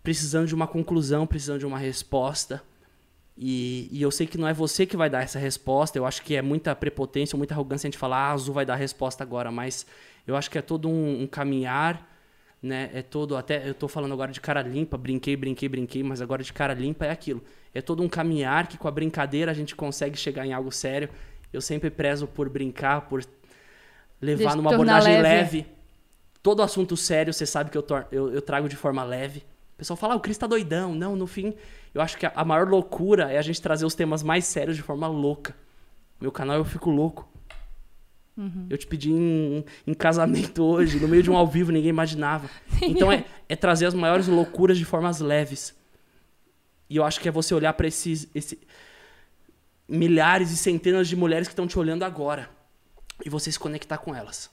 [0.03, 2.63] precisando de uma conclusão, precisando de uma resposta.
[3.41, 6.23] E, e eu sei que não é você que vai dar essa resposta, eu acho
[6.23, 9.23] que é muita prepotência, muita arrogância a gente falar, ah, Azul vai dar a resposta
[9.23, 9.87] agora, mas
[10.27, 12.05] eu acho que é todo um, um caminhar,
[12.61, 12.91] né?
[12.93, 16.43] É todo, até eu tô falando agora de cara limpa, brinquei, brinquei, brinquei, mas agora
[16.43, 17.41] de cara limpa é aquilo.
[17.73, 21.09] É todo um caminhar que com a brincadeira a gente consegue chegar em algo sério.
[21.53, 23.25] Eu sempre prezo por brincar, por
[24.21, 25.59] levar numa abordagem leve.
[25.59, 25.67] leve.
[26.43, 29.45] Todo assunto sério, você sabe que eu, eu, eu trago de forma leve.
[29.79, 30.93] O pessoal fala, ah, o Cris tá doidão.
[30.93, 31.55] Não, no fim,
[31.95, 34.77] eu acho que a, a maior loucura é a gente trazer os temas mais sérios
[34.77, 35.55] de forma louca.
[36.21, 37.29] Meu canal eu fico louco.
[38.69, 42.51] Eu te pedi em, em casamento hoje, no meio de um ao vivo, ninguém imaginava.
[42.83, 45.77] Então é, é trazer as maiores loucuras de formas leves.
[46.91, 48.59] E eu acho que é você olhar pra esses esse,
[49.89, 52.51] milhares e centenas de mulheres que estão te olhando agora.
[53.25, 54.51] E você se conectar com elas.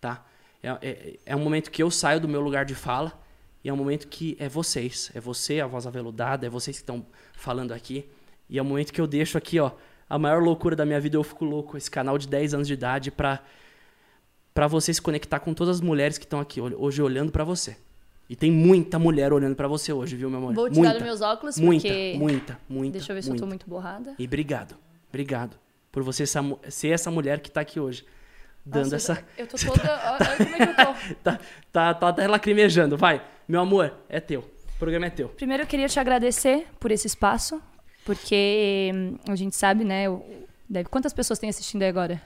[0.00, 0.24] Tá?
[0.62, 3.23] É, é, é um momento que eu saio do meu lugar de fala.
[3.64, 5.10] E é um momento que é vocês.
[5.14, 8.06] É você, a voz aveludada, é vocês que estão falando aqui.
[8.48, 9.70] E é um momento que eu deixo aqui, ó.
[10.08, 11.76] A maior loucura da minha vida, eu fico louco.
[11.78, 13.42] Esse canal de 10 anos de idade pra,
[14.52, 17.76] pra você se conectar com todas as mulheres que estão aqui hoje olhando pra você.
[18.28, 20.54] E tem muita mulher olhando pra você hoje, viu, meu amor?
[20.54, 22.92] Vou tirar os meus óculos, muita, porque- muita, muita.
[22.98, 23.42] Deixa eu ver se muita.
[23.42, 24.14] eu tô muito borrada.
[24.18, 24.74] E obrigado,
[25.08, 25.56] obrigado
[25.92, 28.04] por você essa ser essa mulher que tá aqui hoje.
[28.64, 29.24] Dando Nossa, essa.
[29.36, 30.16] Eu tô toda.
[30.18, 30.94] Olha como é que eu tô.
[31.22, 31.38] Tá,
[31.70, 32.96] tá, tá até lacrimejando.
[32.96, 34.40] Vai, meu amor, é teu.
[34.40, 35.28] O programa é teu.
[35.28, 37.62] Primeiro eu queria te agradecer por esse espaço,
[38.04, 40.04] porque hum, a gente sabe, né?
[40.68, 40.88] Deve...
[40.88, 42.20] Quantas pessoas tem assistindo aí agora?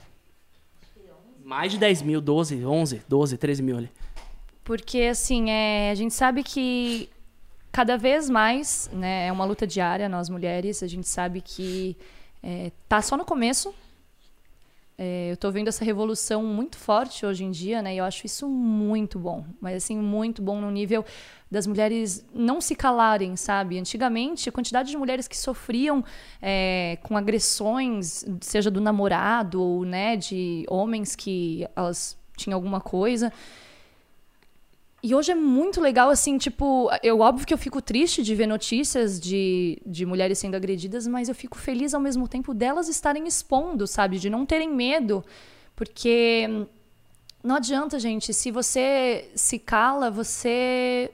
[1.43, 3.91] Mais de 10 mil, 12, 11, 12, 13 mil ali.
[4.63, 7.09] Porque, assim, é, a gente sabe que
[7.71, 10.83] cada vez mais né, é uma luta diária, nós mulheres.
[10.83, 11.97] A gente sabe que
[12.43, 13.73] é, tá só no começo.
[15.01, 17.95] É, eu tô vendo essa revolução muito forte hoje em dia, né?
[17.95, 19.45] E eu acho isso muito bom.
[19.61, 21.05] Mas, assim, muito bom no nível
[21.49, 23.79] das mulheres não se calarem, sabe?
[23.79, 26.03] Antigamente, a quantidade de mulheres que sofriam
[26.41, 33.31] é, com agressões, seja do namorado ou, né, de homens que elas tinham alguma coisa.
[35.01, 38.47] E hoje é muito legal, assim, tipo, eu óbvio que eu fico triste de ver
[38.47, 43.25] notícias de, de mulheres sendo agredidas, mas eu fico feliz ao mesmo tempo delas estarem
[43.25, 44.19] expondo, sabe?
[44.19, 45.23] De não terem medo.
[45.73, 46.67] Porque
[47.41, 51.09] não adianta, gente, se você se cala, você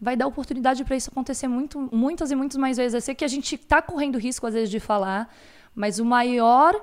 [0.00, 2.94] vai dar oportunidade para isso acontecer muito, muitas e muitas mais vezes.
[2.94, 5.32] Eu sei que a gente tá correndo risco, às vezes, de falar,
[5.72, 6.74] mas o maior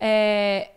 [0.00, 0.70] é,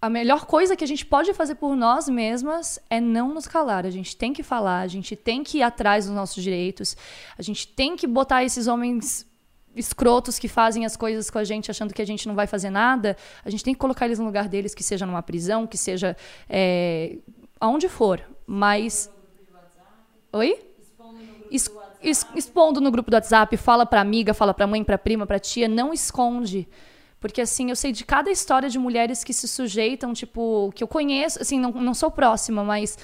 [0.00, 3.84] a melhor coisa que a gente pode fazer por nós mesmas é não nos calar.
[3.84, 6.96] A gente tem que falar, a gente tem que ir atrás dos nossos direitos,
[7.36, 9.26] a gente tem que botar esses homens
[9.74, 12.70] escrotos que fazem as coisas com a gente achando que a gente não vai fazer
[12.70, 15.76] nada, a gente tem que colocar eles no lugar deles, que seja numa prisão, que
[15.78, 16.16] seja
[16.48, 17.16] é,
[17.60, 18.22] aonde for.
[18.46, 19.10] Mas.
[20.32, 20.58] Oi?
[22.00, 25.38] Es- expondo no grupo do WhatsApp, fala pra amiga, fala pra mãe, pra prima, pra
[25.38, 26.68] tia, não esconde.
[27.20, 30.88] Porque, assim, eu sei de cada história de mulheres que se sujeitam, tipo, que eu
[30.88, 32.96] conheço, assim, não, não sou próxima, mas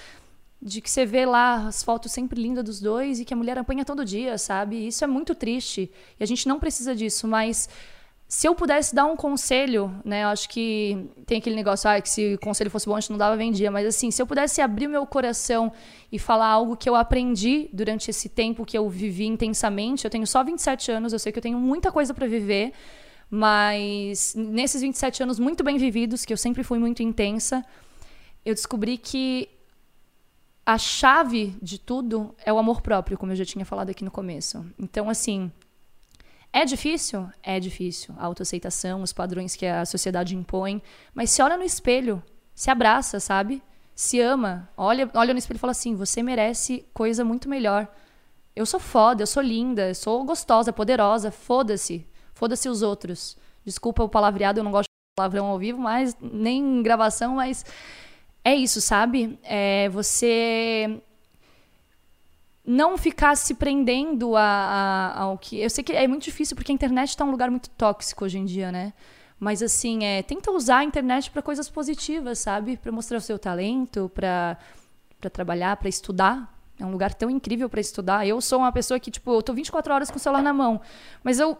[0.62, 3.58] de que você vê lá as fotos sempre lindas dos dois e que a mulher
[3.58, 4.86] apanha todo dia, sabe?
[4.86, 5.90] Isso é muito triste.
[6.18, 7.68] E a gente não precisa disso, mas
[8.26, 10.24] se eu pudesse dar um conselho, né?
[10.24, 13.10] Eu acho que tem aquele negócio, ah, que se o conselho fosse bom, a gente
[13.10, 13.70] não dava, vendia.
[13.70, 15.70] Mas assim, se eu pudesse abrir meu coração
[16.10, 20.26] e falar algo que eu aprendi durante esse tempo que eu vivi intensamente, eu tenho
[20.26, 22.72] só 27 anos, eu sei que eu tenho muita coisa para viver,
[23.30, 27.64] mas nesses 27 anos muito bem vividos, que eu sempre fui muito intensa,
[28.44, 29.48] eu descobri que
[30.66, 34.10] a chave de tudo é o amor próprio, como eu já tinha falado aqui no
[34.10, 34.64] começo.
[34.78, 35.52] Então, assim,
[36.52, 37.28] é difícil?
[37.42, 38.14] É difícil.
[38.16, 40.80] A autoaceitação, os padrões que a sociedade impõe.
[41.12, 42.22] Mas se olha no espelho,
[42.54, 43.62] se abraça, sabe?
[43.94, 44.70] Se ama.
[44.76, 47.88] Olha, olha no espelho e fala assim: você merece coisa muito melhor.
[48.54, 51.32] Eu sou foda, eu sou linda, eu sou gostosa, poderosa.
[51.32, 52.06] Foda-se.
[52.34, 53.36] Foda-se os outros.
[53.64, 57.64] Desculpa o palavreado, eu não gosto de palavrão ao vivo, mas nem em gravação, mas
[58.44, 59.38] é isso, sabe?
[59.42, 61.00] É você
[62.66, 65.58] não ficar se prendendo a, a- ao que.
[65.60, 68.38] Eu sei que é muito difícil porque a internet está um lugar muito tóxico hoje
[68.38, 68.92] em dia, né?
[69.38, 72.76] Mas assim, é, tenta usar a internet para coisas positivas, sabe?
[72.76, 74.56] Para mostrar o seu talento, para
[75.20, 76.52] para trabalhar, para estudar.
[76.78, 78.26] É um lugar tão incrível para estudar.
[78.26, 80.80] Eu sou uma pessoa que, tipo, eu tô 24 horas com o celular na mão,
[81.22, 81.56] mas eu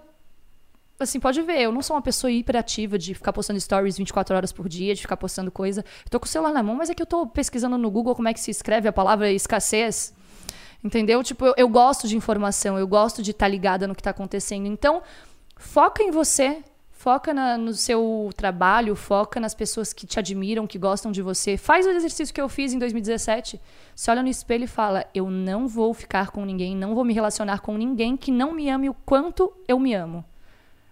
[0.99, 4.53] assim, pode ver, eu não sou uma pessoa hiperativa de ficar postando stories 24 horas
[4.53, 5.85] por dia, de ficar postando coisa.
[6.05, 8.15] Eu tô com o celular na mão, mas é que eu tô pesquisando no Google
[8.15, 10.15] como é que se escreve a palavra escassez.
[10.83, 11.23] Entendeu?
[11.23, 14.67] Tipo, eu, eu gosto de informação, eu gosto de estar ligada no que tá acontecendo.
[14.67, 15.03] Então,
[15.57, 20.79] foca em você, foca na- no seu trabalho, foca nas pessoas que te admiram, que
[20.79, 21.57] gostam de você.
[21.57, 23.59] Faz o exercício que eu fiz em 2017.
[23.97, 27.15] Você olha no espelho e fala: Eu não vou ficar com ninguém, não vou me
[27.15, 30.23] relacionar com ninguém que não me ame o quanto eu me amo.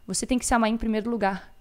[0.07, 1.55] Você tem que se amar em primeiro lugar.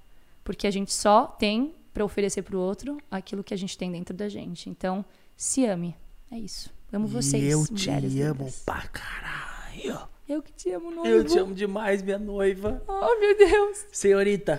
[0.43, 4.15] Porque a gente só tem para oferecer pro outro aquilo que a gente tem dentro
[4.15, 4.69] da gente.
[4.69, 5.05] Então,
[5.35, 5.95] se ame.
[6.31, 6.69] É isso.
[6.91, 7.43] Amo vocês.
[7.43, 8.59] E eu te amo lindas.
[8.65, 10.09] pra caralho.
[10.27, 11.07] Eu que te amo, noivo.
[11.09, 12.81] Eu te amo demais, minha noiva.
[12.87, 13.85] Oh, meu Deus.
[13.91, 14.57] Senhorita,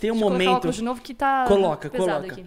[0.00, 0.70] tem um Deixa o momento.
[0.70, 2.32] de novo que tá Coloca, coloca.
[2.32, 2.44] aqui.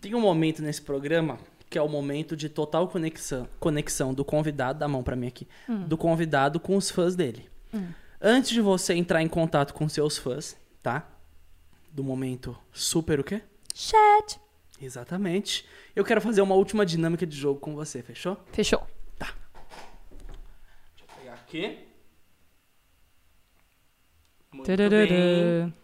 [0.00, 1.38] Tem um momento nesse programa
[1.70, 5.26] que é o momento de total conexão, conexão do convidado, dá a mão pra mim
[5.26, 5.80] aqui, Hum.
[5.88, 7.48] do convidado com os fãs dele.
[8.20, 11.06] Antes de você entrar em contato com seus fãs, tá?
[11.90, 13.42] Do momento super o quê?
[13.74, 14.40] Chat.
[14.80, 15.66] Exatamente.
[15.94, 18.36] Eu quero fazer uma última dinâmica de jogo com você, fechou?
[18.52, 18.86] Fechou.
[20.98, 21.78] Vou pegar aqui.
[24.52, 25.74] Muito bem.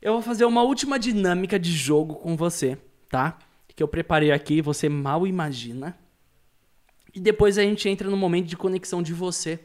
[0.00, 2.78] Eu vou fazer uma última dinâmica de jogo com você,
[3.08, 3.38] tá?
[3.74, 5.98] Que eu preparei aqui, você mal imagina.
[7.14, 9.60] E depois a gente entra no momento de conexão de você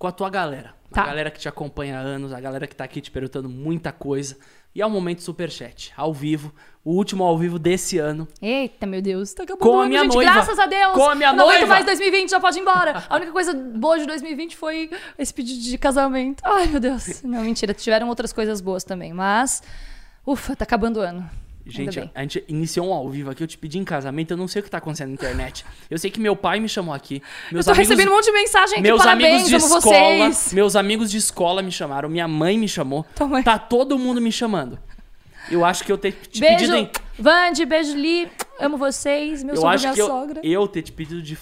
[0.00, 0.74] com a tua galera.
[0.90, 1.02] Tá.
[1.02, 3.92] A galera que te acompanha há anos, a galera que tá aqui te perguntando muita
[3.92, 4.38] coisa.
[4.74, 8.26] E é o momento superchat, ao vivo, o último ao vivo desse ano.
[8.40, 9.34] Eita, meu Deus.
[9.34, 10.14] Tá acabando Com a minha gente.
[10.14, 10.32] noiva.
[10.32, 10.94] Graças a Deus.
[10.94, 11.74] Com a minha não aguento noiva.
[11.74, 13.04] mais 2020, já pode ir embora.
[13.10, 16.40] A única coisa boa de 2020 foi esse pedido de casamento.
[16.46, 17.22] Ai, meu Deus.
[17.22, 17.74] Não, mentira.
[17.74, 19.12] Tiveram outras coisas boas também.
[19.12, 19.62] Mas,
[20.26, 21.28] ufa, tá acabando o ano.
[21.66, 24.48] Gente, a gente iniciou um ao vivo aqui, eu te pedi em casamento, eu não
[24.48, 25.64] sei o que tá acontecendo na internet.
[25.90, 27.22] Eu sei que meu pai me chamou aqui.
[27.52, 28.82] Meus eu tô amigos, recebendo um monte de mensagem aqui.
[28.82, 30.52] meus Parabéns, amigos de escola, vocês.
[30.52, 33.04] meus amigos de escola me chamaram, minha mãe me chamou.
[33.28, 33.42] Mãe.
[33.42, 34.78] Tá todo mundo me chamando.
[35.50, 38.28] Eu acho que eu ter te Beijo, pedido em, Vande, beijo, Li.
[38.58, 39.42] Amo vocês.
[39.42, 40.40] Meu eu sogro, acho minha que eu, sogra.
[40.44, 41.38] eu ter te pedido de-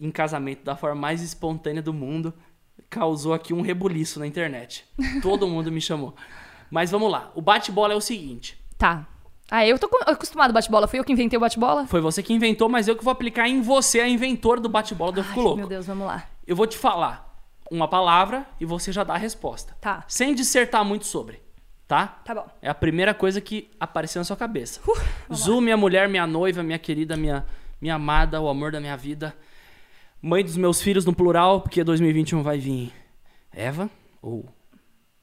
[0.00, 2.32] em casamento da forma mais espontânea do mundo
[2.90, 4.84] causou aqui um rebuliço na internet.
[5.22, 6.14] Todo mundo me chamou.
[6.70, 7.30] Mas vamos lá.
[7.34, 8.58] O bate-bola é o seguinte.
[8.76, 9.06] Tá.
[9.50, 10.86] Ah, eu tô co- acostumado bate-bola.
[10.86, 11.86] Fui eu que inventei o bate-bola?
[11.86, 15.12] Foi você que inventou, mas eu que vou aplicar em você, a inventora do bate-bola
[15.12, 15.58] do Eu Fico Ai, Louco.
[15.58, 16.24] meu Deus, vamos lá.
[16.46, 17.26] Eu vou te falar
[17.70, 19.74] uma palavra e você já dá a resposta.
[19.80, 20.04] Tá.
[20.06, 21.40] Sem dissertar muito sobre,
[21.86, 22.06] tá?
[22.24, 22.46] Tá bom.
[22.60, 24.80] É a primeira coisa que apareceu na sua cabeça.
[25.32, 27.46] Zu, minha mulher, minha noiva, minha querida, minha,
[27.80, 29.34] minha amada, o amor da minha vida.
[30.20, 32.92] Mãe dos meus filhos no plural, porque 2021 vai vir
[33.52, 33.88] Eva
[34.20, 34.44] ou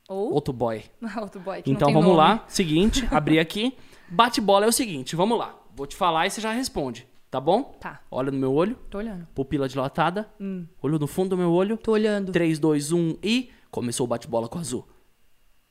[0.08, 0.84] Ou outro boy.
[1.22, 2.18] outro boy Então vamos nome.
[2.18, 2.44] lá.
[2.48, 3.76] Seguinte, abri aqui.
[4.10, 5.56] Bate-bola é o seguinte, vamos lá.
[5.76, 7.64] Vou te falar e você já responde, tá bom?
[7.80, 8.02] Tá.
[8.10, 9.28] Olha no meu olho, Tô olhando.
[9.36, 10.30] pupila dilatada.
[10.40, 10.66] Hum.
[10.82, 11.78] Olho no fundo do meu olho.
[11.78, 12.32] Tô olhando.
[12.32, 14.88] 3, 2, 1 e começou o bate-bola com Azul.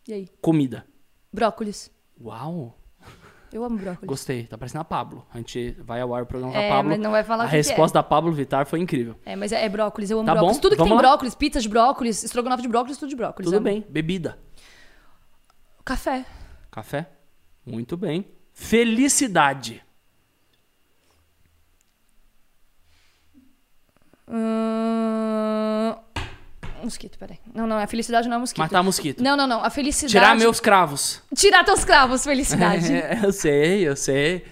[0.07, 0.29] E aí?
[0.43, 0.87] Comida.
[1.33, 1.91] Brócolis.
[2.21, 2.79] Uau!
[3.53, 4.09] Eu amo brócolis.
[4.09, 5.25] Gostei, tá parecendo a Pablo.
[5.33, 6.91] A gente vai ao ar o programa É, da Pablo.
[6.91, 7.51] mas não vai falar a é.
[7.51, 9.15] resposta da Pablo Vittar foi incrível.
[9.25, 10.57] É, mas é, é brócolis, eu amo Tá brócolis.
[10.57, 11.03] bom, Tudo que vamos tem lá.
[11.11, 13.49] brócolis, pizza de brócolis, estrogonofe de brócolis, tudo de brócolis.
[13.51, 13.85] Tudo bem.
[13.89, 14.37] Bebida.
[15.85, 16.25] Café.
[16.71, 17.09] Café?
[17.65, 18.27] Muito bem.
[18.53, 19.83] Felicidade.
[24.29, 25.95] Hum...
[26.83, 27.39] Mosquito, peraí.
[27.55, 28.59] Não, não, a felicidade não é mosquito.
[28.59, 29.23] Matar mosquito.
[29.23, 29.65] Não, não, não.
[29.65, 30.13] A felicidade.
[30.13, 31.23] Tirar meus cravos.
[31.35, 32.93] Tirar teus cravos, felicidade.
[32.93, 34.45] É, eu sei, eu sei.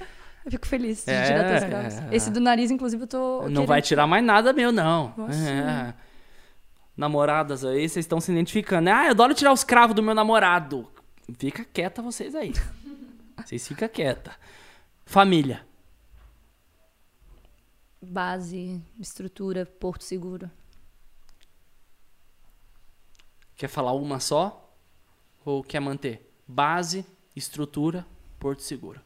[0.44, 1.94] Eu fico feliz de É, tirar teus cravos.
[1.94, 2.08] é.
[2.10, 3.42] Esse do nariz, inclusive, eu tô.
[3.42, 5.12] Não querendo vai tirar mais nada meu, não.
[5.16, 5.38] Nossa.
[5.50, 5.94] É.
[6.96, 8.88] Namoradas aí, vocês estão se identificando.
[8.88, 10.88] Ah, eu adoro tirar os cravos do meu namorado.
[11.38, 12.52] Fica quieta vocês aí.
[13.44, 14.36] Vocês ficam quieta.
[15.04, 15.66] Família.
[18.00, 20.50] Base, estrutura, porto seguro.
[23.56, 24.76] Quer falar uma só?
[25.44, 26.32] Ou quer manter?
[26.46, 27.06] Base,
[27.36, 28.06] estrutura,
[28.38, 29.00] porto seguro.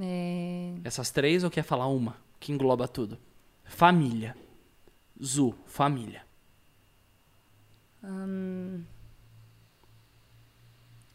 [0.00, 0.74] É...
[0.84, 2.16] Essas três ou quer falar uma?
[2.40, 3.18] Que engloba tudo.
[3.64, 4.36] Família.
[5.22, 6.26] Zu, família.
[8.02, 8.84] hum,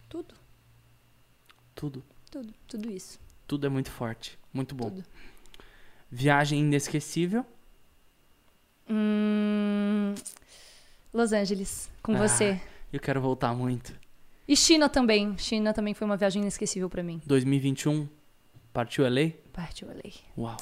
[0.10, 0.34] Tudo,
[1.82, 2.04] Tudo.
[2.30, 3.20] tudo, tudo isso.
[3.48, 4.38] Tudo é muito forte.
[4.54, 4.90] Muito bom.
[4.92, 5.04] Tudo.
[6.12, 7.44] Viagem inesquecível.
[8.88, 10.14] Hum,
[11.12, 12.28] Los Angeles, com Ah.
[12.28, 12.62] você.
[12.94, 13.94] Eu quero voltar muito.
[14.48, 15.36] E China também.
[15.40, 17.20] China também foi uma viagem inesquecível pra mim.
[17.26, 18.08] 2021.
[18.72, 19.32] Partiu LA?
[19.52, 20.14] Partiu a lei.
[20.38, 20.58] Uau.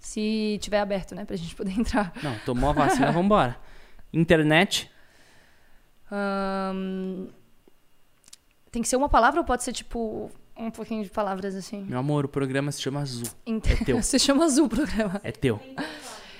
[0.00, 2.12] Se tiver aberto, né, pra gente poder entrar.
[2.20, 3.56] Não, tomou a vacina, vambora.
[4.12, 4.90] Internet.
[8.70, 11.82] Tem que ser uma palavra ou pode ser, tipo, um pouquinho de palavras assim?
[11.84, 13.26] Meu amor, o programa se chama Azul.
[13.46, 14.00] Inter- É teu.
[14.02, 15.20] Se chama Azul o programa.
[15.24, 15.60] É teu.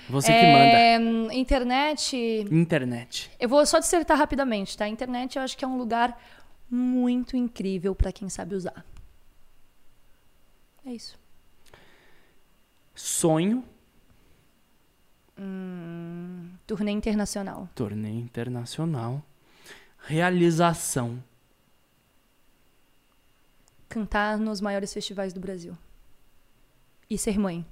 [0.09, 0.77] Você que manda.
[0.77, 2.15] É, hum, internet.
[2.51, 3.31] Internet.
[3.39, 4.87] Eu vou só dissertar rapidamente, tá?
[4.87, 6.19] Internet eu acho que é um lugar
[6.69, 8.85] muito incrível pra quem sabe usar.
[10.85, 11.17] É isso.
[12.93, 13.63] Sonho.
[16.65, 17.67] Turnê internacional.
[17.75, 19.21] Torneio internacional.
[20.07, 21.21] Realização.
[23.89, 25.77] Cantar nos maiores festivais do Brasil.
[27.09, 27.65] E ser mãe.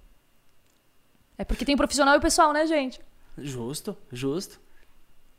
[1.37, 3.01] É porque tem profissional e pessoal, né, gente?
[3.37, 4.59] Justo, justo.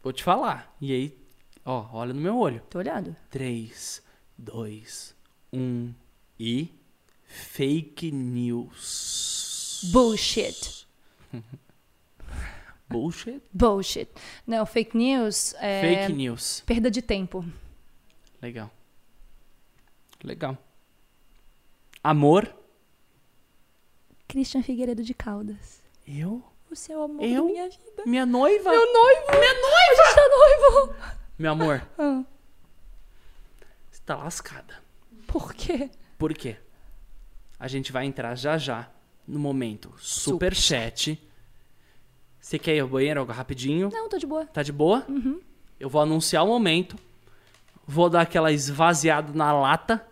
[0.02, 0.74] Vou te falar.
[0.80, 1.18] E aí,
[1.64, 2.60] ó, olha no meu olho.
[2.68, 3.14] Tô olhando.
[3.30, 4.02] 3,
[4.36, 5.14] 2,
[5.52, 5.94] 1
[6.38, 6.68] e.
[7.26, 9.88] Fake news.
[9.92, 10.86] Bullshit.
[12.88, 13.40] Bullshit?
[13.52, 14.08] Bullshit.
[14.46, 16.62] Não, fake news é Fake news.
[16.66, 17.44] perda de tempo.
[18.42, 18.70] Legal.
[20.24, 20.56] Legal.
[22.02, 22.52] Amor.
[24.26, 25.82] Christian Figueiredo de Caldas.
[26.06, 26.42] Eu?
[26.70, 27.44] Você é o amor Eu?
[27.44, 28.02] da minha vida.
[28.06, 28.70] Minha noiva?
[28.70, 29.26] Meu noivo!
[29.30, 30.02] Minha noiva!
[30.02, 30.94] A gente tá noivo!
[31.38, 32.24] Meu amor, Ah,
[33.90, 34.82] você tá lascada.
[35.26, 35.90] por quê?
[36.18, 36.56] Por quê?
[37.58, 38.88] A gente vai entrar já já
[39.26, 41.20] no momento superchat.
[42.40, 43.90] Você quer ir ao banheiro rapidinho?
[43.92, 44.46] Não, tô de boa.
[44.46, 45.04] Tá de boa?
[45.08, 45.40] Uhum.
[45.78, 46.96] Eu vou anunciar o momento.
[47.86, 50.06] Vou dar aquela esvaziada na lata,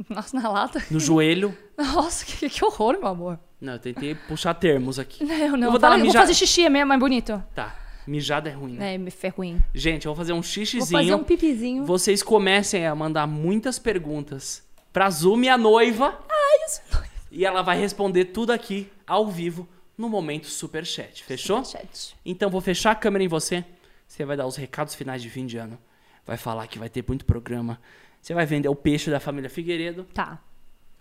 [0.08, 0.82] Nossa, na lata.
[0.90, 1.56] no joelho.
[1.76, 3.38] Nossa, que, que horror, meu amor.
[3.60, 5.22] Não, eu tentei puxar termos aqui.
[5.26, 5.66] Não, não.
[5.66, 6.26] Eu vou dar uma eu vou mijada.
[6.26, 7.42] fazer xixi, é mesmo, mais bonito.
[7.54, 7.76] Tá.
[8.06, 8.94] Mijada é ruim, né?
[8.94, 9.60] É, me fer ruim.
[9.74, 10.86] Gente, eu vou fazer um Vou xixizinho.
[11.00, 11.84] fazer um pipizinho.
[11.84, 16.18] Vocês comecem a mandar muitas perguntas pra Zu, minha noiva.
[16.28, 17.10] Ai, eu sou noiva.
[17.30, 21.22] E ela vai responder tudo aqui, ao vivo, no momento superchat.
[21.22, 21.62] Fechou?
[21.64, 22.16] Chat.
[22.24, 23.64] Então vou fechar a câmera em você.
[24.08, 25.78] Você vai dar os recados finais de fim de ano.
[26.26, 27.78] Vai falar que vai ter muito programa.
[28.20, 30.04] Você vai vender o peixe da família Figueiredo.
[30.14, 30.42] Tá.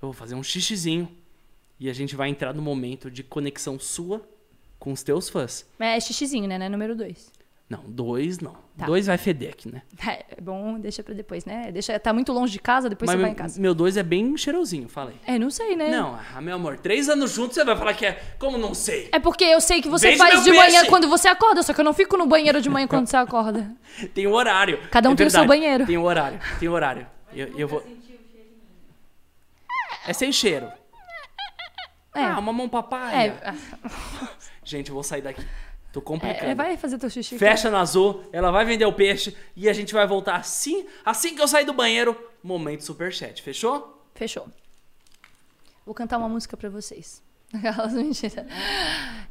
[0.01, 1.09] Eu vou fazer um xixizinho.
[1.79, 4.27] E a gente vai entrar no momento de conexão sua
[4.77, 5.65] com os teus fãs.
[5.79, 6.57] É xixizinho, né?
[6.57, 7.31] Não é número dois.
[7.69, 8.57] Não, dois não.
[8.75, 8.85] Tá.
[8.87, 9.83] Dois vai feder aqui, né?
[10.37, 11.71] É bom, deixa pra depois, né?
[11.71, 13.61] Deixa, tá muito longe de casa, depois Mas você vai meu, em casa.
[13.61, 15.15] meu dois é bem cheirosinho, falei.
[15.25, 15.89] É, não sei, né?
[15.91, 18.13] Não, ah, meu amor, três anos juntos você vai falar que é.
[18.39, 19.09] Como não sei?
[19.11, 20.65] É porque eu sei que você Vende faz de peixe!
[20.65, 23.17] manhã quando você acorda, só que eu não fico no banheiro de manhã quando você
[23.17, 23.71] acorda.
[24.15, 24.79] Tem um horário.
[24.89, 25.59] Cada um É tem o seu verdade.
[25.59, 25.85] banheiro.
[25.85, 26.39] Tem um horário.
[26.59, 27.05] Tem um horário.
[27.33, 27.83] Eu, eu vou.
[30.07, 30.71] É sem cheiro.
[32.15, 32.21] É.
[32.23, 33.27] Ah, mamão papaya.
[33.43, 33.53] É,
[34.63, 35.45] Gente, eu vou sair daqui.
[35.99, 36.51] Tô complicando.
[36.51, 37.37] é, vai fazer teu xixi.
[37.37, 41.35] Fecha na azul, ela vai vender o peixe e a gente vai voltar assim, assim
[41.35, 44.01] que eu sair do banheiro, momento superchat, fechou?
[44.15, 44.47] Fechou.
[45.85, 47.21] Vou cantar uma música pra vocês.
[47.53, 48.45] Aquelas mentiras.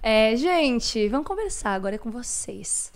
[0.03, 2.93] É, gente, vamos conversar agora é com vocês.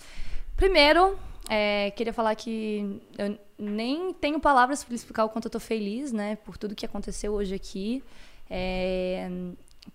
[0.57, 1.19] Primeiro,
[1.49, 6.13] é, queria falar que eu nem tenho palavras para explicar o quanto eu tô feliz,
[6.13, 6.37] né?
[6.37, 8.03] Por tudo que aconteceu hoje aqui.
[8.51, 9.31] É,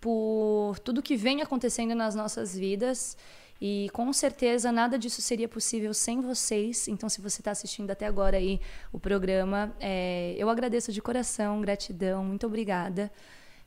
[0.02, 3.16] por tudo que vem acontecendo nas nossas vidas.
[3.60, 6.88] E com certeza nada disso seria possível sem vocês.
[6.88, 8.62] Então, se você está assistindo até agora aí
[8.92, 13.12] o programa, é, eu agradeço de coração, gratidão, muito obrigada.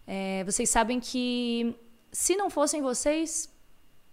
[0.07, 1.75] É, vocês sabem que
[2.13, 3.49] se não fossem vocês,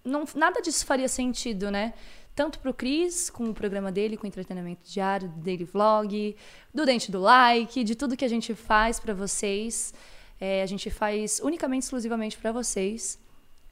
[0.03, 1.93] não, nada disso faria sentido, né?
[2.35, 6.35] Tanto pro Cris, com o programa dele, com o entretenimento diário, do Daily Vlog,
[6.71, 9.93] do Dente do Like, de tudo que a gente faz para vocês.
[10.39, 13.19] É, a gente faz unicamente, exclusivamente para vocês.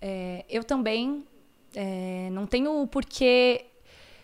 [0.01, 1.23] É, eu também
[1.75, 3.65] é, não tenho porquê.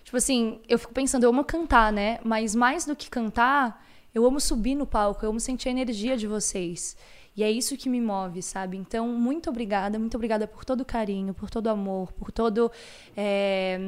[0.03, 2.19] Tipo assim, eu fico pensando, eu amo cantar, né?
[2.23, 6.17] Mas mais do que cantar, eu amo subir no palco, eu amo sentir a energia
[6.17, 6.97] de vocês.
[7.35, 8.77] E é isso que me move, sabe?
[8.77, 12.69] Então, muito obrigada, muito obrigada por todo o carinho, por todo o amor, por todo.
[13.15, 13.80] É,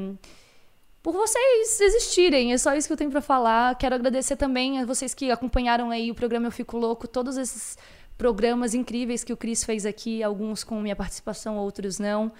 [1.01, 3.77] por vocês existirem, é só isso que eu tenho para falar.
[3.77, 7.77] Quero agradecer também a vocês que acompanharam aí o programa Eu Fico Louco, todos esses
[8.17, 12.31] programas incríveis que o Cris fez aqui, alguns com minha participação, outros não.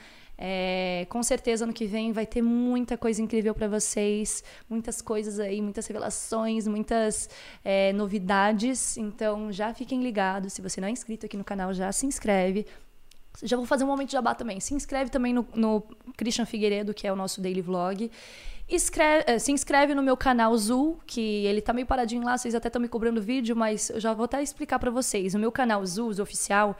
[0.46, 5.40] É, com certeza ano que vem vai ter muita coisa incrível para vocês, muitas coisas
[5.40, 7.30] aí, muitas revelações, muitas
[7.64, 8.98] é, novidades.
[8.98, 10.52] Então já fiquem ligados.
[10.52, 12.66] Se você não é inscrito aqui no canal, já se inscreve.
[13.42, 14.60] Já vou fazer um momento de jabá também.
[14.60, 15.82] Se inscreve também no, no
[16.18, 18.12] Christian Figueiredo, que é o nosso daily vlog.
[18.68, 22.54] Escreve- eh, se inscreve no meu canal Zul, que ele tá meio paradinho lá, vocês
[22.54, 25.34] até estão me cobrando vídeo, mas eu já vou até explicar pra vocês.
[25.36, 26.76] O meu canal Zul, Zul Oficial,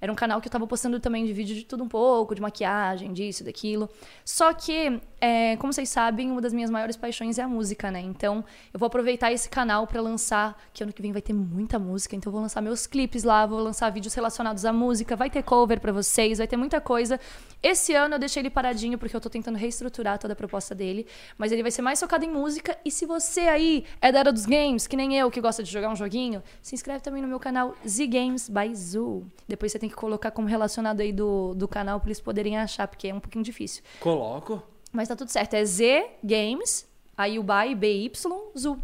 [0.00, 2.40] era um canal que eu tava postando também de vídeo de tudo um pouco, de
[2.40, 3.88] maquiagem, disso, daquilo.
[4.24, 8.00] Só que, é, como vocês sabem, uma das minhas maiores paixões é a música, né?
[8.00, 11.78] Então, eu vou aproveitar esse canal pra lançar, que ano que vem vai ter muita
[11.78, 15.28] música, então eu vou lançar meus clipes lá, vou lançar vídeos relacionados à música, vai
[15.28, 17.18] ter cover pra vocês, vai ter muita coisa.
[17.60, 21.06] Esse ano eu deixei ele paradinho porque eu tô tentando reestruturar toda a proposta dele,
[21.36, 22.78] mas ele vai ser mais focado em música.
[22.84, 25.70] E se você aí é da era dos games, que nem eu, que gosta de
[25.70, 29.26] jogar um joguinho, se inscreve também no meu canal Z Games by Zoo.
[29.46, 32.86] Depois você tem que colocar como relacionado aí do, do canal pra eles poderem achar,
[32.86, 33.82] porque é um pouquinho difícil.
[34.00, 34.62] Coloco.
[34.92, 35.54] Mas tá tudo certo.
[35.54, 36.86] É Z Games,
[37.16, 38.12] aí o by BY
[38.56, 38.78] Zoo.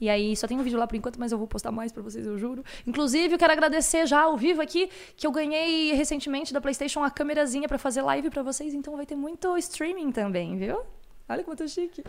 [0.00, 2.02] E aí só tem um vídeo lá por enquanto, mas eu vou postar mais pra
[2.02, 2.64] vocês, eu juro.
[2.84, 7.10] Inclusive, eu quero agradecer já ao vivo aqui que eu ganhei recentemente da PlayStation a
[7.10, 10.80] câmerazinha pra fazer live pra vocês, então vai ter muito streaming também, viu?
[11.28, 12.02] Olha tô chique.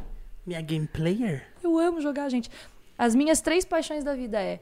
[0.44, 1.48] Minha game player?
[1.64, 2.50] Eu amo jogar, gente.
[2.98, 4.60] As minhas três paixões da vida é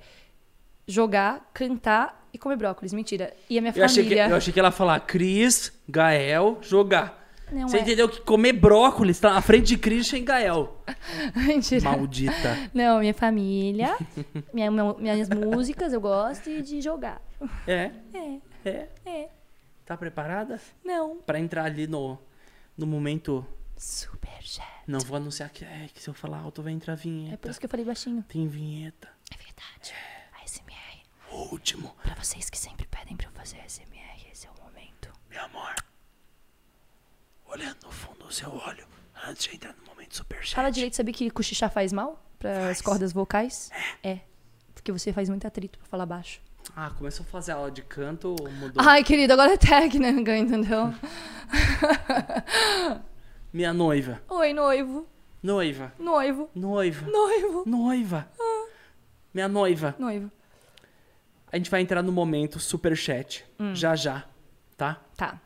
[0.86, 2.92] jogar, cantar e comer brócolis.
[2.92, 3.34] Mentira.
[3.50, 4.30] E a minha Eu achei, que, família.
[4.30, 7.21] eu achei que ela ia falar Cris, Gael, jogar.
[7.52, 7.82] Não Você é.
[7.82, 10.82] entendeu que comer brócolis tá na frente de Christian e Gael.
[11.36, 11.84] Mentira.
[11.92, 12.70] Maldita.
[12.74, 13.98] Não, minha família,
[14.54, 17.22] minha- minhas músicas eu gosto de jogar.
[17.68, 17.92] É?
[18.14, 18.88] É, É?
[19.06, 19.30] é.
[19.86, 20.60] Tá preparada?
[20.86, 21.18] Não.
[21.18, 22.18] Pra entrar ali no,
[22.78, 23.46] no momento.
[23.76, 24.66] Super chat.
[24.88, 27.50] Não vou anunciar que, é, que se eu falar alto vai entrar É por vinheta.
[27.50, 28.24] isso que eu falei baixinho.
[28.30, 29.10] Tem vinheta.
[29.34, 29.94] É verdade.
[30.44, 31.04] ASMR.
[31.32, 31.94] O último.
[32.04, 35.12] Pra vocês que sempre pedem pra eu fazer ASMR, esse é o momento.
[35.30, 35.74] Meu amor.
[37.52, 38.86] Olhando no fundo do seu olho.
[39.28, 40.56] Antes de entrar no momento super chat.
[40.56, 42.24] Fala direito, sabia que cochichar faz mal?
[42.40, 43.70] Para as cordas vocais?
[44.02, 44.20] É.
[44.74, 46.42] Porque você faz muito atrito pra falar baixo.
[46.76, 48.84] Ah, começou a fazer aula de canto ou mudou?
[48.84, 50.94] Ai, querido, agora é técnica, entendeu?
[53.52, 54.22] Minha noiva.
[54.30, 55.06] Oi, noivo.
[55.44, 55.94] Noiva.
[56.00, 56.50] Noivo.
[56.56, 57.06] Noiva.
[57.06, 57.64] Noivo.
[57.66, 58.28] Noiva.
[59.34, 59.96] Minha noiva.
[60.00, 60.32] Noivo.
[61.52, 63.46] A gente vai entrar no momento super chat.
[63.74, 64.24] Já já,
[64.78, 65.02] tá?
[65.18, 65.40] Tá.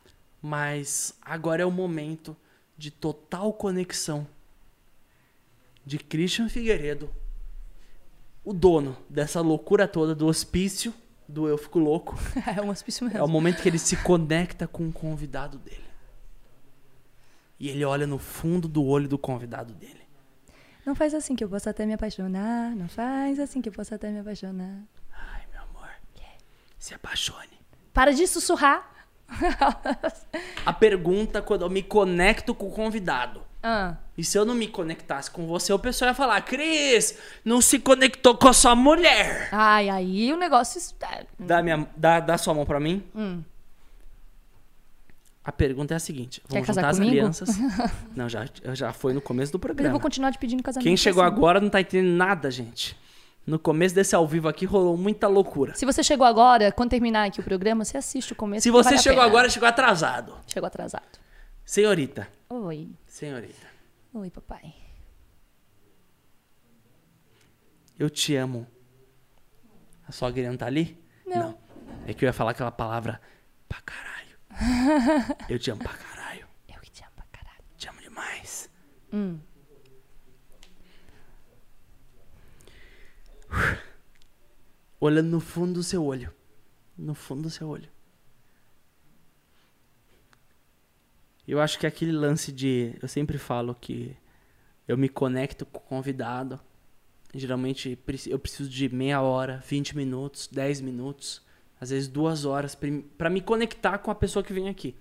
[0.47, 2.37] Mas agora é o momento
[2.77, 4.27] de total conexão
[5.83, 7.09] de Christian Figueiredo,
[8.43, 10.93] o dono dessa loucura toda do hospício
[11.27, 12.15] do Eu Fico Louco.
[12.55, 13.27] É um hospício É o mesmo.
[13.27, 15.83] momento que ele se conecta com o convidado dele.
[17.59, 20.03] E ele olha no fundo do olho do convidado dele.
[20.85, 22.75] Não faz assim que eu posso até me apaixonar.
[22.75, 24.83] Não faz assim que eu posso até me apaixonar.
[25.11, 25.89] Ai, meu amor.
[26.77, 27.59] Se apaixone.
[27.91, 28.93] Para de sussurrar.
[30.65, 33.41] A pergunta quando eu me conecto com o convidado.
[33.63, 37.59] ah, E se eu não me conectasse com você, o pessoal ia falar: Cris, não
[37.61, 39.49] se conectou com a sua mulher.
[39.51, 40.77] ai, aí o negócio.
[40.77, 43.03] está- Dá, minha, dá, dá sua mão pra mim.
[43.15, 43.41] Hum.
[45.43, 47.11] A pergunta é a seguinte: vamos casar juntar as comigo?
[47.17, 47.49] alianças.
[48.15, 49.91] não, já, já foi no começo do Mas eu programa.
[49.91, 50.83] vou continuar te pedindo casamento.
[50.87, 51.33] Quem chegou assim.
[51.35, 52.97] agora não tá entendendo nada, gente.
[53.45, 55.75] No começo desse ao vivo aqui rolou muita loucura.
[55.75, 58.63] Se você chegou agora, quando terminar aqui o programa, você assiste o começo.
[58.63, 60.35] Se você vale chegou agora, chegou atrasado.
[60.47, 61.19] Chegou atrasado.
[61.63, 62.89] Senhorita, Oi.
[63.07, 63.67] senhorita,
[64.13, 64.73] Oi, papai.
[67.97, 68.67] eu te amo.
[70.07, 71.01] A sogrinha não tá ali?
[71.25, 71.57] Não.
[72.05, 73.19] É que eu ia falar aquela palavra
[73.67, 74.37] pra caralho.
[75.49, 76.45] eu te amo pra caralho.
[76.67, 77.63] Eu que te amo pra caralho.
[77.77, 78.69] Te amo demais.
[79.11, 79.39] Hum.
[84.99, 86.33] Olhando no fundo do seu olho.
[86.97, 87.89] No fundo do seu olho.
[91.47, 92.95] Eu acho que aquele lance de.
[93.01, 94.15] Eu sempre falo que
[94.87, 96.59] eu me conecto com o convidado.
[97.33, 101.41] Geralmente eu preciso de meia hora, 20 minutos, 10 minutos,
[101.79, 102.75] às vezes duas horas,
[103.17, 104.95] para me conectar com a pessoa que vem aqui,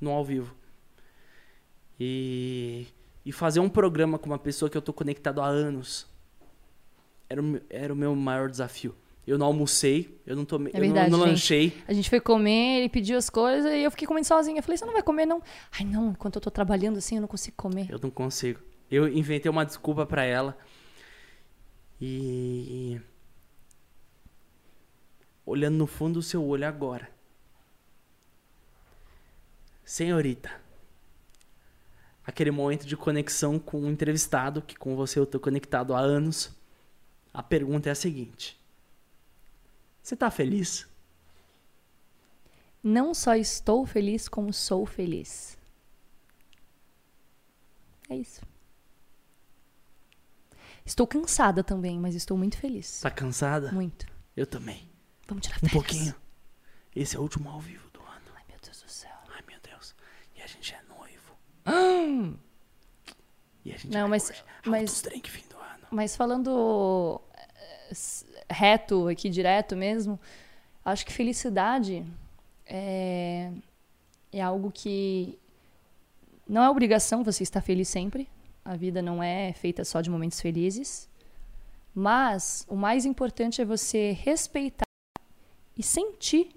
[0.00, 0.52] no ao vivo.
[1.98, 2.88] E,
[3.24, 6.09] e fazer um programa com uma pessoa que eu tô conectado há anos
[7.30, 8.94] era o, meu- era o meu maior desafio.
[9.26, 11.72] Eu não almocei, eu não tomei, É eu não- verdade, não, lanchei.
[11.86, 14.58] A gente foi comer, ele pediu as coisas e eu fiquei comendo sozinha.
[14.58, 15.40] Eu falei, você não vai comer, não?
[15.70, 17.86] Ai, não, enquanto eu tô trabalhando assim, eu não consigo comer.
[17.88, 18.58] Eu não consigo.
[18.90, 20.58] Eu inventei uma desculpa pra ela.
[22.00, 23.00] E.
[25.46, 27.08] Olhando no fundo do seu olho agora.
[29.84, 30.50] Senhorita.
[32.26, 36.50] Aquele momento de conexão com o entrevistado, que com você eu tô conectado há anos.
[37.32, 38.58] A pergunta é a seguinte:
[40.02, 40.86] Você tá feliz?
[42.82, 45.58] Não só estou feliz, como sou feliz.
[48.08, 48.40] É isso.
[50.84, 53.00] Estou cansada também, mas estou muito feliz.
[53.00, 53.70] Tá cansada?
[53.70, 54.06] Muito.
[54.36, 54.90] Eu também.
[55.28, 55.72] Vamos tirar Um férias.
[55.74, 56.14] pouquinho.
[56.96, 58.32] Esse é o último ao vivo do ano.
[58.34, 59.14] Ai, meu Deus do céu.
[59.28, 59.94] Ai, meu Deus.
[60.34, 61.36] E a gente é noivo.
[63.62, 65.12] E a gente Não, vai mas- mas- altos ano.
[65.90, 67.94] Mas falando eh,
[68.48, 70.18] reto aqui, direto mesmo,
[70.84, 72.04] acho que felicidade
[72.66, 73.50] é,
[74.32, 75.38] é algo que
[76.48, 78.28] não é obrigação você estar feliz sempre.
[78.64, 81.08] A vida não é feita só de momentos felizes.
[81.94, 84.84] Mas o mais importante é você respeitar
[85.76, 86.54] e sentir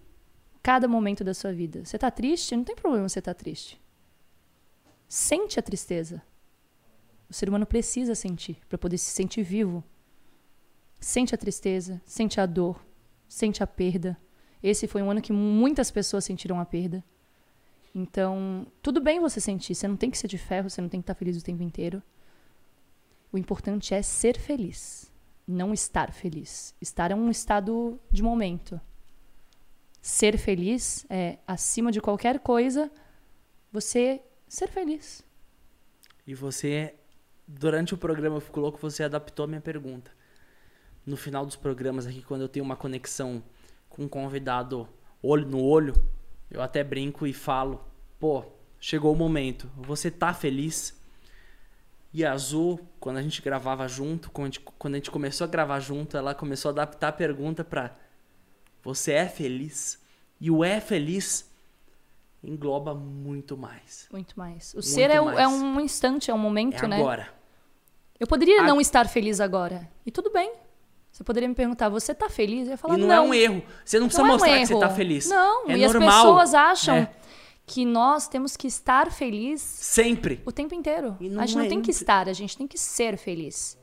[0.61, 1.83] cada momento da sua vida.
[1.83, 2.55] Você tá triste?
[2.55, 3.81] Não tem problema você estar triste.
[5.07, 6.21] Sente a tristeza.
[7.30, 9.84] O ser humano precisa sentir para poder se sentir vivo.
[11.00, 12.85] Sente a tristeza, sente a dor,
[13.27, 14.18] sente a perda.
[14.61, 17.03] Esse foi um ano que muitas pessoas sentiram a perda.
[17.93, 21.00] Então, tudo bem você sentir, você não tem que ser de ferro, você não tem
[21.00, 22.02] que estar feliz o tempo inteiro.
[23.32, 25.11] O importante é ser feliz,
[25.48, 26.76] não estar feliz.
[26.80, 28.80] Estar é um estado de momento.
[30.02, 32.92] Ser feliz é, acima de qualquer coisa,
[33.72, 35.24] você ser feliz.
[36.26, 36.95] E você,
[37.59, 40.11] durante o programa, eu fico louco, você adaptou a minha pergunta.
[41.06, 43.43] No final dos programas aqui, quando eu tenho uma conexão
[43.90, 44.88] com um convidado
[45.22, 45.93] olho no olho,
[46.49, 47.83] eu até brinco e falo,
[48.19, 48.43] pô,
[48.80, 50.99] chegou o momento, você tá feliz?
[52.14, 55.45] E a Azul, quando a gente gravava junto, quando a gente, quando a gente começou
[55.45, 57.95] a gravar junto, ela começou a adaptar a pergunta pra
[58.83, 59.99] você é feliz?
[60.40, 61.49] E o é feliz
[62.43, 64.07] engloba muito mais.
[64.11, 64.73] Muito mais.
[64.75, 65.40] O ser é, o- mais.
[65.40, 66.98] é um instante, é um momento, É né?
[66.99, 67.33] agora.
[68.19, 69.90] Eu poderia A- não estar feliz agora.
[70.06, 70.51] E tudo bem.
[71.11, 72.66] Você poderia me perguntar, você tá feliz?
[72.66, 73.16] Eu ia falar, E não, não.
[73.16, 73.64] é um erro.
[73.85, 75.27] Você não precisa Não é um mostrar que você tá feliz.
[75.30, 76.09] Não, é e as normal.
[76.24, 77.09] pessoas acham É.
[77.67, 80.42] que nós temos que estar feliz Sempre.
[80.45, 81.16] o tempo inteiro.
[81.19, 83.77] Não a gente não é tem que estar, a gente tem que ser feliz.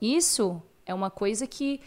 [0.00, 1.80] Isso é uma coisa que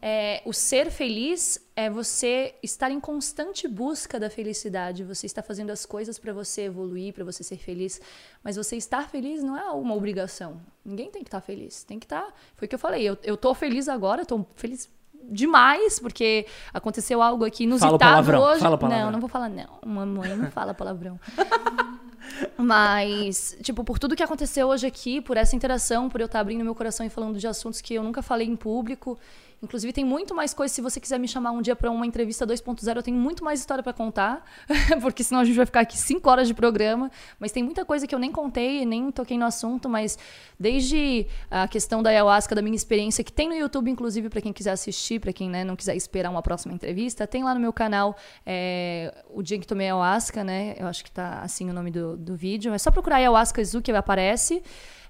[0.00, 5.02] é, o ser feliz é você estar em constante busca da felicidade.
[5.04, 8.00] Você está fazendo as coisas para você evoluir, para você ser feliz.
[8.42, 10.60] Mas você estar feliz não é uma obrigação.
[10.84, 11.82] Ninguém tem que estar feliz.
[11.82, 12.32] Tem que estar.
[12.56, 13.02] Foi o que eu falei.
[13.02, 14.88] Eu, eu tô feliz agora, tô feliz
[15.30, 18.60] demais, porque aconteceu algo aqui inusitado palavrão, hoje.
[18.60, 19.04] fala palavrão.
[19.04, 19.78] Não, não vou falar, não.
[19.84, 21.18] Mamãe não fala palavrão.
[22.56, 26.64] Mas, tipo, por tudo que aconteceu hoje aqui, por essa interação, por eu estar abrindo
[26.64, 29.18] meu coração e falando de assuntos que eu nunca falei em público.
[29.60, 30.72] Inclusive, tem muito mais coisa.
[30.72, 33.58] Se você quiser me chamar um dia para uma entrevista 2.0, eu tenho muito mais
[33.58, 34.44] história para contar.
[35.02, 37.10] porque senão a gente vai ficar aqui cinco horas de programa.
[37.40, 39.88] Mas tem muita coisa que eu nem contei, nem toquei no assunto.
[39.88, 40.16] Mas
[40.58, 44.52] desde a questão da ayahuasca, da minha experiência, que tem no YouTube, inclusive, para quem
[44.52, 47.72] quiser assistir, para quem né, não quiser esperar uma próxima entrevista, tem lá no meu
[47.72, 50.76] canal é, o dia que tomei ayahuasca, né?
[50.78, 52.72] Eu acho que tá assim o nome do, do vídeo.
[52.72, 54.62] É só procurar ayahuasca Zu que aparece.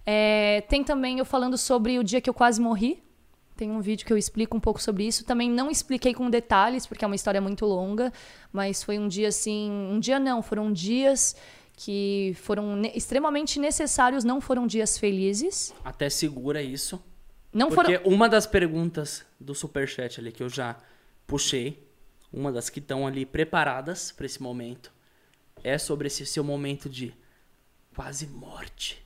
[0.07, 3.08] É, tem também eu falando sobre o dia que eu quase morri.
[3.59, 5.25] Tem um vídeo que eu explico um pouco sobre isso.
[5.25, 8.13] Também não expliquei com detalhes, porque é uma história muito longa,
[8.53, 9.69] mas foi um dia assim.
[9.69, 11.35] Um dia não, foram dias
[11.75, 15.75] que foram ne- extremamente necessários, não foram dias felizes.
[15.85, 17.03] Até segura isso.
[17.53, 18.15] Não Porque foram.
[18.15, 20.77] uma das perguntas do superchat ali que eu já
[21.27, 21.85] puxei,
[22.33, 24.93] uma das que estão ali preparadas para esse momento,
[25.65, 27.13] é sobre esse seu momento de
[27.99, 29.05] quase morte.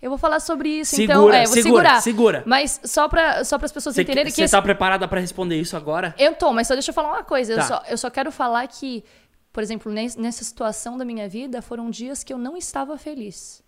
[0.00, 1.32] Eu vou falar sobre isso, Segura, então.
[1.34, 2.00] É, eu vou segura, segurar.
[2.00, 2.42] segura.
[2.46, 5.60] Mas só para só as pessoas Você entenderem que você esse tá preparada para responder
[5.60, 6.14] isso agora?
[6.18, 7.52] Eu tô, mas só deixa eu falar uma coisa.
[7.52, 7.64] Eu, Tá.
[7.64, 9.04] só, eu só quero falar que,
[9.52, 13.62] por exemplo, nes- nessa situação da minha vida, foram dias que eu não estava feliz.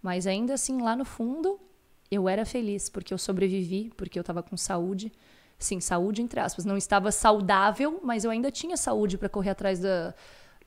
[0.00, 1.58] Mas ainda assim, lá no fundo,
[2.08, 5.10] eu era feliz, porque eu sobrevivi, porque eu estava com saúde.
[5.58, 6.64] Sim, saúde entre aspas.
[6.64, 10.14] Não estava saudável, mas eu ainda tinha saúde para correr atrás da,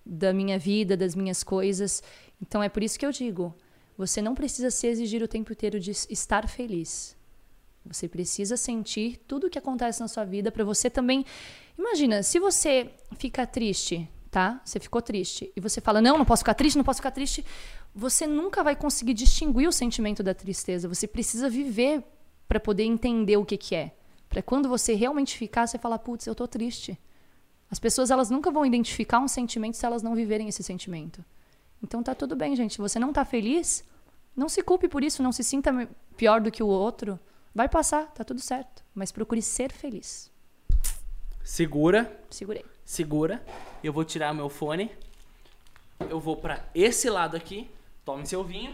[0.05, 2.03] da minha vida, das minhas coisas.
[2.43, 3.55] Então é por isso que eu digo:
[3.97, 7.15] você não precisa se exigir o tempo inteiro de estar feliz.
[7.85, 11.25] Você precisa sentir tudo o que acontece na sua vida para você também.
[11.77, 14.61] Imagina, se você fica triste, tá?
[14.63, 17.45] Você ficou triste e você fala: "Não, não posso ficar triste, não posso ficar triste".
[17.95, 20.87] Você nunca vai conseguir distinguir o sentimento da tristeza.
[20.89, 22.03] Você precisa viver
[22.47, 23.95] para poder entender o que que é.
[24.27, 26.99] Para quando você realmente ficar, você falar: "Putz, eu tô triste".
[27.71, 31.23] As pessoas elas nunca vão identificar um sentimento se elas não viverem esse sentimento.
[31.83, 32.73] Então tá tudo bem, gente.
[32.73, 33.83] Se você não tá feliz,
[34.35, 35.71] não se culpe por isso, não se sinta
[36.15, 37.19] pior do que o outro.
[37.53, 38.83] Vai passar, tá tudo certo.
[38.95, 40.31] Mas procure ser feliz.
[41.43, 42.65] Segura, Segurei.
[42.85, 43.45] segura.
[43.83, 44.89] Eu vou tirar meu fone.
[46.09, 47.69] Eu vou pra esse lado aqui.
[48.05, 48.73] Tome seu vinho.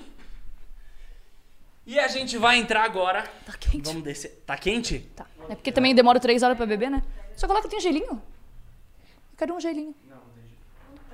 [1.85, 3.23] E a gente vai entrar agora.
[3.45, 3.87] Tá quente.
[3.87, 4.43] Vamos descer.
[4.45, 4.99] Tá quente?
[5.15, 5.25] Tá.
[5.49, 7.03] É porque também demora três horas pra beber, né?
[7.35, 8.11] Só coloca tem um gelinho.
[8.11, 9.95] Eu quero um gelinho.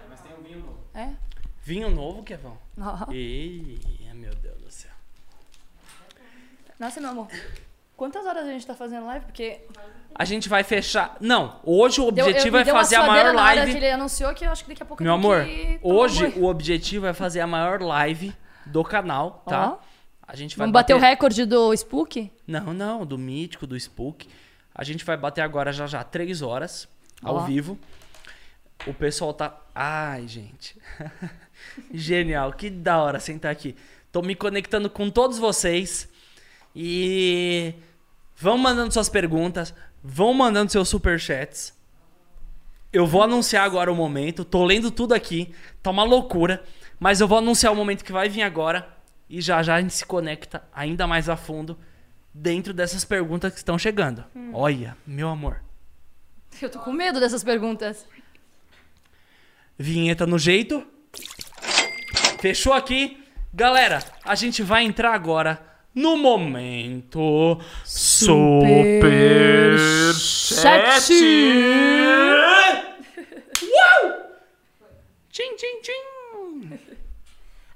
[0.09, 0.77] Mas tem um vinho novo.
[0.93, 1.13] É?
[1.65, 2.59] Vinho novo, Kevão?
[2.79, 3.07] Ah.
[3.11, 3.79] Ei,
[4.13, 4.91] meu Deus do céu.
[6.79, 7.27] Nossa, meu amor.
[7.97, 9.25] Quantas horas a gente tá fazendo live?
[9.25, 9.61] Porque
[10.13, 11.17] A gente vai fechar.
[11.19, 13.71] Não, hoje o eu- objetivo me é fazer a maior live.
[13.71, 16.25] que ele anunciou que eu acho que daqui a pouco eu Meu amor, que hoje
[16.37, 18.31] o objetivo é fazer a maior live
[18.67, 19.71] do canal, tá?
[19.73, 19.77] Ó.
[20.27, 22.31] A gente vai Vamos bater o recorde do Spook?
[22.45, 24.29] Não, não, do Mítico, do Spook.
[24.73, 26.87] A gente vai bater agora já já três horas
[27.23, 27.39] ao Ó.
[27.45, 27.79] vivo.
[28.85, 29.57] O pessoal tá.
[29.73, 30.77] Ai, gente.
[31.93, 33.75] Genial, que da hora sentar aqui.
[34.11, 36.07] Tô me conectando com todos vocês.
[36.75, 37.73] E
[38.35, 41.73] vão mandando suas perguntas, vão mandando seus superchats.
[42.91, 44.45] Eu vou anunciar agora o momento.
[44.45, 45.53] Tô lendo tudo aqui.
[45.83, 46.63] Tá uma loucura.
[46.99, 48.87] Mas eu vou anunciar o momento que vai vir agora.
[49.29, 51.77] E já já a gente se conecta ainda mais a fundo
[52.33, 54.23] dentro dessas perguntas que estão chegando.
[54.53, 55.61] Olha, meu amor.
[56.61, 58.05] Eu tô com medo dessas perguntas.
[59.77, 60.85] Vinheta no jeito.
[62.45, 63.17] Fechou aqui.
[63.51, 65.59] Galera, a gente vai entrar agora
[65.95, 69.01] no momento Super
[70.13, 71.11] Chat.
[73.63, 74.11] Uau!
[75.31, 76.79] Tchim, tchim, tchim.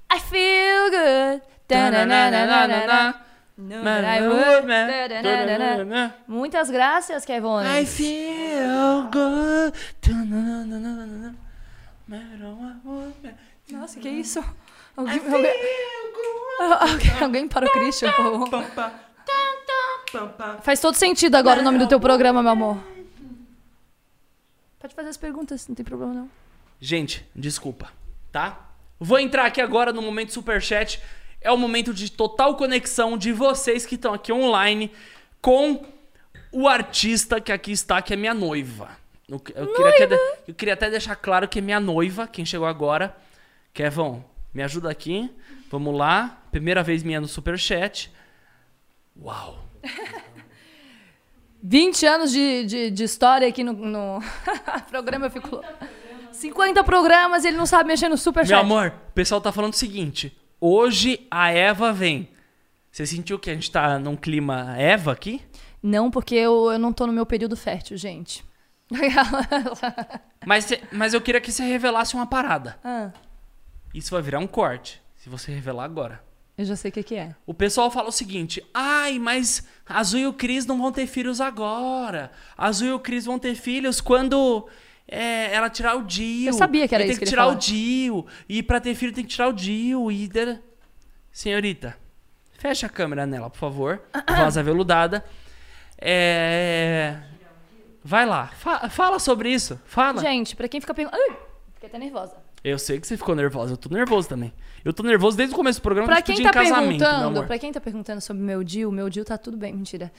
[0.08, 1.42] I feel good.
[1.66, 3.24] Da-na-na-na-na-na.
[3.58, 4.68] No, but I would.
[4.68, 6.14] Da-da-na-na-na.
[6.28, 7.64] Muitas graças, Kevon.
[7.64, 9.74] I feel good.
[13.72, 14.44] Nossa, que isso?
[14.96, 15.52] Alguém, alguém,
[16.80, 18.48] alguém, alguém para o Christian, por favor.
[20.62, 22.78] Faz todo sentido agora o nome do teu programa, meu amor.
[24.78, 26.30] Pode fazer as perguntas, não tem problema não.
[26.80, 27.92] Gente, desculpa,
[28.32, 28.68] tá?
[28.98, 31.00] Vou entrar aqui agora no momento superchat.
[31.40, 34.90] É o momento de total conexão de vocês que estão aqui online
[35.40, 35.84] com
[36.52, 38.90] o artista que aqui está, que é minha noiva.
[39.28, 40.14] Eu, eu queria, que-
[40.48, 43.16] eu queria até deixar claro que é minha noiva, quem chegou agora.
[43.72, 44.22] Kevon,
[44.52, 45.30] me ajuda aqui.
[45.70, 46.42] Vamos lá.
[46.50, 48.12] Primeira vez minha no superchat.
[49.20, 49.58] Uau.
[51.62, 54.18] 20 anos de, de, de história aqui no, no
[54.88, 55.62] programa, eu fico...
[56.32, 58.52] 50 programas, ele não sabe mexer no superchat.
[58.52, 60.34] Meu amor, o pessoal tá falando o seguinte.
[60.58, 62.30] Hoje a Eva vem.
[62.90, 65.42] Você sentiu que a gente tá num clima Eva aqui?
[65.82, 68.44] Não, porque eu, eu não tô no meu período fértil, gente.
[70.44, 72.78] Mas, mas eu queria que você revelasse uma parada.
[72.82, 73.10] Ah,
[73.94, 76.22] Isso vai virar um corte, se você revelar agora.
[76.56, 77.34] eu já sei o que, que é.
[77.46, 81.40] O pessoal fala o seguinte: ai, mas Azul e o Cris não vão ter filhos
[81.40, 82.30] agora.
[82.56, 84.68] Azul e o Cris vão ter filhos quando
[85.08, 86.48] é, ela tirar o Dio.
[86.48, 88.26] Eu sabia que era E tem isso que que tirar o Dio.
[88.48, 90.10] E pra ter filho tem que tirar o Dio.
[90.10, 90.30] E...
[91.32, 91.96] Senhorita,
[92.58, 94.02] fecha a câmera nela, por favor.
[94.36, 95.24] Voz aveludada.
[95.98, 97.20] É.
[98.02, 99.78] Vai lá, fa- fala sobre isso.
[99.84, 100.20] Fala.
[100.22, 101.22] Gente, pra quem fica perguntando...
[101.22, 101.36] Ai,
[101.74, 102.36] Fiquei até nervosa.
[102.62, 104.52] Eu sei que você ficou nervosa, eu tô nervoso também.
[104.84, 106.88] Eu tô nervoso desde o começo do programa Pra que quem pedi em tá casamento,
[106.88, 107.46] meu perguntando, amor.
[107.46, 110.12] pra quem tá perguntando sobre meu Dil, meu Dil tá tudo bem, mentira.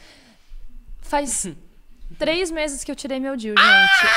[1.02, 1.48] Faz
[2.18, 4.12] três meses que eu tirei meu Dil, gente.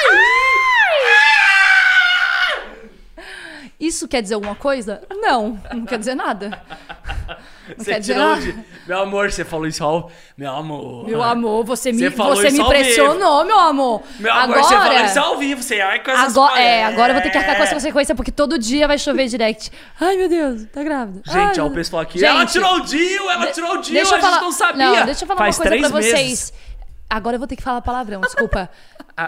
[3.79, 5.03] Isso quer dizer alguma coisa?
[5.11, 6.63] Não, não quer dizer nada.
[7.69, 8.55] Não Você tirou de...
[8.87, 10.11] Meu amor, você falou isso ao...
[10.37, 11.07] Meu amor.
[11.07, 14.03] Meu amor, você me, Você você me ao pressionou, meu amor.
[14.19, 15.63] Meu amor, agora, você falou isso ao vivo.
[15.63, 18.15] Você ai com essas agora, é, agora eu vou ter que arcar com essa consequência,
[18.15, 19.71] porque todo dia vai chover direct.
[20.01, 21.23] Ai, meu Deus, tá grávida.
[21.25, 22.19] Gente, Ai, ó, o pessoal aqui.
[22.19, 24.77] Gente, ela tirou o Dio, ela tirou o Dio, a gente falar, não sabia.
[24.77, 26.53] Não, deixa eu falar Faz uma coisa pra vocês.
[27.09, 28.69] Agora eu vou ter que falar palavrão, desculpa.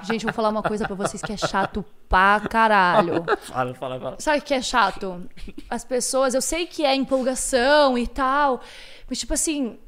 [0.02, 3.24] Gente, eu vou falar uma coisa pra vocês que é chato pra caralho.
[3.42, 4.16] Fala, fala, fala.
[4.18, 5.24] Sabe o que é chato?
[5.70, 8.60] As pessoas, eu sei que é empolgação e tal,
[9.08, 9.78] mas tipo assim,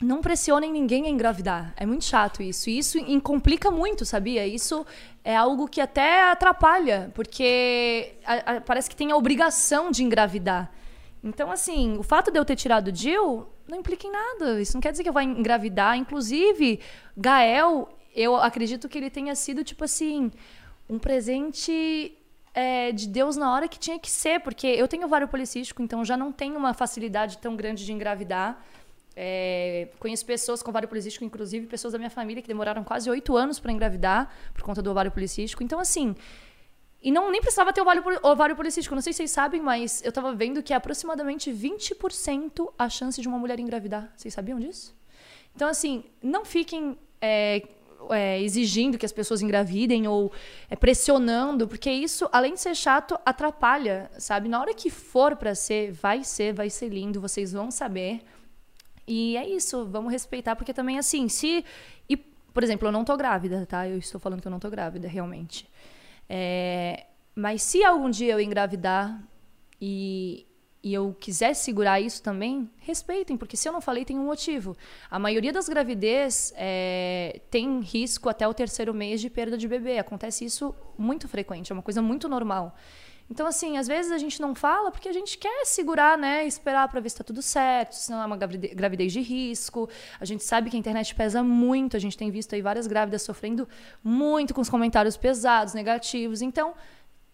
[0.00, 1.72] não pressionem ninguém a engravidar.
[1.76, 2.68] É muito chato isso.
[2.68, 4.46] E isso complica muito, sabia?
[4.46, 4.84] Isso
[5.24, 10.70] é algo que até atrapalha, porque a- a- parece que tem a obrigação de engravidar.
[11.22, 14.60] Então, assim, o fato de eu ter tirado o Jill não implica em nada.
[14.60, 15.96] Isso não quer dizer que eu vou engravidar.
[15.96, 16.80] Inclusive,
[17.16, 20.30] Gael, eu acredito que ele tenha sido, tipo assim,
[20.88, 22.16] um presente
[22.54, 26.04] é, de Deus na hora que tinha que ser, porque eu tenho ovário policístico, então
[26.04, 28.64] já não tenho uma facilidade tão grande de engravidar.
[29.14, 33.36] É, conheço pessoas com ovário policístico, inclusive pessoas da minha família que demoraram quase oito
[33.36, 35.62] anos para engravidar por conta do ovário policístico.
[35.62, 36.14] Então, assim,
[37.00, 38.94] e não nem precisava ter ovário, ovário policístico.
[38.94, 43.20] Não sei se vocês sabem, mas eu tava vendo que é aproximadamente 20% a chance
[43.20, 44.12] de uma mulher engravidar.
[44.16, 44.96] Vocês sabiam disso?
[45.54, 47.62] Então, assim, não fiquem é,
[48.10, 50.32] é, exigindo que as pessoas engravidem ou
[50.68, 54.48] é, pressionando, porque isso, além de ser chato, atrapalha, sabe?
[54.48, 58.22] Na hora que for pra ser, vai ser, vai ser lindo, vocês vão saber.
[59.06, 61.64] E é isso, vamos respeitar, porque também, assim, se.
[62.08, 63.88] E, por exemplo, eu não tô grávida, tá?
[63.88, 65.66] Eu estou falando que eu não tô grávida, realmente.
[66.28, 69.22] É, mas se algum dia eu engravidar
[69.80, 70.46] e,
[70.82, 74.76] e eu quiser segurar isso também, respeitem, porque se eu não falei, tem um motivo.
[75.10, 79.98] A maioria das gravidez é, tem risco até o terceiro mês de perda de bebê.
[79.98, 82.74] Acontece isso muito frequente, é uma coisa muito normal.
[83.30, 86.46] Então, assim, às vezes a gente não fala porque a gente quer segurar, né?
[86.46, 89.88] Esperar pra ver se tá tudo certo, se não é uma gravide- gravidez de risco.
[90.18, 93.20] A gente sabe que a internet pesa muito, a gente tem visto aí várias grávidas
[93.22, 93.68] sofrendo
[94.02, 96.40] muito com os comentários pesados, negativos.
[96.40, 96.74] Então,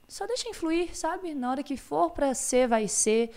[0.08, 1.32] só deixa influir, sabe?
[1.32, 3.30] Na hora que for pra ser, vai ser.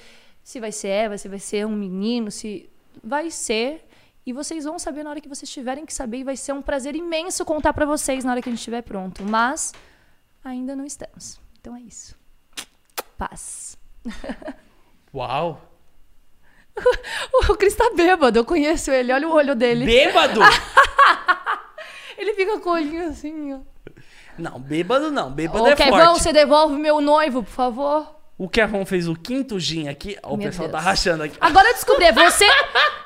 [0.44, 2.69] Se vai ser Eva, se vai ser um menino, se
[3.03, 3.88] vai ser.
[4.26, 6.18] E vocês vão saber na hora que vocês tiverem que saber.
[6.18, 8.82] E vai ser um prazer imenso contar pra vocês na hora que a gente estiver
[8.82, 9.24] pronto.
[9.24, 9.74] Mas
[10.44, 11.40] ainda não estamos.
[11.60, 12.16] Então é isso.
[13.18, 13.78] Paz.
[15.14, 15.62] Uau!
[17.50, 19.12] O Cris tá bêbado, eu conheço ele.
[19.12, 19.84] Olha o olho dele.
[19.86, 20.40] Bêbado?
[22.18, 23.60] Ele fica com o olhinho assim, ó.
[24.38, 25.32] não, bêbado não.
[25.32, 26.22] Bêbado Ô, é Kevão, forte.
[26.24, 28.16] você devolve meu noivo, por favor.
[28.38, 30.18] O Kevon fez o quinto gin aqui.
[30.22, 30.84] Ó, o pessoal Deus.
[30.84, 31.36] tá rachando aqui.
[31.40, 32.46] Agora eu descobri, é você.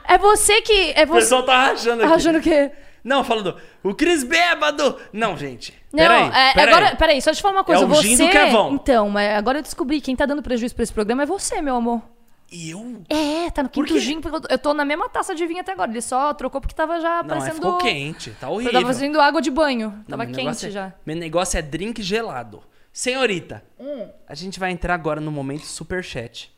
[0.06, 0.92] É você que.
[0.94, 1.20] É O você.
[1.22, 2.14] pessoal tá rachando aqui.
[2.14, 2.72] Achando que.
[3.04, 4.98] Não, falando, o Cris bêbado!
[5.12, 5.74] Não, gente.
[5.92, 6.74] Não, peraí, é, peraí.
[6.74, 7.82] agora, peraí, só te falar uma coisa.
[7.82, 8.16] É o você.
[8.16, 8.74] do Kevon.
[8.76, 11.76] Então, mas agora eu descobri quem tá dando prejuízo pra esse programa é você, meu
[11.76, 12.02] amor.
[12.52, 13.02] E eu?
[13.10, 14.20] É, tá no quinto gin,
[14.52, 15.90] eu tô- eu na mesma taça de vinho até agora.
[15.90, 17.56] Ele só trocou porque tava já Não, é, parecendo.
[17.56, 18.74] ficou quente, tá Eu horrível.
[18.74, 19.90] tava fazendo água de banho.
[20.08, 20.94] Não, Tava meu quente é- já.
[21.06, 22.62] Meu negócio é drink gelado.
[22.92, 24.10] Senhorita, Hum.
[24.28, 26.54] a gente vai entrar agora no momento superchat.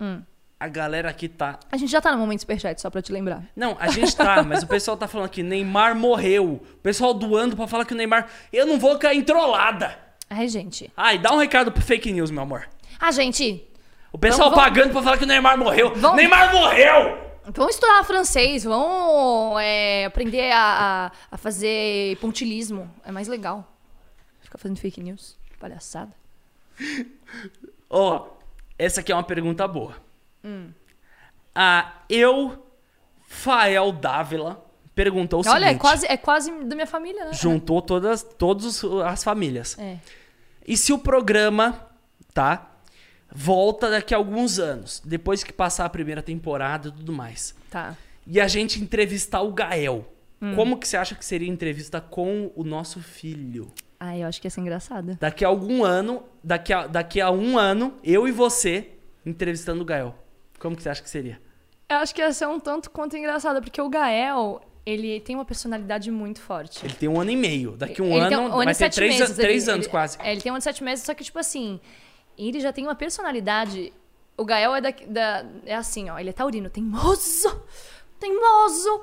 [0.00, 0.22] Hum.
[0.58, 1.58] A galera aqui tá...
[1.70, 3.44] A gente já tá no momento superchat, só pra te lembrar.
[3.54, 6.54] Não, a gente tá, mas o pessoal tá falando que Neymar morreu.
[6.54, 8.26] O pessoal doando pra falar que o Neymar...
[8.50, 9.98] Eu não vou cair entrolada.
[10.30, 10.90] Ai, gente.
[10.96, 12.66] Ai, dá um recado pro fake news, meu amor.
[12.98, 13.68] Ah, gente,
[14.10, 15.92] O pessoal Vamos- pagando pra falar que o Neymar morreu.
[15.94, 17.26] Vamos- Neymar morreu!
[17.54, 22.90] vamos estudar francês, vamos é, aprender a, a, a fazer pontilismo.
[23.04, 23.70] É mais legal.
[24.40, 25.36] Ficar fazendo fake news.
[25.60, 26.12] Palhaçada.
[27.90, 28.26] Ó,
[28.78, 29.94] essa aqui é uma pergunta boa.
[30.46, 30.70] Hum.
[31.54, 32.66] A eu,
[33.26, 35.80] Fael Dávila, perguntou o Olha, é seguinte.
[35.80, 37.32] quase, é quase da minha família, né?
[37.32, 39.76] Juntou todas, todas as famílias.
[39.78, 39.98] É.
[40.66, 41.88] E se o programa,
[42.32, 42.72] tá?
[43.30, 47.54] Volta daqui a alguns anos, depois que passar a primeira temporada e tudo mais.
[47.70, 47.96] Tá.
[48.26, 50.06] E a gente entrevistar o Gael.
[50.40, 50.54] Hum.
[50.54, 53.72] Como que você acha que seria a entrevista com o nosso filho?
[53.98, 55.16] Ai, eu acho que ia ser engraçada.
[55.20, 58.90] Daqui a algum ano, daqui a, daqui a um ano, eu e você
[59.24, 60.14] entrevistando o Gael.
[60.66, 61.40] Como que você acha que seria?
[61.88, 65.44] Eu acho que ia ser um tanto quanto engraçada, porque o Gael, ele tem uma
[65.44, 66.84] personalidade muito forte.
[66.84, 67.76] Ele tem um ano e meio.
[67.76, 69.38] Daqui um Ele ano, um ano vai ter três, meses.
[69.38, 70.18] an- três ele- anos ele- quase.
[70.20, 71.80] É, ele tem um ano e sete meses, só que, tipo assim,
[72.36, 73.92] ele já tem uma personalidade.
[74.36, 77.62] O Gael é, da, da- é assim, ó, ele é taurino, teimoso,
[78.18, 79.00] teimoso.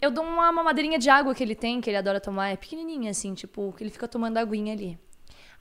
[0.00, 3.10] Eu dou uma mamadeirinha de água que ele tem, que ele adora tomar, é pequenininha,
[3.10, 4.98] assim, tipo, que ele fica tomando aguinha ali.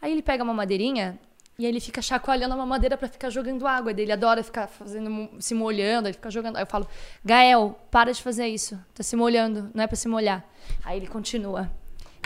[0.02, 1.18] Aí ele pega a mamadeirinha
[1.60, 4.12] e ele fica chacoalhando a mamadeira pra ficar jogando água dele.
[4.12, 6.56] adora ficar fazendo, se molhando, ele fica jogando.
[6.56, 6.88] Aí eu falo,
[7.26, 8.80] Gael, para de fazer isso.
[8.94, 10.46] Tá se molhando, não é pra se molhar.
[10.86, 11.72] Aí ele continua.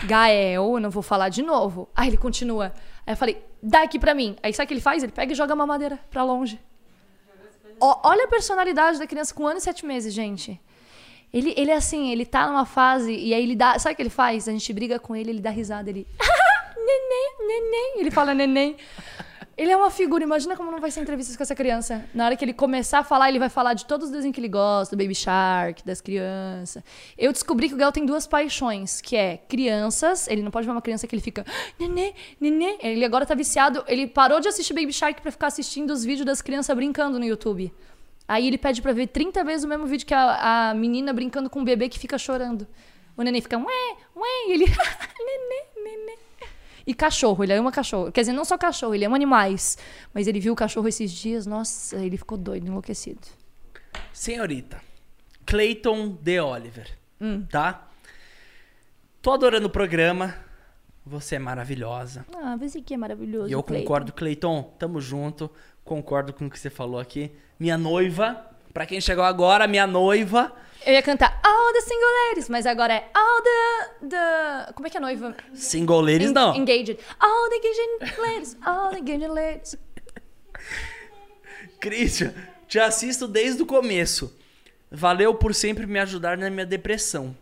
[0.04, 1.88] Gael, eu não vou falar de novo.
[1.96, 2.74] Aí ele continua.
[3.06, 4.36] Aí eu falei, dá aqui pra mim.
[4.42, 5.02] Aí sabe o que ele faz?
[5.02, 6.60] Ele pega e joga a mamadeira pra longe.
[7.80, 10.60] Ó, olha a personalidade da criança com um ano e sete meses, gente.
[11.32, 13.78] Ele, ele é assim, ele tá numa fase e aí ele dá.
[13.78, 14.46] Sabe o que ele faz?
[14.46, 16.06] A gente briga com ele, ele dá risada, ele.
[16.92, 18.00] neném, neném.
[18.00, 18.76] Ele fala neném.
[19.56, 22.04] Ele é uma figura, imagina como não vai ser entrevistas com essa criança.
[22.14, 24.40] Na hora que ele começar a falar, ele vai falar de todos os desenhos que
[24.40, 26.82] ele gosta, do Baby Shark, das crianças.
[27.18, 30.72] Eu descobri que o Gael tem duas paixões, que é crianças, ele não pode ver
[30.72, 31.44] uma criança que ele fica,
[31.78, 32.78] nenê, nenê.
[32.80, 36.24] Ele agora tá viciado, ele parou de assistir Baby Shark pra ficar assistindo os vídeos
[36.24, 37.72] das crianças brincando no YouTube.
[38.26, 41.50] Aí ele pede pra ver 30 vezes o mesmo vídeo que a, a menina brincando
[41.50, 42.66] com o bebê que fica chorando.
[43.16, 44.64] O neném fica, ué, ué, e ele,
[45.20, 46.21] nenê, nenê.
[46.86, 48.10] E cachorro, ele ama cachorro.
[48.10, 49.78] Quer dizer, não só cachorro, ele ama animais.
[50.12, 53.20] Mas ele viu o cachorro esses dias, nossa, ele ficou doido, enlouquecido.
[54.12, 54.80] Senhorita,
[55.46, 57.46] Clayton de Oliver, Hum.
[57.50, 57.88] tá?
[59.20, 60.34] Tô adorando o programa.
[61.04, 62.24] Você é maravilhosa.
[62.36, 63.48] Ah, você que é maravilhoso.
[63.48, 63.82] E eu Cleiton.
[63.84, 65.50] concordo, Cleiton, tamo junto.
[65.84, 67.32] Concordo com o que você falou aqui.
[67.58, 70.52] Minha noiva, pra quem chegou agora, minha noiva.
[70.84, 74.06] Eu ia cantar All the Single Ladies, mas agora é All the.
[74.08, 74.72] the...
[74.74, 75.36] Como é que é a noiva?
[75.54, 76.56] Singoleiros En- não.
[76.56, 76.98] Engaged.
[77.20, 78.56] All the engaged ladies.
[78.64, 79.76] All the engaged ladies.
[81.80, 82.32] Christian,
[82.68, 84.36] te assisto desde o começo.
[84.90, 87.36] Valeu por sempre me ajudar na minha depressão.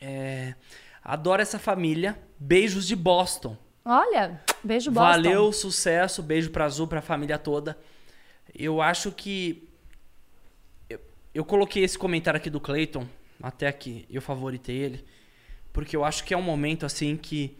[0.00, 0.54] É,
[1.02, 2.18] adoro essa família.
[2.38, 3.56] Beijos de Boston.
[3.84, 5.08] Olha, beijo, Boston.
[5.10, 6.22] Valeu, sucesso.
[6.22, 7.78] Beijo pra Azul, pra família toda.
[8.54, 9.68] Eu acho que.
[11.34, 13.06] Eu, coloquei esse comentário aqui do Clayton,
[13.42, 15.04] até aqui, eu favoritei ele,
[15.72, 17.56] porque eu acho que é um momento assim que.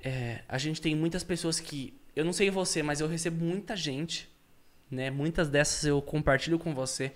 [0.00, 1.98] é, a gente tem muitas pessoas que.
[2.14, 4.28] Eu não sei você, mas eu recebo muita gente,
[4.90, 5.10] né?
[5.10, 7.12] Muitas dessas eu compartilho com você.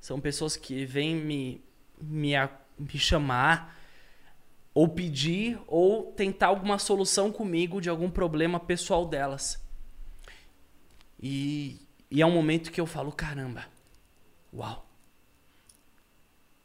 [0.00, 1.64] São pessoas que vêm me,
[2.00, 2.32] me,
[2.78, 3.80] me chamar
[4.74, 9.62] ou pedir ou tentar alguma solução comigo de algum problema pessoal delas.
[11.22, 11.80] E,
[12.10, 13.66] e é um momento que eu falo, caramba,
[14.54, 14.86] uau.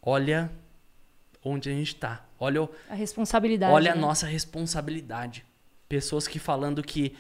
[0.01, 0.51] Olha
[1.43, 2.25] onde a gente tá.
[2.39, 3.73] Olha, o- A responsabilidade.
[3.73, 4.01] olha a né?
[4.01, 5.45] nossa responsabilidade.
[5.87, 7.17] Pessoas que falando que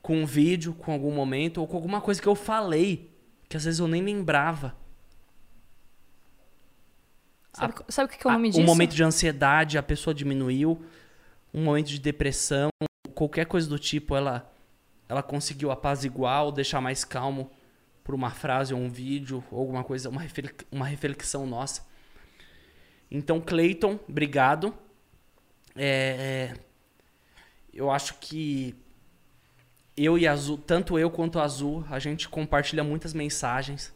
[0.00, 3.10] com um vídeo, com algum momento, ou com alguma coisa que eu falei,
[3.48, 4.74] que às vezes eu nem lembrava.
[7.52, 8.60] Sabe, sabe o que é o nome disso?
[8.60, 10.82] Um momento de ansiedade, a pessoa diminuiu.
[11.52, 12.70] Um momento de depressão,
[13.14, 14.50] qualquer coisa do tipo, ela,
[15.08, 17.50] ela conseguiu apaziguar ou deixar mais calmo
[18.04, 20.22] por uma frase ou um vídeo, ou alguma coisa, uma,
[20.70, 21.86] uma reflexão nossa.
[23.10, 24.74] Então, Clayton, obrigado.
[25.76, 26.60] É, é,
[27.72, 28.74] eu acho que
[29.96, 33.92] eu e Azul, tanto eu quanto a Azul, a gente compartilha muitas mensagens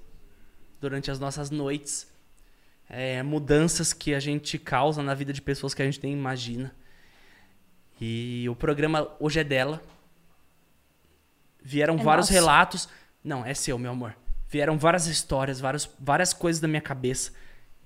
[0.81, 2.07] durante as nossas noites
[2.89, 6.75] é, mudanças que a gente causa na vida de pessoas que a gente nem imagina.
[8.01, 9.83] E o programa hoje é dela.
[11.63, 12.33] Vieram É vários nosso.
[12.33, 12.89] relatos.
[13.27, 14.17] Não, é seu, meu amor.
[14.49, 17.33] Vieram várias histórias, vários, várias coisas da minha cabeça.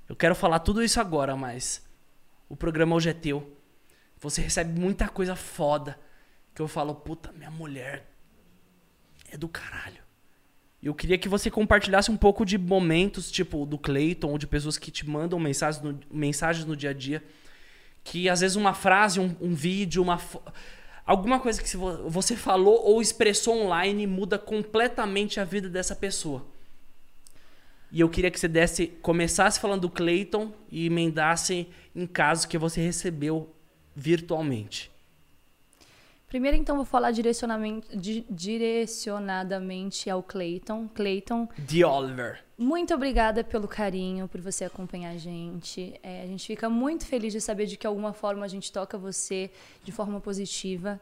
[0.07, 1.83] Eu quero falar tudo isso agora, mas
[2.47, 3.57] o programa hoje é teu.
[4.19, 5.99] Você recebe muita coisa foda.
[6.55, 8.07] Que eu falo, puta, minha mulher
[9.31, 10.02] é do caralho.
[10.83, 14.47] E eu queria que você compartilhasse um pouco de momentos, tipo, do Clayton, ou de
[14.47, 17.25] pessoas que te mandam mensagens no, mensagens no dia a dia.
[18.05, 20.20] Que às vezes uma frase, um, um vídeo, uma.
[21.06, 26.46] Alguma coisa que você falou ou expressou online muda completamente a vida dessa pessoa.
[27.92, 32.56] E eu queria que você desse, começasse falando do Clayton e emendasse em casos que
[32.56, 33.52] você recebeu
[33.96, 34.90] virtualmente.
[36.31, 40.89] Primeiro, então, vou falar di- direcionadamente ao Clayton.
[40.94, 42.39] Clayton, The Oliver.
[42.57, 45.92] muito obrigada pelo carinho, por você acompanhar a gente.
[46.02, 48.97] É, a gente fica muito feliz de saber de que alguma forma a gente toca
[48.97, 49.50] você
[49.83, 51.00] de forma positiva.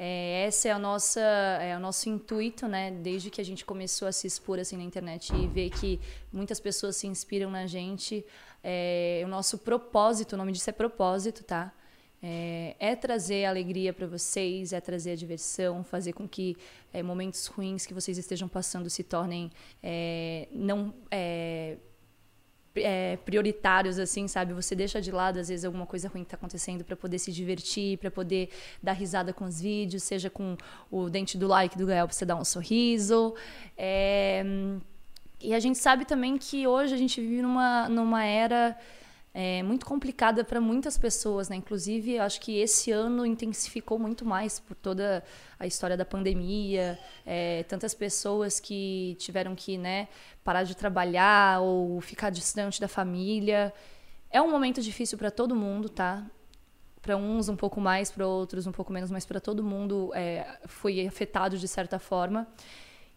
[0.00, 2.92] É, esse é, a nossa, é o nosso intuito, né?
[2.92, 5.98] Desde que a gente começou a se expor assim na internet e ver que
[6.32, 8.24] muitas pessoas se inspiram na gente.
[8.62, 11.72] É, o nosso propósito, o nome disso é propósito, tá?
[12.22, 16.56] É, é trazer alegria para vocês, é trazer a diversão, fazer com que
[16.92, 21.76] é, momentos ruins que vocês estejam passando se tornem é, não é,
[22.74, 24.52] é, prioritários, assim, sabe?
[24.52, 27.32] Você deixa de lado, às vezes, alguma coisa ruim que tá acontecendo para poder se
[27.32, 28.50] divertir, para poder
[28.82, 30.56] dar risada com os vídeos, seja com
[30.90, 33.34] o dente do like do Gael pra você dar um sorriso.
[33.76, 34.44] É,
[35.40, 38.76] E a gente sabe também que hoje a gente vive numa, numa era
[39.40, 41.54] é, muito complicada para muitas pessoas, né?
[41.54, 45.22] Inclusive, acho que esse ano intensificou muito mais por toda
[45.56, 50.08] a história da pandemia, é, tantas pessoas que tiveram que, né,
[50.42, 53.72] parar de trabalhar ou ficar distante da família.
[54.28, 56.26] É um momento difícil para todo mundo, tá?
[57.00, 60.58] Para uns um pouco mais, para outros um pouco menos, mas para todo mundo é,
[60.66, 62.44] foi afetado de certa forma.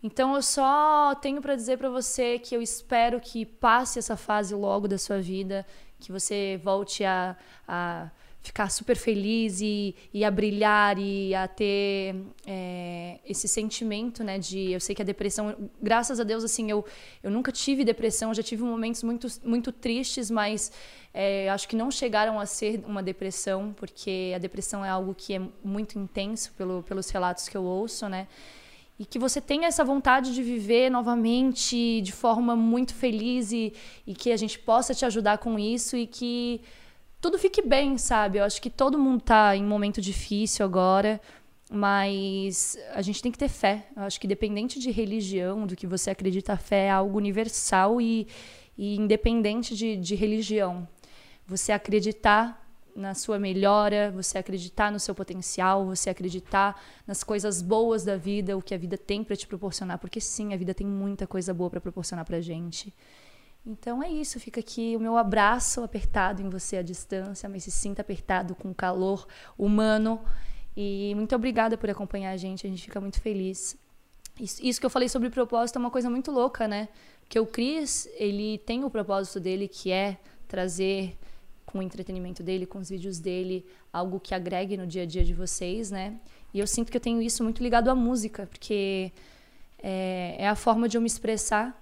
[0.04, 4.54] Então eu só tenho para dizer para você que eu espero que passe essa fase
[4.56, 5.66] logo da sua vida,
[6.02, 8.10] que você volte a, a
[8.42, 12.16] ficar super feliz e, e a brilhar e a ter
[12.46, 14.40] é, esse sentimento, né?
[14.40, 16.84] De eu sei que a depressão, graças a Deus, assim, eu,
[17.22, 20.72] eu nunca tive depressão, já tive momentos muito, muito tristes, mas
[21.14, 25.36] é, acho que não chegaram a ser uma depressão, porque a depressão é algo que
[25.36, 28.28] é muito intenso pelo, pelos relatos que eu ouço, né?
[29.02, 33.74] E que você tenha essa vontade de viver novamente de forma muito feliz e,
[34.06, 36.62] e que a gente possa te ajudar com isso e que
[37.20, 38.38] tudo fique bem, sabe?
[38.38, 41.20] Eu acho que todo mundo tá em um momento difícil agora,
[41.72, 43.88] mas a gente tem que ter fé.
[43.98, 48.00] Eu acho que independente de religião, do que você acredita, a fé é algo universal
[48.00, 48.28] e,
[48.78, 50.88] e independente de, de religião.
[51.48, 52.61] Você acreditar
[52.96, 58.58] na sua melhora, você acreditar no seu potencial, você acreditar nas coisas boas da vida,
[58.58, 61.54] o que a vida tem para te proporcionar, porque sim, a vida tem muita coisa
[61.54, 62.94] boa para proporcionar pra gente.
[63.66, 67.72] Então é isso, fica aqui o meu abraço apertado em você à distância, mas se
[67.72, 70.20] sinta apertado com calor humano.
[70.76, 73.78] E muito obrigada por acompanhar a gente, a gente fica muito feliz.
[74.40, 76.90] Isso, isso que eu falei sobre propósito é uma coisa muito louca, né?
[77.22, 81.18] Porque o Cris, ele tem o propósito dele que é trazer
[81.72, 85.24] com o entretenimento dele, com os vídeos dele, algo que agregue no dia a dia
[85.24, 86.20] de vocês, né?
[86.54, 89.12] E eu sinto que eu tenho isso muito ligado à música, porque
[89.82, 91.80] é, é a forma de eu me expressar.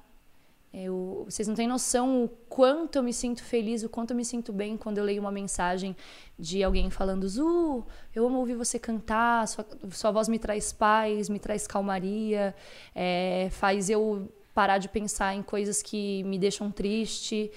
[0.72, 4.24] Eu, vocês não têm noção o quanto eu me sinto feliz, o quanto eu me
[4.24, 5.95] sinto bem quando eu leio uma mensagem
[6.38, 11.27] de alguém falando: Zu, eu amo ouvir você cantar, sua, sua voz me traz paz,
[11.27, 12.56] me traz calmaria,
[12.93, 17.51] é, faz eu parar de pensar em coisas que me deixam triste.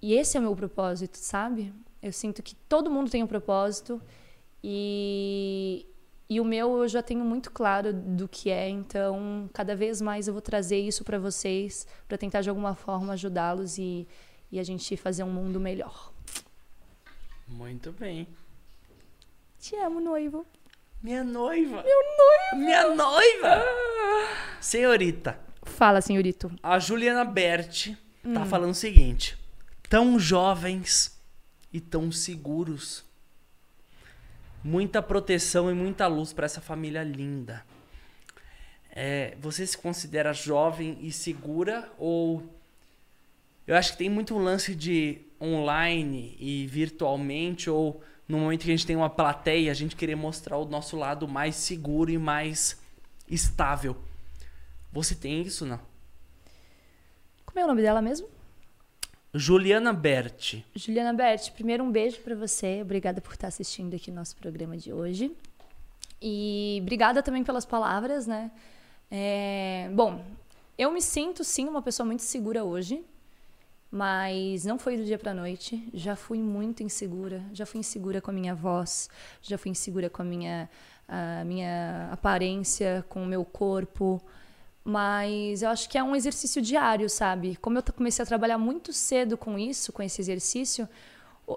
[0.00, 1.72] E esse é o meu propósito, sabe?
[2.02, 4.00] Eu sinto que todo mundo tem um propósito
[4.62, 5.86] e,
[6.28, 10.28] e o meu eu já tenho muito claro do que é, então cada vez mais
[10.28, 14.06] eu vou trazer isso para vocês, para tentar de alguma forma ajudá-los e,
[14.52, 16.12] e a gente fazer um mundo melhor.
[17.48, 18.28] Muito bem.
[19.58, 20.44] Te amo, noivo.
[21.02, 21.82] Minha noiva.
[21.82, 22.64] Meu noivo.
[22.64, 23.64] Minha noiva.
[24.60, 26.50] Senhorita, Fala, senhorito.
[26.62, 27.96] a Juliana Berti
[28.34, 29.36] tá falando o seguinte:
[29.88, 31.20] tão jovens
[31.72, 33.04] e tão seguros.
[34.62, 37.64] Muita proteção e muita luz para essa família linda.
[38.90, 42.42] É, você se considera jovem e segura ou
[43.66, 48.76] eu acho que tem muito lance de online e virtualmente ou no momento que a
[48.76, 52.80] gente tem uma plateia, a gente querer mostrar o nosso lado mais seguro e mais
[53.28, 53.96] estável.
[54.92, 55.80] Você tem isso, não?
[57.44, 58.35] Como é o nome dela mesmo?
[59.38, 60.64] Juliana Berti.
[60.74, 62.80] Juliana Berti, primeiro um beijo para você.
[62.82, 65.30] Obrigada por estar assistindo aqui nosso programa de hoje.
[66.20, 68.50] E obrigada também pelas palavras, né?
[69.10, 70.24] É, bom,
[70.78, 73.04] eu me sinto sim uma pessoa muito segura hoje,
[73.90, 75.86] mas não foi do dia para noite.
[75.92, 77.42] Já fui muito insegura.
[77.52, 79.10] Já fui insegura com a minha voz,
[79.42, 80.70] já fui insegura com a minha,
[81.06, 84.22] a minha aparência, com o meu corpo.
[84.88, 87.56] Mas eu acho que é um exercício diário, sabe?
[87.56, 90.88] Como eu comecei a trabalhar muito cedo com isso, com esse exercício,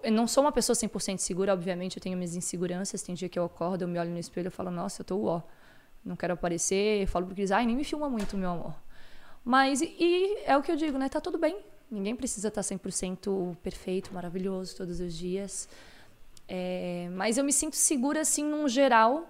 [0.01, 3.03] eu não sou uma pessoa 100% segura, obviamente, eu tenho minhas inseguranças.
[3.03, 5.15] Tem dia que eu acordo, eu me olho no espelho e falo, nossa, eu tô
[5.17, 5.43] uó.
[6.03, 7.03] Não quero aparecer.
[7.03, 8.73] Eu falo pro Cris, ai, nem me filma muito, meu amor.
[9.45, 11.07] Mas, e, é o que eu digo, né?
[11.07, 11.55] Tá tudo bem.
[11.91, 15.69] Ninguém precisa estar 100% perfeito, maravilhoso todos os dias.
[16.47, 19.29] É, mas eu me sinto segura, assim, num geral,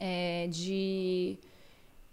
[0.00, 1.38] é, de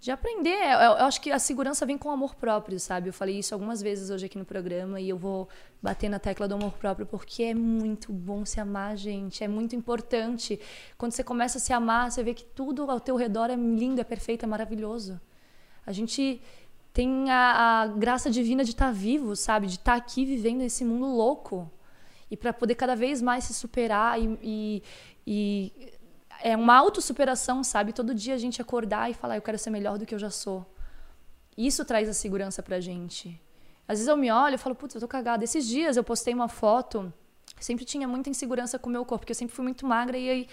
[0.02, 0.58] de aprender.
[0.64, 3.10] Eu, eu acho que a segurança vem com amor próprio, sabe?
[3.10, 5.48] Eu falei isso algumas vezes hoje aqui no programa e eu vou
[5.80, 9.44] bater na tecla do amor próprio porque é muito bom se amar, gente.
[9.44, 10.60] É muito importante.
[10.98, 14.02] Quando você começa a se amar, você vê que tudo ao teu redor é lindo,
[14.02, 15.22] é perfeito, é maravilhoso.
[15.86, 16.42] A gente
[16.92, 19.68] tem a, a graça divina de estar vivo, sabe?
[19.68, 21.72] De estar aqui vivendo esse mundo louco.
[22.30, 24.84] E para poder cada vez mais se superar e, e,
[25.28, 25.94] e
[26.44, 27.94] é uma autossuperação, sabe?
[27.94, 30.30] Todo dia a gente acordar e falar, eu quero ser melhor do que eu já
[30.30, 30.66] sou.
[31.58, 33.40] Isso traz a segurança pra gente.
[33.88, 35.44] Às vezes eu me olho e falo, putz, eu tô cagada.
[35.44, 37.14] Esses dias eu postei uma foto,
[37.60, 40.30] sempre tinha muita insegurança com o meu corpo, porque eu sempre fui muito magra e
[40.30, 40.48] aí.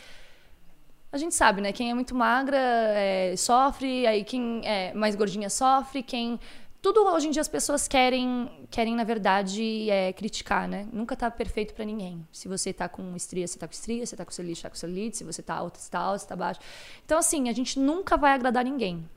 [1.10, 1.72] A gente sabe, né?
[1.72, 6.38] Quem é muito magra é, sofre, aí quem é mais gordinha sofre, quem.
[6.80, 10.88] Tudo hoje em dia as pessoas querem, querem na verdade, é, criticar, né?
[10.92, 12.26] Nunca tá perfeito pra ninguém.
[12.32, 14.70] Se você tá com estria, você tá com estria, se você tá com celulite, tá
[14.70, 16.60] com celulite, se você tá alta, você tá alta, se tá baixo.
[17.04, 19.08] Então, assim, a gente nunca vai agradar ninguém.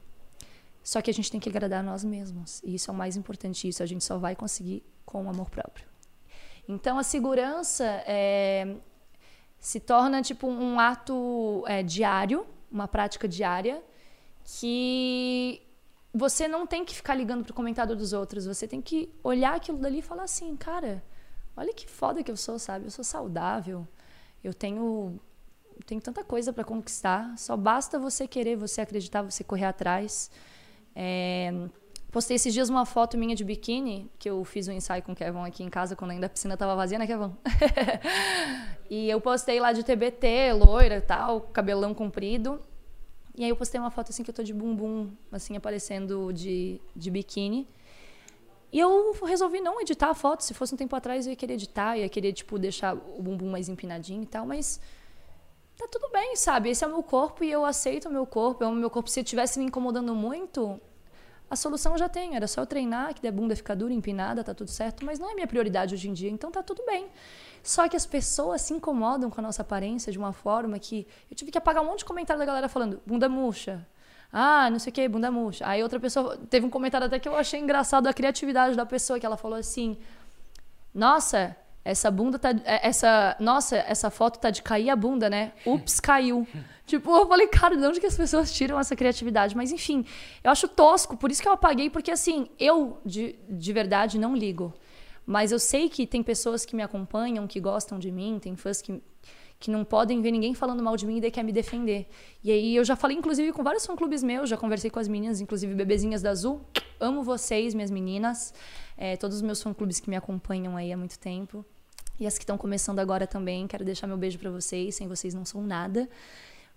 [0.84, 2.62] Só que a gente tem que agradar nós mesmos.
[2.64, 3.68] E isso é o mais importante.
[3.68, 5.86] Isso a gente só vai conseguir com o amor próprio.
[6.68, 8.76] Então, a segurança é,
[9.60, 13.84] se torna tipo um ato é, diário, uma prática diária,
[14.44, 15.62] que
[16.14, 18.46] você não tem que ficar ligando pro comentário dos outros.
[18.46, 21.04] Você tem que olhar aquilo dali e falar assim, cara,
[21.56, 22.86] olha que foda que eu sou, sabe?
[22.86, 23.88] Eu sou saudável.
[24.44, 25.20] Eu tenho
[25.86, 27.36] tenho tanta coisa para conquistar.
[27.38, 30.30] Só basta você querer, você acreditar, você correr atrás.
[30.96, 31.52] É,
[32.12, 35.16] postei esses dias uma foto minha de biquíni, que eu fiz um ensaio com o
[35.16, 37.36] Kevin aqui em casa, quando ainda a piscina tava vazia, né, Kevin?
[38.90, 42.62] e eu postei lá de TBT, loira e tal, cabelão comprido.
[43.36, 46.82] E aí eu postei uma foto assim que eu tô de bumbum, assim, aparecendo de,
[46.96, 47.68] de biquíni.
[48.72, 50.44] E eu resolvi não editar a foto.
[50.44, 53.50] Se fosse um tempo atrás, eu ia querer editar, ia querer, tipo, deixar o bumbum
[53.50, 54.80] mais empinadinho e tal, mas
[55.78, 56.70] tá tudo bem, sabe?
[56.70, 58.64] Esse é o meu corpo e eu aceito o meu corpo.
[58.64, 59.10] É o meu corpo.
[59.10, 60.80] Se estivesse me incomodando muito,
[61.52, 62.34] a solução eu já tenho.
[62.34, 65.06] Era só eu treinar, que der bunda ficar dura, empinada, tá tudo certo.
[65.06, 67.08] Mas não é minha prioridade hoje em dia, então tá tudo bem.
[67.62, 71.36] Só que as pessoas se incomodam com a nossa aparência de uma forma que eu
[71.36, 73.86] tive que apagar um monte de comentário da galera falando bunda murcha.
[74.34, 75.68] Ah, não sei o que, bunda murcha.
[75.68, 79.20] Aí outra pessoa teve um comentário até que eu achei engraçado a criatividade da pessoa,
[79.20, 79.98] que ela falou assim:
[80.94, 82.50] Nossa, essa bunda tá.
[82.64, 83.36] é, Essa.
[83.40, 85.52] Nossa, essa foto tá de cair a bunda, né?
[85.66, 86.48] Ups, caiu.
[86.92, 89.56] Tipo, eu falei, cara, de onde que as pessoas tiram essa criatividade?
[89.56, 90.06] Mas enfim,
[90.44, 94.36] eu acho tosco, por isso que eu apaguei, porque assim, eu de, de verdade não
[94.36, 94.74] ligo.
[95.26, 98.82] Mas eu sei que tem pessoas que me acompanham, que gostam de mim, tem fãs
[98.82, 99.02] que,
[99.60, 102.08] que não podem ver ninguém falando mal de mim e daí quer me defender.
[102.44, 105.40] E aí eu já falei, inclusive, com vários fã-clubes meus, já conversei com as meninas,
[105.40, 106.60] inclusive bebezinhas da Azul.
[107.00, 108.54] Amo vocês, minhas meninas.
[108.98, 111.64] É, todos os meus fã-clubes que me acompanham aí há muito tempo.
[112.20, 113.66] E as que estão começando agora também.
[113.68, 114.96] Quero deixar meu beijo pra vocês.
[114.96, 116.10] Sem vocês não sou nada.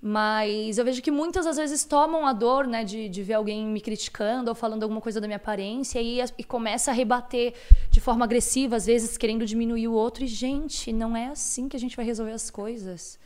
[0.01, 3.67] Mas eu vejo que muitas às vezes tomam a dor, né, de, de ver alguém
[3.67, 7.55] me criticando ou falando alguma coisa da minha aparência e, e começa a rebater
[7.91, 10.25] de forma agressiva, às vezes querendo diminuir o outro.
[10.25, 13.19] E, gente, não é assim que a gente vai resolver as coisas.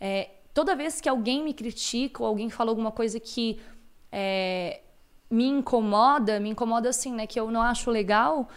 [0.00, 3.60] É, toda vez que alguém me critica ou alguém fala alguma coisa que
[4.10, 4.80] é,
[5.30, 8.48] me incomoda, me incomoda assim, né, que eu não acho legal,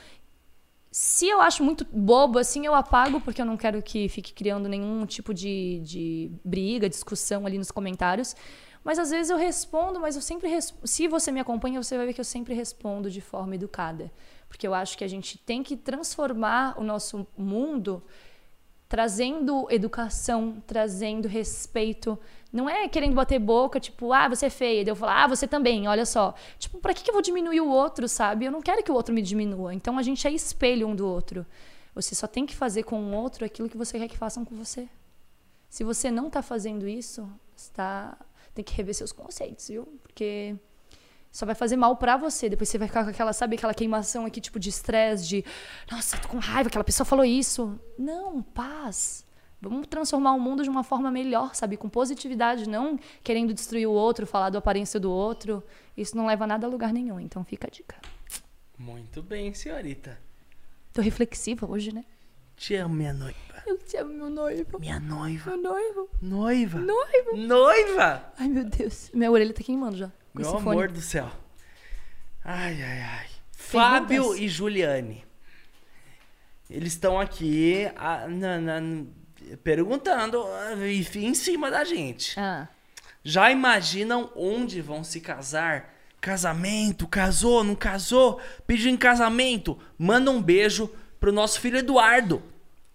[0.92, 4.68] se eu acho muito bobo, assim, eu apago, porque eu não quero que fique criando
[4.70, 8.36] nenhum tipo de, de briga, discussão ali nos comentários.
[8.84, 10.48] Mas às vezes eu respondo, mas eu sempre.
[10.50, 14.12] res- Se você me acompanha, você vai ver que eu sempre respondo de forma educada.
[14.48, 18.02] Porque eu acho que a gente tem que transformar o nosso mundo
[18.88, 22.18] trazendo educação, trazendo respeito.
[22.52, 24.84] Não é querendo bater boca, tipo, ah, você é feia.
[24.84, 26.34] Daí eu falar, ah, você também, olha só.
[26.58, 28.46] Tipo, pra que que eu vou diminuir o outro, sabe?
[28.46, 29.74] Eu não quero que o outro me diminua.
[29.74, 31.46] Então a gente é espelho um do outro.
[31.94, 34.56] Você só tem que fazer com o outro aquilo que você quer que façam com
[34.56, 34.88] você.
[35.70, 38.18] Se você não tá fazendo isso, está
[38.54, 39.86] tem que rever seus conceitos, viu?
[40.02, 40.56] Porque
[41.32, 42.50] só vai fazer mal pra você.
[42.50, 45.46] Depois você vai ficar com aquela, sabe, aquela queimação aqui, tipo de estresse, de
[45.92, 47.80] nossa, tô com raiva, aquela pessoa falou isso.
[48.00, 49.27] Não, paz.
[49.60, 51.78] Vamos transformar o mundo de uma forma melhor, sabe?
[51.78, 55.64] Com positividade, não querendo destruir o outro, falar do aparência do outro.
[55.96, 57.20] Isso não leva nada a lugar nenhum.
[57.20, 57.96] Então fica a dica.
[58.78, 60.20] Muito bem, senhorita.
[60.94, 62.06] Tô reflexiva hoje, né?
[62.56, 63.38] Te amo, minha noiva.
[63.66, 64.80] Eu te amo, meu noivo.
[64.80, 65.52] Minha noiva.
[65.52, 66.10] Meu noivo.
[66.22, 66.80] Noiva.
[66.80, 67.36] Noivo.
[67.36, 68.34] Noiva!
[68.38, 69.10] Ai, meu Deus.
[69.14, 70.12] Minha orelha tá queimando já.
[70.34, 70.88] Meu amor fone.
[70.88, 71.30] do céu.
[72.44, 73.28] Ai, ai, ai.
[73.52, 75.26] Fábio e Juliane.
[76.70, 79.06] Eles estão aqui ah, na- na-
[79.64, 82.40] perguntando ah, enfim, em cima da gente.
[82.40, 82.68] Ah.
[83.24, 85.94] Já imaginam onde vão se casar?
[86.20, 88.40] Casamento, casou, não casou?
[88.66, 89.78] Pediu em casamento?
[89.98, 92.42] Manda um beijo pro nosso filho Eduardo.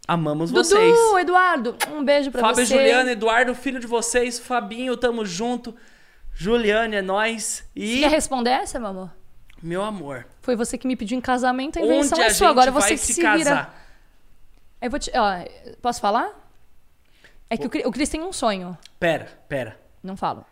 [0.06, 0.94] Amamos vocês.
[0.94, 2.74] Dudu, Eduardo, um beijo pra Fábio você.
[2.74, 4.38] e Juliana, Eduardo, filho de vocês.
[4.38, 5.74] Fabinho, tamo junto.
[6.34, 7.64] Juliane, é nóis.
[7.74, 9.10] E, Quer responder essa, meu amor?
[9.62, 12.38] meu amor, Foi você que me pediu em casamento, a onde invenção a é gente
[12.38, 12.48] sua.
[12.48, 13.36] Agora você que se, se vira.
[13.36, 13.86] casar?
[14.80, 15.12] Eu vou te...
[15.14, 15.44] ó,
[15.80, 16.41] posso falar?
[17.52, 18.76] É que o Cri- o Cris tem um sonho.
[18.98, 19.78] Pera, pera.
[20.02, 20.44] Não falo.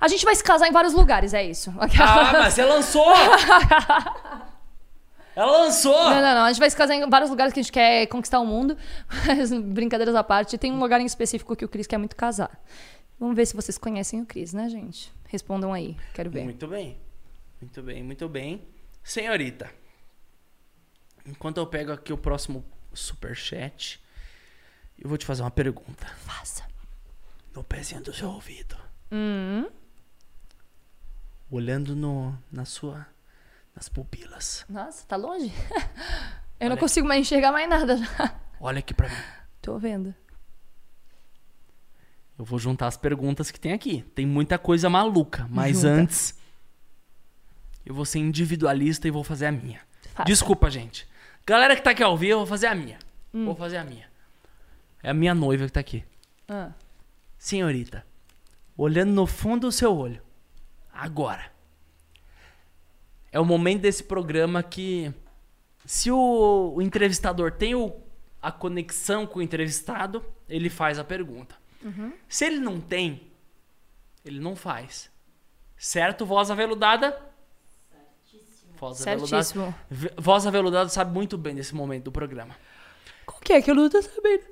[0.00, 1.72] A gente vai se casar em vários lugares, é isso.
[1.78, 3.06] Ah, mas você lançou!
[5.34, 5.92] Ela lançou!
[6.10, 6.44] Não, não, não.
[6.44, 8.76] A gente vai se casar em vários lugares que a gente quer conquistar o mundo.
[9.26, 12.50] Mas, brincadeiras à parte, tem um lugar em específico que o Cris quer muito casar.
[13.18, 15.12] Vamos ver se vocês conhecem o Cris, né, gente?
[15.28, 15.96] Respondam aí.
[16.12, 16.44] Quero ver.
[16.44, 16.98] Muito bem.
[17.60, 18.62] Muito bem, muito bem.
[19.02, 19.70] Senhorita,
[21.24, 24.01] enquanto eu pego aqui o próximo superchat,
[25.02, 26.06] eu vou te fazer uma pergunta.
[26.24, 26.64] Faça.
[27.54, 28.76] No pezinho do seu ouvido.
[29.10, 29.68] Hum.
[31.50, 33.06] Olhando no, na sua,
[33.74, 34.64] nas pupilas.
[34.68, 35.52] Nossa, tá longe?
[36.60, 36.80] Eu não Olha.
[36.80, 38.34] consigo mais enxergar mais nada já.
[38.60, 39.16] Olha aqui pra mim.
[39.60, 40.14] Tô vendo.
[42.38, 44.02] Eu vou juntar as perguntas que tem aqui.
[44.14, 45.88] Tem muita coisa maluca, mas Junta.
[45.88, 46.38] antes
[47.84, 49.80] eu vou ser individualista e vou fazer a minha.
[50.14, 50.26] Faça.
[50.26, 51.08] Desculpa, gente.
[51.44, 52.98] Galera que tá aqui ao vivo, eu vou fazer a minha.
[53.34, 53.46] Hum.
[53.46, 54.11] Vou fazer a minha.
[55.02, 56.04] É a minha noiva que tá aqui.
[56.48, 56.70] Ah.
[57.38, 58.06] Senhorita,
[58.76, 60.22] olhando no fundo do seu olho,
[60.92, 61.50] agora.
[63.32, 65.12] É o momento desse programa que,
[65.84, 67.94] se o, o entrevistador tem o-
[68.40, 71.56] a conexão com o entrevistado, ele faz a pergunta.
[72.28, 73.26] Se ele não tem,
[74.24, 75.10] ele não faz.
[75.76, 77.10] Certo, voz aveludada?
[78.78, 79.42] Voz aveludada.
[79.42, 79.74] Certíssimo.
[79.90, 82.54] V- Voz aveludada sabe muito bem desse momento do programa.
[83.26, 84.44] Qual que é que eu tô sabendo?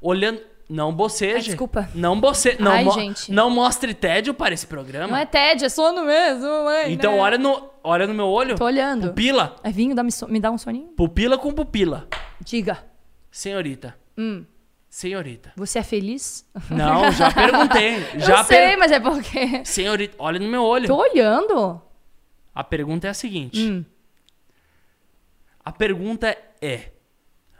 [0.00, 0.40] Olhando.
[0.68, 1.34] Não boceje.
[1.36, 1.88] Ai, desculpa.
[1.94, 2.54] Não boce...
[2.60, 3.32] não, Ai, mo- gente.
[3.32, 5.08] não mostre tédio para esse programa.
[5.08, 6.92] Não é tédio, é sono mesmo, mãe.
[6.92, 7.18] então né?
[7.20, 8.54] olha no, olha no meu olho.
[8.54, 9.08] Tô olhando.
[9.08, 9.56] Pupila.
[9.62, 10.88] É vinho, dá, me, so- me dá um soninho?
[10.88, 12.06] Pupila com pupila.
[12.38, 12.84] Diga.
[13.30, 13.96] Senhorita.
[14.18, 14.44] Hum.
[14.90, 15.52] Senhorita.
[15.56, 16.46] Você é feliz?
[16.70, 18.04] Não, já perguntei.
[18.18, 19.64] Já eu sei, per- mas é porque.
[19.64, 20.86] Senhorita, olha no meu olho.
[20.86, 21.80] Tô olhando.
[22.54, 23.58] A pergunta é a seguinte.
[23.58, 23.84] Hum.
[25.64, 26.90] A pergunta é: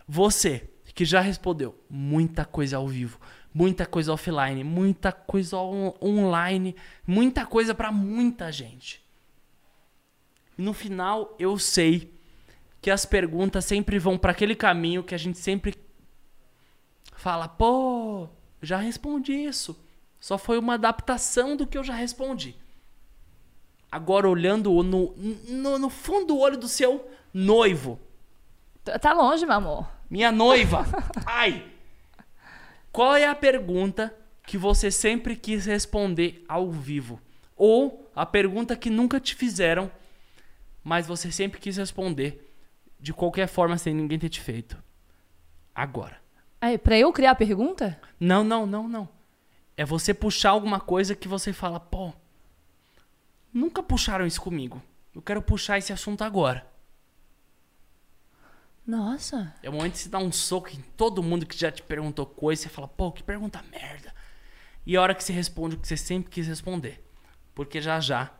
[0.06, 0.67] você
[0.98, 3.20] que já respondeu muita coisa ao vivo,
[3.54, 6.74] muita coisa offline, muita coisa on- online,
[7.06, 9.00] muita coisa pra muita gente.
[10.58, 12.12] E no final eu sei
[12.82, 15.76] que as perguntas sempre vão pra aquele caminho que a gente sempre
[17.14, 18.26] fala: "Pô,
[18.60, 19.78] já respondi isso.
[20.18, 22.56] Só foi uma adaptação do que eu já respondi."
[23.88, 28.00] Agora olhando no, no, no fundo do olho do seu noivo,
[28.84, 29.97] T- Tá longe, meu amor.
[30.08, 30.86] Minha noiva.
[31.26, 31.64] Ai.
[32.90, 34.14] Qual é a pergunta
[34.46, 37.20] que você sempre quis responder ao vivo?
[37.56, 39.90] Ou a pergunta que nunca te fizeram,
[40.82, 42.52] mas você sempre quis responder
[42.98, 44.82] de qualquer forma sem ninguém ter te feito?
[45.74, 46.16] Agora.
[46.60, 48.00] Aí, pra eu criar a pergunta?
[48.18, 49.08] Não, não, não, não.
[49.76, 52.12] É você puxar alguma coisa que você fala, pô,
[53.52, 54.82] nunca puxaram isso comigo.
[55.14, 56.67] Eu quero puxar esse assunto agora.
[58.88, 59.54] Nossa.
[59.62, 62.24] É o momento de você dar um soco em todo mundo que já te perguntou
[62.24, 62.62] coisa.
[62.62, 64.14] Você fala, pô, que pergunta merda.
[64.86, 67.04] E a hora que você responde o que você sempre quis responder.
[67.54, 68.32] Porque já já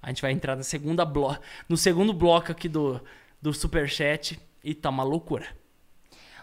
[0.00, 1.36] a gente vai entrar na segunda blo
[1.68, 2.98] no segundo bloco aqui do,
[3.42, 5.46] do Superchat e tá uma loucura.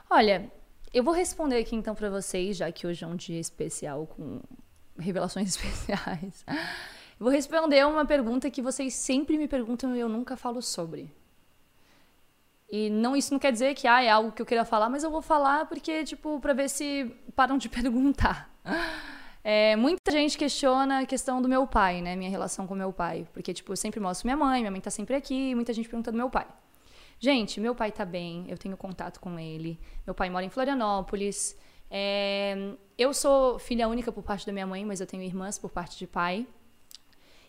[0.07, 0.51] Olha,
[0.93, 4.39] eu vou responder aqui então pra vocês, já que hoje é um dia especial com
[4.99, 6.45] revelações especiais.
[6.47, 11.11] Eu vou responder uma pergunta que vocês sempre me perguntam e eu nunca falo sobre.
[12.72, 15.03] E não, isso não quer dizer que ah, é algo que eu queira falar, mas
[15.03, 18.50] eu vou falar porque, tipo, pra ver se param de perguntar.
[19.43, 22.16] É, muita gente questiona a questão do meu pai, né?
[22.16, 23.27] Minha relação com meu pai.
[23.33, 26.11] Porque, tipo, eu sempre mostro minha mãe, minha mãe tá sempre aqui, muita gente pergunta
[26.11, 26.48] do meu pai.
[27.19, 29.77] Gente, meu pai tá bem, eu tenho contato com ele.
[30.06, 31.58] Meu pai mora em Florianópolis.
[31.90, 35.69] É, eu sou filha única por parte da minha mãe, mas eu tenho irmãs por
[35.69, 36.48] parte de pai.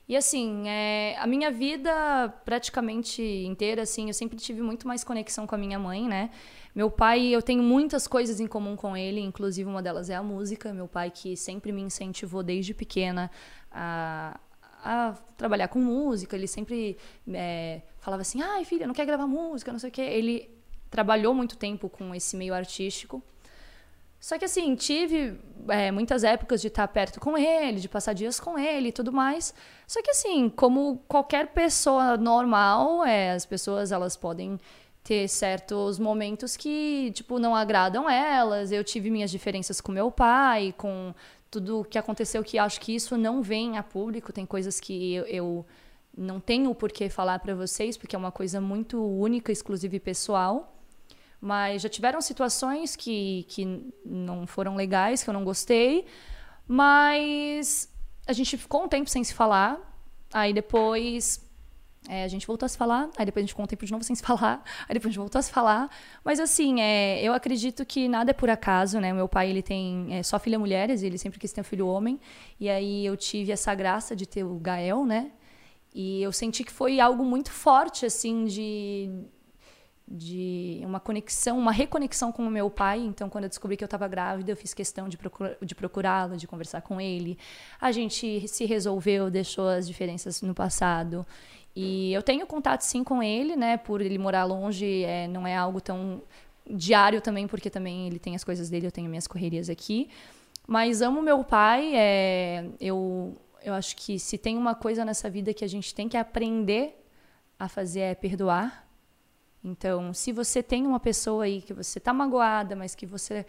[0.09, 5.47] E assim, é, a minha vida praticamente inteira, assim, eu sempre tive muito mais conexão
[5.47, 6.31] com a minha mãe, né?
[6.75, 10.23] Meu pai, eu tenho muitas coisas em comum com ele, inclusive uma delas é a
[10.23, 10.73] música.
[10.73, 13.31] Meu pai que sempre me incentivou desde pequena
[13.71, 14.41] a,
[14.83, 16.97] a trabalhar com música, ele sempre
[17.29, 20.03] é, falava assim, ai filha, não quer gravar música, não sei o quê.
[20.03, 20.51] Ele
[20.91, 23.23] trabalhou muito tempo com esse meio artístico.
[24.23, 25.37] Só que assim, tive
[25.67, 29.13] é, muitas épocas de estar perto com ele, de passar dias com ele e tudo
[29.13, 29.53] mais.
[29.85, 34.61] Só que assim, como qualquer pessoa normal, é, as pessoas elas podem
[35.03, 38.71] ter certos momentos que, tipo, não agradam elas.
[38.71, 41.13] Eu tive minhas diferenças com meu pai, com
[41.51, 44.33] tudo que aconteceu, que acho que isso não vem a público.
[44.33, 45.67] Tem coisas que eu, eu
[46.17, 50.01] não tenho por que falar para vocês, porque é uma coisa muito única, exclusiva e
[50.01, 50.73] pessoal.
[51.45, 56.07] Mas já tiveram situações que, que não foram legais, que eu não gostei.
[56.69, 57.93] Mas
[58.25, 59.77] a gente ficou um tempo sem se falar.
[60.33, 61.45] Aí depois
[62.09, 63.11] é, a gente voltou a se falar.
[63.17, 64.63] Aí depois a gente ficou um tempo de novo sem se falar.
[64.89, 65.91] Aí depois a gente voltou a se falar.
[66.25, 69.13] Mas assim, é, eu acredito que nada é por acaso, né?
[69.13, 71.03] Meu pai, ele tem é, só filha mulheres.
[71.03, 72.21] Ele sempre quis ter um filho homem.
[72.61, 75.33] E aí eu tive essa graça de ter o Gael, né?
[75.93, 79.11] E eu senti que foi algo muito forte, assim, de
[80.07, 83.01] de uma conexão, uma reconexão com o meu pai.
[83.01, 86.37] Então, quando eu descobri que eu estava grávida, eu fiz questão de, procura, de procurá-lo,
[86.37, 87.39] de conversar com ele.
[87.81, 91.27] A gente se resolveu, deixou as diferenças no passado.
[91.75, 93.77] E eu tenho contato sim com ele, né?
[93.77, 96.23] Por ele morar longe, é, não é algo tão
[96.69, 100.09] diário também, porque também ele tem as coisas dele, eu tenho minhas correrias aqui.
[100.67, 101.93] Mas amo meu pai.
[101.95, 106.09] É, eu, eu acho que se tem uma coisa nessa vida que a gente tem
[106.09, 107.03] que aprender
[107.59, 108.87] a fazer é perdoar.
[109.65, 113.47] Então, se você tem uma pessoa aí que você tá magoada, mas que você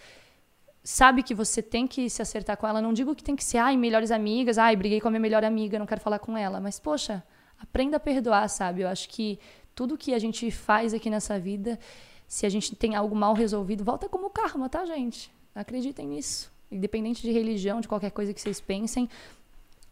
[0.83, 3.57] sabe que você tem que se acertar com ela, não digo que tem que ser,
[3.57, 6.59] ai, melhores amigas, ai, briguei com a minha melhor amiga, não quero falar com ela,
[6.59, 7.23] mas poxa,
[7.57, 8.81] aprenda a perdoar, sabe?
[8.81, 9.39] Eu acho que
[9.73, 11.79] tudo que a gente faz aqui nessa vida,
[12.27, 15.31] se a gente tem algo mal resolvido, volta como karma, tá, gente?
[15.55, 16.51] Acreditem nisso.
[16.69, 19.09] Independente de religião, de qualquer coisa que vocês pensem,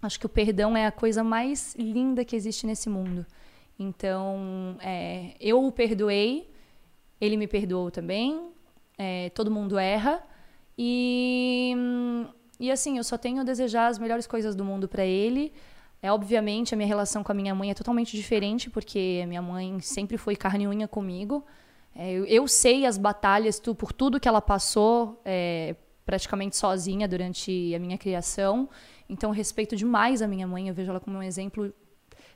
[0.01, 3.25] acho que o perdão é a coisa mais linda que existe nesse mundo.
[3.81, 6.47] Então, é, eu o perdoei,
[7.19, 8.51] ele me perdoou também,
[8.95, 10.21] é, todo mundo erra.
[10.77, 11.75] E,
[12.59, 15.51] e assim, eu só tenho a desejar as melhores coisas do mundo para ele.
[15.99, 19.41] É, obviamente, a minha relação com a minha mãe é totalmente diferente, porque a minha
[19.41, 21.43] mãe sempre foi carne e unha comigo.
[21.95, 27.07] É, eu, eu sei as batalhas tu, por tudo que ela passou é, praticamente sozinha
[27.07, 28.69] durante a minha criação.
[29.09, 30.67] Então, respeito demais a minha mãe.
[30.67, 31.73] Eu vejo ela como um exemplo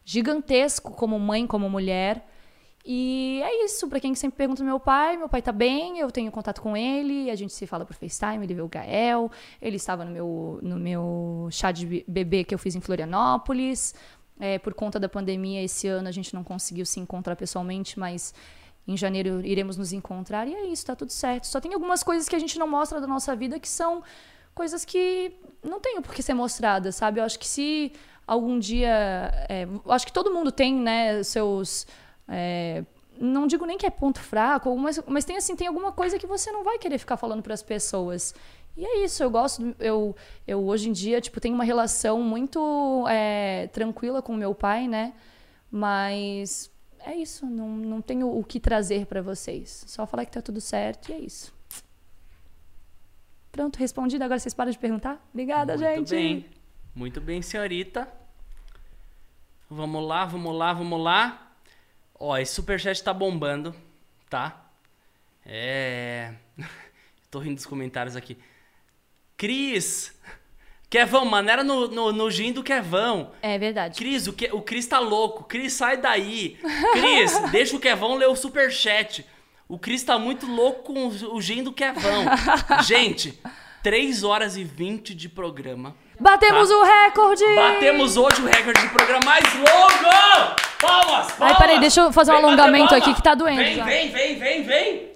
[0.05, 2.25] gigantesco como mãe, como mulher.
[2.85, 6.31] E é isso, pra quem sempre pergunta meu pai, meu pai tá bem, eu tenho
[6.31, 10.05] contato com ele, a gente se fala por FaceTime, ele vê o Gael, ele estava
[10.05, 13.95] no meu, no meu chá de be- bebê que eu fiz em Florianópolis.
[14.39, 18.33] É, por conta da pandemia, esse ano a gente não conseguiu se encontrar pessoalmente, mas
[18.87, 20.47] em janeiro iremos nos encontrar.
[20.47, 21.47] E é isso, tá tudo certo.
[21.47, 24.03] Só tem algumas coisas que a gente não mostra da nossa vida que são
[24.53, 27.19] coisas que não tem por que ser mostradas, sabe?
[27.19, 27.93] Eu acho que se
[28.25, 29.31] algum dia.
[29.49, 31.85] é, acho que todo mundo tem, né, seus.
[32.27, 32.83] é,
[33.19, 36.27] não digo nem que é ponto fraco, mas, mas tem assim, tem alguma coisa que
[36.27, 38.33] você não vai querer ficar falando para as pessoas.
[38.75, 40.13] E é isso, eu gosto, eu,
[40.45, 45.13] eu hoje em dia, tipo, tenho uma relação muito é, tranquila com meu pai, né?
[45.71, 49.85] Mas é isso, não, não tenho o que trazer para vocês.
[49.87, 51.53] Só falar que tá tudo certo e é isso.
[53.49, 54.23] Pronto, respondido.
[54.25, 55.25] Agora vocês param de perguntar?
[55.31, 56.09] Obrigada, Muito gente.
[56.09, 56.45] bem.
[56.95, 58.07] Muito bem, senhorita.
[59.69, 61.51] Vamos lá, vamos lá, vamos lá.
[62.17, 63.75] Ó, esse superchat tá bombando,
[64.29, 64.69] tá?
[65.45, 66.33] É.
[67.29, 68.37] Tô rindo dos comentários aqui.
[69.35, 70.17] Cris!
[70.89, 73.33] Kevão, maneira no, no, no gin do Kevão.
[73.41, 73.97] É verdade.
[73.97, 75.43] Cris, o, que, o Cris tá louco.
[75.43, 76.57] Cris, sai daí.
[76.93, 79.25] Cris, deixa o Kevão ler o superchat.
[79.67, 82.23] O Cris tá muito louco com o, o gin do Kevão.
[82.87, 83.37] Gente,
[83.83, 85.93] 3 horas e 20 de programa.
[86.19, 86.75] Batemos Tá.
[86.75, 87.55] o recorde!
[87.55, 90.55] Batemos hoje o recorde de programa mais longo!
[90.81, 91.41] Palmas, palmas!
[91.41, 93.83] Ai, peraí, deixa eu fazer um Vem bater alongamento aqui que tá doendo Vem, já.
[93.85, 95.13] vem, vem, vem, vem!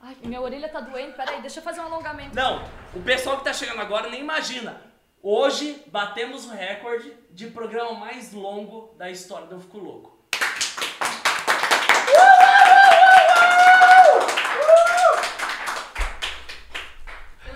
[0.00, 1.12] Ai, minha orelha tá doendo.
[1.14, 2.34] Peraí, deixa eu fazer um alongamento.
[2.34, 2.62] Não,
[2.94, 4.82] o pessoal que tá chegando agora nem imagina.
[5.22, 10.18] Hoje batemos o recorde de programa mais longo da história do Eu Fico Louco.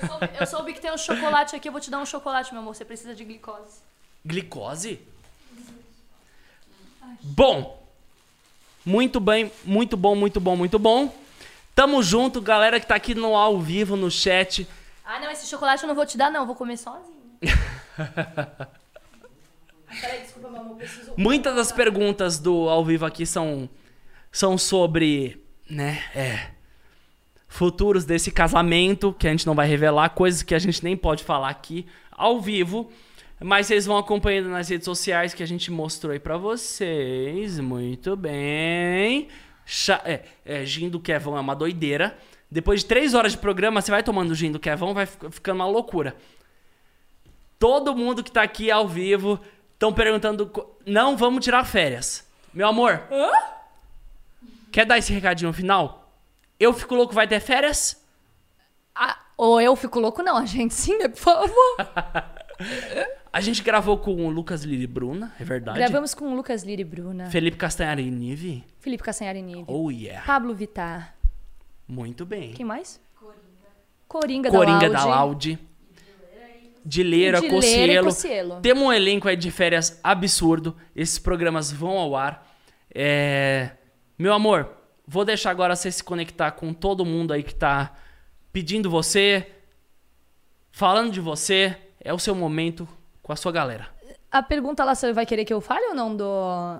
[0.07, 2.63] Soube, eu soube que tem um chocolate aqui, eu vou te dar um chocolate, meu
[2.63, 2.75] amor.
[2.75, 3.81] Você precisa de glicose.
[4.25, 5.01] Glicose?
[7.23, 7.83] Bom.
[8.85, 11.15] Muito bem, muito bom, muito bom, muito bom.
[11.75, 14.69] Tamo junto, galera que tá aqui no ao vivo, no chat.
[15.05, 16.47] Ah, não, esse chocolate eu não vou te dar, não.
[16.47, 17.15] Vou comer sozinho.
[20.01, 20.77] Peraí, desculpa, meu amor.
[20.77, 21.15] Preciso.
[21.17, 23.69] Muitas das perguntas do ao vivo aqui são,
[24.31, 26.51] são sobre, né, é,
[27.55, 31.23] futuros desse casamento, que a gente não vai revelar, coisas que a gente nem pode
[31.23, 32.91] falar aqui ao vivo.
[33.41, 37.61] Mas vocês vão acompanhando nas redes sociais que a gente mostrou aí pra vocês.
[37.61, 39.29] Muito bem.
[39.65, 42.19] Chá, é, é, gin do Kevão é uma doideira.
[42.51, 45.57] Depois de três horas de programa, você vai tomando gin do Kevão, vai fic- ficando
[45.57, 46.17] uma loucura.
[47.59, 49.39] Todo mundo que tá aqui ao vivo
[49.75, 50.51] estão perguntando.
[50.85, 52.27] Não vamos tirar férias.
[52.53, 53.01] Meu amor.
[54.73, 56.04] Quer dar esse recadinho no final?
[56.59, 58.03] Eu fico louco, vai ter férias?
[58.95, 60.37] Ah, ou eu fico louco, não.
[60.37, 61.77] A gente sim, por favor.
[63.35, 65.77] A gente gravou com o Lucas Lili Bruna, é verdade?
[65.77, 67.27] Gravamos com o Lucas Lira e Bruna.
[67.31, 68.65] Felipe Castanhari e Nive.
[68.79, 69.65] Felipe Cassanhari Nive.
[69.67, 70.25] Oh yeah.
[70.25, 71.17] Pablo Vittar.
[71.89, 72.53] Muito bem.
[72.53, 73.01] Quem mais?
[74.07, 74.51] Coringa.
[74.51, 75.51] Coringa da da Laude.
[75.51, 75.75] Laude.
[76.85, 78.05] Dileira, Dileira e Cocielo.
[78.05, 78.61] Cocielo.
[78.61, 80.77] Temos um elenco aí de férias absurdo.
[80.95, 82.49] Esses programas vão ao ar.
[82.95, 83.71] É...
[84.17, 84.71] Meu amor,
[85.07, 87.93] vou deixar agora você se conectar com todo mundo aí que tá
[88.53, 89.51] pedindo você,
[90.71, 91.77] falando de você.
[92.01, 92.87] É o seu momento
[93.23, 93.89] com a sua galera.
[94.31, 96.79] A pergunta lá, você vai querer que eu fale ou não do,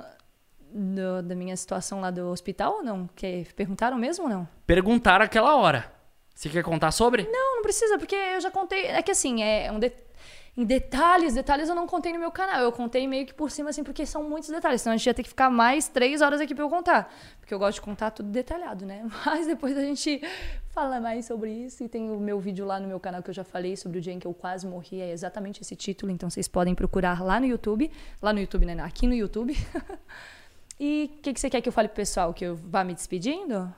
[0.71, 3.09] do- da minha situação lá do hospital ou não?
[3.17, 4.49] Que perguntaram mesmo ou não?
[4.67, 5.91] Perguntaram aquela hora.
[6.35, 7.23] Você quer contar sobre?
[7.31, 8.87] Não, não precisa, porque eu já contei.
[8.87, 9.93] É que assim, é um de-
[10.57, 12.63] em detalhes, detalhes eu não contei no meu canal.
[12.63, 14.83] Eu contei meio que por cima, assim, porque são muitos detalhes.
[14.83, 17.13] Senão a gente ia ter que ficar mais três horas aqui pra eu contar.
[17.41, 19.05] Porque eu gosto de contar tudo detalhado, né?
[19.27, 20.23] Mas depois a gente
[20.69, 21.83] fala mais sobre isso.
[21.83, 24.01] E tem o meu vídeo lá no meu canal que eu já falei sobre o
[24.01, 25.01] dia em que eu quase morri.
[25.01, 26.13] É exatamente esse título.
[26.13, 27.91] Então vocês podem procurar lá no YouTube.
[28.23, 28.81] Lá no YouTube, né?
[28.81, 29.57] Aqui no YouTube.
[30.79, 32.33] e o que, que você quer que eu fale pro pessoal?
[32.33, 33.75] Que eu vá me despedindo?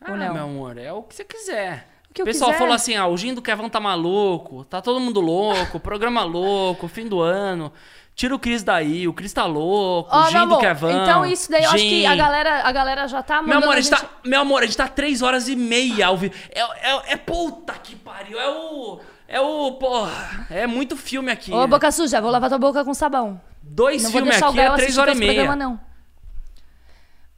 [0.00, 1.86] Ah, meu amor, é o que você quiser.
[2.18, 2.58] O pessoal quiser.
[2.58, 6.88] falou assim, ah, o Gin do Kevão tá maluco, tá todo mundo louco, programa louco,
[6.88, 7.72] fim do ano.
[8.14, 10.90] Tira o Cris daí, o Cris tá louco, Ó, o meu Gin do Kevão.
[10.90, 13.74] então isso daí eu acho que a galera, a galera já tá Meu mandando amor,
[13.74, 14.00] a a gente gente...
[14.02, 16.34] tá, meu amor, a gente tá três horas e meia ao vivo.
[16.50, 19.00] É, é, é puta que pariu, é o...
[19.32, 21.52] É o, porra, é muito filme aqui.
[21.52, 23.40] Ô, boca suja, vou lavar tua boca com sabão.
[23.62, 25.34] Dois não filmes aqui é Gael três assistir horas e meia.
[25.34, 25.80] programa, não.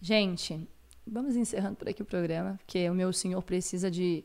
[0.00, 0.66] Gente,
[1.06, 4.24] vamos encerrando por aqui o programa, porque o meu senhor precisa de,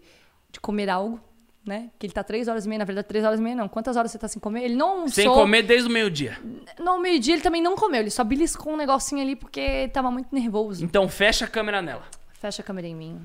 [0.58, 1.20] de comer algo,
[1.64, 1.92] né?
[2.00, 3.70] Que ele tá três horas e meia, na verdade, três horas e meia não.
[3.70, 4.64] Quantas horas você tá sem comer?
[4.64, 6.38] Ele não Sem sou- comer desde o meio-dia.
[6.80, 10.34] No meio-dia ele também não comeu, ele só beliscou um negocinho ali porque tava muito
[10.34, 10.84] nervoso.
[10.84, 12.04] Então fecha a câmera nela.
[12.34, 13.22] Fecha a câmera em mim.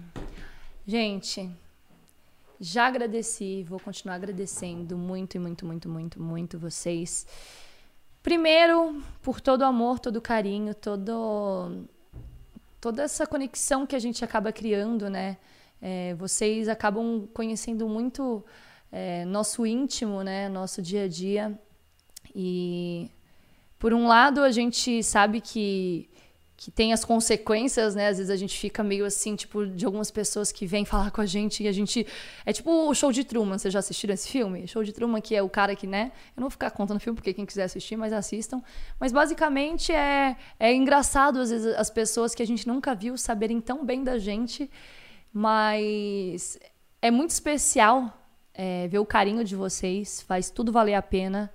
[0.87, 1.49] Gente,
[2.61, 7.27] Já agradeci, vou continuar agradecendo muito, e muito, muito, muito, muito vocês.
[8.23, 11.85] Primeiro, por todo o amor, todo o carinho, todo,
[12.81, 15.39] toda essa conexão que a gente acaba criando, né?
[15.83, 18.45] É, vocês acabam conhecendo muito
[18.91, 20.49] é, nosso íntimo, né?
[20.49, 21.59] Nosso dia a dia.
[22.35, 23.11] E,
[23.79, 26.09] por um lado, a gente sabe que
[26.63, 28.07] que tem as consequências, né?
[28.07, 31.21] Às vezes a gente fica meio assim, tipo, de algumas pessoas que vêm falar com
[31.21, 32.07] a gente e a gente.
[32.47, 33.59] É tipo o show de Truman.
[33.59, 34.69] Vocês já assistiram esse filme?
[34.69, 36.13] Show de Truman, que é o cara que, né?
[36.37, 38.63] Eu não vou ficar contando o filme, porque quem quiser assistir, mas assistam.
[39.01, 43.61] Mas basicamente é, é engraçado, às vezes, as pessoas que a gente nunca viu saberem
[43.61, 44.71] tão bem da gente.
[45.33, 46.59] Mas
[47.01, 48.17] é muito especial
[48.55, 51.51] é, ver o carinho de vocês, faz tudo valer a pena.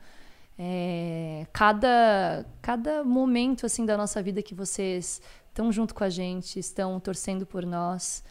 [0.59, 6.59] É, cada, cada momento assim da nossa vida que vocês estão junto com a gente,
[6.59, 8.23] estão torcendo por nós.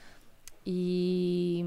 [0.65, 1.65] E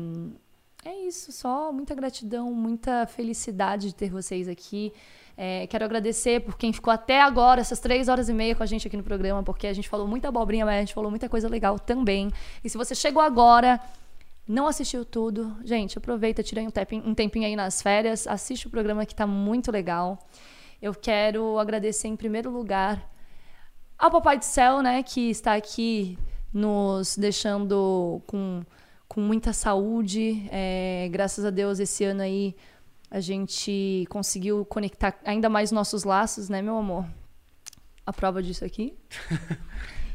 [0.84, 4.94] é isso, só muita gratidão, muita felicidade de ter vocês aqui.
[5.42, 8.66] É, quero agradecer por quem ficou até agora, essas três horas e meia com a
[8.66, 11.30] gente aqui no programa, porque a gente falou muita abobrinha, mas a gente falou muita
[11.30, 12.30] coisa legal também.
[12.62, 13.80] E se você chegou agora,
[14.46, 16.62] não assistiu tudo, gente, aproveita, tira
[17.06, 20.20] um tempinho, aí nas férias, assiste o programa que tá muito legal.
[20.82, 23.10] Eu quero agradecer em primeiro lugar
[23.98, 26.20] ao Papai do Céu, né, que está aqui
[26.54, 28.62] nos deixando com,
[29.08, 30.50] com muita saúde.
[30.52, 32.58] É, graças a Deus, esse ano aí
[33.12, 37.06] a gente conseguiu conectar ainda mais nossos laços, né, meu amor?
[38.06, 38.94] A prova disso aqui.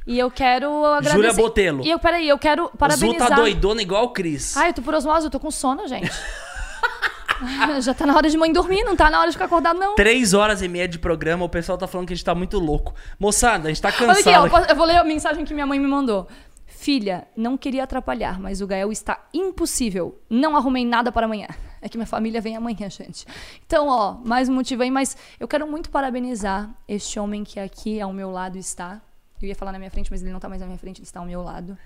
[0.07, 1.17] E eu quero agradecer.
[1.17, 1.83] Júlia Botelo.
[1.83, 3.29] E eu, peraí, eu quero Zu parabenizar.
[3.29, 4.55] tá doidona igual o Cris.
[4.55, 6.13] Ai, eu tô por osmose, eu tô com sono, gente.
[7.81, 9.95] Já tá na hora de mãe dormir, não tá na hora de ficar acordado, não.
[9.95, 12.59] Três horas e meia de programa, o pessoal tá falando que a gente tá muito
[12.59, 12.95] louco.
[13.19, 14.53] Moçada, a gente tá Olha aqui, cansado.
[14.53, 16.29] ó, eu vou ler a mensagem que minha mãe me mandou.
[16.67, 20.21] Filha, não queria atrapalhar, mas o Gael está impossível.
[20.29, 21.49] Não arrumei nada para amanhã.
[21.85, 23.27] É que minha família vem amanhã, gente.
[23.67, 28.01] Então, ó, mais um motivo aí, mas eu quero muito parabenizar este homem que aqui
[28.01, 29.03] ao meu lado está.
[29.43, 31.05] Eu ia falar na minha frente, mas ele não tá mais na minha frente, ele
[31.05, 31.77] está ao meu lado.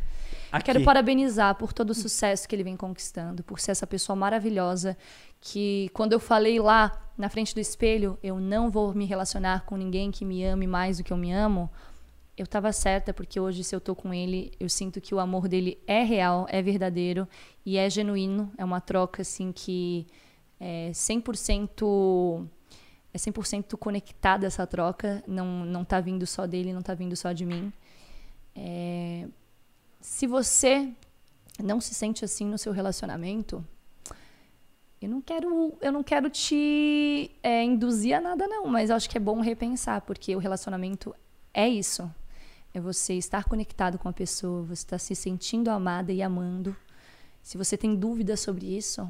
[0.52, 0.66] Aqui.
[0.66, 4.96] Quero parabenizar por todo o sucesso que ele vem conquistando, por ser essa pessoa maravilhosa
[5.40, 9.76] que quando eu falei lá na frente do espelho, eu não vou me relacionar com
[9.76, 11.68] ninguém que me ame mais do que eu me amo.
[12.38, 15.48] Eu estava certa porque hoje se eu tô com ele, eu sinto que o amor
[15.48, 17.26] dele é real, é verdadeiro
[17.66, 20.06] e é genuíno, é uma troca assim que
[20.60, 22.46] é 100%
[23.12, 27.32] é 100% conectada essa troca, não não tá vindo só dele, não tá vindo só
[27.32, 27.72] de mim.
[28.54, 29.26] É,
[30.00, 30.92] se você
[31.60, 33.64] não se sente assim no seu relacionamento,
[35.02, 39.16] eu não quero, eu não quero te é, induzir a nada, não, mas acho que
[39.16, 41.12] é bom repensar, porque o relacionamento
[41.52, 42.08] é isso.
[42.72, 46.76] É você estar conectado com a pessoa, você estar se sentindo amada e amando.
[47.42, 49.08] Se você tem dúvidas sobre isso,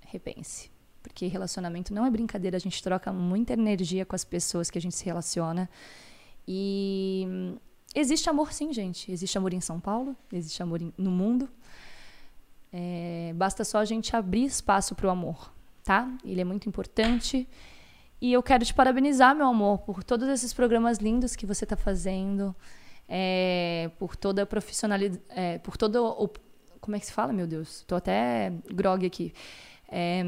[0.00, 0.70] repense.
[1.02, 4.80] Porque relacionamento não é brincadeira, a gente troca muita energia com as pessoas que a
[4.80, 5.68] gente se relaciona.
[6.48, 7.56] E
[7.94, 9.10] existe amor sim, gente.
[9.12, 11.48] Existe amor em São Paulo, existe amor em- no mundo.
[12.72, 15.52] É, basta só a gente abrir espaço para o amor,
[15.84, 16.10] tá?
[16.24, 17.48] Ele é muito importante.
[18.24, 21.76] E eu quero te parabenizar, meu amor, por todos esses programas lindos que você está
[21.76, 22.56] fazendo,
[23.06, 26.30] é, por toda a profissionalidade, é, por todo o.
[26.80, 27.80] Como é que se fala, meu Deus?
[27.80, 29.34] Estou até grog aqui.
[29.90, 30.22] É,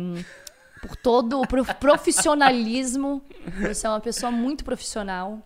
[0.83, 3.23] por todo o prof- profissionalismo.
[3.67, 5.41] Você é uma pessoa muito profissional,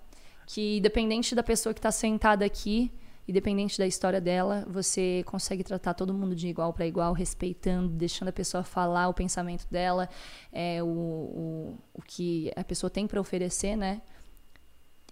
[0.44, 2.90] que independente da pessoa que está sentada aqui,
[3.26, 8.28] independente da história dela, você consegue tratar todo mundo de igual para igual, respeitando, deixando
[8.28, 10.08] a pessoa falar o pensamento dela,
[10.52, 14.02] é, o, o, o que a pessoa tem para oferecer, né?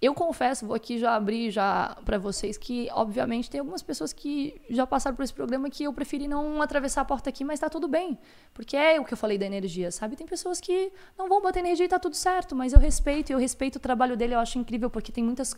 [0.01, 4.61] Eu confesso, vou aqui já abrir já para vocês que, obviamente, tem algumas pessoas que
[4.71, 7.69] já passaram por esse programa que eu preferi não atravessar a porta aqui, mas tá
[7.69, 8.17] tudo bem.
[8.55, 10.15] Porque é o que eu falei da energia, sabe?
[10.15, 13.39] Tem pessoas que não vão bater energia e tá tudo certo, mas eu respeito, eu
[13.39, 15.57] respeito o trabalho dele, eu acho incrível, porque tem muitas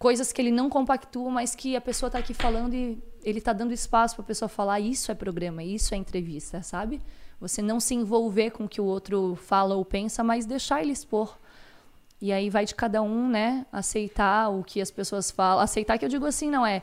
[0.00, 3.52] coisas que ele não compactua, mas que a pessoa tá aqui falando e ele tá
[3.52, 7.02] dando espaço pra pessoa falar, isso é programa, isso é entrevista, sabe?
[7.38, 10.90] Você não se envolver com o que o outro fala ou pensa, mas deixar ele
[10.90, 11.36] expor.
[12.18, 15.62] E aí vai de cada um, né, aceitar o que as pessoas falam.
[15.62, 16.82] Aceitar que eu digo assim, não é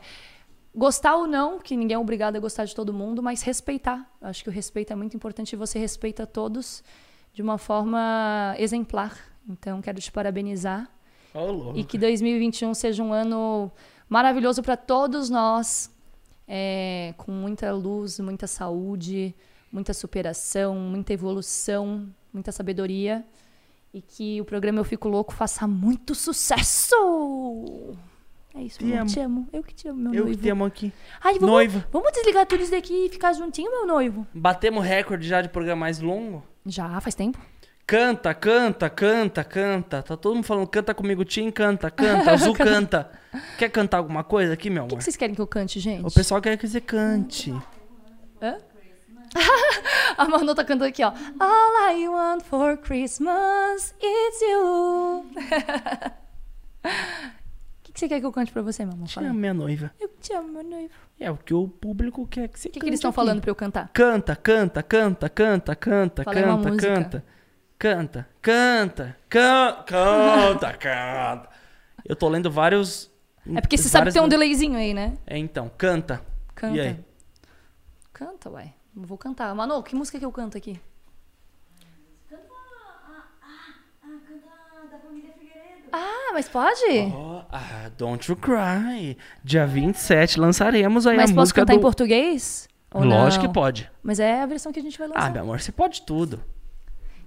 [0.72, 4.08] gostar ou não, que ninguém é obrigado a gostar de todo mundo, mas respeitar.
[4.20, 6.84] Eu acho que o respeito é muito importante e você respeita todos
[7.32, 9.18] de uma forma exemplar.
[9.48, 10.88] Então, quero te parabenizar
[11.34, 11.78] Louco.
[11.78, 13.70] e que 2021 seja um ano
[14.08, 15.90] maravilhoso para todos nós,
[16.46, 19.34] é, com muita luz, muita saúde,
[19.70, 23.24] muita superação, muita evolução, muita sabedoria.
[23.92, 27.96] E que o programa Eu Fico Louco faça muito sucesso!
[28.54, 29.02] É isso, Te meu amor.
[29.02, 29.10] amo.
[29.14, 29.48] Te amo.
[29.52, 30.36] Eu que te amo, meu Eu noivo.
[30.36, 30.92] que te amo aqui.
[31.22, 31.84] Ai, vamos, Noivo.
[31.92, 34.26] vamos desligar tudo isso daqui e ficar juntinho, meu noivo.
[34.34, 36.42] Batemos recorde já de programa mais longo?
[36.66, 37.38] Já, faz tempo.
[37.88, 40.02] Canta, canta, canta, canta.
[40.02, 43.10] Tá todo mundo falando, canta comigo, Tim, canta, canta, Azul canta.
[43.56, 44.98] Quer cantar alguma coisa aqui, meu O que, amor?
[44.98, 46.04] que vocês querem que eu cante, gente?
[46.06, 47.50] O pessoal quer que você cante.
[50.18, 51.08] A Manu tá cantando aqui, ó.
[51.40, 55.24] All I want for Christmas is you.
[56.84, 59.08] O que, que você quer que eu cante pra você, meu amor?
[59.08, 59.90] Te amo, minha noiva.
[59.98, 60.90] Eu te amo, meu noivo.
[61.18, 63.50] É o que o público quer que você O que, que eles estão falando pra
[63.50, 63.88] eu cantar?
[63.94, 67.24] Canta, canta, canta, canta, canta, uma canta, canta.
[67.78, 71.48] Canta, canta, canta, canta, canta.
[72.04, 73.08] Eu tô lendo vários.
[73.54, 75.16] É porque você sabe que tem um delayzinho aí, né?
[75.24, 76.20] É, então, canta.
[76.56, 76.76] Canta.
[76.76, 76.98] E aí?
[78.12, 78.74] Canta, ué.
[78.96, 79.54] Eu Vou cantar.
[79.54, 80.80] Manu, que música que eu canto aqui?
[82.28, 83.12] Canta a.
[83.12, 85.88] Ah, ah, canta da família Figueiredo.
[85.92, 87.12] Ah, mas pode?
[87.14, 89.16] Ó, ah, Don't You Cry.
[89.44, 91.78] Dia 27 lançaremos aí mas a posso música cantar do...
[91.78, 92.68] em português?
[92.92, 93.52] Ou Lógico não?
[93.52, 93.88] que pode.
[94.02, 95.24] Mas é a versão que a gente vai lançar.
[95.24, 96.42] Ah, meu amor, você pode tudo.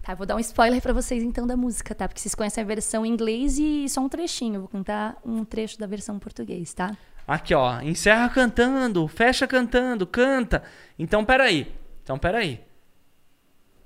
[0.04, 2.08] Tá, vou dar um spoiler pra vocês então da música, tá?
[2.08, 4.56] Porque vocês conhecem a versão em inglês e só um trechinho.
[4.56, 6.98] Eu vou cantar um trecho da versão em português, tá?
[7.28, 7.80] Aqui, ó.
[7.82, 10.64] Encerra cantando, fecha cantando, canta.
[10.98, 11.72] Então, peraí.
[12.04, 12.60] Então, peraí.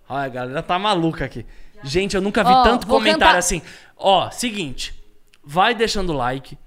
[0.07, 1.45] Olha, a galera tá maluca aqui.
[1.83, 3.37] Gente, eu nunca vi Ó, tanto comentário cantar.
[3.37, 3.61] assim.
[3.97, 4.93] Ó, seguinte.
[5.43, 6.57] Vai deixando o like.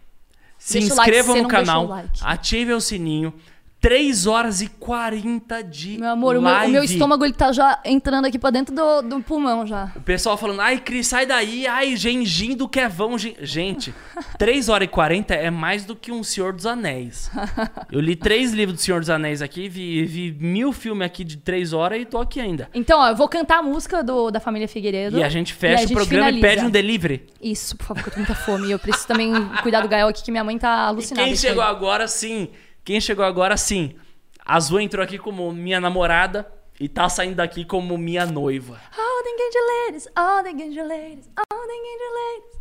[0.59, 1.87] Se Deixa like no canal.
[1.87, 2.19] like.
[2.23, 3.33] Ative o sininho.
[3.81, 7.79] 3 horas e 40 de Meu amor, o meu, o meu estômago ele tá já
[7.85, 9.93] entrando aqui pra dentro do, do pulmão já.
[9.95, 13.17] O pessoal falando, ai, Cris, sai daí, ai, gengim do Kevão.
[13.17, 13.37] gen-".
[13.41, 13.95] Gente,
[14.37, 17.31] 3 horas e 40 é mais do que um Senhor dos Anéis.
[17.93, 21.37] Eu li três livros do Senhor dos Anéis aqui, vi, vi mil filmes aqui de
[21.37, 22.69] 3 horas e tô aqui ainda.
[22.75, 25.19] Então, ó, eu vou cantar a música do, da família Figueiredo.
[25.19, 26.47] E a gente fecha a o gente programa e finaliza.
[26.57, 27.27] pede um delivery.
[27.41, 28.67] Isso, por favor, que eu tô com muita fome.
[28.69, 29.33] E eu preciso também
[29.63, 31.23] cuidar do Gael aqui, que minha mãe tá E alucinada.
[31.29, 31.71] quem com chegou ele.
[31.71, 32.49] agora, sim.
[32.89, 33.95] Quem chegou agora, sim.
[34.43, 36.51] Azul entrou aqui como minha namorada
[36.81, 38.81] e tá saindo daqui como minha noiva.
[38.97, 42.61] All the Angel Ladies, all the Angel Ladies, all the Angel Ladies.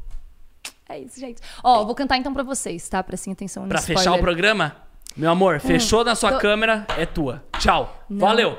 [0.90, 1.42] É isso, gente.
[1.64, 3.02] Ó, vou cantar então pra vocês, tá?
[3.02, 4.04] Prestem atenção no Pra spoiler.
[4.04, 4.76] fechar o programa,
[5.16, 7.42] meu amor, fechou na sua tô- câmera, é tua.
[7.58, 7.98] Tchau.
[8.10, 8.20] Não.
[8.20, 8.58] Valeu.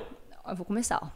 [0.49, 1.09] Eu vou começar, ó.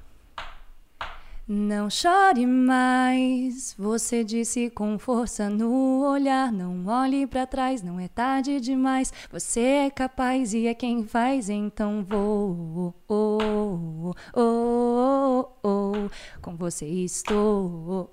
[1.54, 6.50] Não chore mais, você disse com força no olhar.
[6.50, 9.12] Não olhe pra trás, não é tarde demais.
[9.30, 12.94] Você é capaz e é quem faz, então vou.
[13.06, 15.92] Oh, oh, oh, oh, oh.
[16.40, 18.10] Com você estou.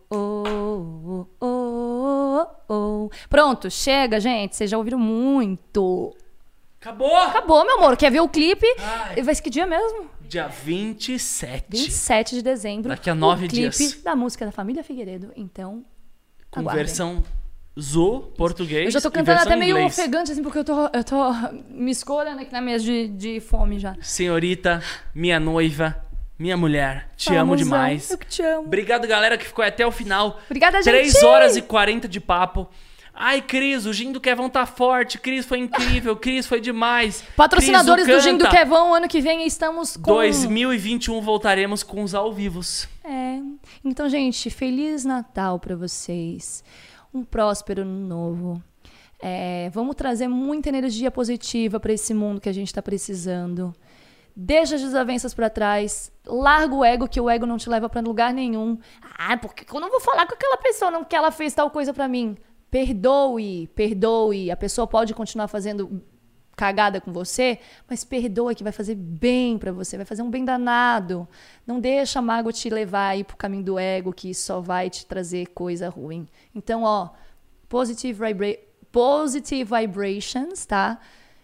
[2.68, 3.10] Oh.
[3.30, 4.58] Pronto, chega, gente.
[4.58, 6.14] Vocês já ouviram muito.
[6.82, 7.16] Acabou.
[7.16, 7.96] Acabou, meu amor.
[7.96, 8.68] Quer ver o clipe?
[8.80, 9.22] Ai.
[9.22, 10.19] Vai ser que dia mesmo?
[10.30, 11.66] Dia 27.
[11.72, 12.90] 27 de dezembro.
[12.90, 14.00] Daqui a nove o clipe dias.
[14.04, 15.32] da música da família Figueiredo.
[15.36, 15.84] Então,
[16.52, 16.86] Com aguardem.
[16.86, 17.24] versão
[17.80, 18.86] Zo, português.
[18.86, 19.98] Eu já tô e cantando versão até meio inglês.
[19.98, 21.32] ofegante, assim, porque eu tô, eu tô
[21.70, 23.96] me escorando aqui na mesa de, de fome já.
[24.02, 24.84] Senhorita,
[25.16, 25.96] minha noiva,
[26.38, 28.12] minha mulher, te amo demais.
[28.12, 28.68] Eu que te amo.
[28.68, 30.40] Obrigado, galera, que ficou até o final.
[30.46, 31.26] Obrigada, 3 gente.
[31.26, 32.70] horas e 40 de papo.
[33.22, 35.20] Ai, Cris, o gin do Kevão tá forte.
[35.20, 36.16] Cris, foi incrível.
[36.16, 37.22] Cris, foi demais.
[37.36, 38.48] Patrocinadores Cris, do Gin do.
[38.48, 40.14] Kevão, ano que vem estamos com...
[40.14, 42.88] 2021 voltaremos com os ao vivos.
[43.04, 43.40] É.
[43.84, 46.64] Então, gente, Feliz Natal pra vocês.
[47.14, 48.64] Um próspero ano novo.
[49.22, 53.76] É, vamos trazer muita energia positiva pra esse mundo que a gente tá precisando.
[54.34, 56.10] Deixa as desavenças pra trás.
[56.26, 58.78] Larga o ego, que o ego não te leva pra lugar nenhum.
[59.18, 61.94] Ah, porque eu não vou falar com aquela pessoa, não, que ela fez tal coisa
[61.94, 62.38] pra mim.
[62.70, 64.52] Perdoe, perdoe.
[64.52, 66.02] A pessoa pode continuar fazendo
[66.60, 67.58] cagada com você,
[67.88, 71.26] mas perdoa que vai fazer bem pra você, vai fazer um bem danado.
[71.66, 75.06] Não deixa a mágoa te levar aí pro caminho do ego, que só vai te
[75.06, 76.28] trazer coisa ruim.
[76.54, 77.12] Então, ó,
[77.70, 78.60] positive, vibra
[78.92, 81.00] positive vibrations, tá?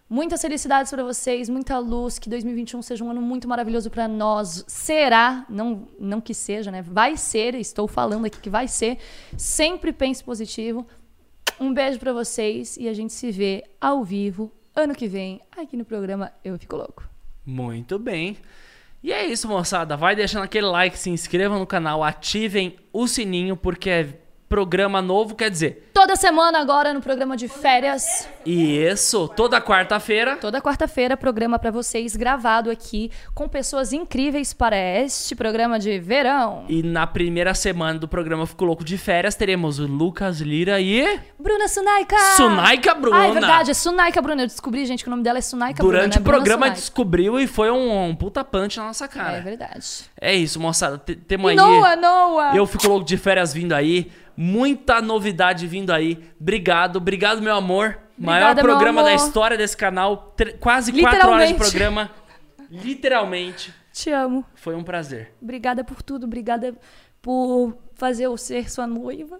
[0.09, 4.65] Muitas felicidades pra vocês, muita luz, que 2021 seja um ano muito maravilhoso pra nós.
[4.67, 6.81] Será, não não que seja, né?
[6.81, 8.99] Vai ser, estou falando aqui que vai ser.
[9.37, 10.85] Sempre pense positivo.
[11.59, 15.77] Um beijo pra vocês e a gente se vê ao vivo ano que vem aqui
[15.77, 17.07] no programa Eu Fico Louco.
[17.45, 18.37] Muito bem.
[19.01, 19.95] E é isso, moçada.
[19.95, 24.09] Vai deixando aquele like, se inscrevam no canal, ativem o sininho, porque é
[24.55, 28.27] programa novo, quer dizer, Toda semana agora no programa de férias.
[28.45, 30.37] e isso, toda quarta-feira.
[30.37, 36.65] Toda quarta-feira, programa pra vocês gravado aqui com pessoas incríveis para este programa de verão.
[36.69, 41.19] E na primeira semana do programa Fico Louco de Férias, teremos o Lucas Lira e
[41.39, 42.17] Bruna Sunaika!
[42.37, 43.19] Sunaika Bruna.
[43.19, 44.43] Ah, é verdade, é Sunaika Bruna.
[44.43, 45.97] Eu descobri, gente, que o nome dela é Sunaika Bruna.
[45.97, 46.21] Durante né?
[46.21, 46.81] o Bruna programa Sunaika.
[46.81, 49.37] descobriu e foi um, um puta punch na nossa cara.
[49.37, 49.85] É verdade.
[50.19, 50.97] É isso, moçada.
[50.97, 51.55] Temos aí.
[51.55, 52.55] Noah, Noah!
[52.55, 54.11] Eu fico louco de férias vindo aí.
[54.37, 56.23] Muita novidade vindo aí.
[56.39, 57.99] Obrigado, obrigado, meu amor.
[58.17, 60.35] Maior Obrigada, meu programa da história desse canal.
[60.59, 62.11] Quase quatro horas de programa.
[62.69, 63.73] Literalmente.
[63.91, 64.45] Te amo.
[64.55, 65.33] Foi um prazer.
[65.41, 66.25] Obrigada por tudo.
[66.25, 66.75] Obrigada
[67.21, 69.39] por fazer eu ser sua noiva.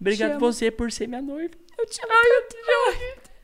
[0.00, 0.40] Obrigado amo.
[0.40, 1.54] você por ser minha noiva.
[1.78, 2.12] Eu te amo.
[2.50, 3.34] tanto.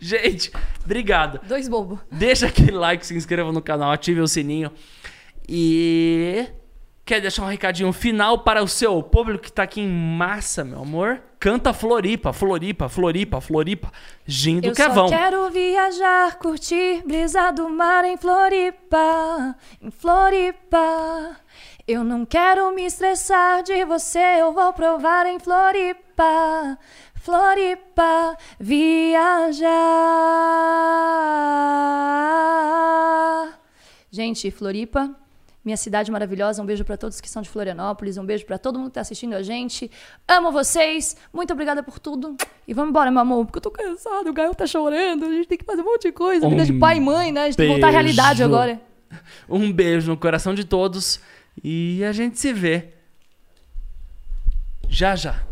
[0.00, 0.50] Gente,
[0.84, 1.40] obrigado.
[1.46, 2.00] Dois bobos.
[2.10, 4.72] Deixa aquele like, se inscreva no canal, ative o sininho.
[5.48, 6.46] E.
[7.08, 10.82] Quer deixar um recadinho final para o seu público que tá aqui em massa, meu
[10.82, 11.22] amor?
[11.40, 13.90] Canta Floripa, Floripa, Floripa, Floripa.
[14.26, 15.08] Gindo Eu Kevão.
[15.08, 21.34] só quero viajar, curtir, brisa do mar em Floripa, em Floripa.
[21.86, 26.78] Eu não quero me estressar de você, eu vou provar em Floripa,
[27.14, 29.70] Floripa, viajar.
[34.10, 35.16] Gente, Floripa,
[35.64, 36.62] minha cidade maravilhosa.
[36.62, 39.00] Um beijo pra todos que são de Florianópolis, um beijo pra todo mundo que tá
[39.00, 39.90] assistindo a gente.
[40.26, 41.16] Amo vocês.
[41.32, 42.36] Muito obrigada por tudo.
[42.66, 45.46] E vamos embora, meu amor, porque eu tô cansado, o Gael tá chorando, a gente
[45.48, 47.42] tem que fazer um monte de coisa, vida de Um pai e mãe, né?
[47.42, 48.04] A gente tem que voltar à beijo.
[48.04, 48.80] realidade agora.
[49.48, 51.18] Um beijo no coração de todos.
[51.64, 52.88] E a gente se vê
[54.88, 55.47] já já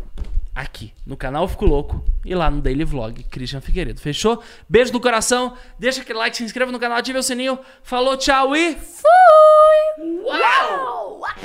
[0.57, 4.01] aqui no canal Fico Louco e lá no Daily Vlog Christian Figueiredo.
[4.01, 4.41] Fechou?
[4.67, 7.59] Beijo no coração, deixa aquele like, se inscreva no canal, ative o sininho.
[7.83, 9.07] Falou, tchau e fui!
[10.25, 11.19] Uau!
[11.19, 11.37] Uau!